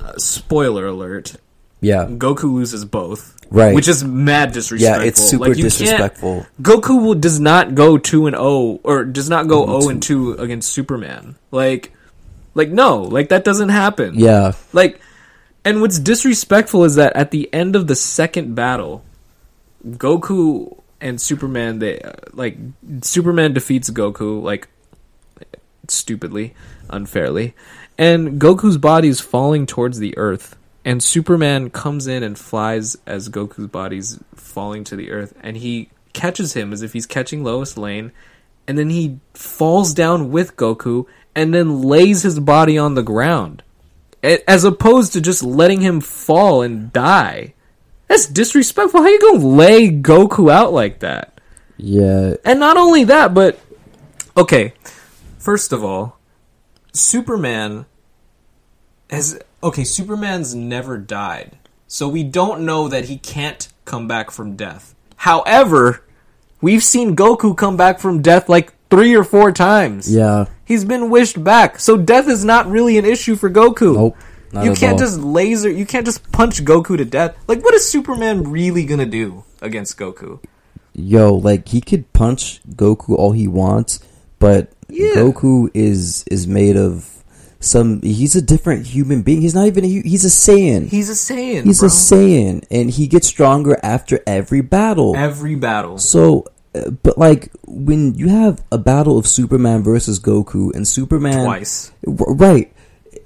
uh, 0.00 0.16
spoiler 0.16 0.86
alert, 0.86 1.36
yeah, 1.80 2.06
Goku 2.06 2.52
loses 2.52 2.84
both. 2.84 3.34
Right. 3.50 3.74
Which 3.74 3.88
is 3.88 4.04
mad 4.04 4.52
disrespectful. 4.52 5.02
yeah. 5.02 5.08
It's 5.08 5.20
super 5.22 5.48
Like, 5.48 5.56
disrespectful. 5.56 6.46
Goku 6.60 7.02
will, 7.02 7.14
does 7.14 7.40
not 7.40 7.74
go 7.74 7.96
2 7.96 8.26
and 8.26 8.36
0 8.36 8.78
or 8.82 9.04
does 9.06 9.30
not 9.30 9.48
go 9.48 9.64
Mhm. 9.64 9.80
0 9.80 9.90
and 9.90 10.02
2 10.02 10.32
against 10.34 10.70
Superman. 10.70 11.36
Like 11.50 11.92
like 12.54 12.68
no, 12.70 13.00
like 13.02 13.30
that 13.30 13.44
doesn't 13.44 13.70
happen. 13.70 14.16
Yeah, 14.18 14.52
Like 14.74 15.00
and 15.64 15.80
what's 15.80 15.98
disrespectful 15.98 16.84
is 16.84 16.96
that 16.96 17.16
at 17.16 17.30
the 17.30 17.48
end 17.54 17.74
of 17.74 17.86
the 17.86 17.96
second 17.96 18.54
battle, 18.54 19.02
Goku 19.86 20.76
and 21.00 21.20
Superman 21.20 21.78
they 21.78 22.00
like 22.32 22.58
Superman 23.02 23.52
defeats 23.52 23.90
Goku 23.90 24.42
like 24.42 24.68
stupidly, 25.88 26.54
unfairly, 26.90 27.54
and 27.96 28.40
Goku's 28.40 28.78
body 28.78 29.08
is 29.08 29.20
falling 29.20 29.66
towards 29.66 29.98
the 29.98 30.16
earth. 30.16 30.56
And 30.84 31.02
Superman 31.02 31.68
comes 31.68 32.06
in 32.06 32.22
and 32.22 32.38
flies 32.38 32.96
as 33.04 33.28
Goku's 33.28 33.66
body's 33.66 34.18
falling 34.34 34.84
to 34.84 34.96
the 34.96 35.10
earth, 35.10 35.34
and 35.42 35.56
he 35.56 35.90
catches 36.14 36.54
him 36.54 36.72
as 36.72 36.82
if 36.82 36.94
he's 36.94 37.04
catching 37.04 37.44
Lois 37.44 37.76
Lane, 37.76 38.10
and 38.66 38.78
then 38.78 38.88
he 38.88 39.18
falls 39.34 39.92
down 39.92 40.30
with 40.30 40.56
Goku, 40.56 41.06
and 41.34 41.52
then 41.52 41.82
lays 41.82 42.22
his 42.22 42.40
body 42.40 42.78
on 42.78 42.94
the 42.94 43.02
ground, 43.02 43.62
as 44.22 44.64
opposed 44.64 45.12
to 45.12 45.20
just 45.20 45.42
letting 45.42 45.82
him 45.82 46.00
fall 46.00 46.62
and 46.62 46.90
die. 46.92 47.54
That's 48.08 48.26
disrespectful. 48.26 49.02
How 49.02 49.08
you 49.08 49.20
gonna 49.20 49.46
lay 49.46 49.90
Goku 49.90 50.50
out 50.50 50.72
like 50.72 51.00
that? 51.00 51.40
yeah. 51.76 52.34
And 52.44 52.58
not 52.58 52.76
only 52.76 53.04
that, 53.04 53.34
but 53.34 53.58
okay. 54.36 54.72
First 55.38 55.72
of 55.72 55.84
all, 55.84 56.18
Superman 56.92 57.86
has 59.10 59.38
okay. 59.62 59.84
Superman's 59.84 60.54
never 60.54 60.98
died, 60.98 61.56
so 61.86 62.08
we 62.08 62.24
don't 62.24 62.66
know 62.66 62.88
that 62.88 63.04
he 63.06 63.16
can't 63.18 63.68
come 63.84 64.08
back 64.08 64.30
from 64.30 64.56
death. 64.56 64.94
However, 65.16 66.04
we've 66.60 66.82
seen 66.84 67.14
Goku 67.16 67.56
come 67.56 67.76
back 67.76 68.00
from 68.00 68.22
death 68.22 68.48
like 68.48 68.72
three 68.90 69.14
or 69.14 69.24
four 69.24 69.52
times. 69.52 70.12
Yeah. 70.12 70.46
He's 70.64 70.84
been 70.84 71.10
wished 71.10 71.42
back, 71.42 71.78
so 71.78 71.96
death 71.96 72.28
is 72.28 72.44
not 72.44 72.66
really 72.68 72.98
an 72.98 73.04
issue 73.04 73.36
for 73.36 73.48
Goku. 73.50 73.94
Nope. 73.94 74.16
Not 74.52 74.64
you 74.64 74.74
can't 74.74 74.92
all. 74.92 74.98
just 74.98 75.18
laser. 75.20 75.70
You 75.70 75.84
can't 75.86 76.06
just 76.06 76.30
punch 76.32 76.64
Goku 76.64 76.96
to 76.96 77.04
death. 77.04 77.36
Like, 77.46 77.62
what 77.62 77.74
is 77.74 77.88
Superman 77.88 78.44
really 78.50 78.84
gonna 78.84 79.06
do 79.06 79.44
against 79.60 79.98
Goku? 79.98 80.40
Yo, 80.94 81.34
like 81.34 81.68
he 81.68 81.80
could 81.80 82.12
punch 82.12 82.60
Goku 82.70 83.14
all 83.16 83.32
he 83.32 83.46
wants, 83.46 84.00
but 84.38 84.72
Yeah. 84.88 85.14
Goku 85.16 85.70
is 85.74 86.24
is 86.30 86.46
made 86.46 86.76
of 86.76 87.08
some. 87.60 88.00
He's 88.02 88.34
a 88.36 88.42
different 88.42 88.86
human 88.86 89.22
being. 89.22 89.42
He's 89.42 89.54
not 89.54 89.66
even. 89.66 89.84
A, 89.84 89.88
he's 89.88 90.24
a 90.24 90.28
Saiyan. 90.28 90.88
He's 90.88 91.10
a 91.10 91.12
Saiyan. 91.12 91.64
He's 91.64 91.80
bro. 91.80 91.88
a 91.88 91.90
Saiyan, 91.90 92.64
and 92.70 92.90
he 92.90 93.06
gets 93.06 93.28
stronger 93.28 93.78
after 93.82 94.20
every 94.26 94.60
battle. 94.60 95.14
Every 95.16 95.54
battle. 95.56 95.98
So, 95.98 96.46
uh, 96.74 96.90
but 96.90 97.18
like 97.18 97.50
when 97.66 98.14
you 98.14 98.28
have 98.28 98.62
a 98.72 98.78
battle 98.78 99.18
of 99.18 99.26
Superman 99.26 99.82
versus 99.82 100.18
Goku, 100.18 100.74
and 100.74 100.86
Superman 100.88 101.44
Twice. 101.44 101.92
Right, 102.06 102.72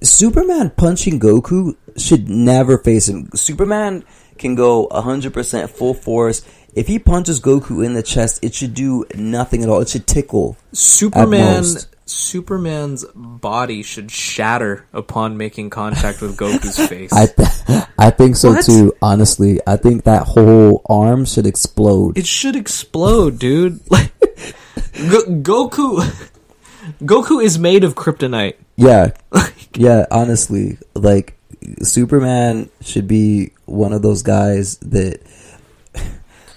Superman 0.03 0.71
punching 0.77 1.21
Goku 1.21 1.77
should 1.97 2.29
never 2.29 2.79
face 2.79 3.09
him. 3.09 3.31
Superman 3.35 4.05
can 4.39 4.55
go 4.55 4.89
hundred 4.93 5.33
percent 5.35 5.71
full 5.71 5.95
force. 5.95 6.43
If 6.75 6.87
he 6.87 6.99
punches 6.99 7.41
Goku 7.41 7.85
in 7.85 7.93
the 7.93 8.03
chest, 8.03 8.43
it 8.43 8.55
should 8.55 8.73
do 8.75 9.05
nothing 9.15 9.63
at 9.63 9.69
all. 9.69 9.81
It 9.81 9.89
should 9.91 10.07
tickle. 10.07 10.57
Superman. 10.73 11.65
Superman's 12.05 13.05
body 13.15 13.83
should 13.83 14.11
shatter 14.11 14.87
upon 14.93 15.37
making 15.37 15.71
contact 15.71 16.21
with 16.21 16.37
Goku's 16.37 16.77
face. 16.89 17.13
I 17.13 17.27
th- 17.27 17.85
I 17.99 18.11
think 18.11 18.37
so 18.37 18.53
What? 18.53 18.65
too. 18.67 18.93
Honestly, 19.01 19.61
I 19.67 19.77
think 19.77 20.05
that 20.05 20.25
whole 20.25 20.83
arm 20.89 21.25
should 21.25 21.47
explode. 21.47 22.19
it 22.19 22.27
should 22.27 22.57
explode, 22.57 23.39
dude. 23.39 23.81
Like 23.91 24.13
Go- 25.43 25.69
Goku 25.71 26.01
Goku 27.03 27.43
is 27.43 27.59
made 27.59 27.85
of 27.85 27.95
kryptonite. 27.95 28.55
Yeah, 28.77 29.11
yeah. 29.77 30.07
Honestly, 30.11 30.79
like 30.95 31.35
Superman 31.83 32.71
should 32.81 33.09
be 33.09 33.53
one 33.67 33.93
of 33.93 34.03
those 34.03 34.23
guys 34.23 34.79
that. 34.79 35.21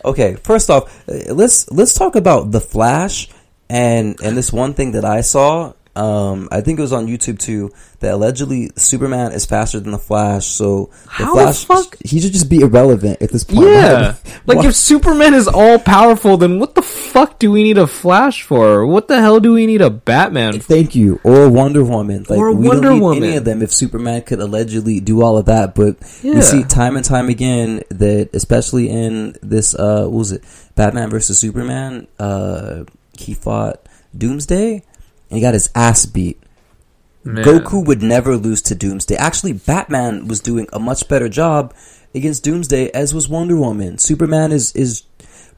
Okay, 0.05 0.35
first 0.35 0.69
off, 0.69 1.03
let's 1.07 1.67
let's 1.71 1.95
talk 1.95 2.15
about 2.15 2.51
the 2.51 2.61
Flash 2.61 3.27
and 3.67 4.19
and 4.21 4.37
this 4.37 4.53
one 4.53 4.75
thing 4.75 4.91
that 4.91 5.03
I 5.03 5.21
saw. 5.21 5.73
Um, 5.95 6.49
I 6.51 6.59
think 6.59 6.77
it 6.77 6.81
was 6.81 6.91
on 6.91 7.07
YouTube 7.07 7.39
too. 7.39 7.71
That 7.99 8.13
allegedly 8.15 8.69
Superman 8.75 9.31
is 9.31 9.45
faster 9.45 9.79
than 9.79 9.91
the 9.93 9.97
Flash, 9.97 10.45
so 10.45 10.89
the 11.05 11.09
How 11.09 11.35
the 11.35 11.41
Flash 11.53 11.65
fuck- 11.65 11.97
he 12.03 12.19
should 12.19 12.33
just 12.33 12.49
be 12.49 12.59
irrelevant 12.59 13.21
at 13.21 13.31
this 13.31 13.45
point. 13.45 13.69
Yeah. 13.69 14.15
Like 14.45 14.63
if 14.65 14.75
Superman 14.75 15.33
is 15.33 15.47
all 15.47 15.79
powerful, 15.79 16.35
then 16.35 16.59
what 16.59 16.75
the 16.75 16.81
fuck 16.81 17.39
do 17.39 17.49
we 17.51 17.63
need 17.63 17.77
a 17.77 17.87
Flash 17.87 18.43
for? 18.43 18.85
What 18.85 19.07
the 19.07 19.21
hell 19.21 19.39
do 19.39 19.53
we 19.53 19.65
need 19.65 19.79
a 19.81 19.89
Batman 19.89 20.53
for? 20.59 20.73
Thank 20.73 20.95
you. 20.95 21.21
Or 21.23 21.49
Wonder 21.49 21.83
Woman. 21.85 22.25
Like 22.29 22.37
Or 22.39 22.51
we 22.53 22.67
Wonder 22.67 22.81
don't 22.89 22.93
need 22.95 23.01
Woman. 23.01 23.23
any 23.23 23.37
of 23.37 23.45
them 23.45 23.61
if 23.61 23.71
Superman 23.71 24.21
could 24.23 24.39
allegedly 24.41 24.99
do 24.99 25.23
all 25.23 25.37
of 25.37 25.45
that. 25.45 25.73
But 25.75 25.95
Yeah. 26.21 26.33
we 26.35 26.41
see 26.41 26.63
time 26.65 26.97
and 26.97 27.05
time 27.05 27.29
again 27.29 27.83
that 27.89 28.31
especially 28.33 28.89
in 28.89 29.35
this 29.41 29.73
uh 29.73 30.03
what 30.03 30.11
was 30.19 30.31
it? 30.33 30.43
Batman 30.75 31.09
versus 31.09 31.39
Superman, 31.39 32.07
uh 32.19 32.83
he 33.17 33.33
fought 33.33 33.87
Doomsday 34.17 34.83
and 35.29 35.37
he 35.37 35.41
got 35.41 35.53
his 35.53 35.69
ass 35.75 36.05
beat. 36.05 36.41
Man. 37.23 37.43
Goku 37.43 37.83
would 37.85 38.03
never 38.03 38.37
lose 38.37 38.61
to 38.63 38.75
Doomsday. 38.75 39.15
Actually, 39.15 39.53
Batman 39.53 40.27
was 40.27 40.39
doing 40.39 40.67
a 40.71 40.79
much 40.79 41.07
better 41.07 41.27
job 41.27 41.73
against 42.13 42.43
Doomsday 42.43 42.91
as 42.91 43.13
was 43.13 43.27
Wonder 43.27 43.57
Woman. 43.57 43.97
Superman 43.97 44.51
is 44.51 44.71
is 44.75 45.03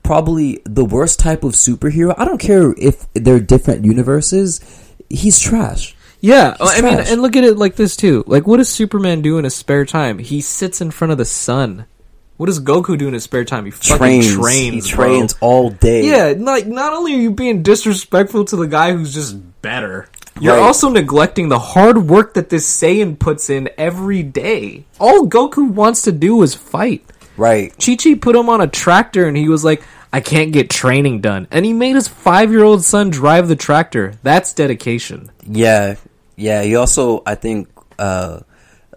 probably 0.04 0.62
the 0.64 0.86
worst 0.86 1.20
type 1.20 1.44
of 1.44 1.54
superhero. 1.54 2.14
I 2.18 2.24
don't 2.24 2.40
care 2.40 2.74
if 2.78 3.06
they're 3.14 3.42
different 3.42 3.84
universes. 3.84 4.62
He's 5.10 5.40
trash. 5.40 5.94
Yeah, 6.22 6.56
He's 6.60 6.70
I 6.72 6.82
mean, 6.82 7.00
and 7.00 7.22
look 7.22 7.36
at 7.36 7.44
it 7.44 7.58
like 7.58 7.76
this 7.76 7.96
too. 7.96 8.24
Like, 8.28 8.48
what 8.48 8.58
does 8.58 8.70
Superman 8.70 9.22
do 9.22 9.38
in 9.38 9.44
his 9.44 9.56
spare 9.56 9.86
time? 9.86 10.18
He 10.20 10.42
sits 10.42 10.82
in 10.82 10.92
front 10.92 11.12
of 11.12 11.18
the 11.18 11.26
sun. 11.26 11.86
What 12.38 12.46
does 12.48 12.60
Goku 12.60 12.98
do 12.98 13.08
in 13.08 13.14
his 13.14 13.24
spare 13.24 13.44
time? 13.46 13.66
He 13.66 13.72
fucking 13.72 13.98
Trains. 13.98 14.34
trains. 14.36 14.90
he 14.90 14.96
bro. 14.96 15.06
trains 15.06 15.36
all 15.42 15.70
day. 15.70 16.06
Yeah, 16.06 16.34
like 16.38 16.66
not 16.68 16.94
only 16.94 17.14
are 17.16 17.20
you 17.20 17.32
being 17.32 17.62
disrespectful 17.64 18.46
to 18.46 18.56
the 18.56 18.68
guy 18.68 18.94
who's 18.94 19.14
just 19.14 19.38
better, 19.68 20.08
You're 20.40 20.54
Right. 20.56 20.62
also 20.64 20.88
neglecting 20.90 21.50
the 21.50 21.58
hard 21.60 22.08
work 22.10 22.36
that 22.36 22.50
this 22.50 22.66
Saiyan 22.80 23.18
puts 23.18 23.50
in 23.50 23.70
every 23.78 24.22
day. 24.24 24.86
All 25.00 25.28
Goku 25.28 25.68
wants 25.72 26.04
to 26.04 26.12
do 26.12 26.42
is 26.44 26.54
fight. 26.54 27.04
Right. 27.38 27.74
Chi 27.84 27.96
Chi 27.96 28.14
put 28.14 28.36
him 28.36 28.48
on 28.48 28.62
a 28.62 28.68
tractor 28.68 29.28
and 29.28 29.36
he 29.36 29.50
was 29.50 29.64
like, 29.66 29.82
I 30.14 30.20
can't 30.22 30.52
get 30.54 30.70
training 30.70 31.22
done. 31.22 31.48
And 31.52 31.66
he 31.66 31.74
made 31.74 31.96
his 31.96 32.08
five 32.08 32.52
year 32.52 32.64
old 32.64 32.84
son 32.86 33.10
drive 33.10 33.48
the 33.48 33.56
tractor. 33.56 34.14
That's 34.24 34.54
dedication. 34.54 35.30
Yeah. 35.50 35.96
Yeah. 36.36 36.62
He 36.64 36.76
also, 36.76 37.24
I 37.26 37.34
think, 37.36 37.68
uh, 38.00 38.40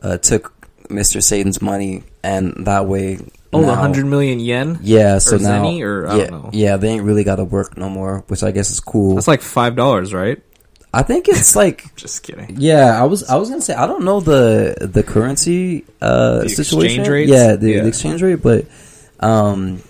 uh, 0.02 0.18
took 0.18 0.52
Mr. 0.88 1.22
Satan's 1.22 1.60
money, 1.62 2.02
and 2.22 2.66
that 2.66 2.84
way. 2.86 3.18
Oh, 3.52 3.60
the 3.60 3.66
now- 3.66 3.72
100 3.80 4.06
million 4.06 4.40
yen? 4.40 4.78
Yeah, 4.82 5.18
so 5.18 5.36
or 5.36 5.38
now, 5.40 5.64
zeni, 5.64 5.82
or 5.82 6.06
I 6.08 6.16
yeah, 6.16 6.26
don't 6.26 6.44
know. 6.44 6.50
yeah, 6.52 6.76
they 6.76 6.88
ain't 6.88 7.04
really 7.04 7.24
got 7.24 7.36
to 7.36 7.44
work 7.44 7.76
no 7.78 7.88
more, 7.88 8.24
which 8.28 8.42
I 8.42 8.50
guess 8.52 8.70
is 8.70 8.78
cool. 8.80 9.14
That's 9.16 9.26
like 9.28 9.40
$5, 9.40 10.12
right? 10.14 10.38
I 10.92 11.02
think 11.02 11.28
it's 11.28 11.54
like, 11.54 11.94
Just 11.96 12.22
kidding. 12.24 12.56
yeah, 12.58 13.00
I 13.00 13.04
was, 13.04 13.22
I 13.28 13.36
was 13.36 13.48
gonna 13.48 13.60
say, 13.60 13.74
I 13.74 13.86
don't 13.86 14.04
know 14.04 14.20
the 14.20 14.74
the 14.80 15.02
currency 15.02 15.84
uh 16.02 16.40
The 16.42 16.48
situation, 16.48 17.00
exchange 17.00 17.08
rates? 17.08 17.30
yeah, 17.30 17.56
the, 17.56 17.70
Yeah. 17.70 17.82
the 17.82 17.88
exchange 17.88 18.22
rate, 18.22 18.42
but 18.42 18.66
um, 19.20 19.82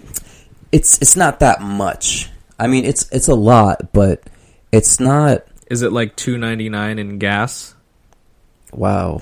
it's 0.72 1.00
it's 1.00 1.16
not 1.16 1.40
that 1.40 1.62
much. 1.62 2.28
I 2.58 2.66
mean, 2.66 2.84
it's 2.84 3.08
it's 3.10 3.28
a 3.28 3.34
lot, 3.34 3.92
but 3.92 4.22
it's 4.72 5.00
not. 5.00 5.44
Is 5.70 5.80
it 5.82 5.92
like 5.92 6.16
2.99 6.16 6.98
in 6.98 7.18
gas? 7.18 7.74
Wow. 8.72 9.20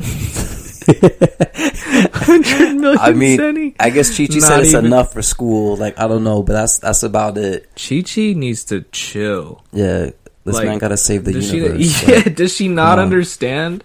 100 0.89 2.75
million 2.81 2.99
I 2.99 3.13
mean, 3.13 3.39
zeni? 3.39 3.75
I 3.79 3.91
guess 3.91 4.17
Chi 4.17 4.27
Chi 4.27 4.39
said 4.41 4.61
it's 4.61 4.71
even- 4.71 4.87
enough 4.87 5.13
for 5.13 5.23
school. 5.23 5.77
Like, 5.77 5.99
I 6.01 6.09
don't 6.09 6.25
know, 6.25 6.43
but 6.43 6.55
that's 6.55 6.79
that's 6.79 7.03
about 7.03 7.37
it. 7.39 7.69
Chi 7.77 8.03
Chi 8.03 8.33
needs 8.33 8.65
to 8.65 8.83
chill. 8.93 9.63
Yeah, 9.73 10.11
this 10.49 10.57
Like, 10.57 10.67
man 10.67 10.79
got 10.79 10.89
to 10.89 10.97
save 10.97 11.25
the 11.25 11.33
universe. 11.33 11.87
She, 11.87 12.07
yeah, 12.11 12.17
Like, 12.25 12.35
does 12.35 12.55
she 12.55 12.69
not 12.69 12.99
understand? 12.99 13.85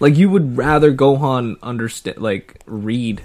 Like 0.00 0.16
you 0.16 0.28
would 0.30 0.56
rather 0.56 0.92
Gohan 0.92 1.56
understand, 1.62 2.18
like 2.18 2.60
read. 2.66 3.22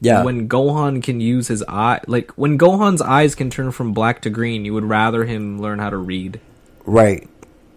yeah, 0.00 0.22
When 0.24 0.48
Gohan 0.48 1.02
can 1.02 1.20
use 1.20 1.48
his 1.48 1.64
eye, 1.66 2.00
like 2.06 2.30
when 2.32 2.58
Gohan's 2.58 3.00
eyes 3.00 3.34
can 3.34 3.48
turn 3.50 3.70
from 3.72 3.92
black 3.92 4.22
to 4.22 4.30
green, 4.30 4.64
you 4.64 4.74
would 4.74 4.84
rather 4.84 5.24
him 5.24 5.60
learn 5.60 5.78
how 5.78 5.90
to 5.90 5.96
read. 5.96 6.40
right. 6.84 7.28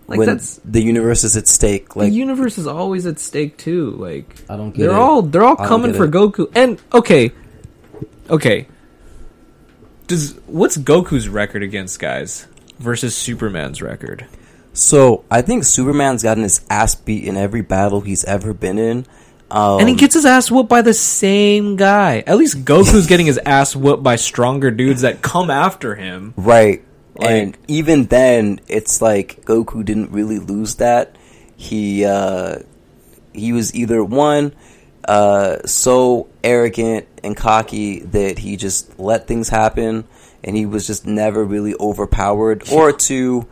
Like 0.09 0.19
when 0.19 0.27
that's 0.29 0.55
the 0.63 0.81
universe 0.81 1.25
is 1.25 1.35
at 1.35 1.49
stake. 1.49 1.97
Like, 1.97 2.09
the 2.09 2.15
universe 2.15 2.57
is 2.57 2.65
always 2.65 3.05
at 3.05 3.19
stake 3.19 3.57
too. 3.57 3.91
Like 3.91 4.37
I 4.49 4.55
don't 4.55 4.71
get 4.71 4.83
they're 4.83 4.91
it. 4.91 4.95
all 4.95 5.21
they're 5.21 5.43
all 5.43 5.59
I 5.59 5.67
coming 5.67 5.93
for 5.93 6.05
it. 6.05 6.11
Goku. 6.11 6.49
And 6.55 6.81
okay, 6.93 7.31
okay. 8.29 8.67
Does 10.07 10.35
what's 10.47 10.77
Goku's 10.77 11.27
record 11.27 11.61
against 11.61 11.99
guys 11.99 12.47
versus 12.79 13.15
Superman's 13.15 13.81
record? 13.81 14.25
So 14.73 15.23
I 15.31 15.41
think 15.41 15.63
Superman's 15.63 16.23
gotten 16.23 16.43
his 16.43 16.61
ass 16.69 16.93
beat 16.95 17.23
in 17.23 17.35
every 17.37 17.61
battle 17.61 18.01
he's 18.01 18.23
ever 18.25 18.53
been 18.53 18.77
in. 18.77 19.05
Um, 19.49 19.79
And 19.79 19.89
he 19.89 19.95
gets 19.95 20.13
his 20.13 20.25
ass 20.25 20.51
whooped 20.51 20.69
by 20.69 20.81
the 20.81 20.93
same 20.93 21.77
guy. 21.77 22.23
At 22.27 22.37
least 22.37 22.63
Goku's 22.65 23.07
getting 23.11 23.25
his 23.25 23.39
ass 23.45 23.75
whooped 23.75 24.03
by 24.03 24.17
stronger 24.17 24.69
dudes 24.71 25.01
that 25.01 25.21
come 25.21 25.49
after 25.49 25.95
him. 25.95 26.33
right, 26.37 26.83
and 27.19 27.51
Like- 27.53 27.59
even 27.67 28.05
then, 28.05 28.59
it's 28.67 29.01
like 29.01 29.45
Goku 29.45 29.83
didn't 29.83 30.11
really 30.11 30.37
lose 30.39 30.75
that. 30.75 31.15
He 31.55 32.05
uh, 32.05 32.59
he 33.33 33.51
was 33.53 33.73
either 33.73 34.03
one 34.03 34.53
uh, 35.07 35.59
so 35.65 36.27
arrogant 36.43 37.07
and 37.23 37.35
cocky 37.35 38.01
that 38.01 38.37
he 38.39 38.57
just 38.57 38.99
let 38.99 39.27
things 39.27 39.49
happen, 39.49 40.03
and 40.47 40.55
he 40.55 40.65
was 40.65 40.87
just 40.87 41.05
never 41.05 41.43
really 41.45 41.75
overpowered, 41.79 42.71
or 42.71 42.91
two, 43.07 43.45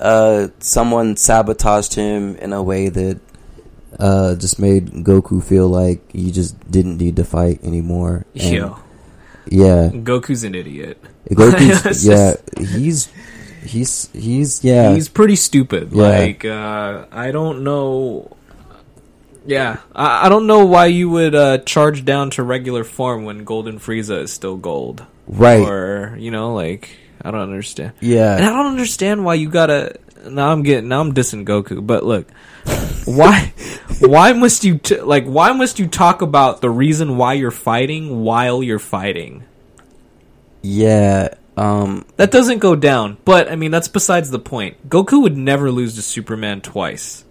uh, 0.00 0.48
someone 0.58 1.16
sabotaged 1.16 1.94
him 1.94 2.34
in 2.36 2.52
a 2.52 2.62
way 2.62 2.88
that 2.88 3.20
uh, 3.98 4.34
just 4.34 4.58
made 4.58 4.88
Goku 4.88 5.42
feel 5.42 5.68
like 5.68 6.10
he 6.12 6.32
just 6.32 6.58
didn't 6.70 6.98
need 6.98 7.16
to 7.16 7.24
fight 7.24 7.62
anymore. 7.62 8.26
And- 8.34 8.52
Yo, 8.54 8.78
yeah, 9.46 9.90
Goku's 9.92 10.44
an 10.44 10.54
idiot. 10.54 10.98
Goku's 11.30 12.04
yeah, 12.06 12.34
he's 12.58 13.08
he's 13.64 14.10
he's 14.12 14.64
yeah. 14.64 14.92
He's 14.92 15.08
pretty 15.08 15.36
stupid. 15.36 15.92
Yeah. 15.92 16.02
Like, 16.02 16.44
uh, 16.44 17.06
I 17.12 17.30
don't 17.30 17.62
know. 17.62 18.36
Yeah, 19.46 19.78
I, 19.94 20.26
I 20.26 20.28
don't 20.28 20.46
know 20.46 20.66
why 20.66 20.86
you 20.86 21.10
would 21.10 21.34
uh, 21.34 21.58
charge 21.58 22.04
down 22.04 22.30
to 22.30 22.42
regular 22.42 22.84
form 22.84 23.24
when 23.24 23.44
Golden 23.44 23.78
Frieza 23.78 24.22
is 24.22 24.32
still 24.32 24.56
gold. 24.56 25.04
right. 25.26 25.66
Or 25.66 26.16
you 26.18 26.30
know, 26.30 26.54
like 26.54 26.96
I 27.22 27.30
don't 27.30 27.40
understand. 27.40 27.92
yeah. 28.00 28.36
And 28.36 28.44
I 28.44 28.50
don't 28.50 28.66
understand 28.66 29.24
why 29.24 29.34
you 29.34 29.48
gotta. 29.50 29.96
Now 30.28 30.52
I'm 30.52 30.62
getting. 30.62 30.88
Now 30.88 31.00
I'm 31.00 31.12
dissing 31.12 31.44
Goku. 31.44 31.84
But 31.84 32.04
look, 32.04 32.30
why? 33.04 33.52
Why 34.00 34.32
must 34.32 34.64
you 34.64 34.78
t- 34.78 35.00
like? 35.00 35.24
Why 35.26 35.52
must 35.52 35.78
you 35.78 35.86
talk 35.86 36.22
about 36.22 36.60
the 36.60 36.70
reason 36.70 37.16
why 37.18 37.34
you're 37.34 37.52
fighting 37.52 38.22
while 38.24 38.62
you're 38.62 38.80
fighting? 38.80 39.44
yeah. 40.62 41.34
Um 41.56 42.04
That 42.16 42.30
doesn't 42.30 42.58
go 42.58 42.74
down. 42.74 43.18
But 43.24 43.50
I 43.50 43.56
mean, 43.56 43.70
that's 43.70 43.88
besides 43.88 44.30
the 44.30 44.38
point. 44.38 44.88
Goku 44.88 45.22
would 45.22 45.36
never 45.36 45.70
lose 45.70 45.94
to 45.96 46.02
Superman 46.02 46.60
twice. 46.62 47.24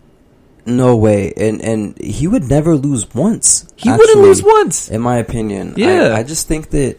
No 0.66 0.96
way. 0.96 1.34
And 1.36 1.62
and 1.62 1.98
he 2.00 2.28
would 2.28 2.44
never 2.50 2.76
lose 2.76 3.14
once. 3.14 3.66
He 3.76 3.90
wouldn't 3.92 4.20
lose 4.20 4.44
once. 4.44 4.90
in 4.90 5.02
my 5.02 5.18
opinion. 5.18 5.74
Yeah. 5.78 6.14
I, 6.14 6.20
I 6.20 6.24
just 6.24 6.48
think 6.48 6.70
that 6.72 6.98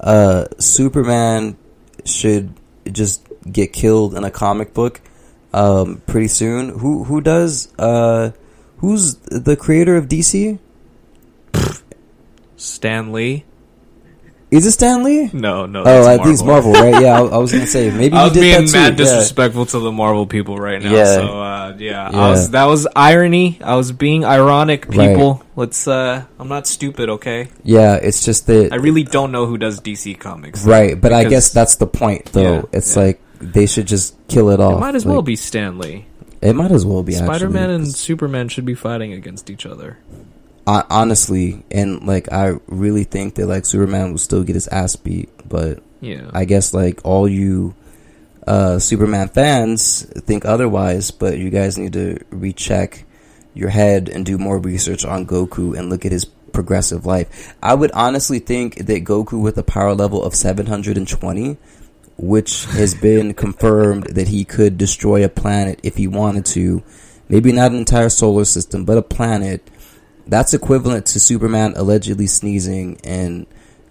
uh 0.00 0.46
Superman 0.58 1.56
should 2.04 2.52
just 2.90 3.26
get 3.50 3.72
killed 3.72 4.14
in 4.14 4.24
a 4.24 4.30
comic 4.30 4.74
book 4.74 5.00
um 5.52 6.02
pretty 6.06 6.28
soon. 6.28 6.68
Who 6.80 7.04
who 7.04 7.20
does 7.20 7.72
uh 7.78 8.32
who's 8.78 9.14
the 9.16 9.56
creator 9.56 9.96
of 9.96 10.08
DC? 10.08 10.58
Stan 12.56 13.12
Lee? 13.12 13.44
Is 14.54 14.64
it 14.66 14.70
Stan 14.72 15.02
Lee? 15.02 15.30
No, 15.32 15.66
no. 15.66 15.82
Oh, 15.84 16.06
I 16.06 16.16
think 16.16 16.28
it's 16.28 16.42
Marvel, 16.42 16.72
right? 16.72 17.02
Yeah, 17.02 17.20
I, 17.20 17.24
I 17.24 17.36
was 17.38 17.50
gonna 17.52 17.66
say 17.66 17.90
maybe 17.90 18.14
I 18.16 18.20
he 18.20 18.24
was 18.24 18.32
did 18.34 18.40
being 18.40 18.60
that 18.60 18.66
too. 18.66 18.72
mad 18.72 18.90
yeah. 18.92 18.96
disrespectful 19.04 19.66
to 19.66 19.78
the 19.80 19.90
Marvel 19.90 20.26
people 20.26 20.58
right 20.58 20.80
now. 20.80 20.92
Yeah. 20.92 21.04
So 21.16 21.40
uh, 21.42 21.74
yeah, 21.78 22.10
Yeah. 22.10 22.18
I 22.18 22.30
was 22.30 22.50
that 22.50 22.64
was 22.66 22.86
irony. 22.94 23.58
I 23.62 23.74
was 23.74 23.90
being 23.92 24.24
ironic, 24.24 24.86
Right. 24.86 25.08
people. 25.10 25.42
Let's 25.56 25.88
uh 25.88 26.24
I'm 26.38 26.48
not 26.48 26.66
stupid, 26.68 27.08
okay? 27.10 27.48
Yeah, 27.64 27.94
it's 27.96 28.24
just 28.24 28.46
that 28.46 28.72
I 28.72 28.76
really 28.76 29.02
don't 29.02 29.32
know 29.32 29.46
who 29.46 29.58
does 29.58 29.80
DC 29.80 30.18
comics. 30.20 30.64
right, 30.64 31.00
but 31.00 31.12
I 31.12 31.24
guess 31.24 31.50
that's 31.52 31.76
the 31.76 31.86
point, 31.88 32.26
though. 32.26 32.42
Yeah, 32.54 32.62
it's 32.72 32.96
like 32.96 33.20
they 33.40 33.66
should 33.66 33.86
just 33.86 34.14
kill 34.28 34.50
it 34.50 34.60
off. 34.60 34.76
It 34.78 34.80
might 34.80 34.94
as 34.94 35.04
well 35.04 35.16
Like, 35.16 35.24
be 35.26 35.36
Stan 35.36 35.78
Lee. 35.78 36.06
It 36.40 36.54
might 36.54 36.70
as 36.72 36.86
well 36.86 37.02
be. 37.02 37.12
Spider 37.14 37.48
Man 37.50 37.70
and 37.70 37.88
Superman 37.88 38.48
should 38.48 38.64
be 38.66 38.74
fighting 38.74 39.12
against 39.12 39.50
each 39.50 39.66
other. 39.66 39.98
Hon- 40.66 40.86
honestly, 40.90 41.62
and 41.70 42.06
like 42.06 42.32
I 42.32 42.54
really 42.66 43.04
think 43.04 43.34
that 43.36 43.46
like 43.46 43.66
Superman 43.66 44.10
will 44.12 44.18
still 44.18 44.42
get 44.44 44.54
his 44.54 44.68
ass 44.68 44.96
beat, 44.96 45.28
but 45.48 45.82
Yeah. 46.00 46.30
I 46.32 46.44
guess 46.44 46.72
like 46.74 47.00
all 47.04 47.28
you 47.28 47.74
uh, 48.46 48.78
Superman 48.78 49.28
fans 49.28 50.02
think 50.26 50.44
otherwise. 50.44 51.10
But 51.10 51.38
you 51.38 51.50
guys 51.50 51.78
need 51.78 51.92
to 51.94 52.18
recheck 52.30 53.04
your 53.54 53.70
head 53.70 54.08
and 54.08 54.26
do 54.26 54.36
more 54.38 54.58
research 54.58 55.04
on 55.04 55.26
Goku 55.26 55.76
and 55.78 55.88
look 55.88 56.04
at 56.04 56.12
his 56.12 56.24
progressive 56.24 57.06
life. 57.06 57.54
I 57.62 57.74
would 57.74 57.90
honestly 57.92 58.38
think 58.38 58.76
that 58.86 59.04
Goku 59.04 59.40
with 59.42 59.56
a 59.58 59.62
power 59.62 59.94
level 59.94 60.22
of 60.22 60.34
720, 60.34 61.56
which 62.16 62.64
has 62.66 62.94
been 63.00 63.34
confirmed 63.34 64.04
that 64.14 64.28
he 64.28 64.44
could 64.44 64.76
destroy 64.78 65.24
a 65.24 65.28
planet 65.28 65.80
if 65.82 65.96
he 65.96 66.06
wanted 66.08 66.44
to, 66.46 66.82
maybe 67.28 67.52
not 67.52 67.72
an 67.72 67.78
entire 67.78 68.08
solar 68.08 68.44
system, 68.44 68.84
but 68.84 68.98
a 68.98 69.02
planet. 69.02 69.68
That's 70.26 70.54
equivalent 70.54 71.06
to 71.06 71.20
Superman 71.20 71.74
allegedly 71.76 72.26
sneezing 72.26 72.98
and 73.04 73.46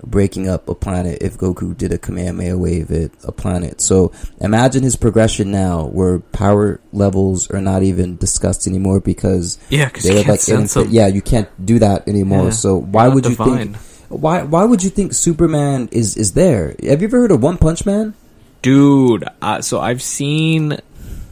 breaking 0.06 0.50
up 0.50 0.68
a 0.68 0.76
planet 0.76 1.20
if 1.22 1.38
Goku 1.38 1.78
did 1.78 1.94
a 1.94 1.98
Kamehameha 1.98 2.58
wave 2.58 2.92
at 2.92 3.12
a 3.24 3.32
planet. 3.32 3.80
So 3.80 4.12
imagine 4.42 4.84
his 4.84 4.96
progression 4.98 5.50
now, 5.52 5.86
where 5.86 6.20
power 6.20 6.82
levels 6.92 7.50
are 7.52 7.62
not 7.62 7.84
even 7.84 8.18
discussed 8.18 8.68
anymore 8.68 9.00
because 9.00 9.58
Yeah, 9.70 9.90
they 9.90 10.18
you 10.18 10.24
can't 10.26 10.28
like, 10.28 10.42
them. 10.42 10.88
yeah, 10.90 11.08
you 11.08 11.22
can't 11.22 11.48
do 11.66 11.80
that 11.80 12.06
anymore. 12.08 12.46
Yeah. 12.46 12.50
So 12.52 12.78
why 12.82 13.08
would 13.08 13.26
you 13.26 13.36
think? 13.36 13.78
Why 14.10 14.44
why 14.44 14.66
would 14.66 14.84
you 14.84 14.90
think 14.90 15.14
Superman 15.14 15.88
is 15.92 16.18
is 16.18 16.34
there? 16.34 16.76
Have 16.84 17.02
you 17.02 17.08
ever 17.08 17.20
heard 17.22 17.32
of 17.32 17.42
One 17.42 17.58
Punch 17.58 17.86
Man? 17.86 18.14
Dude, 18.62 19.24
uh, 19.42 19.62
so 19.62 19.80
I've 19.80 20.02
seen 20.02 20.78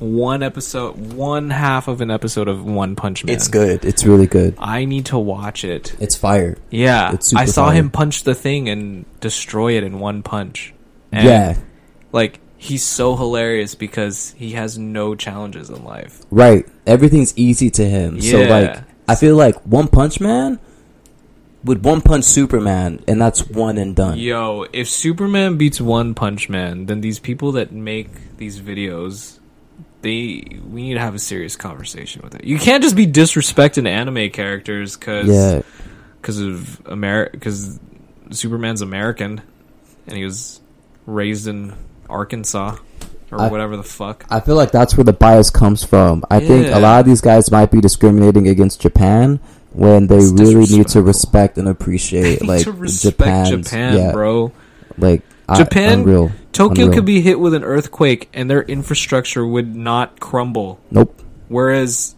one 0.02 0.41
episode, 0.44 1.14
one 1.14 1.49
half 1.52 1.88
of 1.88 2.02
an 2.02 2.10
episode 2.10 2.48
of 2.48 2.65
One 2.65 2.95
Punch 2.95 3.23
Man. 3.23 3.36
It's 3.36 3.48
good. 3.48 3.86
It's 3.86 4.03
really 4.03 4.28
good. 4.28 4.56
I 4.57 4.86
need 4.86 5.06
to 5.07 5.18
watch 5.19 5.64
it. 5.64 5.95
It's 5.99 6.15
fire. 6.15 6.57
Yeah, 6.72 7.14
It's 7.14 7.34
I 7.36 7.45
saw 7.45 7.68
fire. 7.68 7.76
him 7.76 7.90
punch 7.91 8.23
the 8.23 8.34
thing 8.34 8.68
and 8.68 9.06
destroy 9.19 9.78
it 9.78 9.84
in 9.84 9.99
one 9.99 10.23
punch. 10.23 10.73
And, 11.11 11.26
yeah, 11.28 11.57
like 12.11 12.40
he's 12.57 12.84
so 12.84 13.15
hilarious 13.15 13.76
because 13.76 14.34
he 14.38 14.52
has 14.53 14.78
no 14.78 15.14
challenges 15.15 15.69
in 15.69 15.84
life. 15.84 16.22
right. 16.32 16.65
Everything's 16.88 17.38
easy 17.38 17.69
to 17.72 17.88
him. 17.88 18.19
So 18.22 18.41
like, 18.41 18.80
I 19.07 19.15
feel 19.15 19.36
like 19.36 19.56
One 19.65 19.88
Punch 19.88 20.19
Man 20.19 20.60
would 21.64 21.86
one 21.86 22.02
punch 22.02 22.23
Superman, 22.26 23.03
and 23.07 23.22
that's 23.22 23.48
one 23.48 23.78
and 23.78 23.95
done. 23.95 24.18
Yo, 24.18 24.65
if 24.73 24.90
Superman 24.90 25.57
beats 25.57 25.80
One 25.80 26.15
Punch 26.15 26.49
Man, 26.49 26.88
then 26.88 27.02
these 27.02 27.19
people 27.19 27.52
that 27.52 27.72
make 27.72 28.38
these 28.38 28.60
videos 28.60 29.38
they 30.02 30.60
we 30.69 30.84
need 30.84 30.94
to 30.95 30.99
have 30.99 31.15
a 31.15 31.19
serious 31.19 31.56
conversation 31.56 32.22
with 32.23 32.36
it. 32.36 32.44
You 32.44 32.57
can't 32.57 32.84
just 32.84 32.95
be 32.95 33.07
disrespecting 33.07 33.88
anime 33.88 34.30
characters 34.32 34.95
because 34.98 35.28
Yeah, 35.28 35.61
because 36.22 36.40
of 36.40 36.82
America 36.88 37.32
because 37.34 37.80
Superman's 38.32 38.82
American 38.82 39.41
and 40.07 40.18
he 40.18 40.23
was 40.26 40.60
raised 41.06 41.48
in 41.48 41.73
Arkansas 42.10 42.78
or 43.32 43.41
I- 43.41 43.49
whatever 43.49 43.78
the 43.78 43.84
fuck. 43.84 44.26
I 44.30 44.40
feel 44.40 44.56
like 44.56 44.72
that's 44.72 44.98
where 44.98 45.03
the 45.03 45.14
bias 45.14 45.49
comes 45.49 45.84
from. 45.84 46.23
I 46.30 46.40
think 46.40 46.68
a 46.73 46.80
lot 46.80 46.99
of 47.02 47.06
these 47.06 47.22
guys 47.22 47.52
might 47.52 47.72
be 47.72 47.80
discriminating 47.82 48.48
against 48.48 48.82
Japan 48.82 49.40
when 49.73 50.07
they 50.07 50.18
It's 50.18 50.32
really 50.32 50.65
need 50.65 50.88
to 50.90 51.02
respect 51.02 51.57
and 51.57 51.68
appreciate 51.76 52.45
like 52.45 52.65
Japan's 52.65 53.49
Japan, 53.49 53.98
yeah, 53.98 54.11
bro. 54.11 54.52
like 54.98 55.22
I- 55.49 55.57
Japan- 55.57 55.99
unreal. 55.99 56.31
Tokyo 56.53 56.85
Unreal. 56.85 56.95
could 56.97 57.05
be 57.05 57.22
hit 57.22 57.39
with 57.39 57.53
an 57.53 57.63
earthquake 57.63 58.30
and 58.34 58.49
their 58.49 58.61
infrastructure 58.63 59.45
would 59.45 59.76
not 59.76 60.19
crumble. 60.19 60.80
Nope. 60.91 61.22
Whereas 61.47 62.15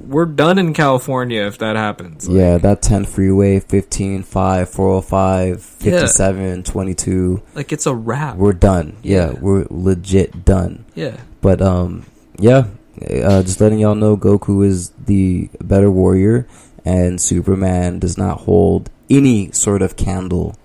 we're 0.00 0.26
done 0.26 0.58
in 0.58 0.72
California 0.72 1.42
if 1.46 1.58
that 1.58 1.76
happens. 1.76 2.28
Like, 2.28 2.36
yeah, 2.38 2.58
that 2.58 2.82
10 2.82 3.04
freeway, 3.04 3.60
15, 3.60 4.22
5, 4.22 4.68
405, 4.68 5.62
57, 5.62 6.62
22. 6.64 7.42
like 7.54 7.72
it's 7.72 7.86
a 7.86 7.94
wrap. 7.94 8.36
We're 8.36 8.52
done. 8.54 8.96
Yeah, 9.02 9.32
Yeah. 9.32 9.38
we're 9.40 9.66
legit 9.70 10.44
done. 10.44 10.84
yeah. 10.94 11.16
But 11.40 11.62
um, 11.62 12.04
yeah, 12.38 12.64
uh, 13.02 13.42
just 13.42 13.60
letting 13.60 13.78
y'all 13.78 13.94
know, 13.94 14.16
Goku 14.16 14.66
is 14.66 14.90
the 15.06 15.48
better 15.60 15.90
warrior, 15.90 16.46
and 16.84 17.20
Superman 17.20 17.98
does 18.00 18.18
not 18.18 18.40
hold 18.40 18.90
any 19.08 19.52
sort 19.52 19.82
of 19.82 19.96
candle 19.96 20.56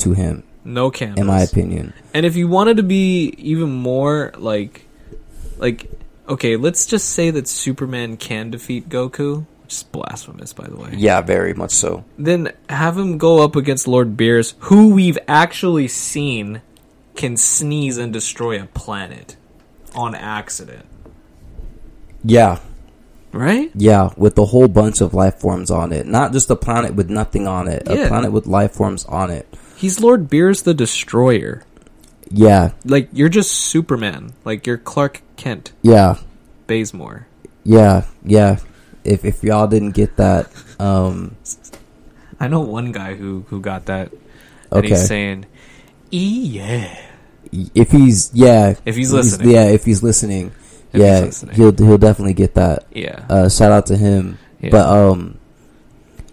to 0.00 0.12
him, 0.12 0.42
No 0.64 0.90
candles. 0.90 1.20
in 1.20 1.26
my 1.26 1.42
opinion. 1.42 1.92
And 2.14 2.24
if 2.26 2.36
you 2.36 2.48
wanted 2.48 2.76
to 2.78 2.82
be 2.82 3.34
even 3.38 3.70
more 3.70 4.32
like, 4.36 4.86
like, 5.58 5.90
okay, 6.28 6.56
let's 6.56 6.86
just 6.86 7.10
say 7.10 7.30
that 7.30 7.48
Superman 7.48 8.16
can 8.16 8.50
defeat 8.50 8.88
Goku, 8.88 9.46
which 9.62 9.74
is 9.74 9.82
blasphemous, 9.84 10.52
by 10.52 10.66
the 10.66 10.76
way. 10.76 10.90
Yeah, 10.96 11.20
very 11.20 11.54
much 11.54 11.72
so. 11.72 12.04
Then 12.18 12.52
have 12.68 12.96
him 12.96 13.18
go 13.18 13.42
up 13.42 13.56
against 13.56 13.86
Lord 13.88 14.16
Beerus, 14.16 14.54
who 14.60 14.94
we've 14.94 15.18
actually 15.28 15.88
seen 15.88 16.62
can 17.16 17.36
sneeze 17.36 17.98
and 17.98 18.12
destroy 18.12 18.62
a 18.62 18.66
planet 18.66 19.36
on 19.94 20.14
accident, 20.14 20.86
Yeah, 22.24 22.58
right? 23.32 23.70
yeah, 23.74 24.10
with 24.16 24.36
a 24.38 24.44
whole 24.46 24.68
bunch 24.68 25.00
of 25.00 25.14
life 25.14 25.36
forms 25.40 25.70
on 25.70 25.92
it, 25.92 26.06
not 26.06 26.32
just 26.32 26.50
a 26.50 26.56
planet 26.56 26.94
with 26.94 27.10
nothing 27.10 27.46
on 27.48 27.68
it, 27.68 27.82
yeah. 27.86 27.94
a 27.94 28.08
planet 28.08 28.32
with 28.32 28.46
life 28.46 28.72
forms 28.72 29.04
on 29.06 29.30
it. 29.30 29.46
He's 29.78 30.00
Lord 30.00 30.28
Beerus 30.28 30.64
the 30.64 30.74
Destroyer. 30.74 31.62
Yeah, 32.30 32.72
Like 32.84 33.08
you're 33.12 33.30
just 33.30 33.52
Superman. 33.52 34.34
Like 34.44 34.66
you're 34.66 34.76
Clark 34.76 35.22
Kent, 35.36 35.72
yeah, 35.80 36.16
Bazemore. 36.66 37.26
yeah, 37.64 38.04
yeah. 38.22 38.58
If 39.04 39.24
if 39.24 39.42
y'all 39.42 39.66
didn't 39.66 39.92
get 39.92 40.16
that, 40.16 40.50
um, 40.78 41.36
I 42.38 42.48
know 42.48 42.60
one 42.60 42.92
guy 42.92 43.14
who 43.14 43.46
who 43.48 43.60
got 43.62 43.86
that, 43.86 44.12
and 44.70 44.84
okay. 44.84 44.88
he's 44.90 45.06
saying, 45.06 45.46
"E 46.12 46.60
yeah." 46.60 46.98
if 47.74 47.90
he's 47.90 48.30
yeah, 48.34 48.74
If 48.84 48.94
he's 48.96 49.10
listening. 49.10 49.48
yeah, 49.48 49.64
if 49.72 49.86
he's 49.86 50.02
listening, 50.02 50.52
If 50.92 51.00
yeah, 51.00 51.24
he's 51.24 51.42
listening. 51.42 51.56
he'll 51.56 51.72
he'll 51.72 51.96
definitely 51.96 52.34
get 52.34 52.54
that. 52.56 52.84
Yeah. 52.92 53.24
Uh, 53.30 53.48
shout 53.48 53.72
out 53.72 53.86
to 53.86 53.96
him. 53.96 54.36
yeah. 54.60 54.68
But 54.68 54.84
um, 54.86 55.37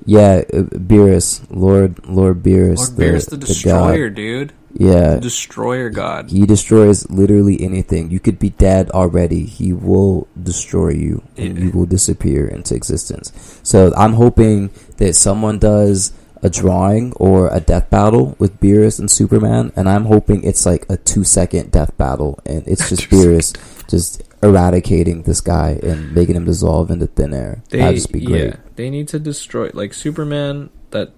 yeah, 0.06 0.44
uh, 0.54 0.62
Beerus, 0.78 1.46
Lord 1.50 2.06
Lord 2.08 2.44
Beerus, 2.44 2.78
Lord 2.78 2.92
Beerus 2.92 3.30
the, 3.30 3.38
Destroyer, 3.38 4.10
dude. 4.10 4.50
God. 4.50 4.56
Yeah, 4.78 5.16
Destroyer 5.20 5.90
God. 5.90 6.30
he 6.32 6.46
destroys 6.46 7.10
literally 7.10 7.62
anything. 7.64 8.12
You 8.12 8.20
could 8.20 8.38
be 8.38 8.50
dead 8.50 8.92
already. 8.92 9.46
He 9.46 9.72
will 9.72 10.28
destroy 10.42 10.90
you, 10.90 11.24
and 11.38 11.58
Yeah. 11.58 11.64
you 11.66 11.72
will 11.72 11.86
disappear 11.86 12.46
into 12.46 12.76
existence. 12.76 13.32
So 13.64 13.94
I'm 13.96 14.14
hoping 14.14 14.70
that 14.98 15.16
someone 15.16 15.60
does 15.60 16.12
a 16.44 16.50
drawing 16.50 17.14
or 17.14 17.48
a 17.56 17.62
death 17.62 17.90
battle 17.90 18.36
with 18.38 18.60
Beerus 18.60 19.00
and 19.00 19.10
Superman, 19.10 19.72
and 19.78 19.88
I'm 19.88 20.06
hoping 20.06 20.44
it's 20.44 20.66
like 20.66 20.86
a 20.90 20.98
two 20.98 21.24
second 21.24 21.72
death 21.72 21.98
battle, 21.98 22.38
and 22.46 22.62
it's 22.68 22.90
just 22.92 23.10
Beerus 23.10 23.56
just 23.90 24.22
eradicating 24.46 25.24
this 25.24 25.42
guy 25.42 25.80
and 25.82 26.14
making 26.14 26.36
him 26.36 26.46
dissolve 26.46 26.92
into 26.92 27.08
thin 27.08 27.34
air. 27.34 27.64
They, 27.70 27.80
That'd 27.80 27.96
just 27.96 28.12
be 28.12 28.22
great. 28.22 28.46
Yeah, 28.46 28.56
they 28.76 28.90
need 28.90 29.08
to 29.10 29.20
destroy 29.20 29.72
like 29.74 29.94
Superman. 29.94 30.70
That 30.92 31.12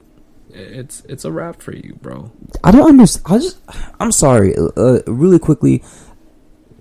it's 0.49 1.03
it's 1.05 1.25
a 1.25 1.31
wrap 1.31 1.61
for 1.61 1.75
you, 1.75 1.97
bro. 2.01 2.31
I 2.63 2.71
don't 2.71 2.87
understand. 2.87 3.25
I 3.27 3.37
just, 3.37 3.59
I'm 3.99 4.11
sorry. 4.11 4.55
Uh, 4.55 4.99
really 5.05 5.39
quickly, 5.39 5.83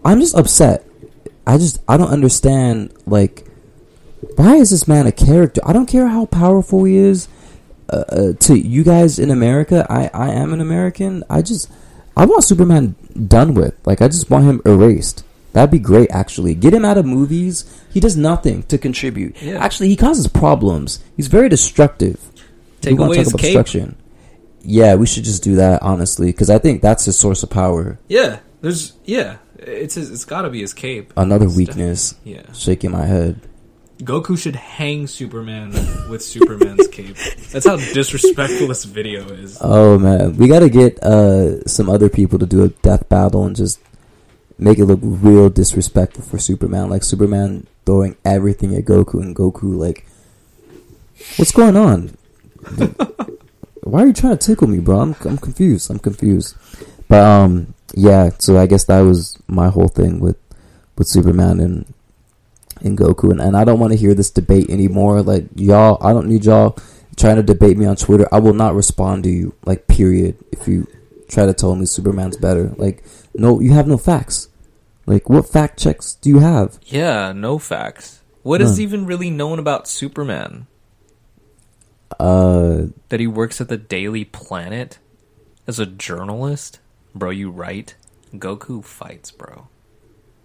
I'm 0.05 0.20
just 0.20 0.35
upset. 0.35 0.86
I 1.47 1.59
just, 1.59 1.78
I 1.86 1.97
don't 1.97 2.10
understand. 2.10 2.93
Like, 3.06 3.47
why 4.36 4.56
is 4.56 4.70
this 4.70 4.89
man 4.89 5.06
a 5.06 5.12
character? 5.12 5.60
I 5.64 5.73
don't 5.73 5.86
care 5.86 6.09
how 6.09 6.27
powerful 6.27 6.85
he 6.85 6.97
is. 6.97 7.28
Uh, 7.89 8.05
uh, 8.09 8.32
to 8.40 8.59
you 8.59 8.82
guys 8.82 9.20
in 9.20 9.31
America, 9.31 9.86
I, 9.89 10.10
I 10.12 10.31
am 10.31 10.52
an 10.52 10.60
American. 10.60 11.23
I 11.31 11.40
just, 11.40 11.70
I 12.16 12.27
want 12.27 12.43
Superman 12.43 12.97
done 13.28 13.55
with. 13.55 13.78
Like, 13.86 14.02
I 14.02 14.09
just 14.09 14.28
want 14.28 14.44
him 14.44 14.60
erased. 14.66 15.23
That'd 15.57 15.70
be 15.70 15.78
great, 15.78 16.11
actually. 16.11 16.55
Get 16.55 16.74
him 16.74 16.85
out 16.85 16.99
of 16.99 17.07
movies. 17.07 17.65
He 17.91 17.99
does 17.99 18.15
nothing 18.15 18.65
to 18.65 18.77
contribute. 18.77 19.41
Yeah. 19.41 19.55
Actually, 19.57 19.89
he 19.89 19.97
causes 19.97 20.27
problems. 20.28 21.03
He's 21.16 21.28
very 21.28 21.49
destructive. 21.49 22.20
Take 22.83 22.99
away 22.99 23.16
talk 23.16 23.16
his 23.16 23.28
about 23.28 23.41
cape. 23.41 23.55
destruction. 23.55 23.97
Yeah, 24.61 24.97
we 24.97 25.07
should 25.07 25.24
just 25.24 25.43
do 25.43 25.55
that 25.55 25.81
honestly, 25.81 26.27
because 26.27 26.51
I 26.51 26.59
think 26.59 26.83
that's 26.83 27.07
his 27.07 27.19
source 27.19 27.43
of 27.43 27.49
power. 27.49 27.99
Yeah, 28.07 28.41
there's 28.61 28.93
yeah. 29.07 29.39
It's 29.59 29.95
his, 29.95 30.11
it's 30.11 30.27
got 30.27 30.43
to 30.43 30.51
be 30.51 30.61
his 30.61 30.74
cape. 30.74 31.15
Another 31.16 31.47
It's 31.47 31.57
weakness. 31.57 32.15
Yeah, 32.23 32.53
Shaking 32.53 32.91
my 32.91 33.07
head. 33.07 33.41
Goku 34.01 34.37
should 34.39 34.57
hang 34.57 35.07
Superman 35.07 35.70
with 36.11 36.23
Superman's 36.23 36.87
cape. 36.89 37.16
That's 37.51 37.65
how 37.65 37.77
disrespectful 37.77 38.69
this 38.69 38.85
video 38.85 39.24
is. 39.31 39.57
Oh 39.62 39.99
man, 39.99 40.37
we 40.37 40.49
got 40.49 40.59
to 40.61 40.69
get 40.69 41.03
uh 41.03 41.65
some 41.65 41.89
other 41.89 42.11
people 42.11 42.39
to 42.41 42.45
do 42.45 42.62
a 42.62 42.69
death 42.69 43.09
battle 43.09 43.47
and 43.47 43.57
just 43.57 43.81
make 44.59 44.78
it 44.78 44.85
look 44.85 45.01
real 45.03 45.51
disrespectful 45.51 46.24
for 46.24 46.39
Superman. 46.39 46.91
Like 46.91 47.03
Superman 47.03 47.66
throwing 47.85 48.16
everything 48.24 48.74
at 48.74 48.85
Goku, 48.85 49.20
and 49.20 49.35
Goku 49.35 49.77
like, 49.77 50.07
what's 51.37 51.53
going 51.53 51.77
on? 51.77 52.16
Why 53.83 54.03
are 54.03 54.07
you 54.09 54.12
trying 54.12 54.37
to 54.37 54.47
tickle 54.47 54.66
me, 54.66 54.81
bro? 54.81 55.01
I'm 55.01 55.16
I'm 55.24 55.39
confused. 55.39 55.91
I'm 55.91 55.99
confused. 55.99 56.57
But 57.09 57.23
um, 57.23 57.74
yeah. 57.95 58.31
So 58.39 58.59
I 58.59 58.66
guess 58.66 58.85
that 58.85 59.01
was 59.01 59.39
my 59.47 59.69
whole 59.69 59.89
thing 59.89 60.19
with 60.19 60.37
with 60.99 61.07
Superman 61.07 61.61
and 61.61 61.93
and 62.81 62.99
Goku, 62.99 63.31
and, 63.31 63.41
and 63.41 63.57
I 63.57 63.65
don't 63.65 63.78
want 63.78 63.93
to 63.93 63.99
hear 63.99 64.15
this 64.15 64.31
debate 64.31 64.70
anymore. 64.70 65.23
Like 65.23 65.45
y'all, 65.55 66.05
I 66.05 66.12
don't 66.12 66.28
need 66.28 66.45
y'all 66.45 66.77
trying 67.16 67.37
to 67.37 67.43
debate 67.43 67.78
me 67.78 67.87
on 67.87 67.97
Twitter. 67.97 68.28
I 68.33 68.41
will 68.41 68.55
not 68.55 68.74
respond 68.74 69.24
to 69.24 69.31
you. 69.31 69.55
Like 69.65 69.87
period. 69.87 70.37
If 70.51 70.66
you 70.66 70.89
try 71.28 71.47
to 71.47 71.55
tell 71.55 71.74
me 71.74 71.86
Superman's 71.86 72.36
better, 72.36 72.73
like 72.77 73.05
no, 73.35 73.61
you 73.61 73.73
have 73.73 73.86
no 73.86 73.98
facts. 73.98 74.48
Like 75.07 75.28
what 75.31 75.48
fact 75.48 75.78
checks 75.78 76.15
do 76.15 76.28
you 76.31 76.39
have? 76.40 76.78
Yeah, 76.85 77.32
no 77.32 77.59
facts. 77.59 78.20
What 78.43 78.61
is 78.61 78.73
None. 78.73 78.81
even 78.82 79.07
really 79.07 79.31
known 79.31 79.59
about 79.59 79.89
Superman? 79.89 80.66
Uh, 82.19 82.86
That 83.09 83.20
he 83.20 83.27
works 83.27 83.61
at 83.61 83.69
the 83.69 83.77
Daily 83.77 84.24
Planet 84.24 84.98
as 85.66 85.78
a 85.78 85.86
journalist? 85.86 86.78
Bro, 87.15 87.31
you 87.31 87.51
write? 87.51 87.94
Goku 88.35 88.85
fights, 88.85 89.31
bro. 89.31 89.69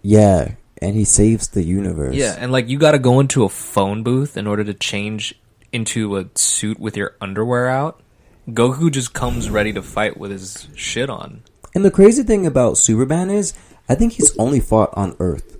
yeah, 0.02 0.54
and 0.80 0.96
he 0.96 1.04
saves 1.04 1.48
the 1.48 1.62
universe. 1.62 2.14
Yeah, 2.16 2.34
and 2.38 2.50
like 2.50 2.68
you 2.68 2.78
got 2.78 2.92
to 2.92 2.98
go 2.98 3.20
into 3.20 3.44
a 3.44 3.48
phone 3.48 4.02
booth 4.02 4.36
in 4.36 4.46
order 4.46 4.64
to 4.64 4.74
change 4.74 5.34
into 5.72 6.16
a 6.16 6.26
suit 6.34 6.78
with 6.80 6.96
your 6.96 7.14
underwear 7.20 7.68
out. 7.68 8.00
Goku 8.48 8.90
just 8.90 9.14
comes 9.14 9.48
ready 9.50 9.72
to 9.72 9.82
fight 9.82 10.16
with 10.16 10.30
his 10.30 10.68
shit 10.74 11.08
on. 11.08 11.42
And 11.74 11.84
the 11.84 11.90
crazy 11.90 12.22
thing 12.22 12.46
about 12.46 12.76
Superman 12.78 13.30
is, 13.30 13.54
I 13.88 13.94
think 13.94 14.12
he's 14.14 14.36
only 14.38 14.60
fought 14.60 14.90
on 14.94 15.16
Earth. 15.18 15.58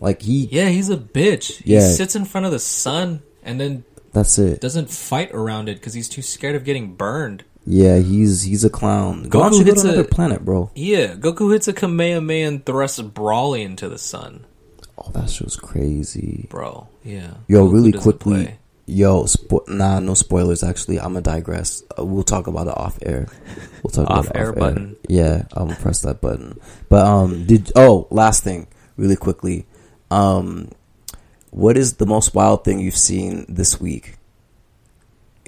Like 0.00 0.22
he, 0.22 0.46
Yeah, 0.46 0.68
he's 0.68 0.90
a 0.90 0.96
bitch. 0.96 1.62
Yeah. 1.64 1.80
He 1.80 1.94
sits 1.94 2.14
in 2.16 2.24
front 2.24 2.46
of 2.46 2.52
the 2.52 2.58
sun 2.58 3.22
and 3.42 3.60
then 3.60 3.84
that's 4.12 4.38
it. 4.38 4.60
doesn't 4.60 4.90
fight 4.90 5.30
around 5.32 5.68
it 5.68 5.74
because 5.78 5.94
he's 5.94 6.08
too 6.08 6.22
scared 6.22 6.54
of 6.56 6.64
getting 6.64 6.94
burned. 6.94 7.44
Yeah, 7.66 7.98
he's 7.98 8.42
he's 8.42 8.64
a 8.64 8.70
clown. 8.70 9.28
Go 9.28 9.40
Goku 9.40 9.44
on, 9.44 9.50
go 9.52 9.58
to 9.58 9.64
hits 9.64 9.84
another 9.84 10.00
a- 10.02 10.04
planet, 10.04 10.44
bro. 10.44 10.70
Yeah, 10.74 11.14
Goku 11.14 11.52
hits 11.52 11.68
a 11.68 11.72
Kamehameha 11.74 12.48
and 12.48 12.64
thrusts 12.66 13.00
Broly 13.00 13.62
into 13.64 13.88
the 13.88 13.98
sun. 13.98 14.46
Oh, 14.96 15.10
that 15.12 15.28
show's 15.30 15.56
crazy. 15.56 16.46
Bro, 16.48 16.88
yeah. 17.04 17.34
Yo, 17.46 17.66
Goku 17.66 17.72
really 17.72 17.92
quickly. 17.92 18.44
play. 18.44 18.58
Yo, 18.90 19.24
spo- 19.24 19.68
nah, 19.68 20.00
no 20.00 20.14
spoilers. 20.14 20.62
Actually, 20.62 20.98
I'm 20.98 21.12
gonna 21.12 21.20
digress. 21.20 21.82
Uh, 21.98 22.06
we'll 22.06 22.22
talk 22.22 22.46
about 22.46 22.68
it 22.68 22.76
off 22.76 22.98
air. 23.02 23.28
We'll 23.82 23.90
talk 23.90 24.06
about 24.08 24.24
it 24.24 24.28
Off-air 24.30 24.48
off 24.48 24.56
button. 24.56 24.96
Yeah, 25.08 25.42
I'm 25.52 25.68
gonna 25.68 25.78
press 25.78 26.00
that 26.02 26.22
button. 26.22 26.58
But 26.88 27.06
um, 27.06 27.44
did 27.44 27.70
oh, 27.76 28.08
last 28.10 28.42
thing, 28.44 28.66
really 28.96 29.14
quickly. 29.16 29.66
Um, 30.10 30.70
what 31.50 31.76
is 31.76 31.96
the 31.96 32.06
most 32.06 32.34
wild 32.34 32.64
thing 32.64 32.80
you've 32.80 32.96
seen 32.96 33.44
this 33.46 33.78
week? 33.78 34.16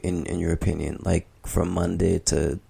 In 0.02 0.26
in 0.26 0.38
your 0.38 0.52
opinion, 0.52 0.98
like 1.02 1.26
from 1.46 1.70
Monday 1.72 2.18
to 2.28 2.60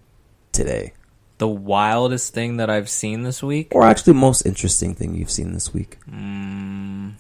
today. 0.53 0.93
the 1.39 1.49
wildest 1.49 2.33
thing 2.35 2.59
that 2.59 2.69
I've 2.71 2.89
seen 2.89 3.23
this 3.25 3.43
week. 3.43 3.75
Or 3.75 3.83
actually, 3.83 4.13
most 4.13 4.47
interesting 4.47 4.95
thing 4.95 5.15
you've 5.17 5.31
seen 5.31 5.53
this 5.53 5.73
week? 5.75 5.99
Mm, 6.09 7.15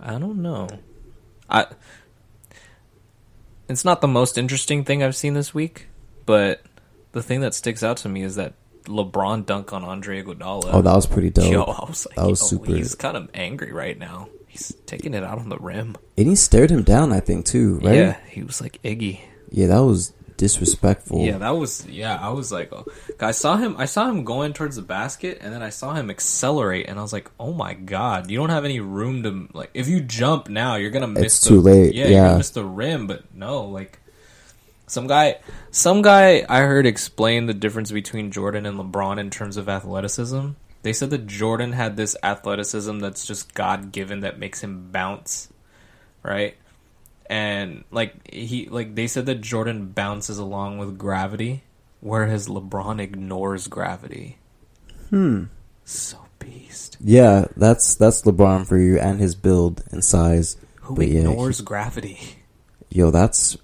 I 0.00 0.18
don't 0.18 0.42
know. 0.42 0.66
I. 1.48 1.66
It's 3.68 3.84
not 3.84 4.00
the 4.00 4.08
most 4.08 4.38
interesting 4.38 4.84
thing 4.84 5.02
I've 5.02 5.16
seen 5.16 5.34
this 5.34 5.52
week, 5.52 5.88
but 6.24 6.62
the 7.12 7.22
thing 7.22 7.40
that 7.40 7.54
sticks 7.54 7.82
out 7.82 7.96
to 7.98 8.08
me 8.08 8.22
is 8.22 8.36
that 8.36 8.54
LeBron 8.84 9.44
dunk 9.44 9.72
on 9.72 9.82
Andre 9.82 10.22
Iguodala. 10.22 10.70
Oh, 10.72 10.82
that 10.82 10.94
was 10.94 11.06
pretty 11.06 11.30
dope. 11.30 11.50
Yo, 11.50 11.62
I 11.62 11.84
was 11.88 12.06
like, 12.06 12.16
that 12.16 12.26
was 12.26 12.40
super. 12.40 12.72
He's 12.72 12.94
kind 12.94 13.16
of 13.16 13.28
angry 13.34 13.72
right 13.72 13.98
now. 13.98 14.28
He's 14.46 14.72
taking 14.86 15.14
it 15.14 15.24
out 15.24 15.38
on 15.38 15.48
the 15.48 15.58
rim. 15.58 15.96
And 16.16 16.28
he 16.28 16.36
stared 16.36 16.70
him 16.70 16.82
down, 16.82 17.12
I 17.12 17.20
think, 17.20 17.44
too, 17.44 17.80
right? 17.80 17.94
Yeah, 17.94 18.16
he 18.28 18.42
was 18.42 18.60
like 18.60 18.80
Iggy. 18.82 19.20
Yeah, 19.50 19.66
that 19.66 19.80
was 19.80 20.12
disrespectful. 20.36 21.24
Yeah, 21.24 21.38
that 21.38 21.50
was 21.50 21.86
yeah. 21.86 22.16
I 22.20 22.30
was 22.30 22.52
like, 22.52 22.72
oh. 22.72 22.84
I 23.20 23.30
saw 23.32 23.56
him. 23.56 23.76
I 23.78 23.86
saw 23.86 24.08
him 24.08 24.24
going 24.24 24.52
towards 24.52 24.76
the 24.76 24.82
basket, 24.82 25.38
and 25.40 25.52
then 25.52 25.62
I 25.62 25.70
saw 25.70 25.94
him 25.94 26.10
accelerate, 26.10 26.86
and 26.88 26.98
I 26.98 27.02
was 27.02 27.12
like, 27.12 27.30
oh 27.40 27.52
my 27.52 27.74
god, 27.74 28.30
you 28.30 28.38
don't 28.38 28.50
have 28.50 28.64
any 28.64 28.80
room 28.80 29.22
to 29.22 29.48
like. 29.56 29.70
If 29.74 29.88
you 29.88 30.00
jump 30.00 30.48
now, 30.48 30.76
you're 30.76 30.90
gonna 30.90 31.06
miss. 31.06 31.24
It's 31.24 31.40
the, 31.44 31.50
too 31.50 31.60
late, 31.60 31.94
Yeah, 31.94 32.04
you're 32.04 32.12
yeah. 32.12 32.24
gonna 32.26 32.38
miss 32.38 32.50
the 32.50 32.64
rim. 32.64 33.06
But 33.06 33.34
no, 33.34 33.64
like 33.64 33.98
some 34.86 35.06
guy, 35.06 35.38
some 35.70 36.02
guy 36.02 36.44
I 36.48 36.60
heard 36.60 36.86
explain 36.86 37.46
the 37.46 37.54
difference 37.54 37.90
between 37.90 38.30
Jordan 38.30 38.66
and 38.66 38.78
LeBron 38.78 39.18
in 39.18 39.30
terms 39.30 39.56
of 39.56 39.68
athleticism. 39.68 40.50
They 40.82 40.92
said 40.92 41.10
that 41.10 41.26
Jordan 41.26 41.72
had 41.72 41.96
this 41.96 42.16
athleticism 42.22 43.00
that's 43.00 43.26
just 43.26 43.54
God 43.54 43.90
given 43.90 44.20
that 44.20 44.38
makes 44.38 44.62
him 44.62 44.92
bounce, 44.92 45.48
right? 46.22 46.56
And 47.28 47.84
like 47.90 48.32
he 48.32 48.68
like 48.68 48.94
they 48.94 49.06
said 49.06 49.26
that 49.26 49.40
Jordan 49.40 49.88
bounces 49.88 50.38
along 50.38 50.78
with 50.78 50.98
gravity, 50.98 51.62
whereas 52.00 52.48
LeBron 52.48 53.00
ignores 53.00 53.68
gravity. 53.68 54.38
Hmm. 55.10 55.44
So 55.84 56.18
beast. 56.38 56.96
Yeah, 57.00 57.46
that's 57.56 57.94
that's 57.94 58.22
LeBron 58.22 58.66
for 58.66 58.76
you 58.78 58.98
and 58.98 59.20
his 59.20 59.34
build 59.34 59.82
and 59.90 60.04
size. 60.04 60.56
Who 60.82 60.94
But 60.96 61.08
yeah, 61.08 61.20
ignores 61.20 61.60
gravity, 61.62 62.18
Yo, 62.90 63.10
that's 63.10 63.56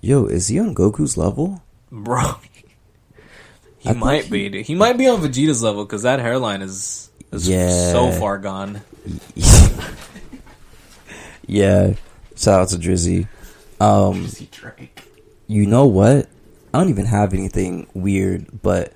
yo. 0.00 0.24
Is 0.26 0.48
he 0.48 0.58
on 0.58 0.74
Goku's 0.74 1.16
level? 1.16 1.62
bro? 1.90 2.34
He 3.78 3.88
I 3.88 3.92
might 3.94 4.20
think 4.28 4.32
be. 4.32 4.48
dude. 4.50 4.66
He 4.66 4.74
might 4.74 4.98
be 4.98 5.08
on 5.08 5.22
Vegeta's 5.22 5.62
level 5.62 5.86
because 5.86 6.02
that 6.02 6.20
hairline 6.20 6.60
is, 6.60 7.08
is 7.32 7.48
Yeah. 7.48 7.92
so 7.92 8.12
far 8.12 8.36
gone. 8.36 8.82
yeah. 11.46 11.94
Shout 12.40 12.58
out 12.60 12.68
to 12.70 12.76
Drizzy. 12.76 13.28
Um, 13.80 14.24
he 14.24 14.46
Drake? 14.46 15.02
you 15.46 15.66
know 15.66 15.84
what? 15.84 16.26
I 16.72 16.78
don't 16.78 16.88
even 16.88 17.04
have 17.04 17.34
anything 17.34 17.86
weird, 17.92 18.62
but 18.62 18.94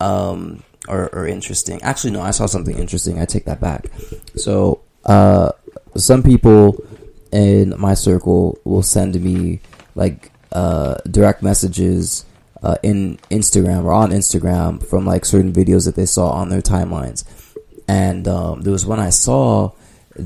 um, 0.00 0.64
or, 0.88 1.08
or 1.14 1.24
interesting. 1.24 1.80
Actually, 1.82 2.10
no, 2.10 2.20
I 2.20 2.32
saw 2.32 2.46
something 2.46 2.76
interesting. 2.76 3.20
I 3.20 3.26
take 3.26 3.44
that 3.44 3.60
back. 3.60 3.86
So, 4.34 4.80
uh, 5.04 5.52
some 5.96 6.24
people 6.24 6.82
in 7.30 7.78
my 7.78 7.94
circle 7.94 8.58
will 8.64 8.82
send 8.82 9.20
me 9.20 9.60
like 9.94 10.32
uh 10.50 10.96
direct 11.08 11.44
messages 11.44 12.24
uh 12.64 12.74
in 12.82 13.16
Instagram 13.30 13.84
or 13.84 13.92
on 13.92 14.10
Instagram 14.10 14.84
from 14.84 15.06
like 15.06 15.24
certain 15.24 15.52
videos 15.52 15.84
that 15.84 15.94
they 15.94 16.06
saw 16.06 16.30
on 16.30 16.48
their 16.48 16.60
timelines. 16.60 17.24
And 17.86 18.26
um, 18.26 18.62
there 18.62 18.72
was 18.72 18.84
one 18.84 18.98
I 18.98 19.10
saw 19.10 19.72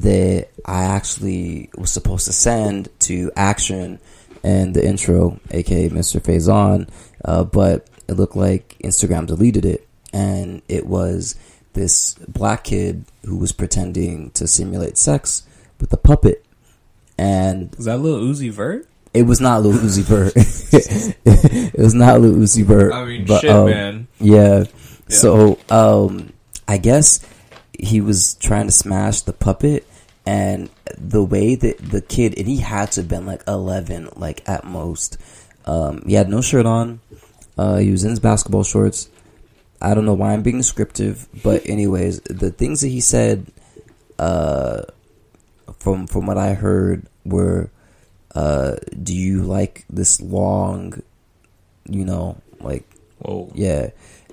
that 0.03 0.49
I 0.65 0.85
actually 0.85 1.71
was 1.77 1.93
supposed 1.93 2.27
to 2.27 2.33
send 2.33 2.89
to 3.01 3.31
Action 3.37 4.01
and 4.43 4.75
the 4.75 4.87
intro, 4.87 5.41
aka 5.51 5.89
Mr. 5.89 6.21
Faison, 6.21 6.89
uh, 7.25 7.45
but 7.45 7.89
it 8.09 8.13
looked 8.15 8.37
like 8.37 8.77
Instagram 8.85 9.27
deleted 9.27 9.65
it, 9.65 9.89
and 10.13 10.63
it 10.69 10.87
was 10.87 11.37
this 11.73 12.15
black 12.29 12.65
kid 12.65 13.05
who 13.25 13.37
was 13.37 13.53
pretending 13.53 14.31
to 14.33 14.47
simulate 14.47 14.99
sex 14.99 15.43
with 15.81 15.93
a 15.93 15.97
puppet, 15.97 16.45
and 17.19 17.75
Is 17.79 17.87
that 17.87 17.99
little 17.99 18.21
Uzi 18.21 18.51
Vert? 18.51 18.87
it 19.15 19.23
was 19.23 19.41
not 19.41 19.63
Lil 19.63 19.79
Uzi 19.79 20.03
Vert. 20.03 20.33
it 20.37 21.79
was 21.79 21.95
not 21.95 22.21
Lil 22.21 22.35
Uzi 22.35 22.65
Vert. 22.65 22.93
I 22.93 23.05
mean, 23.05 23.25
but, 23.25 23.41
shit, 23.41 23.51
um, 23.51 23.67
man. 23.71 24.09
yeah. 24.19 24.65
So, 25.09 25.59
um, 25.71 26.33
I 26.67 26.79
guess 26.79 27.21
he 27.79 28.01
was 28.01 28.35
trying 28.35 28.67
to 28.67 28.73
smash 28.73 29.23
the 29.23 29.33
puppet, 29.33 29.87
and 30.27 30.71
the 30.97 31.23
way 31.23 31.55
that 31.55 31.79
the 31.79 32.01
kid, 32.01 32.39
and 32.39 32.47
he 32.47 32.59
had 32.59 32.93
to 32.93 33.01
have 33.01 33.09
been 33.09 33.27
like 33.27 33.43
11, 33.47 34.11
like 34.17 34.49
at 34.49 34.65
most. 34.65 35.19
Um, 35.67 36.03
he 36.07 36.15
had 36.15 36.29
no 36.29 36.41
shirt 36.41 36.67
on. 36.67 37.01
Uh, 37.57 37.77
he 37.77 37.91
was 37.91 38.05
in 38.05 38.11
his 38.11 38.21
basketball 38.21 38.65
shorts. 38.65 39.09
I 39.81 39.95
don't 39.95 40.07
know 40.07 40.15
why 40.15 40.33
I'm 40.33 40.43
being 40.43 40.59
descriptive, 40.59 41.29
but 41.43 41.69
anyways, 41.69 42.21
the 42.23 42.51
things 42.51 42.81
that 42.81 42.89
he 42.89 43.01
said, 43.01 43.47
uh, 44.19 44.83
from 45.79 46.07
from 46.07 46.27
what 46.27 46.39
I 46.39 46.55
heard, 46.55 47.07
were, 47.25 47.71
uh, 48.35 48.77
"Do 49.03 49.15
you 49.15 49.43
like 49.43 49.85
this 49.91 50.21
long, 50.21 51.03
you 51.87 52.05
know, 52.05 52.41
like 52.61 52.85
Whoa. 53.19 53.51
yeah. 53.55 53.91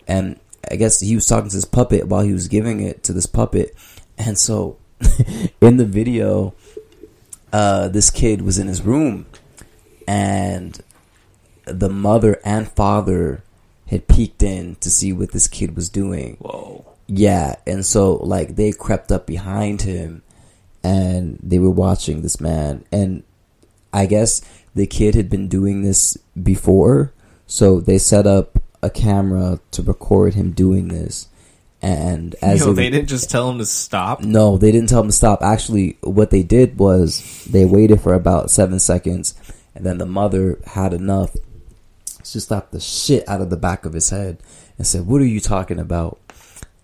And 0.07 0.39
I 0.69 0.75
guess 0.75 0.99
he 0.99 1.15
was 1.15 1.25
talking 1.25 1.49
to 1.49 1.55
this 1.55 1.65
puppet 1.65 2.07
while 2.07 2.21
he 2.21 2.33
was 2.33 2.47
giving 2.47 2.81
it 2.81 3.03
to 3.03 3.13
this 3.13 3.25
puppet. 3.25 3.75
And 4.17 4.37
so 4.37 4.77
in 5.61 5.77
the 5.77 5.85
video, 5.85 6.53
uh, 7.51 7.87
this 7.87 8.09
kid 8.09 8.41
was 8.41 8.59
in 8.59 8.67
his 8.67 8.81
room 8.81 9.25
and 10.07 10.81
the 11.65 11.89
mother 11.89 12.39
and 12.43 12.69
father 12.69 13.43
had 13.87 14.07
peeked 14.07 14.43
in 14.43 14.75
to 14.75 14.89
see 14.89 15.11
what 15.11 15.31
this 15.31 15.47
kid 15.47 15.75
was 15.75 15.89
doing. 15.89 16.37
Whoa. 16.39 16.85
Yeah, 17.07 17.55
and 17.67 17.85
so 17.85 18.13
like 18.15 18.55
they 18.55 18.71
crept 18.71 19.11
up 19.11 19.25
behind 19.25 19.81
him 19.81 20.23
and 20.83 21.37
they 21.43 21.59
were 21.59 21.69
watching 21.69 22.21
this 22.21 22.39
man 22.39 22.85
and 22.91 23.23
I 23.93 24.05
guess 24.05 24.41
the 24.73 24.87
kid 24.87 25.15
had 25.15 25.29
been 25.29 25.47
doing 25.47 25.81
this 25.81 26.17
before, 26.41 27.13
so 27.45 27.81
they 27.81 27.97
set 27.97 28.25
up 28.25 28.60
a 28.83 28.89
camera 28.89 29.59
to 29.71 29.81
record 29.81 30.33
him 30.33 30.51
doing 30.51 30.87
this. 30.87 31.27
And 31.81 32.35
as 32.41 32.59
Yo, 32.59 32.71
it- 32.71 32.75
they 32.75 32.89
didn't 32.89 33.09
just 33.09 33.29
tell 33.29 33.49
him 33.49 33.57
to 33.57 33.65
stop. 33.65 34.21
no, 34.23 34.57
they 34.57 34.71
didn't 34.71 34.89
tell 34.89 35.01
him 35.01 35.07
to 35.07 35.13
stop. 35.13 35.41
Actually, 35.41 35.97
what 36.01 36.29
they 36.29 36.43
did 36.43 36.77
was 36.77 37.43
they 37.49 37.65
waited 37.65 38.01
for 38.01 38.13
about 38.13 38.51
seven 38.51 38.77
seconds, 38.79 39.33
and 39.75 39.85
then 39.85 39.97
the 39.97 40.05
mother 40.05 40.59
had 40.65 40.93
enough. 40.93 41.35
She 42.23 42.39
slapped 42.39 42.71
the 42.71 42.79
shit 42.79 43.27
out 43.27 43.41
of 43.41 43.49
the 43.49 43.57
back 43.57 43.85
of 43.85 43.93
his 43.93 44.09
head 44.11 44.37
and 44.77 44.85
said, 44.85 45.07
"What 45.07 45.21
are 45.21 45.25
you 45.25 45.39
talking 45.39 45.79
about?" 45.79 46.19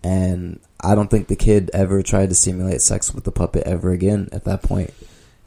And 0.02 0.58
I 0.80 0.94
don't 0.96 1.10
think 1.10 1.28
the 1.28 1.36
kid 1.36 1.70
ever 1.72 2.02
tried 2.02 2.30
to 2.30 2.34
simulate 2.34 2.82
sex 2.82 3.14
with 3.14 3.24
the 3.24 3.32
puppet 3.32 3.64
ever 3.66 3.90
again 3.92 4.28
at 4.32 4.44
that 4.44 4.62
point. 4.62 4.92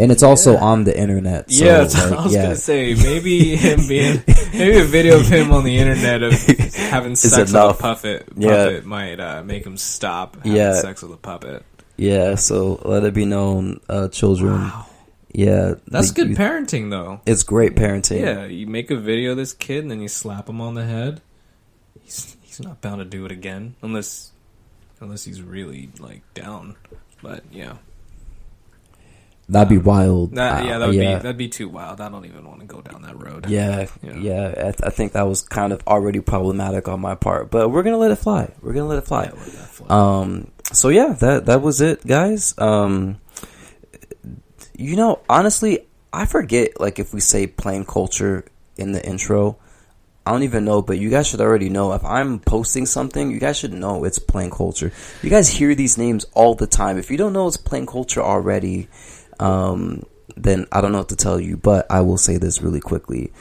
And 0.01 0.11
it's 0.11 0.23
also 0.23 0.53
Yeah. 0.53 0.59
on 0.63 0.83
the 0.83 0.97
internet. 0.97 1.51
So, 1.51 1.63
yeah, 1.65 1.77
like, 1.83 1.95
I 1.95 2.23
was 2.23 2.33
yeah. 2.33 2.41
gonna 2.43 2.55
say. 2.55 2.95
Maybe 2.95 3.55
him 3.55 3.87
being 3.87 4.23
maybe 4.53 4.77
a 4.79 4.83
video 4.83 5.19
of 5.19 5.27
him 5.27 5.51
on 5.51 5.63
the 5.63 5.77
internet 5.77 6.23
of 6.23 6.33
having 6.89 7.15
sex 7.15 7.51
with 7.51 7.55
a 7.55 7.73
puppet 7.73 8.27
Yeah. 8.35 8.49
puppet 8.65 8.85
might 8.85 9.19
uh, 9.19 9.43
make 9.43 9.63
him 9.65 9.77
stop 9.77 10.37
having 10.37 10.53
Yeah. 10.55 10.73
sex 10.81 11.01
with 11.03 11.11
a 11.13 11.17
puppet. 11.17 11.63
Yeah, 11.97 12.33
so 12.35 12.81
let 12.83 13.03
it 13.03 13.13
be 13.13 13.25
known, 13.25 13.79
uh, 13.87 14.07
children. 14.07 14.53
Wow. 14.61 14.85
Yeah, 15.33 15.75
That's 15.87 16.09
the- 16.09 16.15
good 16.15 16.29
you- 16.31 16.35
parenting 16.35 16.89
though. 16.89 17.21
It's 17.27 17.43
great 17.43 17.75
parenting. 17.75 18.21
Yeah, 18.21 18.45
you 18.45 18.65
make 18.67 18.89
a 18.91 18.97
video 18.97 19.31
of 19.31 19.37
this 19.37 19.53
kid 19.53 19.83
and 19.83 19.91
then 19.91 20.01
you 20.01 20.07
slap 20.09 20.49
him 20.49 20.59
on 20.61 20.73
the 20.73 20.83
head. 20.85 21.21
He's 22.01 22.35
he's 22.41 22.59
not 22.59 22.81
bound 22.81 22.99
to 22.99 23.05
do 23.05 23.25
it 23.25 23.31
again 23.31 23.75
unless 23.83 24.31
unless 24.99 25.23
he's 25.25 25.41
really 25.43 25.89
like 25.99 26.21
down. 26.33 26.75
But 27.21 27.43
yeah, 27.51 27.73
that'd 29.49 29.69
be 29.69 29.77
wild. 29.77 30.35
that, 30.35 30.61
Uh, 30.61 30.65
yeah, 30.65 30.77
that 30.77 30.85
would 30.87 30.95
yeah. 30.95 31.15
be 31.17 31.21
that'd 31.23 31.37
be 31.37 31.47
too 31.49 31.67
wild. 31.69 31.99
I 32.01 32.09
don't 32.09 32.25
even 32.25 32.45
want 32.47 32.59
to 32.61 32.65
go 32.65 32.81
down 32.81 33.01
that 33.03 33.21
road. 33.21 33.47
Yeah, 33.49 33.87
Yeah. 34.01 34.15
yeah. 34.17 34.47
I, 34.57 34.61
th- 34.63 34.75
I 34.83 34.89
think 34.89 35.11
that 35.13 35.23
was 35.27 35.41
kind 35.41 35.73
of 35.73 35.81
already 35.87 36.19
problematic 36.21 36.87
on 36.87 36.99
my 37.01 37.15
part, 37.15 37.51
but 37.51 37.69
we're 37.69 37.83
gonna 37.83 37.97
let 37.97 38.11
it 38.11 38.17
fly. 38.17 38.51
We're 38.61 38.73
gonna 38.73 38.87
let 38.87 38.97
it 38.99 39.05
fly. 39.07 39.25
Yeah, 39.25 39.31
let 39.31 39.45
that 39.45 39.67
fly. 39.69 39.87
Um. 39.89 40.51
So 40.73 40.89
yeah, 40.89 41.13
that 41.19 41.45
that 41.47 41.61
was 41.61 41.81
it, 41.81 42.05
guys. 42.05 42.53
Um. 42.57 43.17
You 44.77 44.95
know, 44.95 45.19
honestly, 45.29 45.85
I 46.13 46.25
forget 46.25 46.79
like 46.79 46.97
if 46.99 47.13
we 47.13 47.19
say 47.19 47.47
plain 47.47 47.85
culture 47.85 48.45
in 48.77 48.91
the 48.93 49.05
intro. 49.05 49.57
I 50.23 50.31
don't 50.31 50.43
even 50.43 50.65
know, 50.65 50.83
but 50.83 50.99
you 50.99 51.09
guys 51.09 51.25
should 51.27 51.41
already 51.41 51.69
know. 51.69 51.93
If 51.93 52.05
I'm 52.05 52.37
posting 52.39 52.85
something, 52.85 53.31
you 53.31 53.39
guys 53.39 53.57
should 53.57 53.73
know 53.73 54.03
it's 54.03 54.19
plain 54.19 54.51
culture. 54.51 54.91
You 55.23 55.31
guys 55.31 55.49
hear 55.49 55.73
these 55.73 55.97
names 55.97 56.25
all 56.35 56.53
the 56.53 56.67
time. 56.67 56.99
If 56.99 57.09
you 57.09 57.17
don't 57.17 57.33
know 57.33 57.47
it's 57.47 57.57
plain 57.57 57.87
culture 57.87 58.21
already, 58.21 58.87
um, 59.41 60.03
then 60.37 60.67
I 60.71 60.81
don't 60.81 60.91
know 60.91 60.99
what 60.99 61.09
to 61.09 61.15
tell 61.15 61.39
you. 61.39 61.57
But 61.57 61.85
I 61.89 62.01
will 62.01 62.17
say 62.17 62.37
this 62.37 62.61
really 62.61 62.79
quickly. 62.81 63.31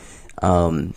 Um, 0.42 0.94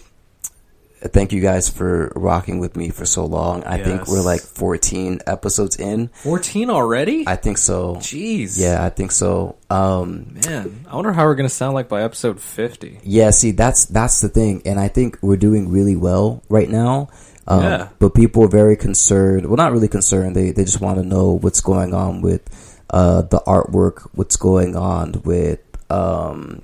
thank 1.02 1.34
you 1.34 1.42
guys 1.42 1.68
for 1.70 2.12
rocking 2.16 2.60
with 2.60 2.76
me 2.78 2.90
for 2.90 3.06
so 3.06 3.26
long. 3.26 3.64
I 3.66 3.78
think 3.84 4.08
we're 4.08 4.22
like 4.22 4.40
14 4.42 5.20
episodes 5.28 5.76
in. 5.78 6.08
14 6.08 6.70
already? 6.70 7.26
I 7.28 7.36
think 7.36 7.58
so. 7.58 7.96
Jeez. 7.96 8.58
Yeah, 8.60 8.84
I 8.84 8.90
think 8.90 9.12
so. 9.12 9.58
Um, 9.70 10.36
Man, 10.46 10.86
I 10.90 10.96
wonder 10.96 11.12
how 11.12 11.26
we're 11.26 11.36
going 11.36 11.50
to 11.50 11.54
sound 11.54 11.74
like 11.74 11.90
by 11.90 12.04
episode 12.04 12.40
50. 12.40 13.02
yeah, 13.04 13.32
see, 13.32 13.52
that's 13.52 13.86
that's 13.86 14.22
the 14.22 14.30
thing, 14.30 14.62
and 14.66 14.80
I 14.80 14.88
think 14.88 15.18
we're 15.22 15.36
doing 15.38 15.70
really 15.70 15.96
well 15.98 16.42
right 16.50 16.70
now. 16.70 17.10
Um, 17.48 17.62
Yeah. 17.64 17.90
But 18.00 18.14
people 18.16 18.46
are 18.46 18.48
very 18.50 18.78
concerned. 18.78 19.46
Well, 19.48 19.58
not 19.58 19.74
really 19.74 19.90
concerned. 19.90 20.36
They 20.38 20.52
they 20.52 20.64
just 20.64 20.80
want 20.80 20.98
to 21.00 21.04
know 21.04 21.34
what's 21.34 21.60
going 21.60 21.94
on 21.94 22.22
with 22.22 22.73
uh, 22.94 23.24
the 23.24 23.40
artwork. 23.40 24.08
What's 24.14 24.38
going 24.38 24.78
on 24.78 25.24
with 25.24 25.60
um, 25.90 26.62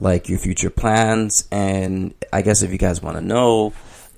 like 0.00 0.28
your 0.28 0.38
future 0.38 0.70
plans, 0.70 1.48
and 1.50 2.14
I 2.32 2.42
guess 2.42 2.62
if 2.62 2.72
you 2.72 2.78
guys 2.78 3.00
want 3.00 3.16
to 3.16 3.22
know, 3.22 3.72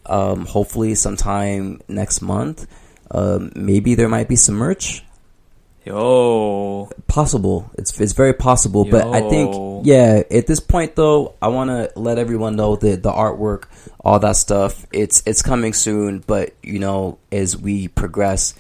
um, 0.07 0.47
hopefully 0.47 0.95
sometime 0.95 1.81
next 1.87 2.23
month, 2.23 2.67
um, 3.11 3.53
maybe 3.55 3.95
there 3.95 4.09
might 4.09 4.27
be 4.27 4.37
some 4.37 4.55
merch. 4.57 5.05
Yo. 5.85 6.91
Possible. 7.09 7.71
It's 7.77 8.01
it's 8.01 8.15
very 8.15 8.33
possible, 8.33 8.87
but 8.87 9.07
I 9.07 9.29
think 9.29 9.85
yeah. 9.85 10.23
At 10.31 10.47
this 10.47 10.61
point, 10.61 10.97
though, 10.97 11.35
I 11.43 11.49
want 11.49 11.69
to 11.69 11.93
let 11.95 12.19
everyone 12.19 12.57
know 12.57 12.77
that 12.77 13.03
the 13.03 13.13
artwork, 13.13 13.65
all 14.01 14.19
that 14.21 14.37
stuff, 14.37 14.87
it's 14.93 15.23
it's 15.27 15.43
coming 15.43 15.75
soon. 15.75 16.21
But 16.21 16.55
you 16.63 16.79
know, 16.79 17.19
as 17.31 17.55
we 17.55 17.89
progress, 17.89 18.55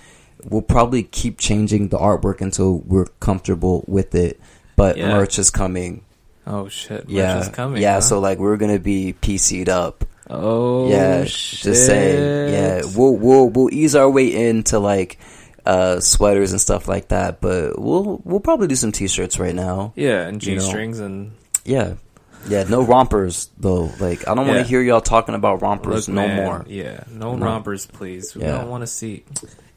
we'll 0.44 0.62
probably 0.62 1.02
keep 1.04 1.38
changing 1.38 1.88
the 1.88 1.98
artwork 1.98 2.40
until 2.40 2.78
we're 2.80 3.06
comfortable 3.20 3.84
with 3.86 4.14
it. 4.14 4.40
But 4.76 4.96
Yeah. 4.96 5.08
merch 5.08 5.38
is 5.38 5.50
coming. 5.50 6.02
Oh, 6.46 6.68
shit. 6.68 7.04
Merch 7.08 7.10
yeah, 7.14 7.40
is 7.40 7.48
coming. 7.48 7.80
yeah. 7.82 7.94
huh? 7.94 8.00
So 8.02 8.20
like, 8.20 8.38
we're 8.38 8.56
gonna 8.56 8.78
be 8.78 9.14
PC'd 9.20 9.68
up. 9.68 10.04
Oh, 10.28 10.88
yeah, 10.88 11.24
shit. 11.24 11.60
just 11.64 11.86
saying. 11.86 12.52
Yeah, 12.52 12.82
we'll 12.96 13.14
we'll 13.16 13.48
we'll 13.50 13.72
ease 13.72 13.94
our 13.94 14.08
way 14.10 14.48
into 14.48 14.78
like 14.78 15.18
uh 15.66 16.00
sweaters 16.00 16.52
and 16.52 16.60
stuff 16.60 16.88
like 16.88 17.08
that. 17.08 17.40
But 17.40 17.78
we'll 17.78 18.20
we'll 18.24 18.40
probably 18.40 18.66
do 18.66 18.74
some 18.74 18.90
t-shirts 18.92 19.38
right 19.38 19.54
now. 19.54 19.92
Yeah, 19.96 20.26
and 20.26 20.42
you 20.44 20.56
know. 20.56 20.62
Strings 20.62 20.98
and. 21.00 21.32
Yeah. 21.64 21.94
Yeah, 22.48 22.64
no 22.64 22.82
rompers 22.82 23.48
though. 23.58 23.90
Like 24.00 24.28
I 24.28 24.34
don't 24.34 24.46
want 24.46 24.58
to 24.58 24.64
hear 24.64 24.82
y'all 24.82 25.00
talking 25.00 25.34
about 25.34 25.62
rompers 25.62 26.08
Look, 26.08 26.14
no 26.14 26.26
man, 26.26 26.44
more. 26.44 26.64
Yeah, 26.68 27.04
no, 27.10 27.36
No. 27.36 27.44
rompers, 27.46 27.86
please. 27.86 28.34
We 28.34 28.42
Yeah. 28.42 28.58
don't 28.58 28.68
want 28.68 28.82
to 28.82 28.86
see. 28.86 29.24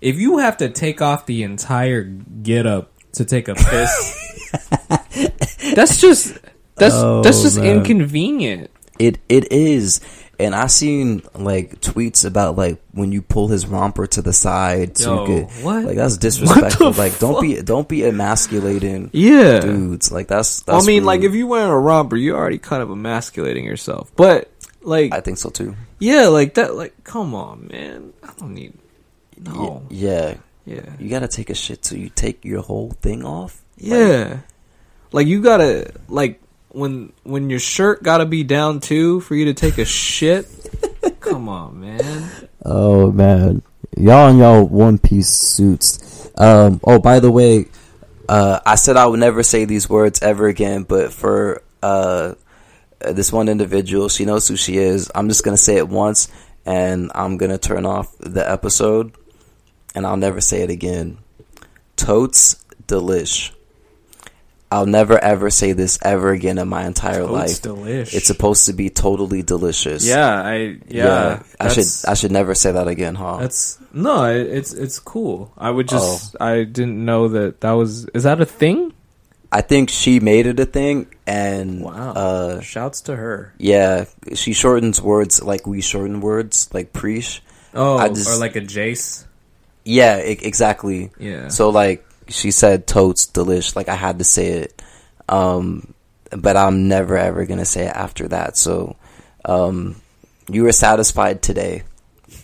If 0.01 0.17
you 0.17 0.37
have 0.37 0.57
to 0.57 0.69
take 0.69 1.01
off 1.01 1.25
the 1.25 1.43
entire 1.43 2.03
get 2.03 2.65
up 2.65 2.91
to 3.13 3.25
take 3.25 3.47
a 3.47 3.55
piss, 3.55 4.49
that's 5.75 5.99
just 5.99 6.37
that's 6.75 6.95
Oh, 6.95 7.21
that's 7.23 7.41
just 7.41 7.57
man. 7.57 7.77
inconvenient. 7.77 8.69
It 8.99 9.19
it 9.29 9.51
is. 9.51 10.01
And 10.39 10.53
I 10.53 10.67
seen 10.67 11.23
like 11.33 11.81
tweets 11.81 12.23
about 12.23 12.55
like 12.57 12.79
when 12.91 13.11
you 13.11 13.23
pull 13.23 13.47
his 13.47 13.65
romper 13.65 14.05
to 14.05 14.21
the 14.21 14.33
side 14.33 14.95
so 14.97 15.15
Yo, 15.15 15.21
you 15.21 15.45
could 15.47 15.63
what? 15.63 15.83
like 15.85 15.95
that's 15.95 16.17
disrespectful. 16.17 16.91
the 16.91 16.99
Like 17.01 17.17
don't 17.17 17.41
be 17.41 17.59
don't 17.63 17.87
be 17.89 18.03
emasculating 18.03 19.09
Yeah. 19.13 19.59
dudes. 19.61 20.11
Like 20.11 20.27
that's 20.27 20.61
I 20.67 20.73
that's 20.73 20.85
mean, 20.85 21.05
like 21.05 21.21
if 21.21 21.33
you're 21.33 21.47
wearing 21.47 21.71
a 21.71 21.79
romper, 21.79 22.15
you're 22.17 22.37
already 22.37 22.59
kind 22.59 22.83
of 22.83 22.91
emasculating 22.91 23.65
yourself. 23.65 24.11
But 24.15 24.51
like, 24.81 25.11
I 25.11 25.21
think 25.21 25.39
so 25.39 25.49
too. 25.49 25.75
yeah, 25.99 26.27
like 26.27 26.53
that. 26.53 26.75
Like, 26.75 27.03
come 27.03 27.33
on, 27.33 27.67
man. 27.71 28.13
I 28.23 28.31
don't 28.37 28.53
need. 28.53 28.73
Y- 29.37 29.43
No. 29.53 29.83
yeah. 29.89 30.35
Yeah. 30.65 30.81
You 30.99 31.09
gotta 31.09 31.27
take 31.29 31.49
a 31.49 31.55
shit 31.55 31.85
so 31.85 31.95
you 31.95 32.09
take 32.09 32.43
your 32.43 32.61
whole 32.61 32.91
thing 33.01 33.23
off. 33.23 33.61
Yeah. 33.77 34.39
Like 35.11 35.27
you 35.27 35.41
gotta 35.41 35.91
like 36.09 36.41
when 36.69 37.13
when 37.23 37.49
your 37.49 37.59
shirt 37.59 38.03
gotta 38.03 38.25
be 38.25 38.43
down 38.43 38.81
too 38.81 39.21
for 39.21 39.35
you 39.35 39.45
to 39.45 39.53
take 39.53 39.77
a 39.77 39.85
shit. 39.85 40.45
Come 41.21 41.47
on, 41.47 41.79
man. 41.79 42.29
Oh 42.65 43.11
man, 43.11 43.61
y'all 43.97 44.29
in 44.29 44.37
y'all 44.37 44.65
one 44.65 44.97
piece 44.97 45.29
suits. 45.29 46.29
Um. 46.37 46.81
Oh, 46.83 46.99
by 46.99 47.19
the 47.21 47.31
way, 47.31 47.65
uh, 48.27 48.59
I 48.65 48.75
said 48.75 48.97
I 48.97 49.05
would 49.07 49.19
never 49.21 49.43
say 49.43 49.63
these 49.65 49.89
words 49.89 50.21
ever 50.21 50.47
again, 50.47 50.83
but 50.83 51.13
for 51.13 51.63
uh, 51.81 52.33
this 52.99 53.31
one 53.31 53.47
individual, 53.47 54.09
she 54.09 54.25
knows 54.25 54.47
who 54.47 54.57
she 54.57 54.77
is. 54.77 55.09
I'm 55.15 55.29
just 55.29 55.43
gonna 55.45 55.55
say 55.57 55.77
it 55.77 55.87
once, 55.87 56.27
and 56.65 57.09
I'm 57.15 57.37
gonna 57.37 57.57
turn 57.57 57.85
off 57.85 58.13
the 58.19 58.49
episode, 58.49 59.13
and 59.97 60.05
I'll 60.05 60.15
never 60.17 60.39
say 60.39 60.61
it 60.61 60.69
again. 60.69 61.17
Totes 61.95 62.63
delish. 62.87 63.51
I'll 64.69 64.85
never 64.85 65.17
ever 65.17 65.49
say 65.49 65.71
this 65.71 65.97
ever 66.03 66.31
again 66.31 66.57
in 66.57 66.67
my 66.67 66.85
entire 66.85 67.19
Totes 67.25 67.31
life. 67.31 67.61
delish. 67.61 68.13
It's 68.13 68.27
supposed 68.27 68.65
to 68.65 68.73
be 68.73 68.89
totally 68.89 69.41
delicious. 69.41 70.05
yeah, 70.05 70.29
I 70.43 70.77
yeah. 70.87 71.41
I 71.59 71.69
should 71.69 71.87
I 72.07 72.13
should 72.13 72.31
never 72.31 72.53
say 72.53 72.73
that 72.73 72.87
again, 72.87 73.15
huh? 73.15 73.37
That's 73.37 73.79
no, 73.93 74.25
it- 74.25 74.47
it's 74.47 74.73
it's 74.73 74.99
cool. 74.99 75.51
I 75.57 75.71
would 75.71 75.87
just 75.87 76.35
I 76.41 76.63
didn't 76.65 77.03
know 77.03 77.29
that 77.29 77.61
that 77.61 77.71
was 77.71 78.05
is 78.13 78.23
that 78.23 78.41
a 78.41 78.45
thing? 78.45 78.93
I 79.49 79.61
think 79.61 79.89
she 79.89 80.19
made 80.19 80.45
it 80.45 80.59
a 80.59 80.65
thing, 80.65 81.07
and 81.25 81.81
Wow. 81.81 82.11
uh, 82.11 82.59
Shouts 82.59 82.99
to 83.07 83.15
her. 83.15 83.53
yeah, 83.57 84.03
she 84.35 84.51
shortens 84.51 85.01
words 85.01 85.41
like 85.41 85.65
we 85.65 85.79
shorten 85.79 86.19
words, 86.19 86.67
like 86.73 86.91
preach. 86.91 87.41
Oh, 87.73 87.95
I 87.97 88.09
just- 88.09 88.27
or 88.29 88.35
like 88.35 88.57
a 88.57 88.61
Jace. 88.61 89.23
Yeah, 89.87 90.19
e- 90.19 90.37
exactly. 90.41 91.11
Yeah. 91.17 91.47
So 91.47 91.69
like 91.69 92.05
she 92.27 92.51
said, 92.51 92.87
totes 92.87 93.25
delish. 93.25 93.75
Like 93.75 93.89
I 93.89 93.95
had 93.95 94.19
to 94.19 94.25
say 94.25 94.47
it, 94.47 94.81
um, 95.29 95.93
but 96.31 96.57
I'm 96.57 96.87
never 96.87 97.17
ever 97.17 97.45
gonna 97.45 97.65
say 97.65 97.85
it 97.85 97.95
after 97.95 98.27
that. 98.27 98.57
So, 98.57 98.97
um, 99.45 99.95
you 100.51 100.63
were 100.63 100.73
satisfied 100.73 101.41
today 101.41 101.83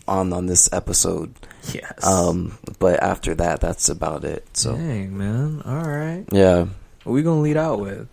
on 0.08 0.32
on 0.32 0.46
this 0.46 0.72
episode, 0.72 1.34
yes. 1.74 2.06
um, 2.06 2.58
but 2.80 3.04
after 3.04 3.36
that, 3.36 3.60
that's 3.60 3.90
about 3.90 4.24
it. 4.24 4.48
So 4.56 4.76
Dang, 4.76 5.18
man. 5.18 5.62
All 5.66 5.84
right. 5.84 6.26
yeah. 6.32 6.68
What 7.04 7.14
we 7.14 7.24
gonna 7.24 7.42
lead 7.42 7.58
out 7.58 7.80
with? 7.80 8.08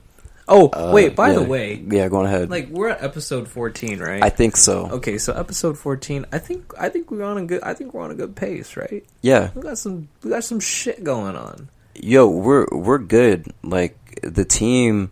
Oh, 0.52 0.66
Uh, 0.68 0.90
wait. 0.92 1.14
By 1.14 1.32
the 1.32 1.42
way, 1.42 1.82
yeah, 1.88 2.08
go 2.08 2.18
on 2.18 2.26
ahead. 2.26 2.50
like 2.50 2.68
we're 2.68 2.88
at 2.88 3.02
episode 3.02 3.46
fourteen, 3.48 4.00
right? 4.00 4.22
I 4.22 4.28
think 4.30 4.56
so. 4.56 4.88
okay, 4.90 5.16
so 5.16 5.32
episode 5.32 5.78
fourteen. 5.78 6.26
I 6.32 6.38
think 6.38 6.72
I 6.78 6.88
think 6.88 7.10
we're 7.10 7.22
on 7.22 7.38
a 7.38 7.44
good. 7.46 7.62
I 7.62 7.72
think 7.74 7.94
we're 7.94 8.02
on 8.02 8.10
a 8.10 8.14
good 8.16 8.34
pace, 8.36 8.76
right? 8.76 9.04
Yeah. 9.22 9.50
We 9.54 9.62
got 9.62 9.78
some. 9.78 10.08
We 10.24 10.30
got 10.30 10.42
some 10.44 10.58
shit 10.60 11.04
going 11.04 11.36
on. 11.36 11.68
Yo, 11.94 12.26
we're 12.28 12.66
we're 12.72 12.98
good. 12.98 13.46
Like 13.62 13.96
the 14.22 14.44
team 14.44 15.10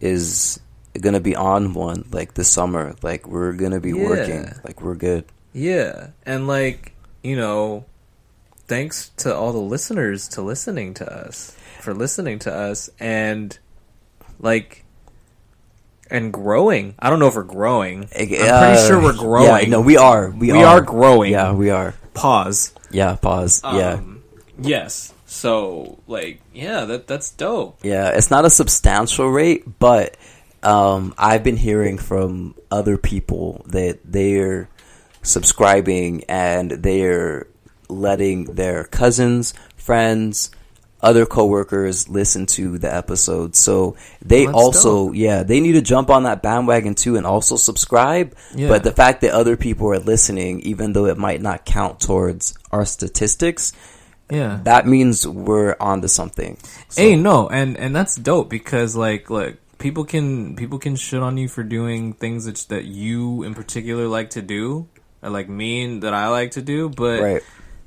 is 0.00 0.58
gonna 1.00 1.20
be 1.20 1.36
on 1.36 1.72
one 1.74 2.04
like 2.10 2.34
this 2.34 2.48
summer. 2.48 2.94
Like 3.02 3.28
we're 3.28 3.52
gonna 3.52 3.80
be 3.80 3.90
Yeah. 3.92 4.08
working. 4.08 4.52
Like 4.64 4.82
we're 4.82 4.96
good. 4.96 5.24
Yeah, 5.52 6.08
and 6.26 6.46
like 6.48 6.92
you 7.22 7.36
know, 7.36 7.84
thanks 8.66 9.10
to 9.18 9.34
all 9.34 9.52
the 9.52 9.58
listeners 9.60 10.26
to 10.28 10.42
listening 10.42 10.94
to 10.94 11.12
us 11.26 11.54
for 11.80 11.94
listening 11.94 12.38
to 12.40 12.52
us 12.54 12.90
and 12.98 13.58
like 14.38 14.79
and 16.10 16.32
growing. 16.32 16.94
I 16.98 17.10
don't 17.10 17.18
know 17.18 17.28
if 17.28 17.34
we're 17.34 17.42
growing. 17.44 18.08
I'm 18.18 18.28
pretty 18.28 18.36
sure 18.86 19.00
we're 19.02 19.16
growing. 19.16 19.50
Uh, 19.50 19.56
Yeah, 19.58 19.68
no, 19.68 19.80
we 19.80 19.96
are. 19.96 20.30
We, 20.30 20.52
We 20.52 20.62
are 20.62 20.80
growing. 20.80 21.32
Yeah, 21.32 21.52
we 21.52 21.70
are. 21.70 21.94
Pause. 22.14 22.74
Yeah, 22.90 23.16
pause. 23.16 23.60
yeah. 23.64 23.94
Um, 23.94 24.22
Yes. 24.62 25.14
So 25.26 25.98
like 26.06 26.40
yeah, 26.52 26.84
that 26.86 27.06
that's 27.06 27.30
dope. 27.30 27.78
Yeah, 27.84 28.08
it's 28.08 28.30
not 28.30 28.44
a 28.44 28.50
substantial 28.50 29.28
rate, 29.30 29.78
but 29.78 30.16
um, 30.62 31.14
I've 31.16 31.44
been 31.44 31.56
hearing 31.56 31.96
from 31.98 32.56
other 32.70 32.98
people 32.98 33.64
that 33.68 34.00
they're 34.04 34.68
subscribing 35.22 36.24
and 36.28 36.70
they're 36.72 37.46
letting 37.88 38.44
their 38.54 38.84
cousins, 38.84 39.54
friends, 39.76 40.50
other 41.02 41.26
coworkers 41.26 42.08
listen 42.08 42.46
to 42.46 42.78
the 42.78 42.92
episode. 42.94 43.56
So 43.56 43.96
they 44.22 44.44
That's 44.46 44.56
also, 44.56 45.12
yeah, 45.12 45.42
they 45.42 45.60
need 45.60 45.72
to 45.72 45.82
jump 45.82 46.10
on 46.10 46.24
that 46.24 46.42
bandwagon 46.42 46.94
too 46.94 47.16
and 47.16 47.26
also 47.26 47.56
subscribe. 47.56 48.34
Yeah. 48.54 48.68
But 48.68 48.84
the 48.84 48.92
fact 48.92 49.22
that 49.22 49.32
other 49.32 49.56
people 49.56 49.88
are 49.92 49.98
listening, 49.98 50.60
even 50.60 50.92
though 50.92 51.06
it 51.06 51.16
might 51.18 51.40
not 51.40 51.64
count 51.64 52.00
towards 52.00 52.54
our 52.70 52.84
statistics, 52.84 53.72
Yeah. 54.30 54.60
that 54.64 54.86
means 54.86 55.26
we're 55.26 55.74
onto 55.80 56.08
something. 56.08 56.58
So- 56.88 57.02
Hey, 57.02 57.16
no, 57.16 57.48
and 57.48 57.76
and 57.76 57.96
that's 57.96 58.14
dope 58.16 58.48
because 58.50 58.94
like 58.94 59.30
look, 59.30 59.56
people 59.78 60.04
can 60.04 60.54
people 60.54 60.78
can 60.78 60.96
shit 60.96 61.22
on 61.22 61.36
you 61.38 61.48
for 61.48 61.62
doing 61.64 62.12
things 62.12 62.44
that 62.44 62.58
that 62.68 62.84
you 62.84 63.42
in 63.42 63.54
particular 63.54 64.06
like 64.06 64.30
to 64.30 64.42
do, 64.42 64.86
or 65.22 65.30
like 65.30 65.48
me 65.48 65.82
and 65.82 66.02
that 66.02 66.12
I 66.14 66.28
like 66.28 66.52
to 66.52 66.62
do, 66.62 66.90
but 66.90 67.20
right. 67.22 67.42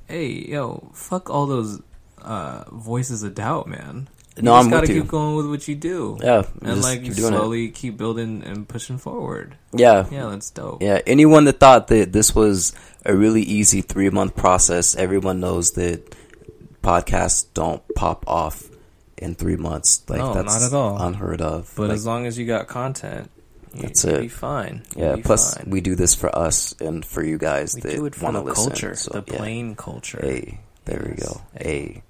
hey, 0.07 0.27
yo, 0.49 0.89
fuck 0.93 1.29
all 1.29 1.45
those 1.45 1.79
uh, 2.23 2.63
voices 2.71 3.23
of 3.23 3.35
doubt, 3.35 3.67
man. 3.67 4.07
You 4.35 4.43
No, 4.43 4.51
just 4.53 4.65
I'm 4.65 4.71
gotta 4.71 4.91
you. 4.93 5.01
keep 5.01 5.09
going 5.11 5.35
with 5.35 5.47
what 5.47 5.67
you 5.67 5.75
do. 5.75 6.17
Yeah, 6.21 6.43
and 6.63 6.81
like 6.81 7.03
keep 7.03 7.13
doing 7.15 7.33
it. 7.33 7.37
slowly 7.37 7.69
keep 7.69 7.97
building 7.97 8.41
and 8.43 8.67
pushing 8.67 8.97
forward. 8.97 9.55
Yeah. 9.73 10.07
Yeah, 10.11 10.29
that's 10.31 10.49
dope. 10.49 10.81
Yeah. 10.81 11.01
Anyone 11.05 11.45
that 11.45 11.59
thought 11.59 11.87
that 11.89 12.11
this 12.13 12.33
was 12.33 12.73
a 13.05 13.15
really 13.15 13.43
easy 13.43 13.81
three 13.81 14.09
month 14.09 14.35
process, 14.35 14.95
everyone 14.95 15.39
knows 15.39 15.71
that 15.73 16.15
podcasts 16.81 17.45
don't 17.53 17.81
pop 17.95 18.23
off 18.27 18.69
in 19.17 19.35
three 19.35 19.55
months. 19.55 20.01
Like 20.09 20.19
No, 20.19 20.33
that's 20.33 20.47
not 20.61 20.63
at 20.63 20.73
all. 20.73 21.01
unheard 21.01 21.41
of. 21.41 21.71
But 21.75 21.89
Like, 21.89 21.95
as 21.95 22.05
long 22.05 22.25
as 22.25 22.37
you 22.37 22.45
got 22.45 22.67
content, 22.67 23.29
You- 23.75 23.81
That's 23.83 24.03
you'll 24.03 24.13
it. 24.15 24.21
Be 24.21 24.27
fine. 24.27 24.83
You'll 24.95 25.05
Yeah. 25.07 25.15
be 25.15 25.21
Plus, 25.23 25.55
fine. 25.55 25.69
we 25.71 25.81
do 25.81 25.95
this 25.95 26.13
for 26.13 26.29
us 26.37 26.75
and 26.79 27.03
for 27.03 27.23
you 27.23 27.39
guys 27.39 27.73
we 27.73 27.81
that 27.81 27.95
do 27.95 28.05
it 28.05 28.13
for 28.13 28.25
want 28.25 28.35
to 28.35 28.41
the 28.41 28.45
listen. 28.49 28.63
culture, 28.69 28.95
So, 28.95 29.09
the 29.11 29.23
yeah. 29.31 29.37
plain 29.39 29.75
culture. 29.75 30.19
Hey, 30.21 30.59
there 30.85 31.03
we 31.09 31.15
go. 31.15 31.41
Hey, 31.59 31.63
Hey, 31.63 32.03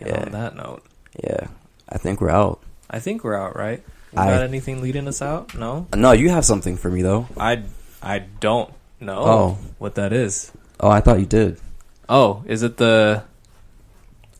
and 0.00 0.08
Yeah. 0.08 0.22
on 0.22 0.32
that 0.32 0.56
note, 0.56 0.82
yeah. 1.22 1.46
I 1.88 1.98
think 1.98 2.20
we're 2.20 2.30
out. 2.30 2.60
I 2.88 2.98
think 3.00 3.24
we're 3.24 3.36
out, 3.36 3.56
right? 3.56 3.82
We 4.12 4.18
I- 4.18 4.26
got 4.30 4.42
anything 4.42 4.82
leading 4.82 5.06
us 5.08 5.22
out? 5.22 5.54
No, 5.54 5.86
No, 5.94 6.12
you 6.12 6.30
have 6.30 6.44
something 6.44 6.76
for 6.76 6.90
me 6.90 7.02
though. 7.02 7.26
I 7.36 7.62
I 8.02 8.20
don't 8.40 8.72
know 9.00 9.18
Oh. 9.18 9.58
what 9.78 9.94
that 9.96 10.12
is. 10.12 10.50
Oh, 10.80 10.88
I 10.88 11.00
thought 11.00 11.20
you 11.20 11.26
did. 11.26 11.58
Oh, 12.08 12.42
is 12.46 12.62
it 12.62 12.76
the? 12.78 13.22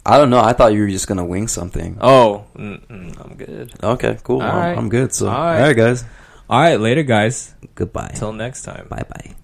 I 0.04 0.16
don't 0.16 0.30
know. 0.30 0.40
I 0.40 0.54
thought 0.54 0.72
you 0.72 0.80
were 0.80 0.88
just 0.88 1.06
gonna 1.06 1.24
wing 1.24 1.46
something. 1.46 1.98
Oh, 2.00 2.44
mm, 2.56 2.80
mm, 2.88 3.20
I'm 3.24 3.36
good. 3.36 3.72
Okay, 3.82 4.18
cool. 4.24 4.40
All 4.40 4.48
I'm, 4.48 4.56
right. 4.56 4.78
I'm 4.78 4.88
good. 4.88 5.14
So, 5.14 5.28
All 5.28 5.36
all 5.36 5.44
right. 5.44 5.60
right, 5.60 5.76
guys. 5.76 6.04
All 6.48 6.58
right, 6.60 6.80
later, 6.80 7.02
guys. 7.04 7.54
Goodbye. 7.74 8.12
Till 8.14 8.32
next 8.32 8.62
time. 8.62 8.86
Bye 8.88 9.04
bye. 9.08 9.34